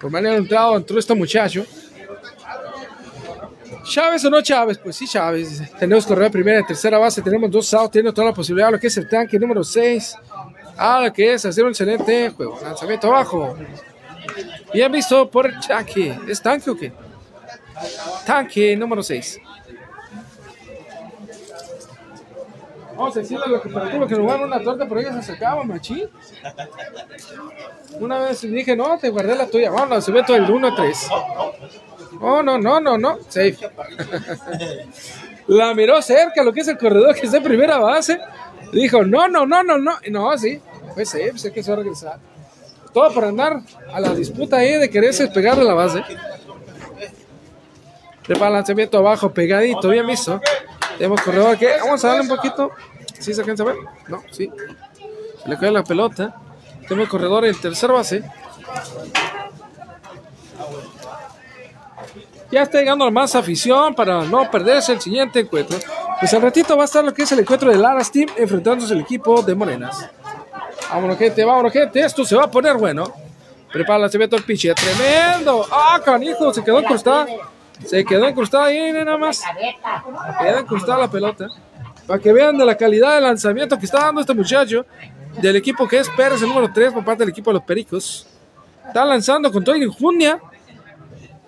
Por 0.00 0.10
Manuel 0.10 0.40
Hurtado 0.40 0.76
entró 0.76 0.98
este 0.98 1.14
muchacho. 1.14 1.64
Chávez 3.84 4.24
o 4.24 4.30
no 4.30 4.40
Chávez, 4.40 4.78
pues 4.78 4.96
sí 4.96 5.06
Chávez. 5.06 5.62
Tenemos 5.78 6.06
corredor 6.06 6.30
primera 6.30 6.60
y 6.60 6.64
tercera 6.64 6.98
base, 6.98 7.20
tenemos 7.22 7.50
dos 7.50 7.72
outs, 7.74 7.90
tiene 7.90 8.12
toda 8.12 8.28
la 8.28 8.34
posibilidad 8.34 8.68
de 8.68 8.72
lo 8.72 8.80
que 8.80 8.86
es 8.86 8.96
el 8.96 9.08
tanque 9.08 9.38
número 9.38 9.62
6. 9.62 10.16
A 10.76 11.00
lo 11.02 11.12
que 11.12 11.34
es 11.34 11.44
hacer 11.44 11.64
un 11.64 11.70
excelente 11.70 12.30
juego. 12.30 12.58
Lanzamiento 12.62 13.08
abajo. 13.08 13.56
Bien 14.72 14.90
visto 14.90 15.30
por 15.30 15.46
el 15.46 15.60
tanque. 15.60 16.18
¿Es 16.26 16.40
tanque 16.40 16.70
o 16.70 16.76
qué? 16.76 16.92
Tanque 18.24 18.76
número 18.76 19.02
6. 19.02 19.40
Vamos 23.00 23.16
a 23.16 23.20
decirle 23.20 23.46
a 23.46 23.48
la 23.48 23.60
cooperativa 23.60 24.06
que 24.06 24.14
van 24.14 24.42
una 24.42 24.60
torta, 24.60 24.86
pero 24.86 25.00
ella 25.00 25.14
se 25.14 25.32
sacaba, 25.32 25.64
machín. 25.64 26.06
Una 27.98 28.18
vez 28.18 28.42
dije, 28.42 28.76
no, 28.76 28.98
te 28.98 29.08
guardé 29.08 29.34
la 29.34 29.46
tuya. 29.46 29.70
Vámonos, 29.70 30.04
se 30.04 30.12
ve 30.12 30.22
todo 30.22 30.36
el 30.36 30.50
1 30.50 30.68
a 30.68 30.74
3. 30.74 31.08
Oh, 32.20 32.42
no, 32.42 32.58
no, 32.58 32.78
no, 32.78 32.98
no. 32.98 33.18
Safe. 33.26 33.56
la 35.46 35.72
miró 35.72 36.02
cerca, 36.02 36.42
lo 36.42 36.52
que 36.52 36.60
es 36.60 36.68
el 36.68 36.76
corredor 36.76 37.14
que 37.14 37.24
está 37.24 37.38
en 37.38 37.42
primera 37.42 37.78
base. 37.78 38.20
Dijo, 38.70 39.02
no, 39.02 39.28
no, 39.28 39.46
no, 39.46 39.62
no, 39.62 39.78
no. 39.78 39.96
No, 40.10 40.36
sí. 40.36 40.60
Fue 40.92 41.06
safe, 41.06 41.38
sé 41.38 41.52
que 41.54 41.62
se 41.62 41.70
va 41.70 41.78
a 41.78 41.80
regresar. 41.80 42.18
Todo 42.92 43.14
por 43.14 43.24
andar 43.24 43.62
a 43.94 43.98
la 43.98 44.14
disputa 44.14 44.58
ahí 44.58 44.74
de 44.74 44.90
quererse 44.90 45.26
pegar 45.28 45.56
de 45.56 45.64
la 45.64 45.72
base. 45.72 46.04
De 48.28 48.34
balanceamiento 48.34 48.98
abajo, 48.98 49.32
pegadito, 49.32 49.88
bien 49.88 50.06
visto. 50.06 50.38
Tenemos 51.00 51.22
corredor 51.22 51.56
que 51.56 51.66
vamos 51.82 52.04
a 52.04 52.08
darle 52.08 52.22
un 52.24 52.28
poquito. 52.28 52.70
¿Sí 53.20 53.34
se 53.34 53.40
alcanza 53.42 53.62
a 53.62 53.66
ver? 53.66 53.76
No, 54.08 54.22
sí. 54.30 54.50
Se 55.42 55.48
le 55.48 55.58
cae 55.58 55.70
la 55.70 55.84
pelota. 55.84 56.34
Tenemos 56.88 57.08
corredor 57.08 57.44
en 57.44 57.54
tercera 57.54 57.92
base. 57.92 58.24
Ya 62.50 62.62
está 62.62 62.78
llegando 62.78 63.08
más 63.10 63.34
afición 63.36 63.94
para 63.94 64.24
no 64.24 64.50
perderse 64.50 64.92
el 64.92 65.00
siguiente 65.00 65.40
encuentro. 65.40 65.78
Pues 66.18 66.34
al 66.34 66.42
ratito 66.42 66.76
va 66.76 66.82
a 66.82 66.86
estar 66.86 67.04
lo 67.04 67.14
que 67.14 67.22
es 67.22 67.32
el 67.32 67.38
encuentro 67.40 67.70
de 67.70 67.78
Laras 67.78 68.10
Team 68.10 68.28
enfrentándose 68.36 68.92
al 68.92 69.00
equipo 69.00 69.40
de 69.42 69.54
Morenas. 69.54 70.10
Vámonos, 70.90 71.16
gente, 71.16 71.44
vámonos, 71.44 71.72
gente. 71.72 72.00
Esto 72.00 72.24
se 72.24 72.34
va 72.34 72.44
a 72.44 72.50
poner 72.50 72.76
bueno. 72.76 73.12
Prepara 73.72 73.96
el 73.96 74.02
lanzamiento 74.02 74.34
del 74.34 74.44
pitch. 74.44 74.74
Tremendo. 74.74 75.64
Ah, 75.70 76.00
canijo, 76.04 76.52
se 76.52 76.64
quedó 76.64 76.78
acostado. 76.78 77.26
Se 77.86 78.04
quedó 78.04 78.28
incrustada 78.28 78.66
ahí, 78.66 78.92
nada 78.92 79.16
más. 79.16 79.40
Careta. 79.40 80.04
Queda 80.40 80.60
incrustada 80.60 80.98
la 80.98 81.08
pelota. 81.08 81.46
Para 82.10 82.20
que 82.20 82.32
vean 82.32 82.58
de 82.58 82.64
la 82.64 82.76
calidad 82.76 83.14
del 83.14 83.22
lanzamiento 83.22 83.78
que 83.78 83.84
está 83.84 84.00
dando 84.00 84.20
este 84.20 84.34
muchacho. 84.34 84.84
Del 85.40 85.54
equipo 85.54 85.86
que 85.86 85.98
es 86.00 86.08
Pérez, 86.08 86.42
el 86.42 86.48
número 86.48 86.68
3, 86.74 86.92
por 86.92 87.04
parte 87.04 87.22
del 87.22 87.28
equipo 87.28 87.50
de 87.50 87.54
los 87.54 87.62
Pericos. 87.62 88.26
Está 88.84 89.04
lanzando 89.04 89.52
con 89.52 89.62
toda 89.62 89.78
injundia. 89.78 90.40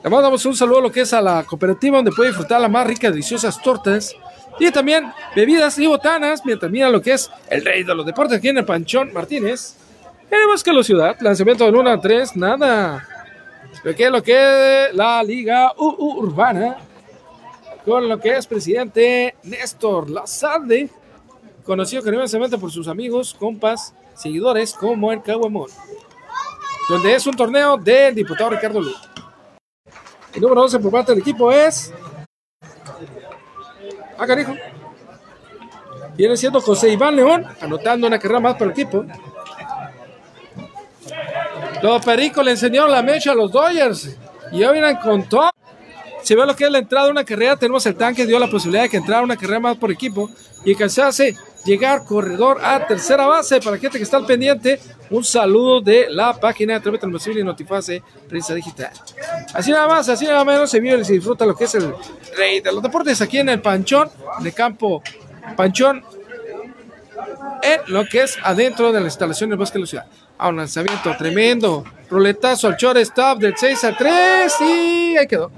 Le 0.05 0.09
mandamos 0.09 0.47
un 0.47 0.55
saludo 0.55 0.79
a 0.79 0.83
lo 0.83 0.93
que 0.93 1.01
es 1.01 1.13
a 1.13 1.21
la 1.21 1.43
cooperativa 1.43 1.97
donde 1.97 2.13
puede 2.13 2.29
disfrutar 2.29 2.61
las 2.61 2.71
más 2.71 2.87
ricas, 2.87 3.11
deliciosas 3.11 3.61
tortas. 3.61 4.15
Y 4.61 4.71
también 4.71 5.13
bebidas 5.35 5.77
y 5.81 5.89
botanas. 5.89 6.43
Mientras 6.45 6.71
mira 6.71 6.89
lo 6.91 7.03
que 7.03 7.15
es 7.15 7.29
el 7.51 7.65
rey 7.65 7.83
de 7.83 7.97
los 7.97 8.07
deportes 8.07 8.39
aquí 8.39 8.51
en 8.51 8.59
el 8.59 8.65
Panchón 8.65 9.13
Martínez. 9.13 9.75
Bosque 10.49 10.71
de 10.71 10.77
la 10.77 10.85
Ciudad. 10.85 11.17
Lanzamiento 11.23 11.65
de 11.65 11.77
1 11.77 11.91
a 11.91 12.01
3. 12.01 12.37
Nada. 12.37 13.05
Lo 13.83 13.97
que 13.97 14.11
lo 14.11 14.23
que 14.23 14.91
la 14.93 15.25
Liga 15.25 15.73
UU 15.77 16.21
Urbana 16.21 16.77
con 17.85 18.09
lo 18.09 18.19
que 18.19 18.37
es 18.37 18.47
presidente 18.47 19.35
Néstor 19.43 20.11
Lazarde, 20.11 20.89
conocido 21.65 22.03
cariñosamente 22.03 22.59
por 22.59 22.71
sus 22.71 22.89
amigos, 22.89 23.35
compas, 23.35 23.95
seguidores 24.15 24.73
como 24.75 25.13
el 25.13 25.23
Caguamón, 25.23 25.71
donde 26.89 27.15
es 27.15 27.27
un 27.27 27.35
torneo 27.35 27.77
del 27.77 28.15
diputado 28.15 28.51
Ricardo 28.51 28.81
Lu. 28.81 28.93
El 30.35 30.41
número 30.41 30.63
11 30.63 30.79
por 30.79 30.91
parte 30.91 31.13
del 31.13 31.21
equipo 31.21 31.53
es. 31.53 31.93
Ah, 34.17 34.27
carijo. 34.27 34.55
Viene 36.17 36.37
siendo 36.37 36.61
José 36.61 36.91
Iván 36.91 37.17
León, 37.17 37.45
anotando 37.61 38.07
una 38.07 38.19
carrera 38.19 38.41
más 38.41 38.55
para 38.55 38.67
el 38.67 38.71
equipo. 38.73 39.05
Los 41.83 42.05
Pericos 42.05 42.45
le 42.45 42.53
enseñaron 42.53 42.91
la 42.91 43.03
mecha 43.03 43.33
a 43.33 43.35
los 43.35 43.51
Dodgers. 43.51 44.17
Y 44.53 44.63
hoy 44.63 44.73
vienen 44.73 44.97
con 44.97 45.29
todo. 45.29 45.51
Si 46.23 46.35
ve 46.35 46.47
lo 46.47 46.55
que 46.55 46.65
es 46.65 46.71
la 46.71 46.79
entrada 46.79 47.07
de 47.07 47.13
una 47.13 47.25
carrera, 47.25 47.57
tenemos 47.57 47.85
el 47.87 47.97
tanque, 47.97 48.27
dio 48.27 48.39
la 48.39 48.49
posibilidad 48.49 48.85
de 48.85 48.89
que 48.89 48.97
entrara 48.97 49.23
una 49.23 49.37
carrera 49.37 49.61
más 49.61 49.77
por 49.77 49.91
equipo 49.91 50.31
y 50.65 50.73
alcanzase 50.73 51.37
llegar 51.65 52.05
corredor 52.05 52.61
a 52.63 52.87
tercera 52.87 53.27
base. 53.27 53.61
Para 53.61 53.79
gente 53.79 53.99
que 53.99 54.05
está 54.05 54.19
al 54.19 54.27
pendiente, 54.27 54.81
un 55.11 55.25
saludo 55.25 55.81
de 55.81 56.07
la 56.09 56.33
página 56.35 56.75
de 56.75 56.79
Atrévete 56.79 57.01
Transmisible 57.03 57.41
y 57.41 57.45
Notifase 57.45 58.03
Prensa 58.29 58.55
Digital. 58.55 58.93
Así 59.53 59.71
nada 59.71 59.89
más, 59.89 60.09
así 60.09 60.25
nada 60.25 60.45
menos 60.45 60.71
se 60.71 60.81
vive 60.81 61.01
y 61.01 61.05
se 61.05 61.15
disfruta 61.15 61.45
lo 61.45 61.55
que 61.55 61.65
es 61.65 61.75
el 61.75 61.93
rey 62.37 62.61
de 62.61 62.73
los 62.73 62.83
deportes 62.83 63.21
aquí 63.21 63.39
en 63.39 63.49
el 63.49 63.61
Panchón, 63.61 64.09
de 64.41 64.53
campo 64.53 65.03
Panchón, 65.57 66.05
en 67.63 67.81
lo 67.89 68.05
que 68.07 68.23
es 68.23 68.39
adentro 68.43 68.93
de 68.93 69.01
la 69.01 69.07
instalación 69.07 69.51
del 69.51 69.59
Bosque 69.59 69.75
de 69.75 69.81
la 69.81 69.87
Ciudad. 69.87 70.07
A 70.43 70.49
un 70.49 70.57
lanzamiento 70.57 71.15
tremendo, 71.17 71.85
roletazo 72.11 72.67
al 72.67 72.77
shortstop 72.77 73.39
del 73.39 73.57
6 73.57 73.85
a 73.85 73.97
3 73.97 74.61
y 74.61 75.17
ahí 75.17 75.27
quedó. 75.29 75.53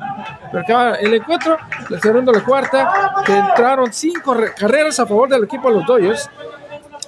Pero 0.51 0.63
acaba 0.63 0.95
el 0.97 1.15
encuentro, 1.15 1.57
la 1.89 1.99
segunda 1.99 2.33
y 2.33 2.35
la 2.35 2.45
cuarta, 2.45 3.15
que 3.25 3.33
entraron 3.35 3.91
cinco 3.95 4.35
re- 4.35 4.53
carreras 4.55 5.01
a 5.01 5.07
favor 5.07 5.27
del 5.31 5.45
equipo 5.45 5.71
de 5.71 5.77
los 5.77 5.87
Dodgers. 5.87 6.29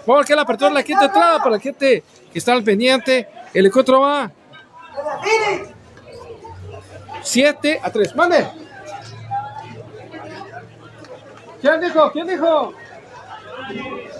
Vamos 0.07 0.23
a 0.23 0.27
que 0.27 0.35
la 0.35 0.43
apertura 0.43 0.71
la 0.71 0.83
quinta 0.83 1.05
entrada 1.05 1.39
para 1.39 1.51
la 1.51 1.59
gente 1.61 2.03
que 2.33 2.39
está 2.39 2.55
al 2.55 2.63
pendiente. 2.65 3.29
El 3.53 3.67
encuentro 3.67 4.01
va 4.01 4.31
7 7.23 7.81
a 7.83 7.91
3. 7.91 8.17
¡Mande! 8.17 8.47
¿Quién 11.61 11.81
dijo? 11.81 12.11
¿Quién 12.13 12.27
dijo? 12.27 12.73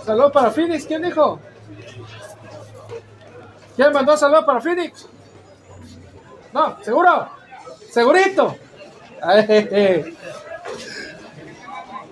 Saludos 0.05 0.33
para 0.33 0.51
Phoenix. 0.51 0.85
¿Quién 0.85 1.01
dijo? 1.03 1.41
¿Quién 3.77 3.93
mandó 3.93 4.17
saludos 4.17 4.45
para 4.45 4.61
Phoenix? 4.61 5.07
No, 6.53 6.77
seguro. 6.83 7.29
Segurito. 7.91 8.57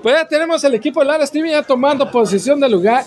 Pues 0.03 0.17
ya 0.17 0.29
tenemos 0.29 0.63
el 0.65 0.75
equipo 0.75 1.01
de 1.01 1.07
Lara 1.07 1.27
Stevie 1.27 1.53
ya 1.53 1.63
tomando 1.63 2.11
posición 2.11 2.61
del 2.61 2.73
lugar. 2.73 3.05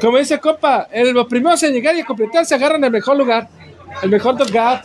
Como 0.00 0.16
dice 0.16 0.40
Copa, 0.40 0.88
el, 0.90 1.10
los 1.12 1.26
primeros 1.26 1.62
en 1.62 1.74
llegar 1.74 1.94
y 1.96 2.02
completar 2.02 2.46
se 2.46 2.54
agarran 2.54 2.82
el 2.82 2.90
mejor 2.90 3.16
lugar, 3.16 3.48
el 4.02 4.08
mejor 4.08 4.38
lugar. 4.38 4.82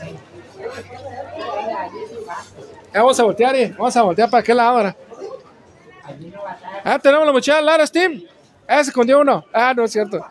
Vamos 2.93 3.19
a 3.19 3.23
voltear, 3.23 3.55
eh, 3.55 3.73
vamos 3.77 3.95
a 3.95 4.01
voltear 4.01 4.29
para 4.29 4.41
aquel 4.41 4.59
ahora. 4.59 4.95
Ah, 6.83 6.99
tenemos 6.99 7.25
la 7.25 7.31
muchacha 7.31 7.61
Lara 7.61 7.87
Steam. 7.87 8.23
Ah, 8.67 8.83
se 8.83 8.89
escondió 8.89 9.19
uno. 9.19 9.45
Ah, 9.53 9.73
no 9.75 9.85
es 9.85 9.91
cierto. 9.91 10.25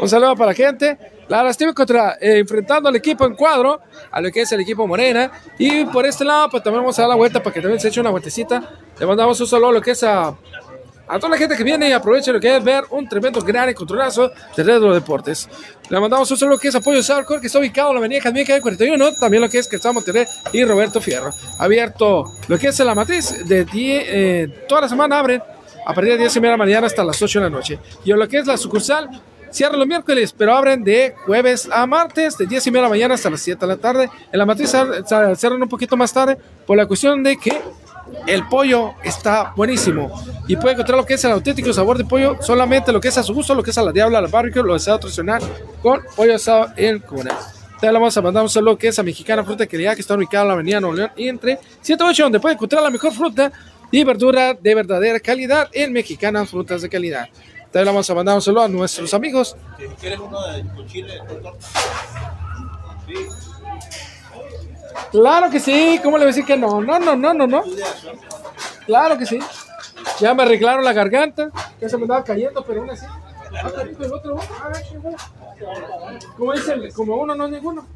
Un 0.00 0.08
saludo 0.08 0.34
para 0.34 0.50
la 0.50 0.54
gente. 0.54 0.98
Lara 1.30 1.52
Steam 1.52 1.72
contra, 1.72 2.18
eh, 2.20 2.38
enfrentando 2.40 2.88
al 2.88 2.96
equipo 2.96 3.24
en 3.24 3.36
cuadro, 3.36 3.80
a 4.10 4.20
lo 4.20 4.32
que 4.32 4.40
es 4.40 4.50
el 4.50 4.62
equipo 4.62 4.84
Morena. 4.84 5.30
Y 5.58 5.84
por 5.84 6.04
este 6.04 6.24
lado, 6.24 6.50
pues 6.50 6.60
también 6.60 6.82
vamos 6.82 6.98
a 6.98 7.02
dar 7.02 7.08
la 7.08 7.14
vuelta 7.14 7.40
para 7.40 7.54
que 7.54 7.60
también 7.60 7.78
se 7.78 7.86
eche 7.86 8.00
una 8.00 8.10
vueltecita. 8.10 8.60
Le 8.98 9.06
mandamos 9.06 9.40
un 9.40 9.46
saludo 9.46 9.68
a 9.68 9.72
lo 9.74 9.80
que 9.80 9.92
es 9.92 10.02
a, 10.02 10.26
a 10.26 11.18
toda 11.20 11.28
la 11.28 11.36
gente 11.36 11.56
que 11.56 11.62
viene 11.62 11.88
y 11.88 11.92
aprovecha 11.92 12.32
lo 12.32 12.40
que 12.40 12.56
es 12.56 12.64
ver 12.64 12.82
un 12.90 13.08
tremendo 13.08 13.40
gran 13.42 13.68
encontronazo 13.68 14.32
de 14.56 14.62
Red 14.64 14.74
de 14.74 14.80
los 14.80 14.94
Deportes. 14.94 15.48
Le 15.88 16.00
mandamos 16.00 16.28
un 16.32 16.36
saludo 16.36 16.58
que 16.58 16.66
es 16.66 16.74
Apoyo 16.74 17.00
Salcor, 17.00 17.40
que 17.40 17.46
está 17.46 17.60
ubicado 17.60 17.90
en 17.90 17.94
la 17.94 17.98
avenida 18.00 18.22
Jazmín 18.22 18.44
Calle 18.44 18.60
41. 18.60 19.14
También 19.14 19.40
lo 19.40 19.48
que 19.48 19.58
es 19.58 19.68
Cristóbal 19.68 19.94
Monterrey 19.94 20.24
y 20.52 20.64
Roberto 20.64 21.00
Fierro. 21.00 21.32
Abierto 21.60 22.24
lo 22.48 22.58
que 22.58 22.66
es 22.66 22.78
la 22.80 22.96
matriz 22.96 23.46
de 23.46 23.64
10, 23.64 24.04
eh, 24.08 24.64
toda 24.68 24.80
la 24.80 24.88
semana 24.88 25.20
abren 25.20 25.40
a 25.86 25.94
partir 25.94 26.14
de 26.14 26.18
10 26.18 26.34
y 26.34 26.40
media 26.40 26.50
de 26.50 26.58
la 26.58 26.64
mañana 26.64 26.86
hasta 26.88 27.04
las 27.04 27.22
8 27.22 27.38
de 27.38 27.44
la 27.44 27.50
noche. 27.50 27.78
Y 28.04 28.10
lo 28.10 28.26
que 28.26 28.38
es 28.38 28.46
la 28.48 28.56
sucursal, 28.56 29.08
cierra 29.50 29.76
los 29.76 29.86
miércoles, 29.86 30.34
pero 30.36 30.54
abren 30.54 30.82
de 30.84 31.14
jueves 31.26 31.68
a 31.72 31.86
martes, 31.86 32.36
de 32.38 32.46
10 32.46 32.66
y 32.66 32.70
media 32.70 32.82
de 32.82 32.86
la 32.86 32.90
mañana 32.90 33.14
hasta 33.14 33.30
las 33.30 33.40
7 33.40 33.60
de 33.60 33.66
la 33.66 33.76
tarde. 33.76 34.10
En 34.32 34.38
la 34.38 34.46
matriz 34.46 34.70
cierran 35.36 35.62
un 35.62 35.68
poquito 35.68 35.96
más 35.96 36.12
tarde 36.12 36.36
por 36.66 36.76
la 36.76 36.86
cuestión 36.86 37.22
de 37.22 37.36
que 37.36 37.60
el 38.26 38.46
pollo 38.48 38.94
está 39.04 39.52
buenísimo. 39.56 40.10
Y 40.48 40.56
puede 40.56 40.74
encontrar 40.74 40.98
lo 40.98 41.06
que 41.06 41.14
es 41.14 41.24
el 41.24 41.32
auténtico 41.32 41.72
sabor 41.72 41.98
de 41.98 42.04
pollo, 42.04 42.36
solamente 42.40 42.92
lo 42.92 43.00
que 43.00 43.08
es 43.08 43.18
a 43.18 43.22
su 43.22 43.34
gusto, 43.34 43.54
lo 43.54 43.62
que 43.62 43.70
es 43.70 43.78
a 43.78 43.82
la 43.82 43.92
diabla, 43.92 44.20
la 44.20 44.28
barbecue, 44.28 44.62
lo 44.62 44.74
deseo 44.74 44.98
tradicional, 44.98 45.42
con 45.82 46.00
pollo 46.16 46.34
asado 46.34 46.72
en 46.76 46.98
cuna. 47.00 47.36
Te 47.80 47.90
vamos 47.90 48.14
a 48.16 48.20
mandar 48.20 48.42
un 48.42 48.50
saludo 48.50 48.76
que 48.76 48.88
es 48.88 48.98
a 48.98 49.02
Mexicana 49.02 49.42
Fruta 49.42 49.66
Calidad, 49.66 49.94
que 49.94 50.02
está 50.02 50.14
ubicada 50.14 50.42
en 50.42 50.48
la 50.48 50.54
avenida 50.54 50.80
Nuevo 50.80 50.96
León 50.96 51.10
y 51.16 51.28
entre 51.28 51.58
108, 51.80 52.24
donde 52.24 52.40
puede 52.40 52.54
encontrar 52.54 52.82
la 52.82 52.90
mejor 52.90 53.12
fruta 53.12 53.50
y 53.90 54.04
verdura 54.04 54.54
de 54.54 54.74
verdadera 54.74 55.18
calidad 55.18 55.68
en 55.72 55.92
Mexicanas 55.92 56.50
Frutas 56.50 56.82
de 56.82 56.88
Calidad. 56.88 57.28
Te 57.72 57.84
vamos 57.84 58.08
a 58.10 58.14
mandar 58.14 58.34
un 58.34 58.42
saludo 58.42 58.62
a 58.62 58.68
nuestros 58.68 59.14
amigos. 59.14 59.56
¿Quieres 60.00 60.18
uno 60.18 60.40
de 60.48 60.62
con 60.74 60.86
chile 60.86 61.18
con 61.26 61.40
torta? 61.42 61.68
Claro 65.12 65.50
que 65.50 65.60
sí, 65.60 66.00
¿cómo 66.02 66.18
le 66.18 66.24
voy 66.24 66.32
a 66.32 66.34
decir 66.34 66.44
que 66.44 66.56
no? 66.56 66.80
No, 66.80 66.98
no, 66.98 67.14
no, 67.16 67.32
no, 67.34 67.46
no. 67.46 67.62
Claro 68.86 69.16
que 69.18 69.26
sí. 69.26 69.38
Ya 70.18 70.34
me 70.34 70.42
arreglaron 70.42 70.84
la 70.84 70.92
garganta, 70.92 71.50
ya 71.80 71.88
se 71.88 71.96
me 71.96 72.02
estaba 72.04 72.24
cayendo, 72.24 72.64
pero 72.64 72.80
aún 72.80 72.90
así. 72.90 73.06
Ah, 73.06 73.70
el 74.00 74.12
otro. 74.12 74.38
Ah, 74.62 74.70
dice, 76.54 76.72
el- 76.72 76.92
como 76.92 77.16
uno, 77.16 77.34
no 77.34 77.48
ninguno. 77.48 77.86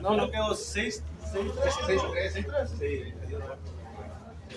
No, 0.00 0.16
no. 0.16 0.28
Creo 0.30 0.54
seis, 0.54 1.02
seis, 1.32 1.52
seis, 1.86 2.02
tres, 2.12 2.32
seis, 2.32 2.46
tres. 2.46 2.70
Sí. 2.78 3.14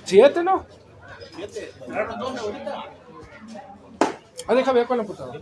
Siete, 0.06 0.44
¿no? 0.44 0.66
Siete. 1.36 1.72
¿Entraron 1.86 2.20
dos 2.20 2.38
ahorita? 2.40 2.84
Ah, 4.50 4.56
déjame 4.56 4.80
ver 4.80 4.88
con 4.88 4.98
la 4.98 5.04
computadora. 5.04 5.40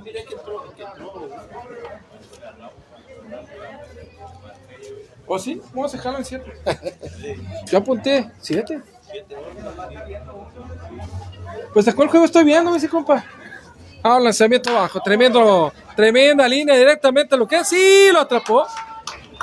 ¿O 5.26 5.40
sí? 5.40 5.62
Vamos 5.74 5.94
a 5.94 5.98
dejarlo 5.98 6.20
en 6.20 6.26
siete. 6.26 6.52
Yo 7.72 7.78
apunté 7.78 8.30
siete. 8.42 8.82
Pues 11.72 11.86
de 11.86 11.96
cuál 11.96 12.10
juego 12.10 12.26
estoy 12.26 12.44
viendo, 12.44 12.70
mi 12.70 12.88
compa. 12.90 13.24
Ah, 14.04 14.20
lanzamiento 14.20 14.74
bajo, 14.74 15.02
tremendo, 15.02 15.72
tremenda 15.96 16.46
línea 16.46 16.76
directamente 16.76 17.36
a 17.36 17.38
lo 17.38 17.48
que 17.48 17.60
es, 17.60 17.68
sí, 17.70 18.10
lo 18.12 18.20
atrapó. 18.20 18.68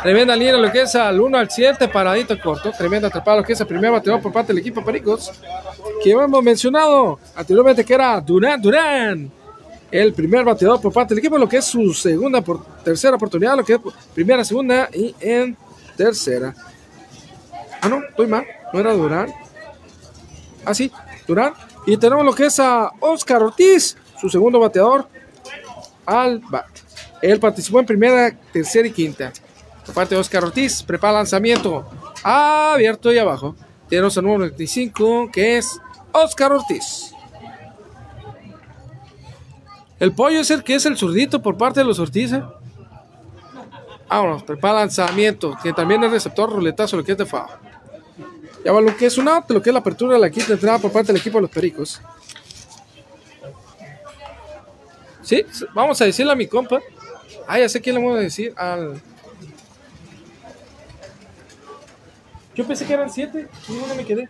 Tremenda 0.02 0.36
línea 0.36 0.58
lo 0.58 0.70
que 0.70 0.82
es 0.82 0.94
al 0.94 1.18
1 1.18 1.38
al 1.38 1.50
7, 1.50 1.88
paradito 1.88 2.38
corto, 2.38 2.70
tremenda 2.72 3.08
atrapada 3.08 3.38
lo 3.38 3.44
que 3.44 3.54
es 3.54 3.60
el 3.60 3.66
primer 3.66 3.90
bateador 3.90 4.20
por 4.20 4.30
parte 4.30 4.52
del 4.52 4.58
equipo 4.60 4.84
Pericos, 4.84 5.32
que 6.02 6.10
hemos 6.10 6.42
mencionado 6.42 7.18
anteriormente 7.34 7.82
que 7.82 7.94
era 7.94 8.20
Durán 8.20 8.60
Durán, 8.60 9.32
el 9.94 10.12
primer 10.12 10.44
bateador 10.44 10.80
por 10.80 10.92
parte 10.92 11.14
del 11.14 11.20
equipo, 11.20 11.38
lo 11.38 11.48
que 11.48 11.58
es 11.58 11.66
su 11.66 11.94
segunda, 11.94 12.40
por, 12.40 12.64
tercera 12.82 13.14
oportunidad, 13.14 13.56
lo 13.56 13.64
que 13.64 13.74
es 13.74 13.80
primera, 14.12 14.44
segunda 14.44 14.88
y 14.92 15.14
en 15.20 15.56
tercera. 15.96 16.52
Ah, 17.80 17.88
no, 17.88 18.02
estoy 18.02 18.26
mal, 18.26 18.44
no 18.72 18.80
era 18.80 18.92
Durán. 18.92 19.32
Ah, 20.64 20.74
sí, 20.74 20.90
Durán. 21.28 21.54
Y 21.86 21.96
tenemos 21.96 22.24
lo 22.24 22.34
que 22.34 22.46
es 22.46 22.58
a 22.58 22.90
Oscar 22.98 23.44
Ortiz, 23.44 23.96
su 24.20 24.28
segundo 24.28 24.58
bateador, 24.58 25.06
al 26.04 26.40
bat. 26.40 26.66
Él 27.22 27.38
participó 27.38 27.78
en 27.78 27.86
primera, 27.86 28.36
tercera 28.52 28.88
y 28.88 28.90
quinta. 28.90 29.32
Por 29.86 29.94
parte 29.94 30.16
de 30.16 30.20
Oscar 30.20 30.42
Ortiz, 30.42 30.82
prepara 30.82 31.18
lanzamiento 31.18 31.88
abierto 32.24 33.12
y 33.12 33.18
abajo. 33.18 33.54
Tenemos 33.88 34.18
al 34.18 34.24
número 34.24 34.46
95, 34.46 35.30
que 35.32 35.58
es 35.58 35.80
Oscar 36.10 36.50
Ortiz. 36.50 37.13
El 40.04 40.12
pollo 40.12 40.40
es 40.40 40.50
el 40.50 40.62
que 40.62 40.74
es 40.74 40.84
el 40.84 40.98
zurdito 40.98 41.40
por 41.40 41.56
parte 41.56 41.80
de 41.80 41.86
los 41.86 41.98
Ortiz. 41.98 42.30
¿eh? 42.30 42.42
Vámonos, 44.06 44.42
prepara 44.42 44.80
lanzamiento, 44.80 45.56
que 45.62 45.72
también 45.72 46.04
es 46.04 46.10
receptor, 46.10 46.52
ruletazo, 46.52 46.98
lo 46.98 47.04
que 47.04 47.12
es 47.12 47.16
de 47.16 47.24
FAO. 47.24 47.48
Ya 48.62 48.72
va 48.72 48.82
lo 48.82 48.94
que 48.98 49.06
es 49.06 49.16
un 49.16 49.28
out, 49.28 49.48
lo 49.48 49.62
que 49.62 49.70
es 49.70 49.72
la 49.72 49.80
apertura 49.80 50.12
de 50.12 50.20
la 50.20 50.28
quinta 50.28 50.52
entrada 50.52 50.78
por 50.78 50.92
parte 50.92 51.06
del 51.06 51.22
equipo 51.22 51.38
de 51.38 51.42
los 51.42 51.50
Pericos. 51.50 52.02
Sí, 55.22 55.42
vamos 55.72 55.98
a 56.02 56.04
decirle 56.04 56.32
a 56.32 56.36
mi 56.36 56.48
compa. 56.48 56.82
Ah, 57.48 57.58
ya 57.58 57.68
sé 57.70 57.80
quién 57.80 57.94
le 57.94 58.02
vamos 58.02 58.18
a 58.18 58.20
decir. 58.20 58.52
Al... 58.58 59.00
Yo 62.54 62.66
pensé 62.66 62.84
que 62.84 62.92
eran 62.92 63.08
siete. 63.08 63.48
Ninguno 63.70 63.94
me 63.94 64.04
quedé. 64.04 64.28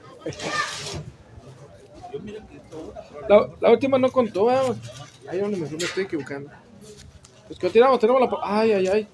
La, 3.28 3.48
la 3.60 3.70
última 3.72 3.98
no 3.98 4.12
contó. 4.12 4.48
ah. 4.50 4.72
Ahí 5.28 5.38
donde 5.38 5.56
me, 5.56 5.68
me 5.68 5.76
estoy 5.76 6.04
equivocando. 6.04 6.50
Pues 7.46 7.58
continuamos, 7.58 8.00
tenemos 8.00 8.20
la. 8.20 8.38
Ay, 8.42 8.72
ay, 8.72 8.86
ay. 8.88 9.08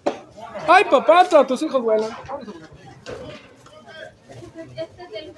Ay, 0.69 0.85
papá, 0.91 1.27
tus 1.47 1.63
hijos 1.63 1.83
vuelan. 1.83 2.11
A. 2.11 2.39
Este 4.77 5.03
es 5.03 5.11
del. 5.11 5.35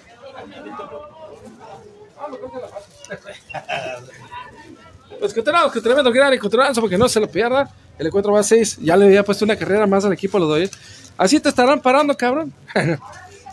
Pues 5.18 5.34
que 5.34 5.42
tremendo 5.42 6.12
gran 6.12 6.32
encontronazo 6.32 6.80
porque 6.80 6.98
no 6.98 7.08
se 7.08 7.20
lo 7.20 7.28
pierda. 7.28 7.70
El 7.98 8.06
encuentro 8.06 8.32
va 8.32 8.40
a 8.40 8.42
6. 8.42 8.78
Ya 8.78 8.96
le 8.96 9.06
había 9.06 9.24
puesto 9.24 9.44
una 9.44 9.56
carrera 9.56 9.86
más 9.86 10.04
al 10.04 10.12
equipo, 10.12 10.38
lo 10.38 10.46
doy. 10.46 10.70
Así 11.16 11.38
te 11.40 11.48
estarán 11.48 11.80
parando, 11.80 12.16
cabrón. 12.16 12.52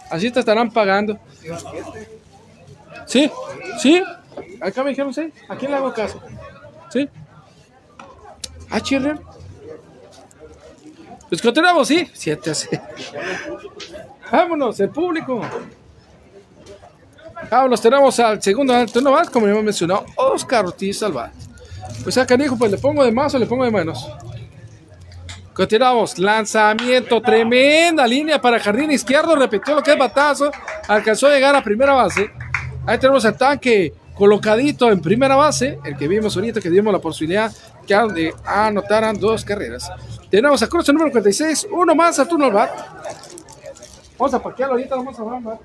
Así 0.10 0.32
te 0.32 0.40
estarán 0.40 0.72
pagando. 0.72 1.20
Sí, 3.06 3.32
sí. 3.80 4.04
Acá 4.62 4.84
me 4.84 4.90
dijeron 4.92 5.14
6. 5.14 5.32
¿A 5.48 5.56
quién 5.56 5.72
le 5.72 5.78
hago 5.78 5.94
caso? 5.94 6.22
Sí. 6.90 7.10
Ah, 8.70 8.80
chirrión. 8.80 9.22
Pues 11.28 11.42
continuamos, 11.42 11.88
sí. 11.88 12.10
7 12.14 12.50
a 12.50 12.56
6. 12.56 12.82
Vámonos, 14.32 14.80
el 14.80 14.90
público. 14.90 15.42
Vámonos, 17.50 17.82
tenemos 17.82 18.20
al 18.20 18.42
segundo 18.42 18.86
turno 18.88 19.12
más, 19.12 19.30
como 19.30 19.48
ya 19.48 19.54
me 19.54 19.64
mencionó, 19.64 20.06
Oscar 20.16 20.66
Ortiz. 20.66 21.04
Pues 22.04 22.18
acá, 22.18 22.36
canijo, 22.36 22.58
pues 22.58 22.72
le 22.72 22.78
pongo 22.78 23.04
de 23.04 23.12
más 23.12 23.34
o 23.34 23.40
le 23.40 23.46
pongo 23.46 23.64
de 23.64 23.72
menos. 23.72 24.08
Continuamos, 25.54 26.18
lanzamiento, 26.18 27.22
tremenda 27.22 28.08
línea 28.08 28.40
para 28.40 28.60
jardín 28.60 28.92
izquierdo, 28.92 29.36
repitió 29.36 29.76
lo 29.76 29.84
que 29.84 29.92
es 29.92 29.98
batazo, 29.98 30.52
alcanzó 30.88 31.28
a 31.28 31.32
llegar 31.32 31.56
a 31.56 31.64
primera 31.64 31.94
base. 31.94 32.30
Ahí 32.86 32.98
tenemos 32.98 33.26
el 33.26 33.36
tanque 33.36 33.94
colocadito 34.20 34.92
en 34.92 35.00
primera 35.00 35.38
base, 35.38 35.80
el 35.86 35.96
que 35.96 36.10
vimos 36.10 36.36
ahorita, 36.36 36.60
que 36.60 36.70
dimos 36.70 36.92
la 36.92 37.00
posibilidad 37.00 37.50
que 37.88 37.96
de 38.14 38.34
anotaran 38.46 39.18
dos 39.18 39.46
carreras. 39.46 39.90
Tenemos 40.30 40.62
a 40.62 40.68
Cruz 40.68 40.90
número 40.90 41.10
46, 41.10 41.68
uno 41.72 41.96
más 41.96 42.20
a 42.20 42.28
turno 42.28 42.46
al 42.46 42.52
bat. 42.52 42.70
Vamos 44.18 44.34
a 44.34 44.44
parquearlo 44.44 44.76
ahorita, 44.76 44.96
vamos 44.98 45.18
a 45.18 45.22
hablar 45.22 45.42
más. 45.42 45.60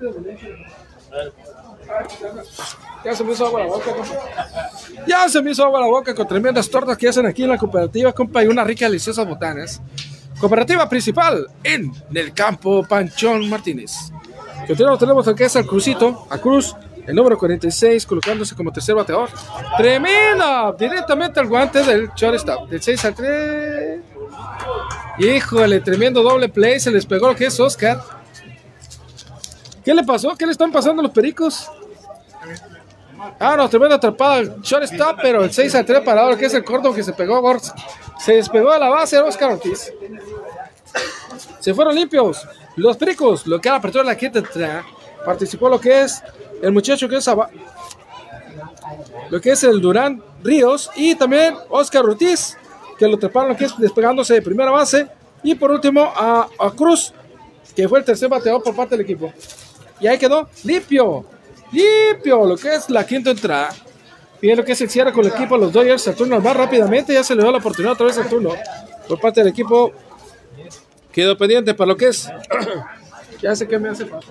Ya 3.03 3.13
se 3.13 3.23
me 3.25 3.33
hizo 3.33 3.45
agua 3.45 3.59
la 3.59 3.65
boca. 3.67 3.91
Ya 5.05 5.27
se 5.27 5.41
me 5.41 5.51
hizo 5.51 5.65
agua 5.65 5.81
la 5.81 5.87
boca 5.87 6.15
con 6.15 6.25
tremendas 6.25 6.69
tortas 6.69 6.97
que 6.97 7.09
hacen 7.09 7.25
aquí 7.25 7.43
en 7.43 7.49
la 7.49 7.57
cooperativa, 7.57 8.13
compa, 8.13 8.41
y 8.41 8.47
unas 8.47 8.65
ricas, 8.65 8.89
deliciosas 8.89 9.27
botanas. 9.27 9.81
Cooperativa 10.39 10.87
principal 10.87 11.45
en 11.61 11.91
el 12.13 12.33
campo 12.33 12.85
Panchón 12.87 13.49
Martínez. 13.49 13.91
Continuamos, 14.65 14.99
tenemos 14.99 15.27
al 15.27 15.35
que 15.35 15.43
es 15.43 15.55
el 15.57 15.67
Crucito, 15.67 16.25
a 16.29 16.37
Cruz, 16.37 16.73
el 17.07 17.15
número 17.15 17.37
46, 17.37 18.05
colocándose 18.05 18.55
como 18.55 18.71
tercer 18.71 18.95
bateador. 18.95 19.29
¡Tremenda! 19.77 20.73
Directamente 20.77 21.39
al 21.39 21.47
guante 21.47 21.83
del 21.83 22.09
shortstop, 22.15 22.69
del 22.69 22.81
6 22.81 23.05
al 23.05 23.15
3. 23.15 24.01
Híjole, 25.19 25.79
tremendo 25.79 26.23
doble 26.23 26.49
play, 26.49 26.79
se 26.79 26.91
les 26.91 27.05
pegó 27.05 27.27
lo 27.27 27.35
que 27.35 27.45
es 27.45 27.59
Oscar. 27.59 28.01
¿Qué 29.83 29.93
le 29.93 30.03
pasó? 30.03 30.35
¿Qué 30.35 30.45
le 30.45 30.51
están 30.51 30.71
pasando 30.71 31.01
a 31.01 31.03
los 31.03 31.11
pericos? 31.11 31.69
Ah, 33.39 33.55
no, 33.55 33.69
tremenda 33.69 33.95
atrapada. 33.95 34.41
Shortstop, 34.61 35.19
pero 35.21 35.43
el 35.43 35.51
6 35.51 35.75
a 35.75 35.85
3 35.85 36.01
parador, 36.01 36.37
que 36.37 36.45
es 36.45 36.53
el 36.53 36.63
corto 36.63 36.93
que 36.93 37.03
se 37.03 37.13
pegó. 37.13 37.39
Gors. 37.41 37.73
Se 38.19 38.33
despegó 38.33 38.71
a 38.71 38.79
la 38.79 38.89
base 38.89 39.19
Oscar 39.19 39.51
Ortiz. 39.51 39.93
Se 41.59 41.73
fueron 41.73 41.95
limpios. 41.95 42.47
Los 42.75 42.97
pericos, 42.97 43.47
lo 43.47 43.59
que 43.61 43.69
apertura 43.69 44.03
la 44.03 44.17
quinta 44.17 44.39
entrada, 44.39 44.85
participó 45.25 45.69
lo 45.69 45.79
que 45.79 46.03
es 46.03 46.21
el 46.61 46.71
muchacho 46.71 47.09
que 47.09 47.17
es 47.17 47.29
lo 49.29 49.41
que 49.41 49.51
es 49.51 49.63
el 49.63 49.81
Durán 49.81 50.21
Ríos 50.43 50.89
y 50.95 51.15
también 51.15 51.55
Oscar 51.69 52.05
Ortiz, 52.05 52.57
que 52.97 53.07
lo 53.07 53.17
treparon 53.17 53.49
lo 53.49 53.57
que 53.57 53.65
es 53.65 53.77
despegándose 53.77 54.35
de 54.35 54.41
primera 54.41 54.71
base. 54.71 55.07
Y 55.43 55.55
por 55.55 55.71
último 55.71 56.11
a, 56.15 56.47
a 56.59 56.71
Cruz, 56.71 57.13
que 57.75 57.87
fue 57.89 57.99
el 57.99 58.05
tercer 58.05 58.29
bateador 58.29 58.63
por 58.63 58.75
parte 58.75 58.95
del 58.95 59.03
equipo. 59.03 59.33
Y 59.99 60.07
ahí 60.07 60.17
quedó 60.17 60.49
limpio, 60.63 61.25
limpio, 61.71 62.45
lo 62.45 62.57
que 62.57 62.75
es 62.75 62.89
la 62.89 63.05
quinta 63.05 63.31
entrada. 63.31 63.69
Bien, 64.41 64.57
lo 64.57 64.63
que 64.63 64.73
es 64.73 64.81
el 64.81 64.89
cierre 64.89 65.11
con 65.11 65.25
el 65.25 65.31
equipo 65.31 65.57
los 65.57 65.71
Dodgers, 65.71 66.07
el 66.07 66.15
turno 66.15 66.39
más 66.39 66.55
rápidamente, 66.55 67.13
ya 67.13 67.23
se 67.23 67.35
le 67.35 67.41
dio 67.41 67.51
la 67.51 67.57
oportunidad 67.57 67.93
otra 67.93 68.07
vez 68.07 68.17
al 68.17 68.27
turno 68.27 68.51
por 69.07 69.19
parte 69.19 69.41
del 69.41 69.49
equipo. 69.49 69.91
Quedó 71.11 71.37
pendiente 71.37 71.73
para 71.73 71.87
lo 71.89 71.97
que 71.97 72.09
es. 72.09 72.29
Ya 73.41 73.55
sé 73.55 73.67
que 73.67 73.79
me 73.79 73.89
hace 73.89 74.05
falta. 74.05 74.27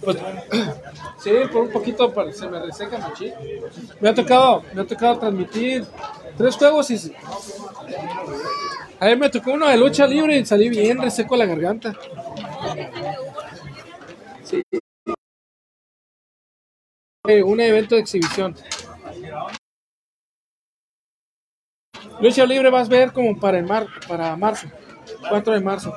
Pues, 0.00 0.16
sí, 1.22 1.30
por 1.52 1.62
un 1.62 1.70
poquito 1.70 2.12
para- 2.12 2.32
se 2.32 2.48
me 2.48 2.60
reseca 2.60 2.98
mucho. 2.98 3.24
Me 4.00 4.08
ha 4.08 4.14
tocado, 4.14 4.64
me 4.74 4.82
ha 4.82 4.86
tocado 4.86 5.18
transmitir 5.18 5.84
tres 6.36 6.56
juegos 6.56 6.90
y 6.90 7.12
a 8.98 9.06
mí 9.06 9.16
me 9.16 9.30
tocó 9.30 9.52
uno 9.52 9.68
de 9.68 9.76
lucha 9.76 10.06
libre 10.06 10.38
y 10.38 10.46
salí 10.46 10.68
bien 10.68 11.00
reseco 11.00 11.36
la 11.36 11.46
garganta. 11.46 11.92
Sí. 14.44 14.62
Un 17.44 17.60
evento 17.60 17.94
de 17.94 18.00
exhibición. 18.00 18.56
Lucha 22.22 22.46
libre 22.46 22.70
vas 22.70 22.86
a 22.86 22.90
ver 22.90 23.12
como 23.12 23.36
para 23.38 23.58
el 23.58 23.64
mar, 23.66 23.86
para 24.08 24.34
marzo, 24.36 24.66
4 25.28 25.52
de 25.54 25.60
marzo. 25.60 25.94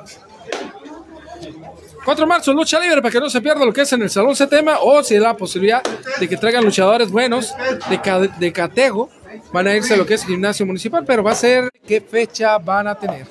4 2.04 2.24
de 2.24 2.28
marzo, 2.28 2.52
lucha 2.52 2.78
libre, 2.80 3.00
para 3.02 3.10
que 3.12 3.20
no 3.20 3.28
se 3.30 3.40
pierda 3.40 3.64
lo 3.64 3.72
que 3.72 3.80
es 3.82 3.92
en 3.92 4.02
el 4.02 4.10
Salón 4.10 4.36
Setema, 4.36 4.78
o 4.80 5.02
si 5.02 5.14
hay 5.14 5.20
la 5.20 5.36
posibilidad 5.36 5.82
de 6.20 6.28
que 6.28 6.36
traigan 6.36 6.64
luchadores 6.64 7.10
buenos 7.10 7.54
de, 7.88 8.00
ca- 8.00 8.18
de 8.20 8.52
Catego, 8.52 9.08
van 9.52 9.66
a 9.68 9.74
irse 9.74 9.94
a 9.94 9.96
lo 9.96 10.06
que 10.06 10.14
es 10.14 10.24
gimnasio 10.24 10.66
municipal, 10.66 11.04
pero 11.04 11.22
va 11.22 11.32
a 11.32 11.34
ser 11.34 11.70
qué 11.86 12.00
fecha 12.00 12.58
van 12.58 12.86
a 12.88 12.94
tener. 12.94 13.26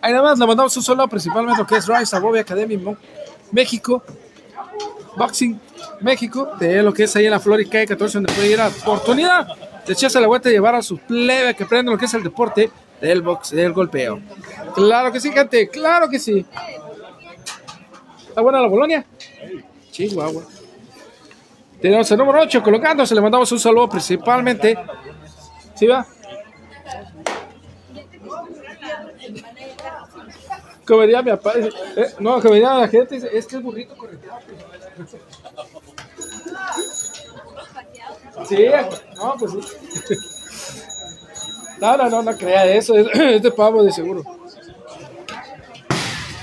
Ahí 0.00 0.12
nada 0.12 0.22
más 0.24 0.38
le 0.38 0.46
mandamos 0.46 0.76
un 0.76 0.82
saludo 0.82 1.08
principalmente 1.08 1.58
lo 1.60 1.66
que 1.66 1.76
es 1.76 1.86
Rise 1.88 2.14
Above 2.16 2.38
Academy 2.40 2.78
México, 3.50 4.02
Boxing 5.16 5.60
México, 6.00 6.50
de 6.60 6.82
lo 6.82 6.92
que 6.92 7.04
es 7.04 7.16
ahí 7.16 7.24
en 7.24 7.30
la 7.32 7.40
Florida 7.40 7.68
Calle 7.70 7.86
14, 7.88 8.18
donde 8.18 8.32
puede 8.32 8.52
ir 8.52 8.60
a 8.60 8.68
oportunidad 8.68 9.48
de 9.86 9.92
echarse 9.92 10.20
la 10.20 10.26
vuelta 10.26 10.48
y 10.48 10.52
llevar 10.52 10.74
a 10.74 10.82
sus 10.82 11.00
plebe 11.00 11.54
que 11.54 11.64
aprendan 11.64 11.92
lo 11.92 11.98
que 11.98 12.06
es 12.06 12.14
el 12.14 12.22
deporte 12.22 12.70
del 13.00 13.22
box, 13.22 13.50
del 13.50 13.72
golpeo. 13.72 14.20
Claro 14.74 15.12
que 15.12 15.20
sí, 15.20 15.30
gente, 15.32 15.68
claro 15.68 16.08
que 16.08 16.18
sí. 16.18 16.44
¿Está 18.28 18.40
buena 18.40 18.60
la 18.60 18.68
Bolonia? 18.68 19.04
Chihuahua. 19.90 20.42
Tenemos 21.80 22.10
el 22.10 22.18
número 22.18 22.40
8 22.40 22.62
colocándose, 22.62 23.14
le 23.14 23.20
mandamos 23.20 23.50
un 23.52 23.60
saludo 23.60 23.88
principalmente. 23.88 24.76
¿Sí 25.74 25.86
va? 25.86 26.06
Como 30.86 31.02
diría 31.02 31.20
mi 31.22 31.30
papá, 31.30 31.52
eh, 31.56 31.70
no, 32.20 32.40
como 32.40 32.54
diría 32.54 32.74
la 32.74 32.88
gente, 32.88 33.16
es 33.16 33.46
que 33.46 33.56
es 33.56 33.62
burrito 33.62 33.96
correteado. 33.96 34.40
Sí, 38.48 38.66
no, 39.16 39.36
pues 39.38 39.52
sí. 39.52 40.14
No, 41.80 41.96
no, 41.96 42.08
no, 42.08 42.22
no 42.22 42.36
crea 42.36 42.64
eso, 42.66 42.96
es, 42.96 43.06
de 43.42 43.50
pavo 43.50 43.82
de 43.82 43.92
seguro. 43.92 44.22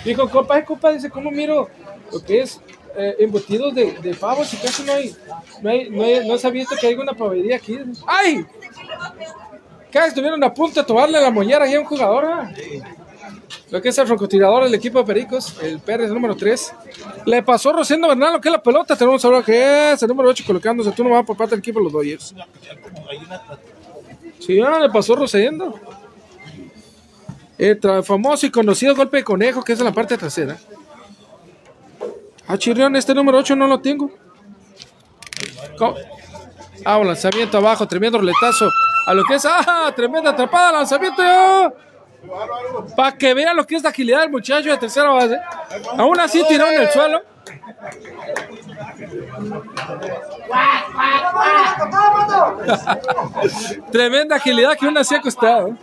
Dijo, 0.05 0.29
compa, 0.29 0.59
eh, 0.59 0.93
dice, 0.93 1.09
¿cómo 1.09 1.31
miro 1.31 1.69
lo 2.11 2.23
que 2.23 2.41
es 2.41 2.59
eh, 2.95 3.15
embutidos 3.19 3.73
de, 3.73 3.93
de 3.93 4.13
pavo? 4.13 4.43
Si 4.43 4.57
casi 4.57 4.83
no 4.83 4.93
hay, 4.93 5.15
no 5.61 5.69
hay, 5.69 5.89
no 5.89 6.03
hay, 6.03 6.27
no 6.27 6.37
se 6.37 6.47
ha 6.47 6.49
visto 6.49 6.75
que 6.79 6.87
hay 6.87 6.95
una 6.95 7.13
pavadería 7.13 7.55
aquí. 7.55 7.79
¡Ay! 8.05 8.45
Casi 9.91 10.09
estuvieron 10.09 10.43
a 10.43 10.53
punto 10.53 10.81
de 10.81 10.85
tomarle 10.85 11.21
la 11.21 11.31
mollera 11.31 11.65
ahí 11.65 11.75
a 11.75 11.79
un 11.79 11.85
jugador, 11.85 12.25
¿ah? 12.25 12.53
Lo 13.73 13.81
que 13.81 13.89
es 13.89 13.97
el 13.97 14.05
francotirador 14.05 14.65
del 14.65 14.75
equipo 14.75 14.99
de 14.99 15.03
Pericos, 15.03 15.55
el 15.63 15.79
Pérez 15.79 16.11
número 16.11 16.35
3. 16.35 16.75
Le 17.25 17.41
pasó 17.41 17.73
Rosendo 17.73 18.07
Bernal 18.07 18.33
lo 18.33 18.39
que 18.39 18.47
es 18.47 18.51
la 18.51 18.61
pelota. 18.61 18.95
Tenemos 18.95 19.25
ahora 19.25 19.41
que 19.41 19.93
es 19.93 20.03
el 20.03 20.09
número 20.09 20.29
8 20.29 20.43
colocándose. 20.45 20.91
Tú 20.91 21.03
no 21.03 21.09
va 21.09 21.23
por 21.23 21.35
parte 21.35 21.55
del 21.55 21.59
equipo 21.61 21.79
de 21.79 21.85
los 21.85 21.91
Dodgers. 21.91 22.35
Sí, 24.37 24.61
ah, 24.61 24.77
le 24.79 24.91
pasó 24.91 25.15
Rosendo. 25.15 25.73
El 27.57 27.79
famoso 28.03 28.45
y 28.45 28.51
conocido 28.51 28.95
golpe 28.95 29.17
de 29.17 29.23
conejo 29.23 29.63
que 29.63 29.73
es 29.73 29.79
en 29.79 29.85
la 29.85 29.91
parte 29.91 30.19
trasera. 30.19 30.55
Ah, 32.45 32.59
chirrión, 32.59 32.95
este 32.95 33.15
número 33.15 33.39
8 33.39 33.55
no 33.55 33.65
lo 33.65 33.79
tengo. 33.79 34.11
Ah, 36.85 36.99
un 36.99 37.07
lanzamiento 37.07 37.57
abajo, 37.57 37.87
tremendo 37.87 38.19
roletazo 38.19 38.69
a 39.07 39.15
lo 39.15 39.23
que 39.23 39.33
es, 39.33 39.45
¡ah! 39.47 39.91
Tremenda 39.95 40.29
atrapada, 40.29 40.73
lanzamiento. 40.73 41.23
Para 42.95 43.17
que 43.17 43.33
vean 43.33 43.55
lo 43.55 43.65
que 43.65 43.75
es 43.75 43.83
la 43.83 43.89
agilidad 43.89 44.21
del 44.21 44.31
muchacho 44.31 44.69
de 44.69 44.77
tercera 44.77 45.09
base. 45.09 45.39
Aún 45.97 46.19
así 46.19 46.43
tiró 46.47 46.67
en 46.67 46.81
el 46.81 46.89
suelo. 46.89 47.21
Tremenda 53.91 54.35
agilidad 54.37 54.77
que 54.77 54.85
aún 54.85 54.97
así 54.97 55.15
ha 55.15 55.21
costado. 55.21 55.77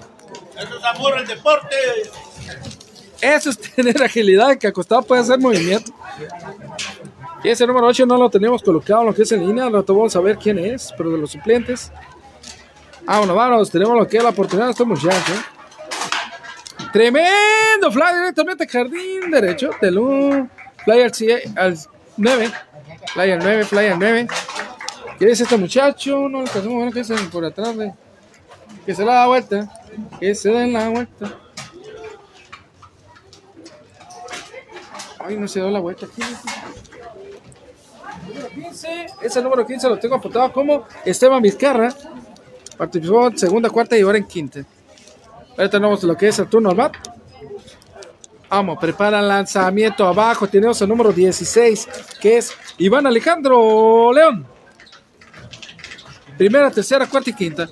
Eso 0.56 0.78
es 0.78 0.84
amor 0.84 1.14
al 1.14 1.26
deporte. 1.26 1.76
Eso 3.20 3.50
es 3.50 3.58
tener 3.74 4.02
agilidad 4.02 4.56
que 4.56 4.66
acostado 4.66 5.02
puede 5.02 5.22
hacer 5.22 5.38
movimiento. 5.38 5.92
Y 7.42 7.48
ese 7.48 7.66
número 7.66 7.86
8 7.86 8.06
no 8.06 8.16
lo 8.16 8.28
tenemos 8.28 8.62
colocado 8.62 9.00
en 9.00 9.06
lo 9.08 9.14
que 9.14 9.22
es 9.22 9.32
en 9.32 9.46
línea. 9.46 9.68
Lo 9.68 9.82
vamos 9.82 10.14
a 10.16 10.20
ver 10.20 10.36
quién 10.36 10.58
es, 10.58 10.92
pero 10.96 11.10
de 11.10 11.18
los 11.18 11.30
suplentes. 11.30 11.92
Vámonos, 13.04 13.34
vámonos. 13.34 13.70
Tenemos 13.70 13.96
lo 13.96 14.06
que 14.06 14.18
es 14.18 14.22
la 14.22 14.30
oportunidad 14.30 14.66
de 14.66 14.72
este 14.72 14.84
muchacho. 14.84 15.32
Tremendo 16.92 17.90
fly 17.92 18.02
directamente 18.18 18.66
jardín 18.66 19.30
derecho. 19.30 19.70
Del 19.80 19.98
1. 19.98 20.48
Fly 20.84 21.00
al, 21.02 21.12
cie- 21.12 21.58
al 21.58 21.78
9. 22.16 22.50
Fly 23.14 23.30
al 23.32 23.38
9, 23.38 23.64
fly 23.64 23.86
al 23.86 23.98
9. 23.98 24.28
¿Qué 25.18 25.26
dice 25.26 25.42
este 25.44 25.56
muchacho? 25.56 26.28
No 26.28 26.40
alcanzamos 26.40 26.84
ver 26.84 26.92
qué 26.92 27.00
dice 27.00 27.14
por 27.30 27.44
atrás 27.44 27.76
de. 27.76 27.92
Que 28.86 28.94
se 28.94 29.04
la 29.04 29.14
da 29.14 29.26
vuelta. 29.26 29.68
Que 30.18 30.34
se 30.34 30.50
den 30.50 30.72
la 30.72 30.88
vuelta. 30.88 31.32
Ay, 35.18 35.36
no 35.36 35.46
se 35.46 35.60
da 35.60 35.70
la 35.70 35.80
vuelta. 35.80 36.06
¿Quién 36.14 36.28
es? 36.28 36.38
Número 38.26 38.48
15. 38.48 39.06
Ese 39.22 39.42
número 39.42 39.66
15 39.66 39.88
lo 39.88 39.98
tengo 39.98 40.14
apuntado 40.16 40.52
como 40.52 40.84
Esteban 41.04 41.42
Vizcarra. 41.42 41.92
Participó 42.76 43.26
en 43.28 43.36
segunda, 43.38 43.68
cuarta 43.68 43.96
y 43.98 44.00
ahora 44.00 44.16
en 44.18 44.24
quinta. 44.26 44.60
Ahora 45.50 45.68
tenemos 45.68 46.02
lo 46.02 46.16
que 46.16 46.28
es 46.28 46.38
el 46.38 46.48
turno 46.48 46.70
al. 46.70 46.96
Vamos, 48.48 48.78
prepara 48.80 49.20
el 49.20 49.28
lanzamiento 49.28 50.06
abajo. 50.06 50.48
Tenemos 50.48 50.80
el 50.82 50.88
número 50.88 51.12
16, 51.12 51.88
que 52.20 52.38
es 52.38 52.52
Iván 52.78 53.06
Alejandro 53.06 54.12
León. 54.12 54.46
Primera, 56.36 56.70
tercera, 56.70 57.06
cuarta 57.06 57.30
y 57.30 57.32
quinta. 57.34 57.68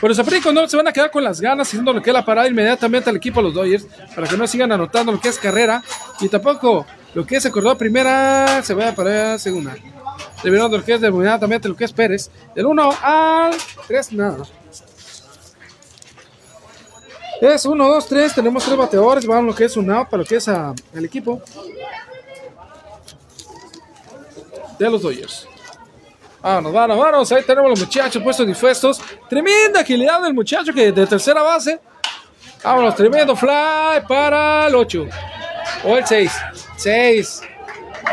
Pero 0.00 0.08
los 0.08 0.18
no 0.52 0.68
se 0.68 0.76
van 0.76 0.88
a 0.88 0.92
quedar 0.92 1.10
con 1.10 1.24
las 1.24 1.40
ganas 1.40 1.68
haciendo 1.68 1.92
lo 1.92 2.00
que 2.00 2.10
es 2.10 2.14
la 2.14 2.24
parada 2.24 2.48
inmediatamente 2.48 3.10
al 3.10 3.16
equipo 3.16 3.40
de 3.40 3.44
los 3.44 3.54
Dodgers 3.54 3.86
para 4.14 4.28
que 4.28 4.36
no 4.36 4.46
sigan 4.46 4.70
anotando 4.72 5.12
lo 5.12 5.20
que 5.20 5.28
es 5.28 5.38
carrera 5.38 5.82
y 6.20 6.28
tampoco 6.28 6.86
lo 7.14 7.26
que 7.26 7.36
es 7.36 7.44
el 7.44 7.52
corredor 7.52 7.76
primera 7.76 8.62
se 8.62 8.74
vaya 8.74 8.94
para 8.94 9.38
segunda. 9.38 9.76
Terminando 10.42 10.76
lo 10.76 10.84
que 10.84 10.94
es 10.94 11.00
de 11.00 11.08
inmediatamente 11.08 11.68
lo 11.68 11.76
que 11.76 11.84
es 11.84 11.92
Pérez 11.92 12.30
del 12.54 12.66
1 12.66 12.90
al 13.02 13.54
3 13.86 14.12
nada. 14.12 14.44
Es 17.40 17.64
1, 17.64 17.88
2, 17.88 18.06
3, 18.06 18.34
tenemos 18.34 18.64
tres 18.64 18.76
bateadores, 18.76 19.26
van 19.26 19.46
lo 19.46 19.54
que 19.54 19.64
es 19.64 19.76
un 19.76 19.90
out 19.90 20.08
para 20.08 20.22
lo 20.22 20.28
que 20.28 20.36
es 20.36 20.48
el 20.48 21.04
equipo 21.04 21.40
de 24.78 24.90
los 24.90 25.02
Dodgers. 25.02 25.46
Vámonos, 26.40 26.72
vámonos, 26.72 26.98
vámonos. 26.98 27.32
Ahí 27.32 27.42
tenemos 27.42 27.70
los 27.70 27.80
muchachos 27.80 28.22
puestos 28.22 28.46
dispuestos. 28.46 29.00
Tremenda 29.28 29.80
agilidad 29.80 30.22
del 30.22 30.34
muchacho 30.34 30.72
que 30.72 30.92
de 30.92 31.06
tercera 31.06 31.42
base. 31.42 31.80
Vámonos, 32.62 32.94
tremendo 32.94 33.34
fly 33.34 34.06
para 34.08 34.68
el 34.68 34.74
8. 34.74 35.06
O 35.84 35.96
el 35.96 36.06
6. 36.06 36.32
6. 36.76 37.42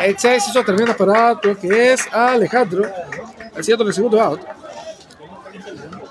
El 0.01 0.17
6 0.17 0.43
hizo 0.49 0.63
tremenda 0.63 0.97
parada, 0.97 1.39
que 1.39 1.93
es 1.93 2.11
Alejandro. 2.11 2.91
Haciendo 3.57 3.85
el 3.85 3.93
segundo 3.93 4.19
out. 4.19 4.41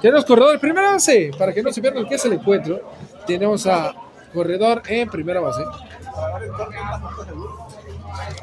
Tenemos 0.00 0.24
corredor 0.24 0.58
primera 0.60 0.92
base. 0.92 1.30
Para 1.36 1.52
que 1.52 1.62
no 1.62 1.72
se 1.72 1.80
pierda 1.80 2.00
lo 2.00 2.08
que 2.08 2.14
es 2.14 2.24
el 2.24 2.34
encuentro. 2.34 2.80
Tenemos 3.26 3.66
a 3.66 3.94
corredor 4.32 4.82
en 4.86 5.08
primera 5.08 5.40
base. 5.40 5.62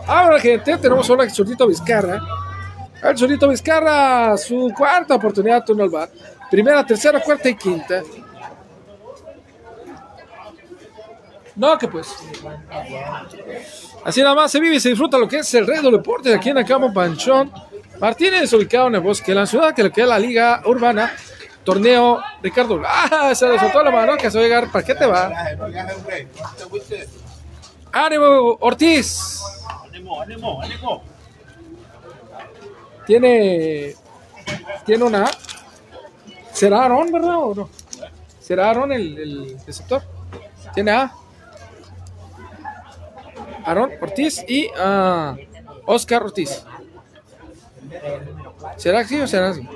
Ahora, 0.07 0.39
gente, 0.39 0.77
tenemos 0.77 1.09
ahora 1.09 1.23
el 1.23 1.31
Solito 1.31 1.67
Vizcarra. 1.67 2.19
El 3.03 3.17
Solito 3.17 3.47
Vizcarra, 3.47 4.37
su 4.37 4.71
cuarta 4.75 5.15
oportunidad 5.15 5.63
turno 5.63 5.83
al 5.83 5.89
bar. 5.89 6.09
Primera, 6.49 6.85
tercera, 6.85 7.19
cuarta 7.21 7.49
y 7.49 7.55
quinta. 7.55 8.03
No, 11.55 11.77
que 11.77 11.87
pues. 11.87 12.15
Así 14.03 14.21
nada 14.21 14.35
más 14.35 14.51
se 14.51 14.59
vive 14.59 14.75
y 14.75 14.79
se 14.79 14.89
disfruta 14.89 15.17
lo 15.17 15.27
que 15.27 15.39
es 15.39 15.53
el 15.53 15.67
rey 15.67 15.81
del 15.81 15.91
deporte 15.91 16.33
aquí 16.33 16.49
en 16.49 16.57
Acamo 16.57 16.93
Panchón. 16.93 17.51
Martínez, 17.99 18.51
ubicado 18.53 18.87
en 18.87 18.95
el 18.95 19.01
bosque 19.01 19.33
la 19.35 19.45
ciudad, 19.45 19.75
que 19.75 19.83
le 19.83 19.91
queda 19.91 20.07
la 20.07 20.19
liga 20.19 20.61
urbana. 20.65 21.13
Torneo 21.63 22.21
Ricardo. 22.41 22.81
¡Ah! 22.85 23.33
Se 23.35 23.47
le 23.47 23.59
soltó 23.59 23.83
la 23.83 23.91
mano 23.91 24.17
que 24.17 24.29
se 24.31 24.37
va 24.37 24.43
a 24.43 24.47
llegar. 24.47 24.71
¿Para 24.71 24.85
qué 24.85 24.95
te 24.95 25.05
va? 25.05 25.31
¡Ánimo, 27.91 28.57
Ortiz! 28.59 29.41
Ánimo, 29.85 30.21
ánimo, 30.21 30.61
ánimo. 30.61 31.03
Tiene. 33.05 33.95
Tiene 34.85 35.03
una. 35.03 35.25
A. 35.25 35.31
¿Será 36.53 36.83
Aarón, 36.83 37.11
verdad? 37.11 37.37
¿O 37.37 37.55
no? 37.55 37.69
¿Será 38.39 38.67
Aarón 38.67 38.91
el, 38.91 39.17
el 39.17 39.57
receptor? 39.65 40.03
Tiene 40.73 40.91
A. 40.91 41.13
Aarón 43.65 43.91
Ortiz 44.01 44.43
y 44.47 44.69
ah, 44.77 45.35
Oscar 45.85 46.23
Ortiz. 46.23 46.63
¿Será 48.77 48.99
así 48.99 49.19
o 49.19 49.27
será 49.27 49.49
así? 49.49 49.67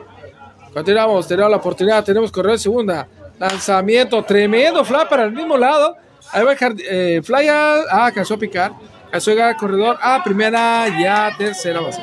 Continuamos, 0.75 1.25
tenemos 1.25 1.49
la 1.51 1.55
oportunidad, 1.55 2.03
tenemos 2.03 2.29
correo 2.29 2.51
de 2.51 2.57
segunda. 2.57 3.07
Lanzamiento, 3.39 4.21
tremendo 4.25 4.83
fly 4.83 5.05
para 5.09 5.23
el 5.23 5.31
mismo 5.31 5.55
lado. 5.55 5.95
Ahí 6.33 6.43
va 6.43 6.53
eh, 6.89 7.21
fly 7.23 7.47
ah, 7.47 7.81
alcanzó 7.89 8.33
a 8.33 8.37
picar. 8.37 8.73
Alcanzó 9.05 9.31
a 9.31 9.33
llegar 9.35 9.55
corredor 9.55 9.97
a 10.01 10.21
primera 10.21 10.85
y 10.89 11.05
a 11.05 11.31
tercera 11.37 11.79
base. 11.79 12.01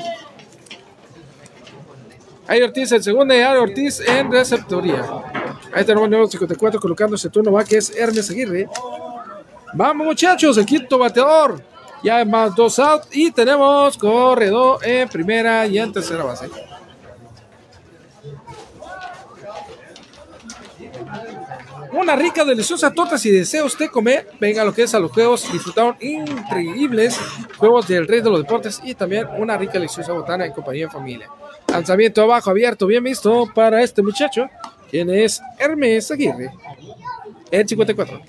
Ahí 2.48 2.62
Ortiz 2.62 2.90
en 2.92 3.02
segunda 3.02 3.36
y 3.36 3.42
Ortiz 3.42 4.00
en 4.08 4.32
receptoría. 4.32 5.02
Ahí 5.74 5.84
tenemos 5.84 6.04
el 6.04 6.10
número 6.10 6.28
54 6.28 6.80
colocando 6.80 7.16
ese 7.16 7.28
turno 7.28 7.52
va 7.52 7.64
que 7.64 7.76
es 7.76 7.94
Hermes 7.94 8.30
Aguirre. 8.30 8.70
Vamos 9.74 10.06
muchachos, 10.06 10.56
el 10.56 10.64
quinto 10.64 10.96
bateador. 10.96 11.62
Ya 12.02 12.16
hay 12.16 12.24
más 12.24 12.56
dos 12.56 12.78
out 12.78 13.02
y 13.12 13.32
tenemos 13.32 13.98
corredor 13.98 14.78
en 14.82 15.10
primera 15.10 15.66
y 15.66 15.78
en 15.78 15.92
tercera 15.92 16.24
base. 16.24 16.48
Una 21.92 22.16
rica, 22.16 22.42
deliciosa 22.44 22.90
torta 22.90 23.18
si 23.18 23.30
desea 23.30 23.64
usted 23.64 23.90
comer. 23.90 24.26
Venga 24.40 24.64
lo 24.64 24.72
que 24.72 24.84
es 24.84 24.94
a 24.94 24.98
los 24.98 25.12
juegos. 25.12 25.50
Disfrutaron 25.52 25.96
increíbles 26.00 27.18
juegos 27.58 27.86
del 27.86 28.08
Rey 28.08 28.22
de 28.22 28.30
los 28.30 28.40
Deportes 28.40 28.80
y 28.82 28.94
también 28.94 29.26
una 29.36 29.58
rica, 29.58 29.74
deliciosa 29.74 30.12
botana 30.12 30.46
en 30.46 30.52
compañía 30.52 30.84
en 30.84 30.90
familia. 30.90 31.28
Lanzamiento 31.68 32.22
abajo, 32.22 32.50
abierto, 32.50 32.86
bien 32.86 33.04
visto 33.04 33.46
para 33.54 33.82
este 33.82 34.02
muchacho, 34.02 34.48
quien 34.90 35.10
es 35.10 35.42
Hermes 35.58 36.10
Aguirre. 36.10 36.50
El 37.50 37.68
54. 37.68 38.20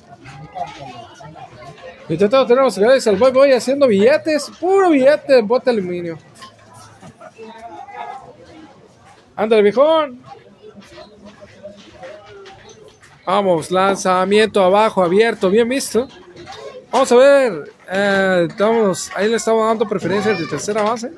Mientras 2.09 2.29
tanto 2.29 2.47
tenemos 2.47 2.77
gracias 2.77 3.07
al 3.07 3.15
Boy 3.15 3.31
Boy 3.31 3.53
haciendo 3.53 3.87
billetes, 3.87 4.51
puro 4.59 4.89
billete 4.89 5.39
en 5.39 5.47
bote 5.47 5.71
de 5.71 5.77
aluminio. 5.77 6.17
Ándale, 9.37 9.61
viejón. 9.61 10.21
Vamos, 13.25 13.71
lanzamiento 13.71 14.61
abajo, 14.61 15.01
abierto, 15.01 15.49
bien 15.49 15.69
visto. 15.69 16.07
Vamos 16.91 17.11
a 17.11 17.15
ver, 17.15 17.71
eh, 17.89 18.47
estamos, 18.49 19.11
ahí 19.15 19.29
le 19.29 19.37
estamos 19.37 19.65
dando 19.65 19.87
preferencia 19.87 20.33
de 20.33 20.45
tercera 20.45 20.83
base, 20.83 21.11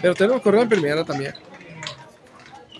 pero 0.00 0.14
tenemos 0.14 0.40
correo 0.42 0.62
en 0.62 0.68
primera 0.68 1.04
también. 1.04 1.34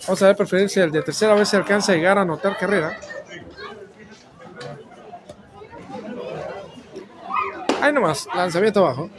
Vamos 0.07 0.23
a 0.23 0.27
ver 0.29 0.37
preferencia 0.37 0.85
el 0.85 0.93
de 0.93 1.03
tercera 1.03 1.35
vez 1.35 1.49
si 1.49 1.57
alcanza 1.57 1.93
a 1.93 1.97
llegar 1.97 2.17
a 2.17 2.23
anotar 2.23 2.57
carrera. 2.57 2.99
Ahí 7.83 7.93
nomás, 7.93 8.29
lanzamiento 8.35 8.81
abajo. 8.81 9.11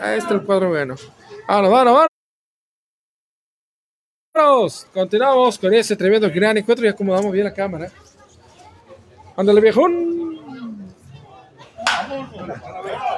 Ahí 0.00 0.18
está 0.18 0.34
el 0.34 0.42
cuadro 0.44 0.68
bueno. 0.68 0.94
Vámonos, 1.46 1.70
vámonos, 1.70 2.06
vámonos. 4.34 4.86
Continuamos 4.92 5.58
con 5.58 5.74
ese 5.74 5.94
tremendo 5.94 6.30
gran 6.30 6.56
encuentro 6.56 6.86
y 6.86 6.88
acomodamos 6.88 7.32
bien 7.32 7.44
la 7.44 7.52
cámara. 7.52 7.90
Ándale, 9.36 9.60
viejón. 9.60 10.94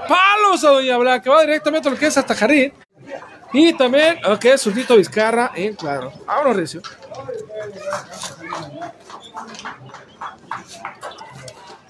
Palos 0.08 0.64
a 0.64 0.70
Doña 0.70 0.96
Blanca. 0.96 1.30
Va 1.30 1.42
directamente 1.42 1.88
a 1.88 1.92
lo 1.92 1.98
que 1.98 2.06
es 2.06 2.18
hasta 2.18 2.34
Jardín. 2.34 2.72
Y 3.52 3.72
también 3.74 4.18
lo 4.22 4.38
que 4.38 4.52
es 4.52 4.60
Surdito 4.60 4.96
Vizcarra 4.96 5.52
en 5.54 5.74
cuadro. 5.76 6.12
Vámonos, 6.26 6.56
Recio. 6.56 6.82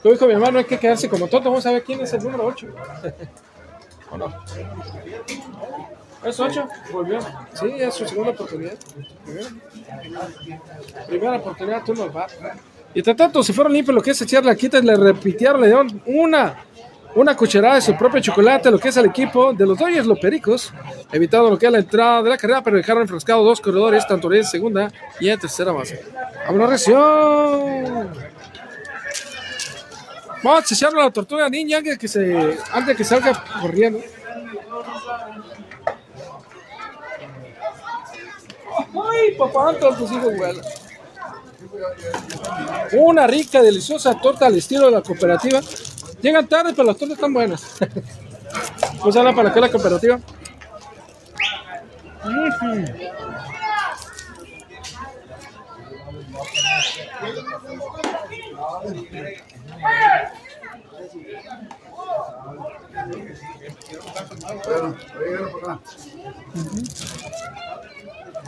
Como 0.02 0.12
dijo 0.12 0.26
mi 0.26 0.34
hermano, 0.34 0.58
hay 0.58 0.64
que 0.66 0.78
quedarse 0.78 1.08
como 1.08 1.28
tonto. 1.28 1.48
Vamos 1.48 1.64
a 1.64 1.72
ver 1.72 1.82
quién 1.82 2.00
es 2.02 2.12
el 2.12 2.22
número 2.22 2.44
8. 2.44 2.66
¿O 4.10 4.18
no? 4.18 4.32
¿Es 6.24 6.40
8? 6.40 6.68
Volvió. 6.93 7.20
Sí, 7.52 7.66
es 7.78 7.94
su 7.94 8.06
segunda 8.06 8.32
oportunidad. 8.32 8.74
Primera, 11.06 11.36
oportunidad, 11.36 11.84
tú 11.84 11.94
nos 11.94 12.14
va. 12.14 12.26
Y 12.94 13.01
entre 13.01 13.14
tanto, 13.14 13.43
si 13.43 13.52
fueron 13.52 13.72
limpios 13.72 13.94
lo 13.94 14.02
que 14.02 14.10
es 14.10 14.22
echar 14.22 14.44
la 14.44 14.55
quita, 14.55 14.80
le 14.80 14.97
repitieron, 14.97 15.60
le 15.60 15.66
dieron 15.66 16.02
una, 16.06 16.64
una 17.14 17.36
cucharada 17.36 17.74
de 17.74 17.82
su 17.82 17.97
propio 17.97 18.20
chocolate, 18.20 18.70
lo 18.70 18.78
que 18.78 18.88
es 18.88 18.97
el 18.97 19.06
equipo 19.06 19.52
de 19.52 19.66
los 19.66 19.78
Dodgers, 19.78 20.06
los 20.06 20.18
Pericos, 20.18 20.72
evitando 21.12 21.51
lo 21.51 21.59
que 21.59 21.66
es 21.66 21.72
la 21.72 21.78
entrada 21.78 22.22
de 22.22 22.30
la 22.30 22.38
carrera, 22.38 22.62
pero 22.62 22.76
dejaron 22.76 23.02
enfrascados 23.02 23.44
dos 23.44 23.60
corredores, 23.60 24.06
tanto 24.06 24.32
en 24.32 24.44
segunda 24.44 24.90
y 25.20 25.28
en 25.28 25.38
tercera 25.38 25.72
base. 25.72 26.02
¡Vámonos, 26.47 26.68
reacción! 26.68 28.36
Vamos 30.43 30.70
a 30.70 30.74
echarle 30.74 31.01
a 31.01 31.05
la 31.05 31.10
tortuga 31.10 31.48
ninja 31.48 31.78
antes 31.78 31.98
que, 31.98 32.09
se, 32.09 32.59
antes 32.72 32.86
de 32.86 32.97
que 32.97 33.05
salga 33.05 33.44
corriendo. 33.60 34.01
¡Ay, 39.05 39.35
papá! 39.36 39.74
Todos 39.78 39.98
tus 39.98 40.12
hijos 40.12 40.36
vuelan. 40.36 40.64
Una 42.93 43.27
rica, 43.27 43.62
deliciosa 43.62 44.18
torta 44.20 44.47
al 44.47 44.56
estilo 44.56 44.86
de 44.86 44.93
la 44.93 45.02
cooperativa. 45.02 45.60
Llegan 46.23 46.47
tarde, 46.47 46.73
pero 46.74 46.85
las 46.85 46.97
tortas 46.97 47.16
están 47.16 47.32
buenas. 47.32 47.64
Pues 49.02 49.14
para 49.14 49.51
acá 49.51 49.60
la 49.60 49.70
cooperativa. 49.70 50.18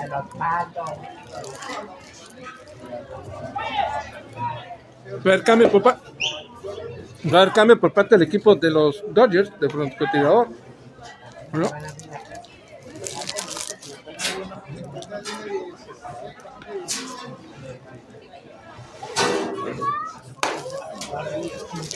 A 0.00 0.06
los 0.06 0.26
patos. 0.36 0.90
Haber 5.24 5.42
cambio 5.42 5.70
por 5.70 5.82
pa- 5.82 6.00
haber 7.32 7.52
cambio 7.52 7.80
por 7.80 7.92
parte 7.92 8.16
del 8.16 8.26
equipo 8.28 8.54
de 8.54 8.70
los 8.70 9.02
Dodgers, 9.12 9.50
de 9.58 9.68
francotirador. 9.68 10.48
¿No? 11.52 11.70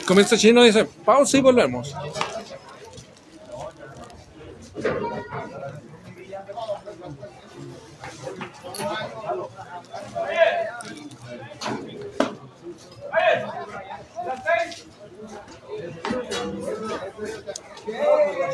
Comienza 0.07 0.37
Chino 0.37 0.63
y 0.63 0.67
dice, 0.67 0.85
pausa 1.05 1.37
y 1.37 1.41
volvemos. 1.41 1.95
Yeah. 17.85 18.53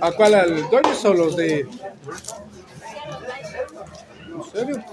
¿A 0.00 0.12
cuál? 0.12 0.34
¿Al 0.34 0.70
Dodgers 0.70 1.04
o 1.04 1.14
los 1.14 1.36
de.? 1.36 1.66
¿En 4.34 4.44
serio? 4.52 4.84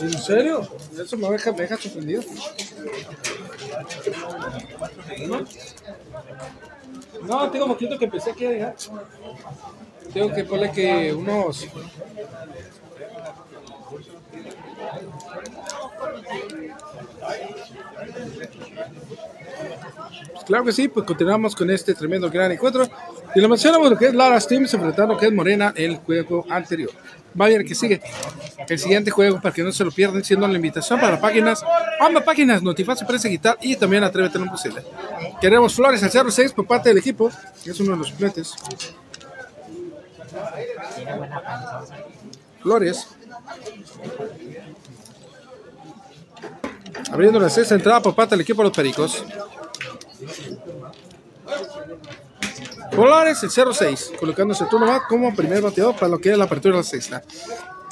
¿En 0.00 0.12
serio? 0.12 0.68
Eso 0.98 1.16
me 1.16 1.30
deja, 1.30 1.52
me 1.52 1.62
deja 1.62 1.76
sorprendido. 1.76 2.22
¿No? 5.26 5.44
No, 7.20 7.50
tengo 7.50 7.66
poquito 7.66 7.98
que 7.98 8.06
empecé 8.06 8.30
aquí 8.30 8.46
a 8.46 8.50
dejar. 8.50 8.76
Tengo 10.12 10.32
que 10.32 10.44
ponerle 10.44 10.72
que 10.72 11.14
unos. 11.14 11.68
Pues 20.32 20.44
claro 20.44 20.64
que 20.64 20.72
sí, 20.72 20.88
pues 20.88 21.06
continuamos 21.06 21.54
con 21.54 21.70
este 21.70 21.94
tremendo 21.94 22.30
gran 22.30 22.50
encuentro. 22.52 22.84
Y 23.34 23.40
lo 23.40 23.48
mencionamos 23.48 23.90
lo 23.90 23.96
que 23.96 24.06
es 24.06 24.14
Lara 24.14 24.40
Teams 24.40 24.72
enfrentando 24.74 25.14
lo 25.14 25.20
que 25.20 25.26
es 25.26 25.32
Morena 25.32 25.72
el 25.76 25.96
juego 25.96 26.44
anterior. 26.50 26.90
Vaya 27.34 27.56
el 27.56 27.64
que 27.64 27.74
sigue. 27.74 28.00
El 28.68 28.78
siguiente 28.78 29.10
juego, 29.10 29.40
para 29.40 29.54
que 29.54 29.62
no 29.62 29.72
se 29.72 29.84
lo 29.84 29.90
pierdan, 29.90 30.22
siendo 30.24 30.46
la 30.46 30.54
invitación 30.54 31.00
para 31.00 31.20
páginas, 31.20 31.64
ambas 32.00 32.22
páginas, 32.22 32.62
Notifacio 32.62 33.06
Prensa 33.06 33.28
Digital 33.28 33.56
y 33.60 33.76
también 33.76 34.04
Atrévete 34.04 34.38
lo 34.38 34.46
posible. 34.46 34.82
Queremos 35.40 35.74
Flores 35.74 36.02
al 36.02 36.30
06 36.30 36.52
por 36.52 36.66
parte 36.66 36.88
del 36.88 36.98
equipo, 36.98 37.30
que 37.64 37.70
es 37.70 37.80
uno 37.80 37.92
de 37.92 37.98
los 37.98 38.12
panzona. 38.12 38.54
Flores. 42.62 43.08
Abriendo 47.10 47.40
la 47.40 47.50
sexta 47.50 47.74
entrada 47.74 48.00
por 48.00 48.14
parte 48.14 48.34
del 48.34 48.42
equipo 48.42 48.62
de 48.62 48.68
los 48.68 48.76
Pericos. 48.76 49.24
Flores 52.92 53.42
el 53.42 53.50
06, 53.50 54.12
colocándose 54.20 54.66
turno 54.66 54.86
más 54.86 55.02
como 55.08 55.34
primer 55.34 55.62
bateador 55.62 55.94
para 55.94 56.08
lo 56.08 56.18
que 56.18 56.30
es 56.30 56.38
la 56.38 56.44
apertura 56.44 56.74
de 56.74 56.82
la 56.82 56.84
sexta. 56.84 57.22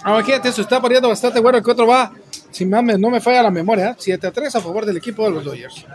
Ahora 0.05 0.25
fíjate, 0.25 0.53
se 0.53 0.61
está 0.61 0.81
poniendo 0.81 1.09
bastante 1.09 1.41
bueno. 1.41 1.59
El 1.59 1.65
que 1.65 1.71
otro 1.71 1.87
va, 1.87 2.13
si 2.51 2.67
mames, 2.67 2.99
no 2.99 3.11
me 3.11 3.21
falla 3.21 3.43
la 3.43 3.51
memoria, 3.51 3.97
7 3.99 4.27
a 4.27 4.31
3 4.31 4.55
a 4.57 4.61
favor 4.61 4.85
del 4.85 4.99
equipo 4.99 5.25
de 5.25 5.31
los 5.31 5.45
Dodgers. 5.45 5.87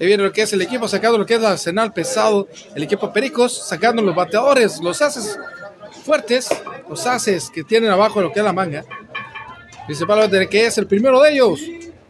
Ahí 0.00 0.06
viene 0.06 0.22
lo 0.22 0.32
que 0.32 0.42
es 0.42 0.52
el 0.52 0.62
equipo 0.62 0.88
sacando 0.88 1.18
lo 1.18 1.26
que 1.26 1.34
es 1.34 1.40
el 1.40 1.46
arsenal 1.46 1.92
pesado, 1.92 2.48
el 2.74 2.82
equipo 2.82 3.12
Pericos 3.12 3.66
sacando 3.68 4.00
los 4.02 4.14
bateadores, 4.14 4.80
los 4.80 5.00
haces 5.02 5.38
fuertes, 6.04 6.48
los 6.88 7.06
haces 7.06 7.50
que 7.50 7.62
tienen 7.62 7.90
abajo 7.90 8.20
lo 8.20 8.32
que 8.32 8.40
es 8.40 8.44
la 8.44 8.52
manga. 8.52 8.84
Principalmente 9.86 10.48
que 10.48 10.66
es 10.66 10.78
el 10.78 10.86
primero 10.86 11.20
de 11.20 11.32
ellos, 11.32 11.60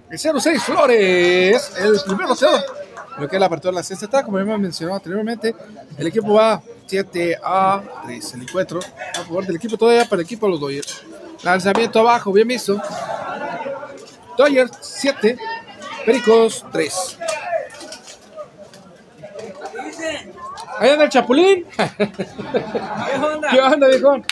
el 0.09 0.19
06 0.19 0.62
Flores, 0.62 1.73
el 1.78 2.01
primer 2.07 2.28
bateador. 2.28 2.82
Lo 3.19 3.29
que 3.29 3.37
es 3.37 3.41
la 3.41 3.47
apertura 3.47 3.71
de 3.73 3.77
la 3.77 3.83
sexta 3.83 4.07
está, 4.07 4.23
como 4.23 4.39
hemos 4.39 4.59
mencionado 4.59 4.97
anteriormente, 4.97 5.55
el 5.99 6.07
equipo 6.07 6.35
va 6.35 6.63
7 6.87 7.39
a 7.43 7.83
3. 8.05 8.35
El 8.35 8.43
encuentro 8.43 8.81
a 8.81 9.25
favor 9.25 9.47
del 9.47 9.57
equipo 9.57 9.77
todavía 9.77 10.05
para 10.05 10.21
el 10.21 10.27
equipo 10.27 10.47
de 10.47 10.53
los 10.53 10.61
Dodgers. 10.61 11.03
Lanzamiento 11.43 12.01
abajo, 12.01 12.33
bien 12.33 12.49
visto. 12.49 12.81
Dodgers 14.37 14.73
7, 14.81 15.39
Pericos 16.07 16.65
3. 16.73 17.19
Ahí 20.79 20.91
anda 20.91 21.05
el 21.05 21.11
Chapulín. 21.11 21.67
¿Qué 23.51 23.61
onda, 23.61 23.89
viejón? 23.89 24.25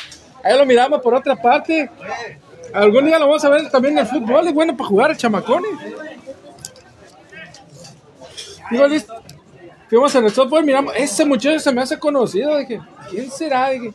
Ahí 0.42 0.56
lo 0.56 0.66
miramos 0.66 1.00
por 1.00 1.14
otra 1.14 1.36
parte. 1.36 1.90
Algún 2.72 3.04
día 3.04 3.18
lo 3.18 3.26
vamos 3.26 3.44
a 3.44 3.48
ver 3.50 3.70
también 3.70 3.98
en 3.98 4.04
el 4.04 4.06
fútbol. 4.06 4.46
Es 4.48 4.54
bueno 4.54 4.76
para 4.76 4.88
jugar 4.88 5.10
el 5.10 5.16
chamacón. 5.16 5.62
Digo, 8.70 8.86
listo. 8.86 9.14
Fuimos 9.88 10.14
en 10.14 10.24
el 10.24 10.30
software, 10.32 10.64
miramos. 10.64 10.94
Ese 10.96 11.24
muchacho 11.24 11.58
se 11.58 11.72
me 11.72 11.82
hace 11.82 11.98
conocido. 11.98 12.56
Dije, 12.58 12.80
¿quién 13.10 13.30
será? 13.30 13.70
Dije, 13.70 13.92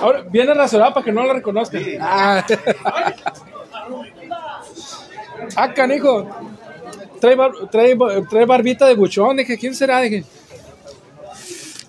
ahora 0.00 0.22
viene 0.30 0.54
rasurado 0.54 0.94
para 0.94 1.04
que 1.04 1.12
no 1.12 1.24
lo 1.24 1.32
reconozcan. 1.34 1.82
Ah, 2.00 2.44
ah 5.56 5.72
canijo. 5.74 6.26
Trae, 7.20 7.34
bar- 7.36 7.68
trae, 7.70 7.96
trae 8.30 8.44
barbita 8.46 8.86
de 8.86 8.94
buchón. 8.94 9.36
Dije, 9.36 9.58
¿quién 9.58 9.74
será? 9.74 10.00
Dije. 10.00 10.24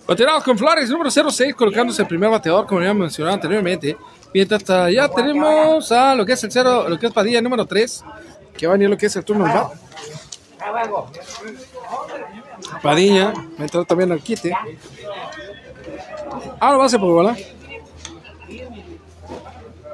Continuamos 0.05 0.43
con 0.43 0.57
Flores, 0.57 0.89
número 0.89 1.09
06, 1.09 1.55
colocándose 1.55 2.01
el 2.03 2.07
primer 2.07 2.29
bateador, 2.29 2.65
como 2.67 2.81
ya 2.81 2.93
mencionado 2.93 3.33
anteriormente. 3.35 3.97
Mientras 4.33 4.61
hasta 4.61 4.85
allá 4.85 5.07
tenemos 5.09 5.91
a 5.91 6.13
lo 6.13 6.25
que 6.25 6.33
es 6.33 6.43
el 6.43 6.51
cero, 6.51 6.87
lo 6.87 6.99
que 6.99 7.07
es 7.07 7.13
Padilla 7.13 7.41
número 7.41 7.65
3, 7.65 8.03
que 8.57 8.67
va 8.67 8.73
a 8.73 8.75
venir 8.75 8.89
lo 8.89 8.97
que 8.97 9.07
es 9.07 9.15
el 9.15 9.23
turno. 9.25 9.45
Abajo. 9.45 11.11
Padilla, 12.81 13.33
va 13.33 13.59
a 13.59 13.63
entrar 13.63 13.85
también 13.85 14.11
al 14.11 14.21
quite. 14.21 14.51
Ahora 16.59 16.77
base 16.77 16.99
por 16.99 17.11
bola. 17.11 17.35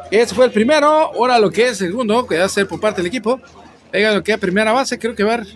Ese 0.10 0.36
fue 0.36 0.46
el 0.46 0.52
primero. 0.52 0.88
Ahora 0.88 1.40
lo 1.40 1.50
que 1.50 1.70
es 1.70 1.78
segundo, 1.78 2.28
que 2.28 2.38
va 2.38 2.46
a 2.46 2.50
ser 2.50 2.68
por 2.68 2.80
parte 2.80 3.02
del 3.02 3.08
equipo. 3.08 3.40
Venga, 3.92 4.14
lo 4.14 4.24
que 4.24 4.34
es 4.34 4.40
primera 4.40 4.72
base, 4.72 4.98
creo 5.00 5.16
que 5.16 5.24
va 5.24 5.32
a 5.32 5.34
haber 5.36 5.48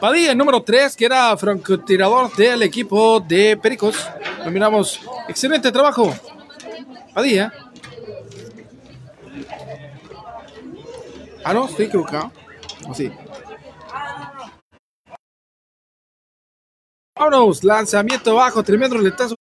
Padilla, 0.00 0.32
el 0.32 0.38
número 0.38 0.62
3, 0.62 0.96
que 0.96 1.04
era 1.04 1.36
francotirador 1.36 2.34
del 2.34 2.62
equipo 2.62 3.20
de 3.20 3.58
Pericos. 3.58 4.08
Lo 4.42 4.50
miramos. 4.50 4.98
Excelente 5.28 5.70
trabajo. 5.70 6.10
Padilla. 7.12 7.52
Ah, 11.44 11.54
no, 11.54 11.66
estoy 11.66 11.86
equivocado. 11.86 12.32
¿O 12.88 12.94
sí? 12.94 13.10
Vámonos, 17.14 17.64
lanzamiento 17.64 18.34
bajo, 18.34 18.62
tremendo 18.62 18.96
letazo. 18.98 19.34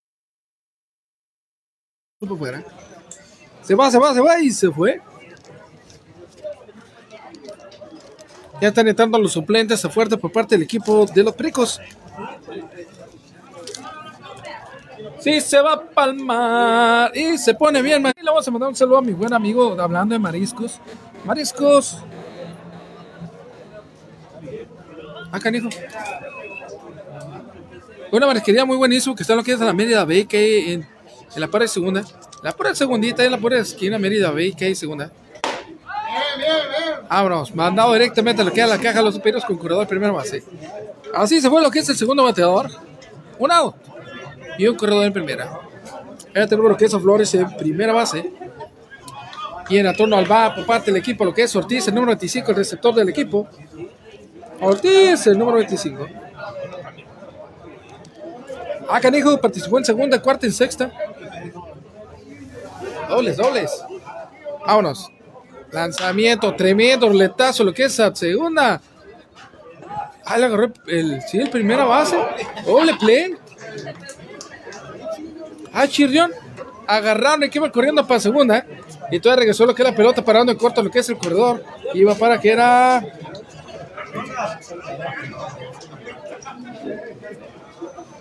Fuera. 2.37 2.63
Se 3.61 3.75
va, 3.75 3.89
se 3.89 3.97
va, 3.97 4.13
se 4.13 4.19
va 4.19 4.39
y 4.39 4.51
se 4.51 4.69
fue. 4.69 5.01
Ya 8.61 8.67
están 8.67 8.87
entrando 8.89 9.17
los 9.17 9.31
suplentes 9.31 9.85
a 9.85 9.89
fuerte 9.89 10.17
por 10.17 10.31
parte 10.31 10.55
del 10.55 10.63
equipo 10.63 11.05
de 11.05 11.23
los 11.23 11.33
Pericos. 11.33 11.79
Sí, 15.19 15.39
se 15.39 15.61
va 15.61 15.73
a 15.73 15.81
palmar 15.81 17.15
y 17.15 17.37
se 17.37 17.53
pone 17.53 17.81
bien. 17.81 18.05
Y 18.17 18.21
le 18.21 18.29
vamos 18.29 18.45
a 18.45 18.51
mandar 18.51 18.69
un 18.69 18.75
saludo 18.75 18.97
a 18.97 19.01
mi 19.01 19.13
buen 19.13 19.33
amigo 19.33 19.79
hablando 19.79 20.13
de 20.13 20.19
mariscos. 20.19 20.81
Mariscos. 21.25 21.97
Ah, 25.31 25.39
canijo. 25.39 25.69
Una 28.11 28.25
marisquería 28.25 28.65
muy 28.65 28.77
buenísimo 28.77 29.15
que 29.15 29.23
está 29.23 29.35
lo 29.35 29.43
que 29.43 29.51
es 29.51 29.59
la 29.59 29.73
Mérida 29.73 30.03
Bay, 30.03 30.25
que 30.25 30.37
hay 30.37 30.73
en, 30.73 30.87
en 31.35 31.41
la 31.41 31.47
pared 31.47 31.67
segunda. 31.67 32.03
La 32.41 32.51
pared 32.53 32.73
segundita, 32.73 33.23
en 33.23 33.31
la 33.31 33.37
pared 33.37 33.57
esquina 33.57 33.99
Mérida 33.99 34.31
Bay, 34.31 34.53
que 34.53 34.65
hay 34.65 34.75
segunda. 34.75 35.11
Vámonos, 37.09 37.53
mandado 37.53 37.93
directamente 37.93 38.41
a 38.41 38.45
lo 38.45 38.51
que 38.51 38.61
es 38.61 38.69
la 38.69 38.77
caja 38.77 39.01
los 39.01 39.15
superiores 39.15 39.45
con 39.45 39.57
corredor 39.57 39.87
primera 39.87 40.11
base. 40.11 40.43
Así 41.13 41.41
se 41.41 41.49
fue 41.49 41.61
lo 41.61 41.69
que 41.69 41.79
es 41.79 41.89
el 41.89 41.95
segundo 41.95 42.23
bateador. 42.23 42.69
Un 43.37 43.51
out 43.51 43.75
y 44.57 44.67
un 44.67 44.75
corredor 44.75 45.05
en 45.05 45.13
primera. 45.13 45.59
Ya 46.33 46.47
tenemos 46.47 46.71
lo 46.71 46.77
que 46.77 46.85
es 46.85 46.93
a 46.93 46.99
Flores 46.99 47.33
en 47.33 47.55
primera 47.57 47.93
base. 47.93 48.31
Y 49.69 49.77
en 49.77 49.85
el 49.85 49.95
turno 49.95 50.17
al 50.17 50.29
va 50.29 50.53
por 50.53 50.65
parte 50.65 50.91
del 50.91 50.99
equipo 50.99 51.23
lo 51.23 51.33
que 51.33 51.43
es 51.43 51.55
Ortiz, 51.55 51.87
el 51.87 51.93
número 51.93 52.11
25, 52.11 52.49
el 52.51 52.57
receptor 52.57 52.95
del 52.95 53.09
equipo. 53.09 53.47
Ortiz, 54.59 55.27
el 55.27 55.37
número 55.37 55.57
25. 55.57 56.07
Ah, 58.89 58.99
Canijo 58.99 59.39
participó 59.39 59.77
en 59.77 59.85
segunda, 59.85 60.19
cuarta 60.19 60.47
y 60.47 60.51
sexta. 60.51 60.91
Dobles, 63.07 63.37
dobles. 63.37 63.85
Vámonos. 64.65 65.11
Lanzamiento, 65.71 66.55
tremendo 66.55 67.07
roletazo, 67.07 67.63
lo 67.63 67.71
que 67.71 67.83
es 67.83 67.99
a 67.99 68.13
segunda. 68.15 68.81
Ah, 70.25 70.37
le 70.37 70.45
agarró 70.45 70.71
el, 70.87 71.21
sí, 71.21 71.37
el 71.39 71.49
primera 71.51 71.85
base. 71.85 72.17
Doble 72.65 72.95
play. 72.95 73.35
Ah, 75.71 75.87
Chirrión. 75.87 76.31
Agarraron 76.87 77.43
el 77.43 77.51
que 77.51 77.59
iba 77.59 77.71
corriendo 77.71 78.05
para 78.07 78.19
segunda. 78.19 78.65
Y 79.11 79.19
todavía 79.19 79.41
regresó 79.41 79.65
lo 79.65 79.73
que 79.73 79.81
es 79.81 79.89
la 79.89 79.95
pelota 79.95 80.23
parando 80.23 80.51
en 80.51 80.57
corto 80.57 80.81
lo 80.81 80.91
que 80.91 80.99
es 80.99 81.09
el 81.09 81.17
corredor. 81.17 81.63
Iba 81.93 82.15
para 82.15 82.39
que 82.39 82.51
era. 82.51 83.03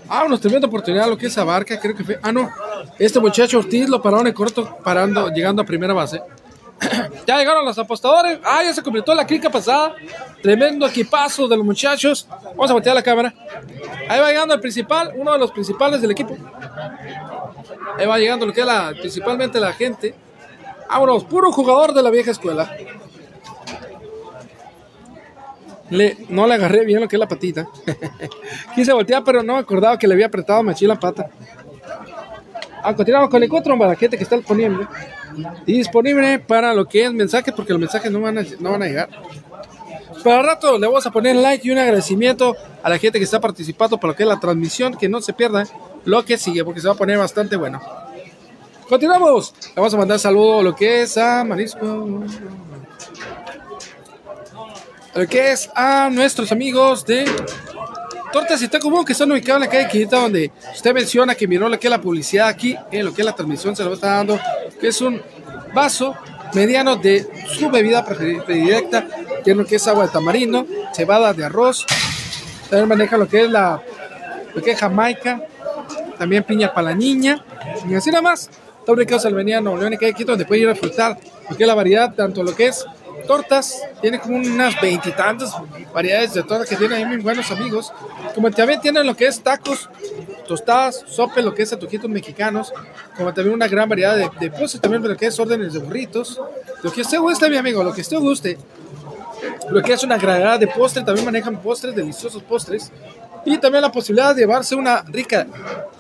Ah, 0.08 0.24
unos 0.24 0.40
tremenda 0.40 0.66
oportunidad 0.66 1.06
lo 1.06 1.18
que 1.18 1.26
es 1.26 1.36
Abarca, 1.36 1.78
creo 1.78 1.94
que 1.94 2.04
fue. 2.04 2.18
Ah, 2.22 2.32
no. 2.32 2.50
Este 2.98 3.20
muchacho 3.20 3.58
Ortiz 3.58 3.88
lo 3.88 4.00
pararon 4.00 4.26
en 4.26 4.32
corto, 4.32 4.78
parando, 4.82 5.28
llegando 5.28 5.60
a 5.60 5.66
primera 5.66 5.92
base. 5.92 6.22
ya 7.26 7.36
llegaron 7.36 7.64
los 7.64 7.78
apostadores. 7.78 8.38
Ah, 8.42 8.62
ya 8.62 8.72
se 8.72 8.82
completó 8.82 9.14
la 9.14 9.26
clica 9.26 9.50
pasada. 9.50 9.94
Tremendo 10.42 10.86
equipazo 10.86 11.46
de 11.46 11.56
los 11.56 11.66
muchachos. 11.66 12.26
Vamos 12.30 12.70
a 12.70 12.72
voltear 12.72 12.94
la 12.94 13.02
cámara. 13.02 13.34
Ahí 14.08 14.20
va 14.20 14.28
llegando 14.28 14.54
el 14.54 14.60
principal, 14.60 15.12
uno 15.14 15.32
de 15.32 15.38
los 15.38 15.52
principales 15.52 16.00
del 16.00 16.12
equipo. 16.12 16.36
Ahí 17.98 18.06
va 18.06 18.18
llegando 18.18 18.46
lo 18.46 18.52
que 18.52 18.62
es 18.62 18.68
principalmente 19.00 19.60
la 19.60 19.72
gente. 19.72 20.14
Vámonos, 20.88 21.24
puro 21.24 21.52
jugador 21.52 21.92
de 21.92 22.02
la 22.02 22.10
vieja 22.10 22.30
escuela. 22.30 22.74
Le, 25.90 26.16
no 26.28 26.46
le 26.46 26.54
agarré 26.54 26.84
bien 26.84 27.00
lo 27.00 27.08
que 27.08 27.16
es 27.16 27.20
la 27.20 27.28
patita. 27.28 27.66
Quise 28.74 28.92
voltear, 28.92 29.24
pero 29.24 29.42
no 29.42 29.54
me 29.54 29.60
acordaba 29.60 29.98
que 29.98 30.06
le 30.06 30.14
había 30.14 30.26
apretado 30.26 30.62
machín 30.62 30.88
la 30.88 30.98
pata. 30.98 31.30
Ah, 32.82 32.94
continuamos 32.94 33.30
con 33.30 33.42
el 33.42 33.52
otro 33.52 33.76
baraquete 33.76 34.16
que 34.16 34.22
está 34.22 34.36
disponible. 34.36 34.86
Disponible 35.66 36.38
para 36.38 36.74
lo 36.74 36.86
que 36.86 37.04
es 37.04 37.12
mensaje, 37.12 37.52
porque 37.52 37.72
los 37.72 37.80
mensajes 37.80 38.10
no 38.10 38.20
van 38.20 38.38
a, 38.38 38.44
no 38.60 38.72
van 38.72 38.82
a 38.82 38.86
llegar. 38.86 39.08
Para 40.24 40.42
rato 40.42 40.78
le 40.78 40.86
vamos 40.86 41.06
a 41.06 41.10
poner 41.10 41.36
like 41.36 41.66
y 41.66 41.70
un 41.70 41.78
agradecimiento 41.78 42.56
a 42.82 42.90
la 42.90 42.98
gente 42.98 43.18
que 43.18 43.24
está 43.24 43.40
participando 43.40 43.98
para 43.98 44.12
lo 44.12 44.16
que 44.16 44.24
es 44.24 44.28
la 44.28 44.40
transmisión, 44.40 44.94
que 44.94 45.08
no 45.08 45.20
se 45.20 45.32
pierda 45.32 45.64
lo 46.04 46.24
que 46.24 46.38
sigue, 46.38 46.64
porque 46.64 46.80
se 46.80 46.88
va 46.88 46.94
a 46.94 46.96
poner 46.96 47.18
bastante 47.18 47.56
bueno. 47.56 47.80
Continuamos. 48.88 49.52
Le 49.66 49.74
vamos 49.76 49.92
a 49.92 49.96
mandar 49.98 50.18
saludo 50.18 50.60
a 50.60 50.62
lo 50.62 50.74
que 50.74 51.02
es 51.02 51.18
a 51.18 51.44
Marisco. 51.44 52.24
Lo 55.14 55.26
que 55.26 55.52
es 55.52 55.68
a 55.74 56.08
nuestros 56.10 56.50
amigos 56.52 57.04
de 57.04 57.26
Tortas 58.32 58.62
y 58.62 58.68
Taco 58.68 59.04
que 59.04 59.12
están 59.12 59.30
ubicados 59.30 59.62
en 59.62 59.68
la 59.68 59.70
calle 59.70 59.88
Quinta, 59.88 60.20
donde 60.20 60.50
usted 60.74 60.94
menciona 60.94 61.34
que 61.34 61.46
miró 61.46 61.68
lo 61.68 61.78
que 61.78 61.86
es 61.86 61.90
la 61.90 62.00
publicidad 62.00 62.48
aquí, 62.48 62.76
en 62.90 63.04
lo 63.04 63.12
que 63.12 63.20
es 63.20 63.26
la 63.26 63.34
transmisión, 63.34 63.76
se 63.76 63.84
lo 63.84 63.92
está 63.92 64.16
dando, 64.16 64.40
que 64.80 64.88
es 64.88 65.00
un 65.02 65.20
vaso 65.74 66.14
mediano 66.54 66.96
de 66.96 67.28
su 67.46 67.68
bebida 67.68 68.06
predilecta, 68.06 69.06
que 69.44 69.50
es 69.50 69.66
que 69.66 69.76
es 69.76 69.86
agua 69.86 70.06
de 70.06 70.12
tamarindo, 70.12 70.66
cebada 70.94 71.34
de 71.34 71.44
arroz, 71.44 71.84
también 72.70 72.88
maneja 72.88 73.18
lo 73.18 73.28
que 73.28 73.44
es 73.44 73.50
la 73.50 73.82
lo 74.54 74.62
que 74.62 74.70
es 74.70 74.78
jamaica, 74.78 75.42
también 76.18 76.42
piña 76.42 76.72
para 76.72 76.90
la 76.90 76.94
niña, 76.94 77.44
y 77.86 77.94
así 77.94 78.10
nada 78.10 78.22
más. 78.22 78.48
Está 78.88 78.94
ubicado 78.94 79.28
en 79.28 79.34
Avenida 79.34 79.60
Nuevo 79.60 79.78
León 79.78 79.92
y 79.92 79.98
calle 79.98 80.14
Quito, 80.14 80.32
donde 80.32 80.46
puede 80.46 80.62
ir 80.62 80.68
a 80.68 80.72
disfrutar 80.72 81.18
lo 81.50 81.54
que 81.54 81.62
es 81.62 81.66
la 81.66 81.74
variedad, 81.74 82.14
tanto 82.14 82.42
lo 82.42 82.54
que 82.54 82.68
es 82.68 82.86
tortas, 83.26 83.82
tiene 84.00 84.18
como 84.18 84.36
unas 84.36 84.80
veintitantas 84.80 85.52
variedades 85.92 86.32
de 86.32 86.42
tortas 86.42 86.70
que 86.70 86.76
tiene 86.76 86.94
ahí 86.94 87.04
mis 87.04 87.22
buenos 87.22 87.50
amigos, 87.50 87.92
como 88.34 88.50
también 88.50 88.80
tienen 88.80 89.06
lo 89.06 89.14
que 89.14 89.26
es 89.26 89.42
tacos, 89.42 89.90
tostadas, 90.46 91.04
sope, 91.06 91.42
lo 91.42 91.54
que 91.54 91.64
es 91.64 91.72
antojitos 91.74 92.08
mexicanos, 92.08 92.72
como 93.14 93.34
también 93.34 93.56
una 93.56 93.68
gran 93.68 93.90
variedad 93.90 94.16
de, 94.16 94.30
de 94.40 94.50
postres, 94.50 94.80
también 94.80 95.06
lo 95.06 95.14
que 95.18 95.26
es 95.26 95.38
órdenes 95.38 95.74
de 95.74 95.80
burritos, 95.80 96.40
lo 96.82 96.90
que 96.90 97.02
usted 97.02 97.18
guste, 97.18 97.50
mi 97.50 97.58
amigo, 97.58 97.84
lo 97.84 97.92
que 97.92 98.00
usted 98.00 98.16
guste, 98.16 98.56
lo 99.68 99.82
que 99.82 99.92
es 99.92 100.02
una 100.02 100.16
gran 100.16 100.36
variedad 100.40 100.58
de 100.58 100.66
postres, 100.66 101.04
también 101.04 101.26
manejan 101.26 101.60
postres, 101.60 101.94
deliciosos 101.94 102.42
postres, 102.42 102.90
y 103.52 103.58
también 103.58 103.82
la 103.82 103.92
posibilidad 103.92 104.34
de 104.34 104.42
llevarse 104.42 104.74
una 104.74 105.02
rica, 105.02 105.46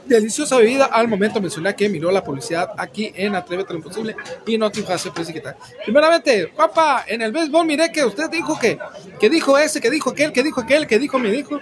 deliciosa 0.06 0.56
bebida 0.56 0.86
al 0.86 1.06
momento 1.06 1.40
mencionar 1.40 1.76
que 1.76 1.88
miró 1.88 2.10
la 2.10 2.24
publicidad 2.24 2.70
aquí 2.76 3.12
en 3.14 3.34
Atrévete 3.34 3.72
lo 3.72 3.78
Imposible 3.78 4.16
y 4.46 4.56
no 4.56 4.70
te 4.70 4.80
hace 4.92 5.10
tal. 5.10 5.56
Primeramente, 5.84 6.48
papá, 6.48 7.04
en 7.06 7.22
el 7.22 7.32
béisbol 7.32 7.66
miré 7.66 7.92
que 7.92 8.04
usted 8.04 8.30
dijo 8.30 8.58
que, 8.58 8.78
que 9.20 9.28
dijo 9.28 9.58
ese, 9.58 9.80
que 9.80 9.90
dijo 9.90 10.10
aquel, 10.10 10.32
que 10.32 10.42
dijo 10.42 10.60
aquel, 10.60 10.86
que 10.86 10.98
dijo 10.98 11.18
me 11.18 11.30
dijo, 11.30 11.60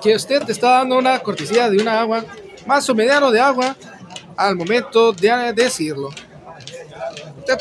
que 0.00 0.14
usted 0.14 0.42
te 0.44 0.52
está 0.52 0.70
dando 0.78 0.98
una 0.98 1.18
cortesía 1.18 1.68
de 1.68 1.78
una 1.78 2.00
agua, 2.00 2.24
más 2.66 2.88
o 2.88 2.94
mediano 2.94 3.30
de 3.30 3.40
agua, 3.40 3.76
al 4.36 4.56
momento 4.56 5.12
de 5.12 5.52
decirlo. 5.52 6.10
Usted, 7.38 7.58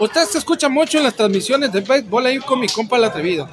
usted 0.00 0.24
se 0.24 0.38
escucha 0.38 0.68
mucho 0.68 0.98
en 0.98 1.04
las 1.04 1.14
transmisiones 1.14 1.70
de 1.70 1.80
béisbol 1.80 2.26
ahí 2.26 2.38
con 2.38 2.58
mi 2.58 2.68
compa 2.68 2.96
el 2.96 3.04
atrevido. 3.04 3.48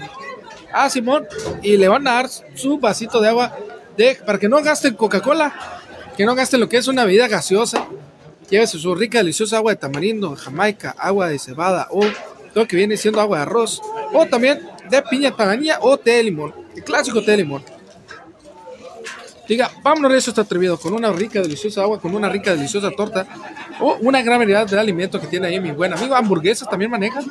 Ah, 0.80 0.92
Simón, 0.92 1.28
y 1.64 1.76
le 1.76 1.88
van 1.88 2.08
a 2.08 2.14
dar 2.14 2.30
su 2.30 2.78
vasito 2.78 3.20
de 3.20 3.30
agua 3.30 3.52
de, 3.98 4.14
para 4.24 4.38
que 4.38 4.48
no 4.48 4.62
gasten 4.62 4.94
Coca-Cola, 4.94 5.52
que 6.16 6.24
no 6.24 6.36
gasten 6.36 6.60
lo 6.60 6.70
que 6.70 6.78
es 6.78 6.88
una 6.88 7.04
bebida 7.04 7.28
gaseosa. 7.28 7.88
Llévese 8.48 8.78
su 8.78 8.94
rica, 8.94 9.18
deliciosa 9.18 9.58
agua 9.58 9.72
de 9.72 9.78
tamarindo, 9.78 10.36
jamaica, 10.36 10.96
agua 11.00 11.30
de 11.30 11.40
cebada 11.40 11.88
o 11.90 12.06
lo 12.54 12.68
que 12.68 12.76
viene 12.76 12.96
siendo 12.96 13.20
agua 13.20 13.38
de 13.38 13.44
arroz, 13.44 13.82
o 14.14 14.28
también 14.28 14.70
de 14.88 15.02
piña 15.02 15.36
panaña 15.36 15.80
o 15.82 15.98
té 15.98 16.12
de 16.12 16.24
limón, 16.26 16.54
el 16.76 16.84
clásico 16.84 17.24
té 17.24 17.32
de 17.32 17.38
limón. 17.38 17.64
Diga, 19.48 19.72
vámonos 19.82 20.14
eso 20.14 20.30
está 20.30 20.44
atrevido, 20.44 20.78
con 20.78 20.94
una 20.94 21.12
rica, 21.12 21.42
deliciosa 21.42 21.82
agua, 21.82 22.00
con 22.00 22.14
una 22.14 22.30
rica, 22.30 22.52
deliciosa 22.52 22.92
torta, 22.92 23.26
o 23.80 23.98
una 24.02 24.22
gran 24.22 24.40
variedad 24.40 24.68
de 24.68 24.80
alimentos 24.80 25.22
que 25.22 25.28
tiene 25.28 25.48
ahí 25.48 25.60
mi 25.60 25.72
buen 25.72 25.94
amigo. 25.94 26.16
Hamburguesas 26.16 26.70
también 26.70 26.92
manejan. 26.92 27.26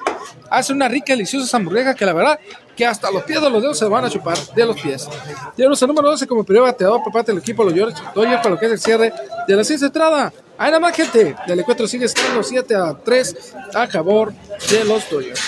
Hace 0.51 0.73
una 0.73 0.89
rica, 0.89 1.13
deliciosa 1.13 1.57
hamburguesa 1.57 1.95
que 1.95 2.07
la 2.07 2.13
verdad, 2.13 2.39
que 2.77 2.87
hasta 2.87 3.11
los 3.11 3.23
pies 3.25 3.41
de 3.41 3.51
los 3.51 3.63
dedos 3.63 3.79
se 3.79 3.87
van 3.87 4.05
a 4.05 4.11
chupar 4.11 4.37
de 4.55 4.67
los 4.67 4.81
pies. 4.81 5.09
Tenemos 5.57 5.81
el 5.81 5.89
número 5.89 6.11
12 6.11 6.27
como 6.27 6.45
primer 6.45 6.63
bateador 6.63 7.03
por 7.03 7.13
parte 7.13 7.33
del 7.33 7.41
equipo 7.41 7.65
de 7.65 7.75
los 7.75 7.95
Dodgers 8.15 8.39
para 8.39 8.51
lo 8.51 8.59
que 8.59 8.67
es 8.67 8.73
el 8.73 8.79
cierre 8.79 9.13
de 9.47 9.57
la 9.57 9.63
de 9.63 9.75
entrada. 9.75 10.33
Ahí 10.59 10.71
nada 10.71 10.81
más, 10.81 10.97
gente. 10.97 11.35
Del 11.47 11.61
encuentro 11.61 11.87
sigue 11.87 12.07
estando 12.07 12.43
7 12.43 12.75
a 12.75 12.95
3 12.95 13.55
a 13.75 13.87
favor 13.89 14.33
de 14.71 14.85
los 14.85 15.09
Dodgers. 15.11 15.41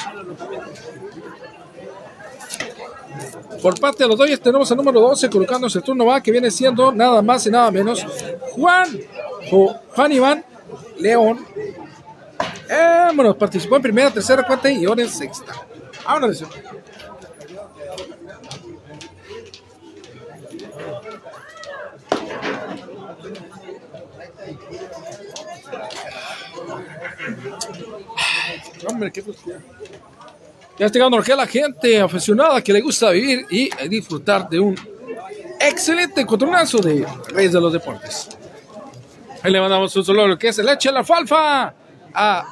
Por 3.63 3.79
parte 3.81 4.05
de 4.05 4.09
los 4.09 4.19
Dodgers 4.19 4.41
tenemos 4.41 4.71
el 4.71 4.77
número 4.77 5.01
12 5.01 5.29
colocándose 5.31 5.79
el 5.79 5.85
turno 5.85 6.07
va 6.07 6.21
que 6.21 6.31
viene 6.31 6.51
siendo 6.51 6.93
nada 6.93 7.21
más 7.23 7.45
y 7.47 7.51
nada 7.51 7.71
menos 7.71 8.07
Juan 8.53 8.87
Juan 9.95 10.13
Iván 10.13 10.45
León. 10.99 11.47
Eh, 12.69 13.09
bueno, 13.15 13.37
participó 13.37 13.77
en 13.77 13.83
primera, 13.83 14.11
tercera, 14.11 14.43
cuarta 14.43 14.71
y 14.71 14.85
ahora 14.85 15.03
en 15.03 15.09
sexta. 15.09 15.55
Vámonos. 16.05 16.45
Hombre, 28.89 29.13
qué. 29.13 29.25
Ya 30.79 30.87
está 30.87 30.99
llegando 30.99 31.19
aquí 31.19 31.33
a 31.33 31.37
la 31.37 31.47
gente 31.47 32.01
aficionada 32.01 32.63
que 32.63 32.73
le 32.73 32.81
gusta 32.81 33.11
vivir 33.11 33.47
y 33.51 33.69
disfrutar 33.89 34.49
de 34.49 34.61
un 34.61 34.77
excelente 35.61 36.21
encontronazo 36.21 36.79
de 36.79 37.05
Reyes 37.31 37.53
de 37.53 37.61
los 37.61 37.73
Deportes. 37.73 38.29
Ahí 39.43 39.53
le 39.53 39.61
mandamos 39.61 39.95
un 39.95 40.05
saludo 40.05 40.37
que 40.37 40.49
es 40.49 40.59
el 40.59 40.69
Eche 40.69 40.91
la 40.91 41.05
Falfa 41.05 41.73
a 42.13 42.45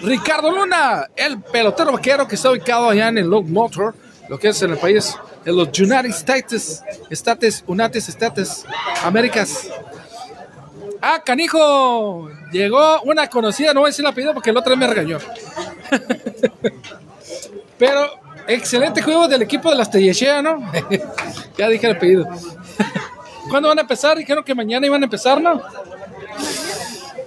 Ricardo 0.00 0.50
Luna, 0.50 1.08
el 1.16 1.40
pelotero 1.40 1.92
vaquero 1.92 2.28
que 2.28 2.34
está 2.34 2.50
ubicado 2.50 2.90
allá 2.90 3.08
en 3.08 3.18
el 3.18 3.26
Log 3.26 3.46
Motor, 3.46 3.94
lo 4.28 4.38
que 4.38 4.48
es 4.48 4.60
en 4.62 4.72
el 4.72 4.78
país 4.78 5.16
de 5.44 5.52
los 5.52 5.68
United 5.78 6.10
States, 6.10 6.82
States, 7.10 7.64
United 7.66 7.96
States, 7.96 8.66
Américas. 9.02 9.70
Ah, 11.00 11.22
canijo, 11.24 12.28
llegó 12.52 13.00
una 13.02 13.28
conocida, 13.28 13.72
no 13.72 13.80
voy 13.80 13.88
a 13.88 13.90
decir 13.90 14.02
la 14.02 14.10
apellido 14.10 14.34
porque 14.34 14.50
el 14.50 14.56
otro 14.56 14.76
me 14.76 14.86
regañó. 14.86 15.18
Pero 17.78 18.10
excelente 18.46 19.02
juego 19.02 19.28
del 19.28 19.42
equipo 19.42 19.70
de 19.70 19.76
las 19.76 19.90
Tellechea, 19.90 20.42
¿no? 20.42 20.70
ya 21.56 21.68
dije 21.68 21.86
el 21.86 21.96
apellido. 21.96 22.28
¿Cuándo 23.50 23.68
van 23.68 23.78
a 23.78 23.82
empezar? 23.82 24.18
Dijeron 24.18 24.44
que 24.44 24.54
mañana 24.54 24.86
iban 24.86 25.02
a 25.02 25.04
empezar, 25.04 25.40
¿no? 25.40 25.62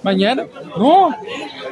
Mañana. 0.03 0.45
No, 0.77 1.15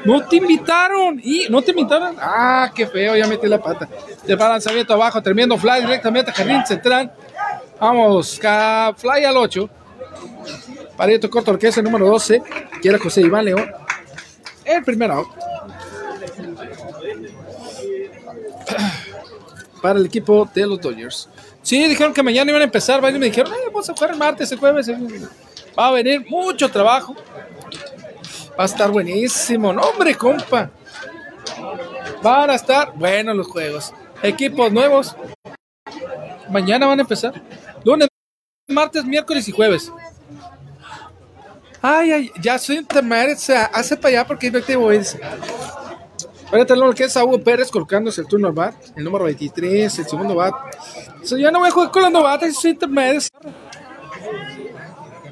no 0.05 0.25
te 0.25 0.37
invitaron. 0.37 1.19
¿Y 1.23 1.47
no 1.49 1.61
te 1.61 1.71
invitaron? 1.71 2.15
Ah, 2.19 2.71
qué 2.75 2.87
feo, 2.87 3.15
ya 3.15 3.27
metí 3.27 3.47
la 3.47 3.61
pata. 3.61 3.87
De 4.25 4.35
balanzamiento 4.35 4.93
abajo, 4.93 5.21
tremendo 5.21 5.57
fly 5.57 5.81
directamente 5.81 6.31
a 6.31 6.33
jardín 6.33 6.65
central. 6.65 7.11
Vamos, 7.79 8.39
fly 8.39 9.25
al 9.25 9.37
8. 9.37 9.69
Pareto 10.97 11.29
corto, 11.29 11.51
orquesta 11.51 11.81
número 11.81 12.07
12. 12.07 12.41
Quiere 12.81 12.97
José 12.97 13.21
Iván 13.21 13.45
León. 13.45 13.71
El 14.65 14.83
primer 14.83 15.11
out. 15.11 15.27
Para 19.81 19.99
el 19.99 20.05
equipo 20.05 20.49
de 20.53 20.65
los 20.65 20.81
Dodgers. 20.81 21.29
Sí, 21.67 21.85
dijeron 21.85 22.13
que 22.13 22.23
mañana 22.23 22.49
iban 22.49 22.61
a 22.61 22.63
empezar. 22.63 23.01
Varios 23.01 23.19
me 23.19 23.25
dijeron, 23.25 23.51
"Eh, 23.51 23.65
vamos 23.65 23.89
a 23.89 23.93
jugar 23.93 24.11
el 24.11 24.17
martes, 24.17 24.49
el 24.53 24.57
jueves. 24.57 24.89
Va 25.77 25.87
a 25.87 25.91
venir 25.91 26.25
mucho 26.29 26.71
trabajo. 26.71 27.13
Va 28.57 28.63
a 28.63 28.65
estar 28.67 28.89
buenísimo. 28.89 29.73
No, 29.73 29.81
hombre, 29.81 30.15
compa. 30.15 30.71
Van 32.23 32.49
a 32.51 32.55
estar 32.55 32.93
buenos 32.95 33.35
los 33.35 33.47
juegos. 33.47 33.93
Equipos 34.23 34.71
nuevos. 34.71 35.13
Mañana 36.49 36.87
van 36.87 36.99
a 36.99 37.01
empezar. 37.01 37.33
Lunes, 37.83 38.07
martes, 38.69 39.03
miércoles 39.03 39.45
y 39.49 39.51
jueves. 39.51 39.91
Ay, 41.81 42.11
ay, 42.13 42.31
ya 42.41 42.57
soy 42.59 42.77
intermedio. 42.77 43.35
Hace 43.73 43.97
para 43.97 44.19
allá 44.19 44.25
porque 44.25 44.49
te 44.49 44.77
voy. 44.77 45.01
Ahorita 46.49 46.77
lo 46.77 46.93
que 46.93 47.03
es 47.03 47.17
a 47.17 47.25
Hugo 47.25 47.43
Pérez 47.43 47.69
colocándose 47.69 48.21
el 48.21 48.27
turno 48.27 48.47
al 48.47 48.53
bat. 48.53 48.73
El 48.95 49.03
número 49.03 49.25
23, 49.25 49.99
el 49.99 50.07
segundo 50.07 50.33
bat. 50.33 50.53
O 51.27 51.29
sea, 51.29 51.37
ya 51.37 51.51
no 51.51 51.59
voy 51.59 51.67
a 51.67 51.71
jugar 51.71 51.91
con 51.91 52.03
los 52.03 52.11
novatos, 52.11 52.55
soy 52.55 52.71
intermedio. 52.71 53.19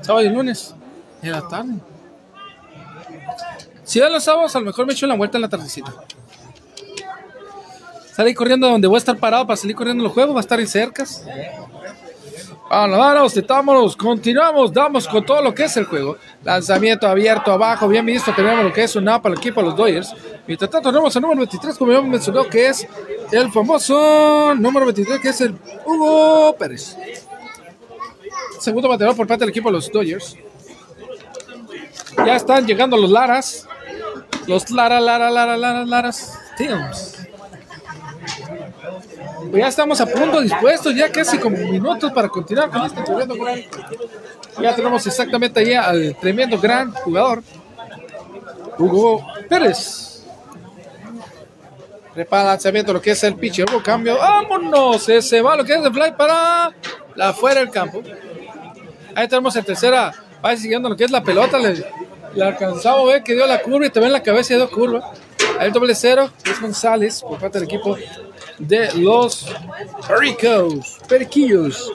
Sábado 0.01 0.25
y 0.25 0.27
lunes. 0.27 0.75
En 1.21 1.31
la 1.31 1.47
tarde. 1.47 1.75
Si 3.85 4.01
dan 4.01 4.11
los 4.11 4.25
sábados, 4.25 4.53
a 4.57 4.59
lo 4.59 4.65
mejor 4.65 4.85
me 4.85 4.91
echo 4.91 5.07
la 5.07 5.15
vuelta 5.15 5.37
en 5.37 5.43
la 5.43 5.47
tardecita. 5.47 5.93
Salí 8.11 8.33
corriendo 8.33 8.67
donde 8.67 8.89
voy 8.89 8.95
a 8.95 8.97
estar 8.97 9.17
parado 9.17 9.47
para 9.47 9.55
salir 9.55 9.73
corriendo 9.73 10.01
en 10.01 10.03
los 10.03 10.11
juegos, 10.11 10.35
va 10.35 10.39
a 10.39 10.41
estar 10.41 10.59
en 10.59 10.67
cercas. 10.67 11.25
Vamos, 12.69 12.97
vamos, 12.97 13.47
vámonos, 13.47 13.95
continuamos, 13.95 14.73
damos 14.73 15.07
con 15.07 15.25
todo 15.25 15.41
lo 15.41 15.55
que 15.55 15.63
es 15.63 15.77
el 15.77 15.85
juego. 15.85 16.17
Lanzamiento 16.43 17.07
abierto 17.07 17.53
abajo, 17.53 17.87
bien 17.87 18.05
visto, 18.05 18.33
tenemos 18.35 18.65
lo 18.65 18.73
que 18.73 18.83
es 18.83 18.93
un 18.97 19.05
para 19.05 19.29
el 19.29 19.37
equipo 19.37 19.61
de 19.61 19.67
los 19.67 19.77
Dodgers. 19.77 20.13
Mientras 20.45 20.69
tanto, 20.69 20.91
tenemos 20.91 21.15
el 21.15 21.21
número 21.21 21.39
23, 21.39 21.77
como 21.77 21.93
ya 21.93 22.01
mencionó, 22.01 22.43
que 22.43 22.67
es 22.67 22.85
el 23.31 23.51
famoso 23.51 24.55
número 24.55 24.85
23, 24.85 25.19
que 25.19 25.29
es 25.29 25.41
el 25.41 25.55
Hugo 25.85 26.55
Pérez. 26.57 26.95
Segundo 28.59 28.89
bateador 28.89 29.15
por 29.15 29.27
parte 29.27 29.41
del 29.41 29.49
equipo 29.49 29.69
de 29.69 29.73
los 29.73 29.91
Dodgers. 29.91 30.37
Ya 32.25 32.35
están 32.35 32.65
llegando 32.65 32.97
los 32.97 33.09
Laras. 33.09 33.67
Los 34.47 34.69
Lara, 34.69 34.99
Lara, 34.99 35.29
Lara, 35.29 35.57
Lara, 35.57 35.85
Laras. 35.85 36.39
Teams. 36.57 37.15
Pues 39.51 39.61
ya 39.61 39.67
estamos 39.67 40.01
a 40.01 40.05
punto 40.05 40.41
dispuestos, 40.41 40.95
ya 40.95 41.11
casi 41.11 41.37
como 41.37 41.57
minutos 41.57 42.11
para 42.11 42.29
continuar 42.29 42.69
con 42.69 42.85
este 42.85 43.01
tremendo 43.01 43.35
gran. 43.35 43.59
Ya 44.61 44.75
tenemos 44.75 45.05
exactamente 45.05 45.59
ahí 45.59 45.73
al 45.73 46.15
tremendo 46.19 46.59
gran 46.59 46.91
jugador, 46.91 47.43
Hugo 48.77 49.25
Pérez. 49.49 50.14
Prepara 52.15 52.43
el 52.43 52.47
lanzamiento, 52.47 52.93
lo 52.93 53.01
que 53.01 53.11
es 53.11 53.23
el 53.25 53.35
pitch, 53.35 53.59
hubo 53.69 53.83
cambio. 53.83 54.17
¡Vámonos! 54.17 55.03
Se 55.03 55.41
va 55.41 55.57
lo 55.57 55.65
que 55.65 55.73
es 55.73 55.83
de 55.83 55.91
fly 55.91 56.13
para 56.17 56.73
la 57.13 57.29
afuera 57.29 57.59
del 57.59 57.69
campo. 57.69 58.01
Ahí 59.13 59.27
tenemos 59.27 59.53
en 59.57 59.65
tercera, 59.65 60.13
va 60.43 60.55
siguiendo 60.55 60.87
lo 60.87 60.95
que 60.95 61.03
es 61.03 61.11
la 61.11 61.21
pelota. 61.21 61.59
Le, 61.59 61.83
alcanzamos 62.41 63.09
a 63.09 63.13
ver 63.13 63.23
que 63.23 63.33
dio 63.33 63.45
la 63.45 63.61
curva 63.61 63.85
y 63.85 63.89
también 63.89 64.13
la 64.13 64.23
cabeza 64.23 64.55
dio 64.55 64.69
curva. 64.71 65.11
Ahí 65.59 65.67
el 65.67 65.73
doble 65.73 65.93
cero, 65.93 66.29
es 66.45 66.61
González 66.61 67.21
por 67.21 67.37
parte 67.37 67.59
del 67.59 67.67
equipo 67.67 67.97
de 68.59 68.93
los 68.93 69.47
Pericos, 70.07 70.99
Periquillos. 71.09 71.91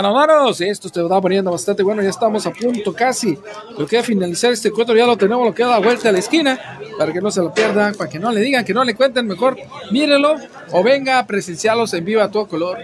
Manos, 0.00 0.58
esto 0.62 0.88
se 0.88 1.02
va 1.02 1.20
poniendo 1.20 1.50
bastante 1.50 1.82
bueno. 1.82 2.02
Ya 2.02 2.08
estamos 2.08 2.46
a 2.46 2.50
punto 2.50 2.94
casi. 2.94 3.38
Lo 3.76 3.86
que 3.86 4.02
finalizar 4.02 4.50
este 4.50 4.68
encuentro 4.68 4.96
ya 4.96 5.04
lo 5.04 5.18
tenemos, 5.18 5.44
lo 5.44 5.54
que 5.54 5.62
da 5.64 5.78
vuelta 5.80 6.08
a 6.08 6.12
la 6.12 6.18
esquina. 6.18 6.78
Para 6.96 7.12
que 7.12 7.20
no 7.20 7.30
se 7.30 7.42
lo 7.42 7.52
pierdan, 7.52 7.94
para 7.94 8.08
que 8.08 8.18
no 8.18 8.32
le 8.32 8.40
digan, 8.40 8.64
que 8.64 8.72
no 8.72 8.84
le 8.84 8.94
cuenten, 8.94 9.26
mejor 9.26 9.58
mírenlo 9.90 10.36
o 10.70 10.82
venga 10.82 11.18
a 11.18 11.26
presenciarlos 11.26 11.92
en 11.92 12.06
vivo 12.06 12.22
a 12.22 12.30
todo 12.30 12.46
color. 12.48 12.78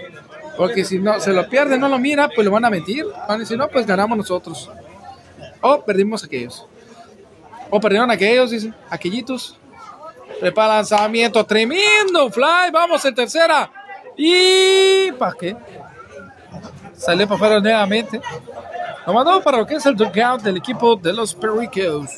Porque 0.55 0.85
si 0.85 0.99
no 0.99 1.19
se 1.19 1.33
lo 1.33 1.49
pierde, 1.49 1.79
no 1.79 1.89
lo 1.89 1.97
mira, 1.97 2.29
pues 2.29 2.45
le 2.45 2.51
van 2.51 2.65
a 2.65 2.69
mentir. 2.69 3.05
Van 3.27 3.37
a 3.37 3.39
decir, 3.39 3.57
no, 3.57 3.67
pues 3.69 3.87
ganamos 3.87 4.15
nosotros. 4.15 4.69
O 5.61 5.81
perdimos 5.83 6.23
aquellos. 6.23 6.67
O 7.71 7.79
perdieron 7.79 8.11
aquellos, 8.11 8.51
dicen, 8.51 8.75
aquellitos. 8.87 9.57
Prepara 10.39 10.75
lanzamiento, 10.75 11.43
tremendo 11.43 12.29
fly, 12.29 12.71
vamos 12.71 13.03
en 13.03 13.15
tercera. 13.15 13.71
Y 14.15 15.11
¿para 15.13 15.33
qué? 15.33 15.55
Sale 16.99 17.25
para 17.25 17.35
afuera 17.35 17.59
nuevamente. 17.59 18.21
Lo 19.07 19.13
mandamos 19.13 19.41
para 19.41 19.57
lo 19.57 19.65
que 19.65 19.75
es 19.75 19.85
el 19.85 19.95
dugout 19.95 20.41
del 20.41 20.57
equipo 20.57 20.95
de 20.97 21.13
los 21.13 21.33
Pericos. 21.33 22.09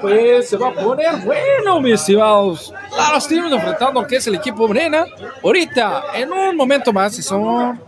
Pues 0.00 0.48
se 0.48 0.56
va 0.56 0.68
a 0.68 0.72
poner 0.72 1.16
bueno, 1.24 1.80
mis 1.80 1.94
estimados. 1.94 2.72
Claro, 2.94 3.18
estamos 3.18 3.52
enfrentando 3.52 4.00
lo 4.00 4.06
que 4.06 4.16
es 4.16 4.26
el 4.26 4.36
equipo 4.36 4.68
Brena. 4.68 5.04
Ahorita, 5.42 6.04
en 6.14 6.32
un 6.32 6.56
momento 6.56 6.92
más, 6.92 7.18
y 7.18 7.22
son. 7.22 7.80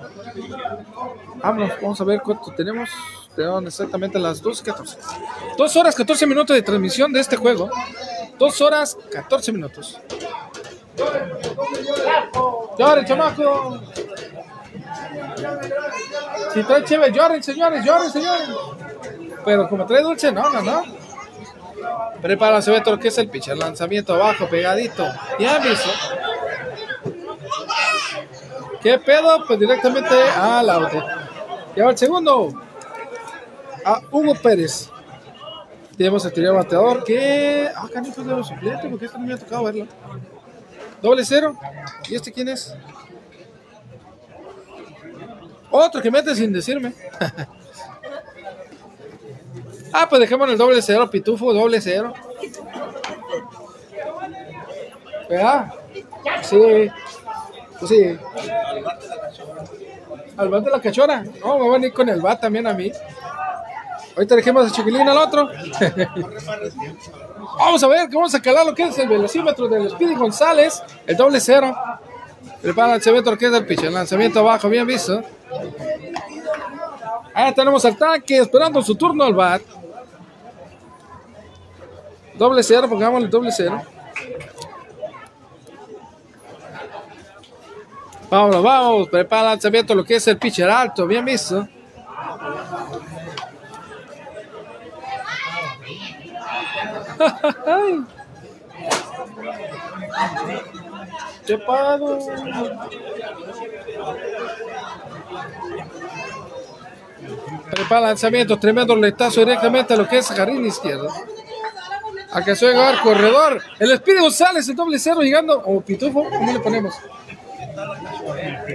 Vamos 1.43 2.01
a 2.01 2.05
ver 2.05 2.21
cuánto 2.21 2.51
tenemos. 2.53 2.91
Tenemos 3.37 3.65
exactamente 3.65 4.19
las 4.19 4.43
2.14. 4.43 4.97
2 5.57 5.77
horas 5.77 5.95
14 5.95 6.27
minutos 6.27 6.55
de 6.55 6.63
transmisión 6.63 7.13
de 7.13 7.21
este 7.21 7.37
juego. 7.37 7.71
2 8.39 8.61
horas 8.61 8.99
14 9.11 9.53
minutos. 9.53 10.01
Lloren, 12.79 13.05
chamaco. 13.05 13.81
Si 16.53 16.63
trae 16.63 16.85
chévere, 16.85 17.13
lloren, 17.13 17.43
señores, 17.43 17.85
lloren, 17.85 18.11
señores. 18.11 18.49
Pero 19.45 19.69
como 19.69 19.87
trae 19.87 20.03
dulce, 20.03 20.33
no, 20.33 20.49
no, 20.51 20.63
no. 20.63 20.83
Prepara, 22.23 22.61
lo 22.61 22.99
que 22.99 23.09
es 23.09 23.19
el 23.19 23.29
pitcher. 23.29 23.57
Lanzamiento 23.57 24.15
abajo, 24.15 24.49
pegadito. 24.49 25.07
Ya 25.39 25.57
aviso. 25.57 25.91
¿Qué 28.81 28.99
pedo? 28.99 29.45
Pues 29.47 29.59
directamente 29.59 30.15
a 30.37 30.63
la 30.63 30.79
otra. 30.79 31.29
Lleva 31.75 31.91
el 31.91 31.99
segundo. 31.99 32.53
A 33.85 34.01
Hugo 34.11 34.35
Pérez. 34.35 34.91
Tenemos 35.97 36.25
el 36.25 36.33
tirado 36.33 36.57
bateador 36.57 37.05
que. 37.05 37.69
Ah, 37.75 37.89
canijo 37.93 38.23
de 38.23 38.35
los 38.35 38.49
suplentes, 38.49 38.91
porque 38.91 39.07
esto 39.07 39.19
no 39.19 39.27
me 39.27 39.35
ha 39.35 39.39
tocado 39.39 39.65
verlo. 39.65 39.87
Doble 41.01 41.25
cero. 41.25 41.57
¿Y 42.09 42.15
este 42.15 42.33
quién 42.33 42.49
es? 42.49 42.75
Otro 45.71 46.01
que 46.01 46.11
mete 46.11 46.35
sin 46.35 46.53
decirme. 46.53 46.93
ah, 49.93 50.09
pues 50.09 50.21
dejemos 50.21 50.49
el 50.49 50.59
doble 50.59 50.81
cero, 50.83 51.11
pitufo, 51.11 51.53
doble 51.53 51.81
cero. 51.81 52.13
¿Verdad? 55.29 55.73
Sí. 56.43 56.91
Pues 57.79 57.91
sí. 57.91 58.19
Al 60.37 60.49
bat 60.49 60.65
de 60.65 60.71
la 60.71 60.81
cachora. 60.81 61.23
No, 61.23 61.59
me 61.59 61.65
voy 61.65 61.69
a 61.69 61.73
venir 61.73 61.93
con 61.93 62.09
el 62.09 62.21
bat 62.21 62.41
también 62.41 62.67
a 62.67 62.73
mí. 62.73 62.91
Ahorita 64.17 64.37
dejemos 64.37 64.67
a 64.67 64.71
Chiquilín 64.71 65.09
al 65.09 65.19
otro. 65.19 65.49
vamos 67.59 67.83
a 67.83 67.89
ver 67.89 68.09
que 68.09 68.17
vamos 68.17 68.35
a 68.35 68.41
calar 68.41 68.65
lo 68.65 68.75
que 68.75 68.85
es 68.85 68.99
el 68.99 69.09
velocímetro 69.09 69.67
del 69.69 69.91
Speedy 69.91 70.15
González. 70.15 70.83
El 71.07 71.17
doble 71.17 71.41
cero. 71.41 71.75
El 72.63 72.75
lanzamiento 72.77 73.37
que 73.37 73.47
es 73.47 73.53
del 73.53 73.67
pitch. 73.67 73.83
El 73.83 73.95
lanzamiento 73.95 74.41
abajo, 74.41 74.69
bien 74.69 74.87
visto. 74.87 75.23
Ahí 77.35 77.53
tenemos 77.53 77.85
al 77.85 77.97
tanque 77.97 78.39
esperando 78.39 78.81
su 78.83 78.95
turno 78.95 79.25
al 79.25 79.35
bat. 79.35 79.63
Doble 82.35 82.63
cero, 82.63 82.89
pongámosle 82.89 83.29
doble 83.29 83.51
cero. 83.51 83.83
Vamos, 88.31 88.63
vamos, 88.63 89.09
prepara 89.09 89.43
el 89.43 89.49
lanzamiento 89.49 89.95
lo 89.95 90.05
que 90.05 90.17
es 90.17 90.27
el 90.29 90.39
pitcher 90.39 90.69
alto, 90.69 91.07
bien 91.07 91.25
visto. 91.25 91.69
¿Qué? 101.47 101.59
Prepara 107.71 107.99
el 107.99 108.05
lanzamiento, 108.05 108.59
tremendo 108.59 108.95
letazo 108.97 109.41
directamente 109.41 109.95
a 109.95 109.97
lo 109.97 110.09
que 110.09 110.19
es 110.19 110.29
jardín 110.29 110.65
izquierdo. 110.65 111.09
Alcanzó 112.33 112.67
a 112.67 112.71
llegar 112.71 113.01
corredor. 113.01 113.63
El 113.79 113.93
Espíritu 113.93 114.25
González, 114.25 114.69
el 114.69 114.77
doble 114.77 114.99
cero 114.99 115.21
llegando. 115.21 115.63
O 115.65 115.81
pitufo, 115.81 116.29
¿cómo 116.29 116.53
le 116.53 116.61
ponemos? 116.61 116.95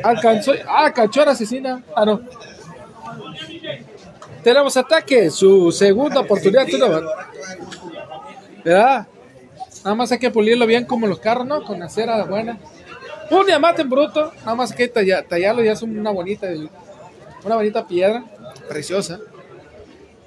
Alcanzó. 0.03 0.53
Ah, 0.67 0.91
cachorra 0.93 1.31
asesina. 1.31 1.83
Ah, 1.95 2.05
no. 2.05 2.21
Tenemos 4.43 4.77
ataque. 4.77 5.29
Su 5.29 5.71
segunda 5.71 6.21
oportunidad. 6.21 6.67
¿Verdad? 8.69 9.07
Nada 9.83 9.95
más 9.95 10.11
hay 10.11 10.19
que 10.19 10.29
pulirlo 10.29 10.67
bien 10.67 10.85
como 10.85 11.07
los 11.07 11.19
carros, 11.19 11.47
¿no? 11.47 11.63
Con 11.63 11.79
la 11.79 11.89
cera 11.89 12.23
buena. 12.25 12.57
Un 13.31 13.45
diamante 13.45 13.81
en 13.81 13.89
bruto. 13.89 14.31
Nada 14.41 14.53
más 14.55 14.71
hay 14.71 14.77
que 14.77 14.87
talla- 14.87 15.23
tallarlo. 15.27 15.63
Ya 15.63 15.71
es 15.71 15.81
una 15.81 16.11
bonita, 16.11 16.47
una 17.43 17.55
bonita 17.55 17.87
piedra. 17.87 18.23
Preciosa. 18.67 19.19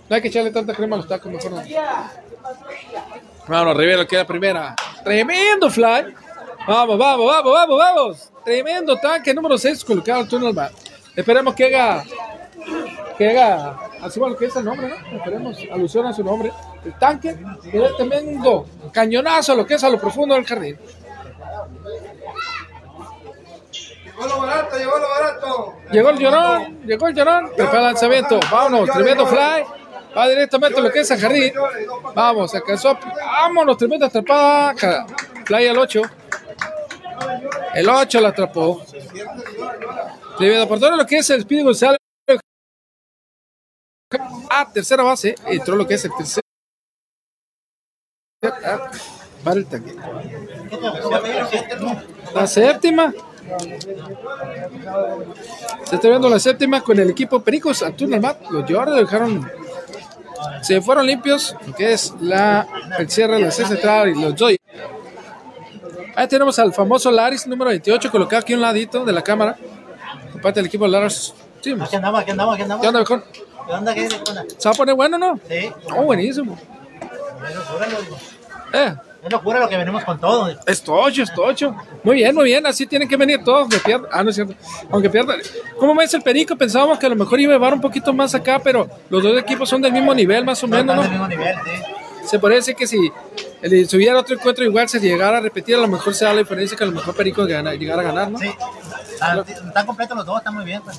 No 0.09 0.17
hay 0.17 0.23
que 0.23 0.29
echarle 0.29 0.51
tanta 0.51 0.75
crema 0.75 0.97
a 0.97 0.99
los 0.99 1.09
tacos, 1.09 1.31
mejor 1.31 1.53
no. 1.53 1.63
Vamos, 3.47 3.77
Rivero 3.77 4.07
queda 4.07 4.27
primera. 4.27 4.75
Tremendo 5.05 5.71
fly. 5.71 6.15
Vamos, 6.67 6.99
vamos, 6.99 7.27
vamos, 7.27 7.53
vamos, 7.53 7.79
vamos. 7.79 8.31
Tremendo 8.45 8.97
tanque 8.97 9.33
número 9.35 9.57
6 9.57 9.85
colocado 9.85 10.21
al 10.21 10.29
túnel. 10.29 10.55
Esperemos 11.15 11.55
que 11.55 11.67
haga. 11.67 12.05
Que 13.17 13.31
haga. 13.31 13.79
Así 14.01 14.19
bueno, 14.19 14.37
que 14.37 14.47
es 14.47 14.57
el 14.57 14.65
nombre, 14.65 14.89
¿no? 14.89 15.17
Esperemos. 15.17 15.59
Alusión 15.73 16.07
a 16.07 16.13
su 16.13 16.25
nombre. 16.25 16.53
El 16.85 16.99
tanque. 16.99 17.37
Que 17.71 17.79
da 17.79 17.97
tremendo 17.97 18.67
cañonazo 18.93 19.53
a 19.53 19.57
lo 19.57 19.67
que 19.67 19.75
es 19.75 19.85
a 19.85 19.89
lo 19.89 19.99
profundo 19.99 20.35
del 20.35 20.45
jardín. 20.45 20.79
Llegó 24.05 24.27
lo 24.27 24.41
barato, 24.41 24.77
llegó 24.77 24.99
lo 24.99 25.09
barato. 25.09 25.75
Llegó 25.91 26.11
el 26.11 26.19
llorón. 26.19 26.81
Llegó 26.85 27.09
el 27.09 27.15
llorón. 27.15 27.51
El 27.57 27.65
lanzamiento. 27.65 28.41
Vámonos. 28.51 28.91
Tremendo 28.91 29.27
fly. 29.27 29.65
Va 30.17 30.29
directamente 30.29 30.79
a 30.79 30.83
lo 30.83 30.91
que 30.91 31.01
es 31.01 31.11
el 31.11 31.21
jardín. 31.21 31.53
Vamos, 32.15 32.55
alcanzó. 32.55 32.99
Vámonos, 33.17 33.77
tremenda 33.79 34.07
atrapada. 34.07 34.75
Fly 35.45 35.69
al 35.69 35.79
8. 35.79 36.03
El 37.75 37.89
8 37.89 38.21
la 38.21 38.29
atrapó. 38.29 38.83
Tremendo 40.37 40.69
por 40.69 40.79
todo 40.79 40.97
lo 40.97 41.07
que 41.07 41.19
es 41.19 41.31
el 41.31 41.43
Speedy 41.43 41.63
González. 41.63 42.02
A 44.55 44.71
tercera 44.71 45.03
base. 45.03 45.35
Entró 45.47 45.77
lo 45.77 45.87
que 45.87 45.95
es 45.95 46.05
el 46.05 46.11
tercer. 46.15 46.43
Ah, 48.43 48.91
Para 49.43 49.61
el. 49.61 49.67
La 52.35 52.47
séptima. 52.47 53.15
Se 55.85 55.95
está 55.97 56.09
viendo 56.09 56.29
la 56.29 56.39
séptima 56.39 56.83
con 56.83 56.99
el 56.99 57.09
equipo 57.09 57.43
Pericos. 57.43 57.83
Antuna 57.83 58.21
Mat. 58.21 58.43
Los 58.51 58.71
Jordan 58.71 58.97
dejaron 58.97 59.51
se 60.61 60.81
fueron 60.81 61.07
limpios, 61.07 61.57
lo 61.67 61.75
que 61.75 61.93
es 61.93 62.15
la, 62.21 62.67
el 62.99 63.09
cierre 63.09 63.35
de 63.37 63.41
la 63.43 63.51
C 63.51 63.65
central 63.65 64.11
y 64.11 64.21
los 64.21 64.35
Joy. 64.35 64.59
Ahí 66.15 66.29
tenemos 66.29 66.59
al 66.59 66.73
famoso 66.75 67.11
Laris 67.11 67.47
número 67.47 67.71
28 67.71 68.11
colocado 68.11 68.41
aquí 68.43 68.53
a 68.53 68.57
un 68.57 68.63
ladito 68.63 69.05
de 69.05 69.13
la 69.13 69.23
cámara. 69.23 69.57
Por 70.33 70.43
parte 70.43 70.61
del 70.61 70.67
equipo 70.67 70.87
Laris. 70.87 71.33
Sí, 71.61 71.71
andamos, 71.71 72.21
aquí 72.21 72.31
andamos, 72.33 72.55
aquí 72.55 72.63
andamos. 72.63 72.83
¿Qué 72.83 72.89
onda, 72.89 73.01
viejón? 73.01 73.25
¿Qué 73.67 73.73
onda? 73.73 73.95
¿Qué? 73.95 74.09
¿Se 74.11 74.69
va 74.69 74.71
a 74.71 74.75
poner 74.75 74.95
bueno 74.95 75.19
no? 75.19 75.39
Sí. 75.49 75.71
Oh, 75.97 76.03
buenísimo. 76.05 76.59
Es 77.49 77.55
locura, 77.55 77.87
lo- 77.89 78.79
Eh, 78.79 78.95
es 79.25 79.33
locura 79.33 79.61
lo 79.61 79.69
que 79.69 79.77
venimos 79.77 80.05
con 80.05 80.19
todo. 80.21 80.49
es 80.67 80.83
tocho, 80.83 81.23
es 81.23 81.33
tocho. 81.35 81.75
Muy 82.03 82.17
bien, 82.17 82.35
muy 82.35 82.45
bien. 82.47 82.67
Así 82.67 82.87
tienen 82.87 83.09
que 83.09 83.17
venir 83.17 83.43
todos. 83.45 83.69
Que 83.69 83.79
pierdan. 83.79 84.09
Ah, 84.13 84.23
no 84.25 84.31
es 84.31 84.37
cierto. 84.37 84.55
Aunque 84.91 85.11
pierdan. 85.11 85.39
¿Cómo 85.79 85.95
ves 85.95 86.13
el 86.15 86.23
perico? 86.23 86.57
Pensábamos 86.57 86.99
que 86.99 87.07
a 87.07 87.09
lo 87.09 87.17
mejor 87.17 87.39
iba 87.41 87.53
a 87.53 87.57
llevar 87.57 87.75
un 87.75 87.81
poquito 87.81 88.13
más 88.13 88.35
acá, 88.35 88.59
pero 88.63 88.89
los 89.11 89.23
dos 89.23 89.39
equipos 89.39 89.69
son 89.69 89.83
del 89.83 89.93
mismo 89.93 90.15
nivel, 90.15 90.45
más 90.45 90.63
o 90.65 90.67
menos, 90.69 90.95
¿no? 90.97 91.03
del 91.03 91.11
mismo 91.11 91.29
nivel, 91.29 91.55
sí. 91.65 91.71
Se 92.25 92.39
decir 92.39 92.77
que 92.77 92.87
si 92.87 92.97
el- 93.63 93.89
si 93.89 93.97
hubiera 93.97 94.19
otro 94.19 94.37
encuentro 94.37 94.65
igual 94.65 94.89
se 94.89 95.01
llegara 95.01 95.39
a 95.39 95.41
repetir, 95.41 95.75
a 95.75 95.79
lo 95.79 95.89
mejor 95.89 96.15
se 96.15 96.25
da 96.25 96.33
la 96.33 96.39
diferencia 96.39 96.77
que 96.77 96.85
a 96.85 96.87
lo 96.87 96.93
mejor 96.93 97.15
Perico 97.17 97.45
gana, 97.47 97.75
llegara 97.75 98.01
a 98.03 98.05
ganar, 98.05 98.31
¿no? 98.31 98.39
Sí. 98.39 98.49
Están, 99.23 99.69
están 99.69 99.87
completos 99.87 100.17
los 100.17 100.27
dos, 100.27 100.39
están 100.39 100.55
muy 100.55 100.65
bien. 100.65 100.83
Pues. 100.83 100.99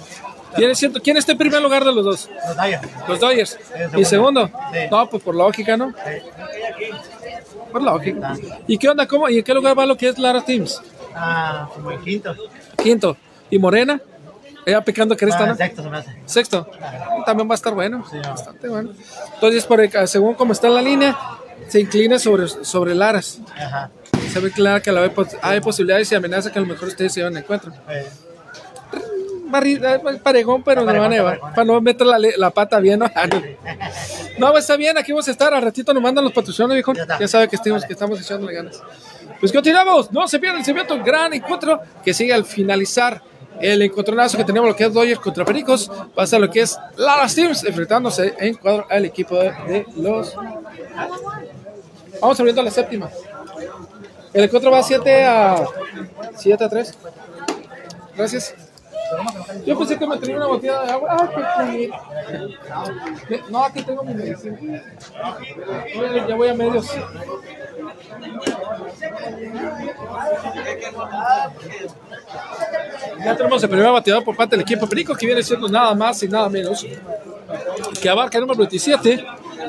¿Quién, 0.55 0.69
es 0.71 0.77
cierto? 0.77 0.99
¿Quién 1.01 1.17
está 1.17 1.31
en 1.33 1.37
primer 1.37 1.61
lugar 1.61 1.83
de 1.83 1.91
los 1.93 2.05
dos? 2.05 2.29
Los 2.47 2.55
Dodgers. 2.55 2.81
Los 3.07 3.19
Dodgers. 3.19 3.57
segundo. 3.67 3.99
¿Y 3.99 4.05
segundo? 4.05 4.47
Sí. 4.71 4.79
No, 4.91 5.09
pues 5.09 5.23
por 5.23 5.35
lógica, 5.35 5.77
¿no? 5.77 5.93
Por 7.71 7.81
lógica. 7.81 8.35
¿Y 8.67 8.77
qué 8.77 8.89
onda? 8.89 9.07
¿Cómo? 9.07 9.29
¿Y 9.29 9.39
en 9.39 9.43
qué 9.43 9.53
lugar 9.53 9.77
va 9.77 9.85
lo 9.85 9.97
que 9.97 10.09
es 10.09 10.17
Lara 10.19 10.41
Teams? 10.43 10.81
Ah, 11.15 11.67
como 11.73 11.91
el 11.91 11.99
quinto. 12.01 12.35
Quinto. 12.81 13.17
¿Y 13.49 13.57
Morena? 13.59 13.99
Ella 14.65 14.81
picando 14.81 15.17
cresta, 15.17 15.43
Ah, 15.43 15.47
¿no? 15.47 15.55
sexto 15.55 15.83
se 15.83 15.89
me 15.89 15.97
hace. 15.97 16.15
Sexto. 16.25 16.67
También 17.25 17.49
va 17.49 17.53
a 17.53 17.55
estar 17.55 17.73
bueno. 17.73 18.05
Sí, 18.09 18.17
Bastante 18.17 18.69
bueno. 18.69 18.91
Entonces, 19.33 19.65
por 19.65 19.81
el- 19.81 20.07
según 20.07 20.35
como 20.35 20.53
está 20.53 20.69
la 20.69 20.81
línea, 20.81 21.17
se 21.67 21.81
inclina 21.81 22.17
sobre, 22.19 22.47
sobre 22.47 22.95
Laras. 22.95 23.39
Ajá. 23.55 23.89
Se 24.31 24.39
ve 24.39 24.51
claro 24.51 24.81
que 24.81 24.91
la 24.91 25.11
hay 25.41 25.59
posibilidades 25.61 26.11
y 26.11 26.15
amenaza 26.15 26.51
que 26.51 26.59
a 26.59 26.61
lo 26.61 26.67
mejor 26.67 26.87
ustedes 26.87 27.13
se 27.13 27.19
llevan 27.19 27.37
el 27.37 27.43
encuentro. 27.43 27.71
Eh, 27.89 28.07
parejón, 30.23 30.63
pero 30.63 30.81
no 30.81 30.87
van 30.87 31.13
a 31.13 31.15
llevar. 31.15 31.39
Para 31.39 31.65
no 31.65 31.79
meter 31.81 32.07
la, 32.07 32.17
la 32.19 32.49
pata 32.51 32.79
bien, 32.79 32.99
¿no? 32.99 33.05
No. 34.39 34.51
Pues 34.51 34.63
está 34.63 34.75
bien, 34.75 34.97
aquí 34.97 35.11
vamos 35.11 35.27
a 35.27 35.31
estar. 35.31 35.53
Al 35.53 35.61
ratito 35.61 35.93
nos 35.93 36.01
mandan 36.01 36.23
los 36.23 36.33
patrocinadores, 36.33 36.83
viejo. 36.83 36.93
Ya 37.19 37.27
sabe 37.27 37.47
que 37.47 37.55
estamos, 37.55 37.85
que 37.85 37.93
estamos 37.93 38.19
echándole 38.19 38.53
ganas. 38.53 38.81
Pues 39.39 39.51
continuamos. 39.51 40.11
No 40.11 40.27
se 40.27 40.39
pierdan, 40.39 40.65
se 40.65 40.73
pierdan 40.73 40.97
un 40.99 41.05
gran 41.05 41.33
encuentro 41.33 41.79
que 42.03 42.13
sigue 42.13 42.33
al 42.33 42.45
finalizar 42.45 43.21
el 43.61 43.81
encontronazo 43.83 44.37
que 44.37 44.43
tenemos, 44.43 44.67
lo 44.67 44.75
que 44.75 44.85
es 44.85 44.93
Dodgers 44.93 45.19
contra 45.19 45.45
Pericos. 45.45 45.91
Va 46.17 46.23
a 46.23 46.27
ser 46.27 46.41
lo 46.41 46.49
que 46.49 46.61
es 46.61 46.77
Laras 46.97 47.35
Teams 47.35 47.63
enfrentándose 47.63 48.33
en 48.39 48.55
cuadro 48.55 48.87
al 48.89 49.05
equipo 49.05 49.37
de, 49.37 49.51
de 49.67 49.85
los. 49.97 50.35
Vamos 52.19 52.39
abriendo 52.39 52.63
la 52.63 52.71
séptima. 52.71 53.09
El 54.33 54.43
encuentro 54.45 54.71
va 54.71 54.81
7 54.81 55.25
a 55.25 55.65
7 56.35 56.63
a 56.63 56.69
3. 56.69 56.97
Gracias. 58.15 58.55
Yo 59.65 59.77
pensé 59.77 59.97
que 59.97 60.07
me 60.07 60.17
tenía 60.17 60.37
una 60.37 60.47
botella 60.47 60.81
de 60.81 60.91
agua. 60.91 61.17
Ah, 61.19 61.65
qué. 63.27 63.41
No, 63.49 63.63
aquí 63.63 63.83
tengo 63.83 64.03
mi 64.03 64.13
medicina. 64.13 64.57
Ya 66.27 66.35
voy 66.35 66.49
a 66.49 66.53
medios. 66.55 66.87
Ya 73.23 73.35
tenemos 73.37 73.63
el 73.63 73.69
primer 73.69 73.91
bateador 73.91 74.23
por 74.23 74.35
parte 74.35 74.55
del 74.55 74.61
equipo 74.61 74.87
Perico, 74.87 75.15
que 75.15 75.27
viene 75.27 75.43
siendo 75.43 75.69
nada 75.69 75.93
más 75.93 76.23
y 76.23 76.27
nada 76.27 76.49
menos 76.49 76.85
que 78.01 78.09
abarca 78.09 78.37
el 78.37 78.41
número 78.41 78.59
27 78.59 79.25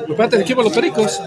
por 0.07 0.15
parte 0.15 0.35
del 0.35 0.43
equipo 0.43 0.61
de 0.61 0.69
los 0.69 0.73
Pericos. 0.75 1.21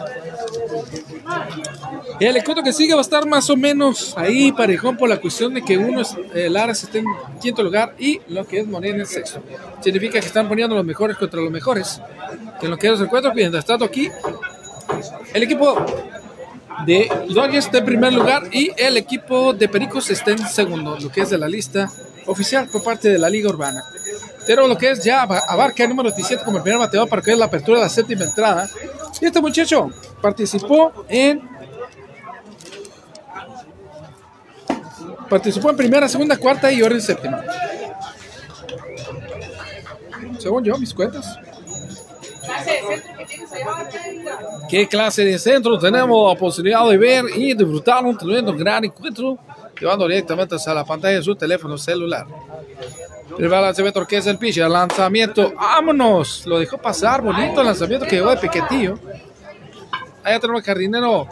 El 2.21 2.37
encuentro 2.37 2.65
que 2.65 2.73
sigue 2.73 2.95
va 2.95 3.01
a 3.01 3.03
estar 3.03 3.27
más 3.27 3.49
o 3.49 3.57
menos 3.57 4.13
ahí 4.17 4.51
parejón 4.51 4.97
por 4.97 5.09
la 5.09 5.19
cuestión 5.21 5.55
de 5.55 5.63
que 5.63 5.79
uno 5.79 6.01
es, 6.01 6.17
eh, 6.35 6.51
Laras 6.51 6.83
está 6.83 6.99
en 6.99 7.05
quinto 7.41 7.63
lugar 7.63 7.95
y 7.99 8.21
lo 8.29 8.45
que 8.45 8.59
es 8.61 8.67
Morena 8.67 8.99
en 8.99 9.07
sexto. 9.07 9.41
Significa 9.81 10.15
que 10.21 10.27
están 10.27 10.49
poniendo 10.49 10.75
los 10.75 10.85
mejores 10.85 11.17
contra 11.17 11.41
los 11.41 11.51
mejores. 11.51 12.01
Que 12.59 12.67
en 12.67 12.71
lo 12.73 12.77
que 12.77 12.89
es 12.89 12.99
el 12.99 13.05
encuentro, 13.07 13.33
mientras 13.35 13.65
tanto 13.65 13.85
aquí, 13.85 14.09
el 15.33 15.43
equipo 15.45 15.77
de 16.87 17.09
Dodgers 17.29 17.67
está 17.67 17.79
en 17.79 17.85
primer 17.85 18.13
lugar 18.13 18.49
y 18.53 18.71
el 18.77 18.97
equipo 18.97 19.53
de 19.53 19.69
Pericos 19.69 20.11
está 20.11 20.33
en 20.33 20.39
segundo, 20.49 20.99
lo 21.01 21.11
que 21.11 21.21
es 21.21 21.31
de 21.31 21.39
la 21.39 21.49
lista 21.49 21.89
oficial 22.27 22.69
por 22.69 22.83
parte 22.83 23.09
de 23.11 23.19
la 23.19 23.31
Liga 23.31 23.49
Urbana. 23.49 23.83
Pero 24.47 24.67
lo 24.67 24.77
que 24.77 24.91
es 24.91 25.05
ya 25.05 25.23
aba- 25.23 25.43
abarca 25.47 25.85
el 25.85 25.91
número 25.91 26.11
17 26.11 26.43
como 26.45 26.57
el 26.57 26.63
primer 26.65 26.81
bateador 26.81 27.09
para 27.09 27.23
que 27.23 27.33
es 27.33 27.39
la 27.39 27.45
apertura 27.45 27.79
de 27.79 27.85
la 27.85 27.91
séptima 27.91 28.25
entrada. 28.25 28.69
Y 29.21 29.25
este 29.27 29.41
muchacho 29.41 29.91
participó 30.23 30.93
en 31.09 31.43
participó 35.29 35.71
en 35.71 35.77
primera, 35.77 36.09
segunda, 36.09 36.37
cuarta 36.37 36.71
y 36.73 36.81
ahora 36.83 36.95
en 36.95 37.03
séptima. 37.03 37.43
Según 40.39 40.65
yo, 40.65 40.77
mis 40.79 40.95
cuentas. 40.95 41.39
¿Qué 44.69 44.87
clase 44.89 45.25
de 45.25 45.39
centro 45.39 45.79
tenemos 45.79 46.33
la 46.33 46.39
posibilidad 46.39 46.87
de 46.89 46.97
ver 46.97 47.25
y 47.35 47.55
disfrutar 47.55 48.05
un 48.05 48.17
tremendo 48.17 48.55
gran 48.55 48.85
encuentro 48.85 49.39
llevando 49.79 50.07
directamente 50.09 50.57
a 50.65 50.75
la 50.75 50.85
pantalla 50.85 51.17
de 51.17 51.23
su 51.23 51.35
teléfono 51.35 51.77
celular? 51.77 52.27
El 53.39 53.51
lanzamiento 53.51 54.07
que 54.07 54.17
es 54.17 54.27
el 54.27 54.39
pitch, 54.39 54.59
el 54.59 54.73
lanzamiento, 54.73 55.53
vámonos, 55.55 56.47
lo 56.47 56.59
dejó 56.59 56.79
pasar, 56.79 57.23
bonito 57.23 57.61
el 57.61 57.67
lanzamiento 57.67 58.07
que 58.07 58.17
llegó 58.17 58.31
de 58.31 58.37
Piquetillo. 58.39 58.99
Allá 60.25 60.41
tenemos 60.41 60.61
el 60.61 60.67
jardinero, 60.67 61.29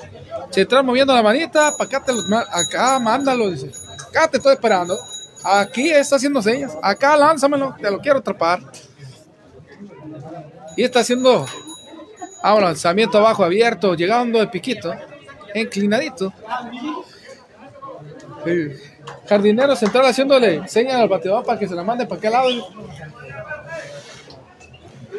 se 0.51 0.63
está 0.63 0.83
moviendo 0.83 1.15
la 1.15 1.23
manita, 1.23 1.73
para 1.77 1.85
acá, 1.89 2.05
te 2.05 2.13
lo- 2.13 2.23
acá, 2.39 2.99
mándalo, 2.99 3.51
dice. 3.51 3.71
Acá 4.09 4.29
te 4.29 4.37
estoy 4.39 4.55
esperando. 4.55 4.99
Aquí 5.45 5.91
está 5.91 6.17
haciendo 6.17 6.43
señas, 6.43 6.77
acá 6.83 7.17
lánzamelo, 7.17 7.77
te 7.81 7.91
lo 7.91 8.01
quiero 8.01 8.19
atrapar. 8.19 8.61
Y 10.77 10.83
está 10.83 11.01
haciendo, 11.01 11.47
ah, 12.43 12.61
lanzamiento 12.61 13.19
abajo 13.19 13.45
abierto, 13.45 13.95
llegando 13.95 14.41
de 14.41 14.49
piquito, 14.49 14.93
inclinadito. 15.55 16.33
El 18.45 18.81
jardinero 19.29 19.77
central 19.77 20.07
haciéndole 20.07 20.67
señas 20.69 20.97
al 20.97 21.09
bateador 21.09 21.45
para 21.45 21.59
que 21.59 21.69
se 21.69 21.75
la 21.75 21.85
mande 21.85 22.07
para 22.07 22.19
aquel 22.19 22.33
lado. 22.33 22.49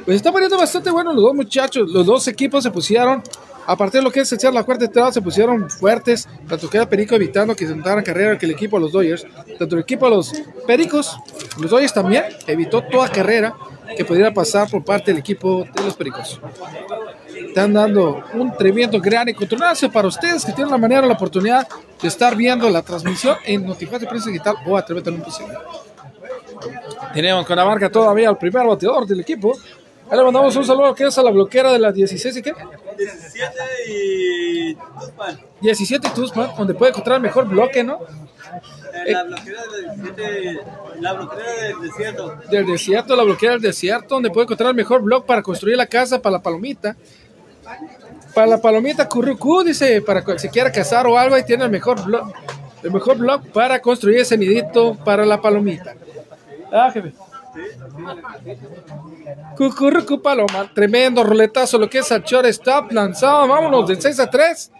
Pues 0.06 0.16
está 0.16 0.32
poniendo 0.32 0.58
bastante 0.58 0.90
bueno 0.90 1.12
los 1.12 1.24
dos 1.24 1.36
muchachos. 1.36 1.90
Los 1.90 2.06
dos 2.06 2.28
equipos 2.28 2.64
se 2.64 2.72
pusieron, 2.72 3.22
a 3.70 3.76
partir 3.76 4.00
de 4.00 4.06
lo 4.06 4.12
que 4.12 4.22
es 4.22 4.32
echar 4.32 4.54
la 4.54 4.64
cuarta 4.64 4.86
entrada, 4.86 5.12
se 5.12 5.22
pusieron 5.22 5.70
fuertes. 5.70 6.26
Tanto 6.48 6.70
que 6.70 6.78
era 6.78 6.88
Perico 6.88 7.16
evitando 7.16 7.54
que 7.54 7.66
se 7.66 7.72
intentaran 7.72 8.02
carrera 8.02 8.38
que 8.38 8.46
el 8.46 8.54
equipo 8.54 8.78
de 8.78 8.84
los 8.84 8.94
Dodgers. 8.94 9.28
Tanto 9.60 9.76
el 9.76 9.82
equipo 9.82 10.06
de 10.06 10.16
los 10.16 10.32
Pericos, 10.66 11.18
los 11.60 11.70
Dodgers 11.70 11.94
también, 11.94 12.24
evitó 12.48 12.82
toda 12.82 13.10
carrera 13.10 13.54
que 13.98 14.06
pudiera 14.06 14.34
pasar 14.34 14.70
por 14.70 14.86
parte 14.86 15.12
del 15.12 15.20
equipo 15.20 15.66
de 15.76 15.84
los 15.84 15.96
Pericos. 15.98 16.40
Están 17.36 17.74
dando 17.74 18.24
un 18.36 18.56
tremendo 18.56 19.02
gran 19.02 19.28
encontronazo 19.28 19.92
para 19.92 20.08
ustedes 20.08 20.46
que 20.46 20.54
tienen 20.54 20.72
la 20.72 20.78
manera 20.78 21.06
la 21.06 21.14
oportunidad 21.14 21.68
de 22.02 22.08
estar 22.08 22.38
viendo 22.38 22.70
la 22.70 22.82
transmisión 22.82 23.36
en 23.44 23.66
Notificación 23.66 24.02
de 24.02 24.08
Prensa 24.08 24.30
Digital 24.30 24.56
o 24.66 24.78
a 24.78 24.86
través 24.86 25.04
de 25.04 25.12
un. 25.12 25.24
Tenemos 27.14 27.46
con 27.46 27.58
la 27.58 27.66
marca 27.66 27.90
todavía 27.90 28.30
al 28.30 28.38
primer 28.38 28.66
bateador 28.66 29.06
del 29.06 29.20
equipo. 29.20 29.54
Ahí 30.10 30.18
le 30.18 30.24
mandamos 30.24 30.56
un 30.56 30.66
saludo 30.66 30.96
que 30.96 31.06
es 31.06 31.18
a 31.18 31.24
la 31.24 31.32
bloquera 31.32 31.72
de 31.72 31.80
las 31.80 31.94
16 31.94 32.38
y 32.38 32.42
qué? 32.42 32.54
17 32.98 33.54
y 33.90 34.76
Tuxpan. 34.76 35.40
17 35.62 36.10
Tuxpan, 36.16 36.52
donde 36.58 36.74
puede 36.74 36.92
encontrar 36.92 37.18
el 37.18 37.24
mejor 37.24 37.48
bloque, 37.48 37.84
¿no? 37.84 38.00
Eh, 39.06 39.12
La 39.14 39.24
bloquera 39.24 39.62
del 39.68 40.02
17, 40.02 40.60
la 41.00 41.14
bloquera 41.14 41.52
del 41.52 41.82
desierto. 41.82 42.36
Del 42.50 42.66
desierto, 42.66 43.16
la 43.16 43.24
bloquera 43.24 43.52
del 43.54 43.62
desierto, 43.62 44.16
donde 44.16 44.30
puede 44.30 44.46
encontrar 44.46 44.70
el 44.70 44.76
mejor 44.76 45.02
blog 45.02 45.26
para 45.26 45.42
construir 45.42 45.78
la 45.78 45.86
casa 45.86 46.22
para 46.22 46.38
la 46.38 46.42
palomita. 46.42 46.96
Para 48.34 48.48
la 48.48 48.62
palomita 48.62 49.08
currucú, 49.10 49.64
dice, 49.64 50.02
para 50.02 50.24
cuando 50.24 50.40
se 50.40 50.50
quiera 50.50 50.72
casar 50.72 51.06
o 51.06 51.18
algo, 51.18 51.36
ahí 51.36 51.44
tiene 51.44 51.66
el 51.66 51.72
mejor 51.72 52.04
blog, 52.04 52.32
el 52.82 52.92
mejor 52.92 53.18
blog 53.18 53.46
para 53.52 53.80
construir 53.82 54.20
ese 54.20 54.38
nidito 54.38 54.96
para 54.96 55.26
la 55.26 55.42
palomita. 55.42 55.96
Ah, 56.72 56.90
jefe. 56.94 57.14
Cucurrucu 59.56 60.22
Paloma, 60.22 60.72
tremendo 60.74 61.24
roletazo, 61.24 61.78
lo 61.78 61.90
que 61.90 62.00
es 62.00 62.12
al 62.12 62.24
shortstop 62.24 62.92
lanzado, 62.92 63.48
vámonos, 63.48 63.88
del 63.88 64.02
6 64.02 64.20
a 64.20 64.30
3. 64.30 64.72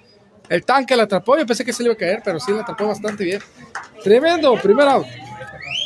El 0.50 0.64
tanque 0.64 0.96
la 0.96 1.04
atrapó, 1.04 1.38
yo 1.38 1.46
pensé 1.46 1.66
que 1.66 1.74
se 1.74 1.84
le 1.84 1.88
iba 1.88 1.94
a 1.94 1.98
caer, 1.98 2.22
pero 2.24 2.40
sí 2.40 2.52
la 2.52 2.62
atrapó 2.62 2.88
bastante 2.88 3.24
bien. 3.24 3.42
Tremendo, 4.04 4.54
primer 4.56 4.88
out. 4.88 5.06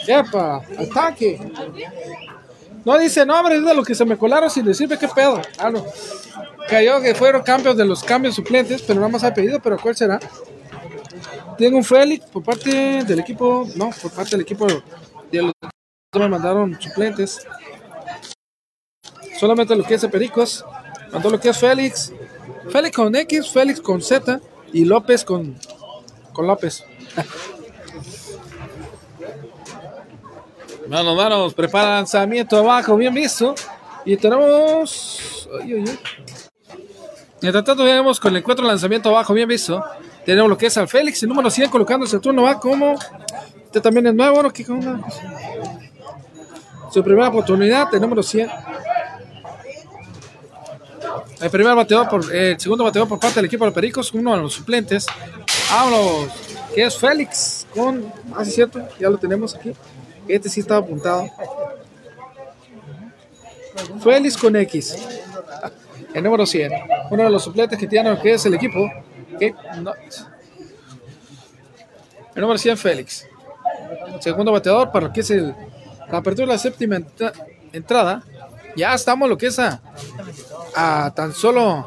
Epa, 0.08 0.61
al 0.78 0.90
tanque. 0.90 1.40
No 2.84 2.98
dice 2.98 3.26
nombre, 3.26 3.56
es 3.56 3.66
de 3.66 3.74
los 3.74 3.86
que 3.86 3.95
se 3.95 4.06
me 4.06 4.18
colaron 4.18 4.50
sin 4.50 4.66
decirme 4.66 4.98
qué 4.98 5.08
pedo. 5.08 5.42
Ah, 5.58 5.70
no. 5.70 5.86
Cayó 6.68 7.02
que 7.02 7.16
fueron 7.16 7.42
cambios 7.44 7.76
de 7.78 7.86
los 7.86 8.03
cambios 8.03 8.36
suplentes, 8.36 8.82
pero 8.82 9.00
nada 9.00 9.11
más 9.11 9.24
ha 9.24 9.34
pedido, 9.34 9.60
pero 9.60 9.78
¿cuál 9.78 9.95
será? 9.95 10.20
Tengo 11.58 11.78
un 11.78 11.84
Félix 11.84 12.26
por 12.26 12.44
parte 12.44 13.03
del 13.03 13.20
equipo, 13.20 13.68
no, 13.76 13.92
por 14.02 14.11
parte 14.11 14.32
del 14.32 14.42
equipo 14.42 14.68
de 15.32 15.42
los 15.42 15.53
me 16.20 16.28
mandaron 16.28 16.78
suplentes. 16.82 17.48
Solamente 19.40 19.76
lo 19.78 19.84
que 19.86 19.94
es 19.94 20.06
Pericos. 20.08 20.66
Mandó 21.14 21.30
lo 21.30 21.40
que 21.40 21.50
es 21.50 21.58
Félix. 21.58 22.12
Félix 22.70 22.96
con 22.96 23.16
X, 23.16 23.50
Félix 23.50 23.80
con 23.80 24.02
Z 24.02 24.42
y 24.74 24.84
López 24.84 25.24
con, 25.24 25.58
con 26.34 26.48
López. 26.48 26.84
Manos, 30.90 31.16
manos, 31.16 31.54
prepara 31.54 31.96
lanzamiento 31.96 32.58
abajo, 32.58 32.98
bien 32.98 33.14
visto. 33.14 33.56
Y 34.04 34.18
tenemos. 34.18 35.48
Ay, 35.62 35.74
ay, 35.76 35.86
ay. 35.88 36.00
Mientras 37.42 37.64
tanto, 37.64 37.86
vemos 37.86 38.20
con 38.20 38.32
el 38.32 38.40
encuentro 38.40 38.66
lanzamiento 38.66 39.08
abajo, 39.08 39.34
bien 39.34 39.48
visto. 39.48 39.82
Tenemos 40.26 40.50
lo 40.50 40.58
que 40.58 40.66
es 40.66 40.78
al 40.78 40.90
Félix, 40.90 41.24
el 41.24 41.30
número 41.30 41.50
100, 41.50 41.70
colocándose 41.70 42.18
el 42.18 42.22
turno 42.22 42.44
va 42.44 42.60
como. 42.60 43.00
Este 43.64 43.80
también 43.80 44.08
es 44.08 44.14
nuevo, 44.14 44.44
¿no? 44.44 44.52
¿Qué 44.52 44.66
onda? 44.70 45.00
Su 46.92 47.02
primera 47.03 47.30
oportunidad, 47.30 47.94
el 47.94 48.02
número 48.02 48.22
100. 48.22 48.50
El 51.40 51.50
primer 51.50 51.74
bateador, 51.74 52.10
por, 52.10 52.36
el 52.36 52.60
segundo 52.60 52.84
bateador 52.84 53.08
por 53.08 53.20
parte 53.20 53.36
del 53.36 53.45
equipo 53.45 53.64
de 53.64 53.70
los 53.70 53.76
Pericos, 53.76 54.14
uno 54.14 54.36
de 54.36 54.42
los 54.42 54.53
suplentes. 54.53 55.06
Vámonos, 55.72 56.28
que 56.76 56.84
es 56.84 56.98
Félix, 56.98 57.66
con. 57.74 58.11
Ah, 58.36 58.44
sí, 58.44 58.52
cierto, 58.52 58.86
ya 59.00 59.10
lo 59.10 59.18
tenemos 59.18 59.56
aquí. 59.56 59.74
Este 60.28 60.50
sí 60.50 60.60
estaba 60.60 60.82
apuntado. 60.82 61.30
Félix 64.03 64.38
con 64.38 64.56
X. 64.58 64.98
El 66.14 66.24
número 66.24 66.45
100. 66.45 66.72
Uno 67.10 67.24
de 67.24 67.30
los 67.30 67.44
suplentes 67.44 67.80
que 67.80 67.88
tiene 67.88 68.20
que 68.20 68.34
es 68.34 68.45
el 68.45 68.53
equipo. 68.53 68.92
El 69.40 69.56
número 72.36 72.58
100, 72.58 72.78
Félix. 72.78 73.28
Segundo 74.20 74.52
bateador 74.52 74.92
para 74.92 75.08
lo 75.08 75.14
que 75.14 75.22
es 75.22 75.32
el, 75.32 75.56
la 76.12 76.18
apertura 76.18 76.48
de 76.48 76.54
la 76.54 76.58
séptima 76.60 76.96
entra- 76.98 77.34
entrada. 77.74 78.24
Ya 78.76 78.94
estamos 78.94 79.28
lo 79.30 79.38
que 79.38 79.48
es 79.48 79.60
a, 79.60 79.82
a 80.76 81.12
tan 81.16 81.34
solo 81.34 81.86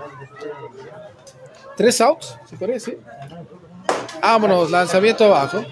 tres 1.77 2.01
outs, 2.01 2.37
se 2.49 2.57
puede 2.57 2.75
decir. 2.75 3.01
Vámonos, 4.21 4.71
lanzamiento 4.71 5.25
abajo. 5.25 5.63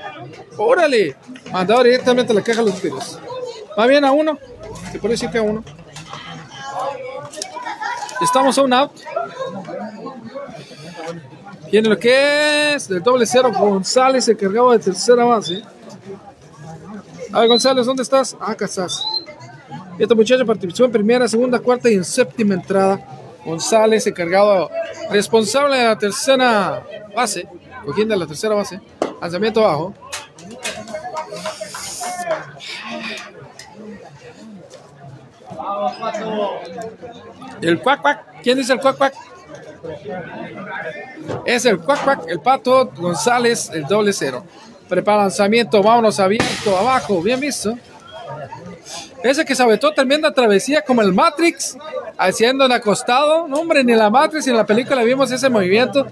Órale, 0.57 1.17
mandado 1.51 1.83
directamente 1.83 2.33
a 2.33 2.35
la 2.37 2.43
caja 2.43 2.63
de 2.63 2.71
los 2.71 2.81
tiros. 2.81 3.19
Va 3.79 3.87
bien 3.87 4.05
a 4.05 4.13
uno, 4.13 4.39
se 4.91 4.99
puede 4.99 5.15
decir 5.15 5.31
que 5.31 5.39
a 5.39 5.43
uno. 5.43 5.65
Estamos 8.21 8.57
a 8.59 8.63
un 8.63 8.73
out. 8.73 8.93
Viene 11.71 11.89
lo 11.89 11.99
que 11.99 12.75
es 12.75 12.89
del 12.89 13.03
doble 13.03 13.25
cero 13.27 13.51
González, 13.59 14.29
encargado 14.29 14.73
de 14.73 14.79
tercera 14.79 15.25
base. 15.25 15.63
A 17.33 17.41
ver, 17.41 17.49
González, 17.49 17.87
¿dónde 17.87 18.03
estás? 18.03 18.37
Ah, 18.41 18.53
acá 18.53 18.67
estás. 18.67 19.05
Este 19.99 20.15
muchacho 20.15 20.45
participó 20.45 20.85
en 20.85 20.93
primera, 20.93 21.27
segunda, 21.29 21.59
cuarta 21.59 21.91
y 21.91 21.95
en 21.95 22.05
séptima 22.05 22.55
entrada. 22.55 23.01
González, 23.45 24.07
encargado, 24.07 24.71
responsable 25.11 25.79
de 25.79 25.85
la 25.85 25.99
tercera 25.99 26.87
base, 27.15 27.49
cogiendo 27.85 28.15
la 28.17 28.27
tercera 28.27 28.55
base. 28.55 28.81
Lanzamiento 29.21 29.65
abajo. 29.65 29.95
El 37.61 37.81
cuac 37.81 38.03
cuac. 38.03 38.43
¿Quién 38.43 38.59
dice 38.59 38.73
el 38.75 38.81
cuac 38.81 38.97
cuac? 38.99 39.15
Es 41.47 41.65
el 41.65 41.79
cuac 41.81 42.05
cuac, 42.05 42.25
el 42.29 42.41
pato 42.41 42.91
González, 42.97 43.71
el 43.73 43.85
doble 43.85 44.13
cero. 44.13 44.45
Prepara 44.89 45.23
lanzamiento, 45.23 45.83
vámonos 45.83 46.21
abierto, 46.21 46.77
abajo, 46.77 47.23
bien 47.23 47.41
visto. 47.41 47.75
Ese 49.23 49.45
que 49.45 49.55
se 49.55 49.63
aventó 49.63 49.93
tremenda 49.93 50.33
travesía 50.33 50.83
como 50.83 51.01
el 51.01 51.13
Matrix, 51.13 51.79
haciendo 52.19 52.67
el 52.67 52.73
acostado. 52.73 53.47
No, 53.47 53.61
hombre, 53.61 53.85
ni 53.85 53.93
en 53.93 53.99
la 53.99 54.11
Matrix 54.11 54.47
ni 54.47 54.51
en 54.51 54.57
la 54.57 54.67
película 54.67 55.03
vimos 55.05 55.31
ese 55.31 55.49
movimiento. 55.49 56.07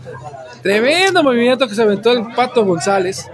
Tremendo 0.62 1.22
movimiento 1.22 1.66
que 1.66 1.74
se 1.74 1.82
aventó 1.82 2.12
el 2.12 2.32
Pato 2.34 2.64
González. 2.64 3.28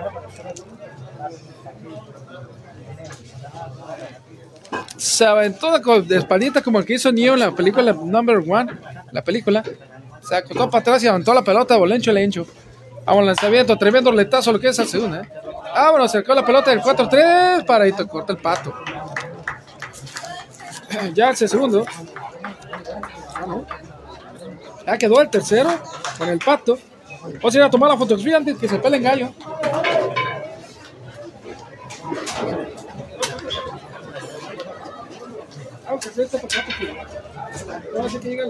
Se 4.96 5.26
aventó 5.26 5.78
de, 5.78 6.02
de 6.02 6.16
espaldita 6.16 6.62
como 6.62 6.78
el 6.78 6.86
que 6.86 6.94
hizo 6.94 7.12
Neo 7.12 7.34
en 7.34 7.40
la 7.40 7.54
película 7.54 7.92
Number 7.92 8.38
One. 8.38 8.72
La 9.12 9.22
película. 9.22 9.62
Se 10.26 10.36
acostó 10.36 10.70
para 10.70 10.80
atrás 10.80 11.04
y 11.04 11.06
aventó 11.06 11.34
la 11.34 11.42
pelota, 11.42 11.76
bolencho 11.76 12.12
lencho. 12.12 12.46
Vamos, 13.06 13.24
lanzamiento, 13.24 13.78
tremendo 13.78 14.10
letazo 14.10 14.50
lo 14.50 14.58
que 14.58 14.66
es 14.68 14.78
al 14.80 14.88
segundo. 14.88 15.18
¿eh? 15.18 15.28
Ah, 15.72 15.90
bueno, 15.90 16.06
acercó 16.06 16.34
la 16.34 16.44
pelota 16.44 16.70
del 16.72 16.82
4-3. 16.82 17.64
Paradito, 17.64 18.08
corta 18.08 18.32
el 18.32 18.38
pato. 18.38 18.74
Ya 21.14 21.30
el 21.30 21.36
segundo. 21.36 21.84
Ya 24.86 24.96
quedó 24.96 25.20
el 25.20 25.28
tercero 25.28 25.68
con 26.16 26.28
el 26.28 26.38
pato. 26.38 26.78
Vamos 27.34 27.54
a 27.54 27.58
ir 27.58 27.64
a 27.64 27.70
tomar 27.70 27.90
la 27.90 27.96
fotografía 27.96 28.38
antes 28.38 28.56
que 28.56 28.68
se 28.68 28.78
peleen 28.78 29.02
gallo. 29.02 29.32
Vamos 35.84 36.06
a 36.06 36.08
hacer 36.08 36.24
esta 36.24 36.38
para 36.38 36.60
acá. 36.60 38.18
Que 38.20 38.28
llega 38.28 38.44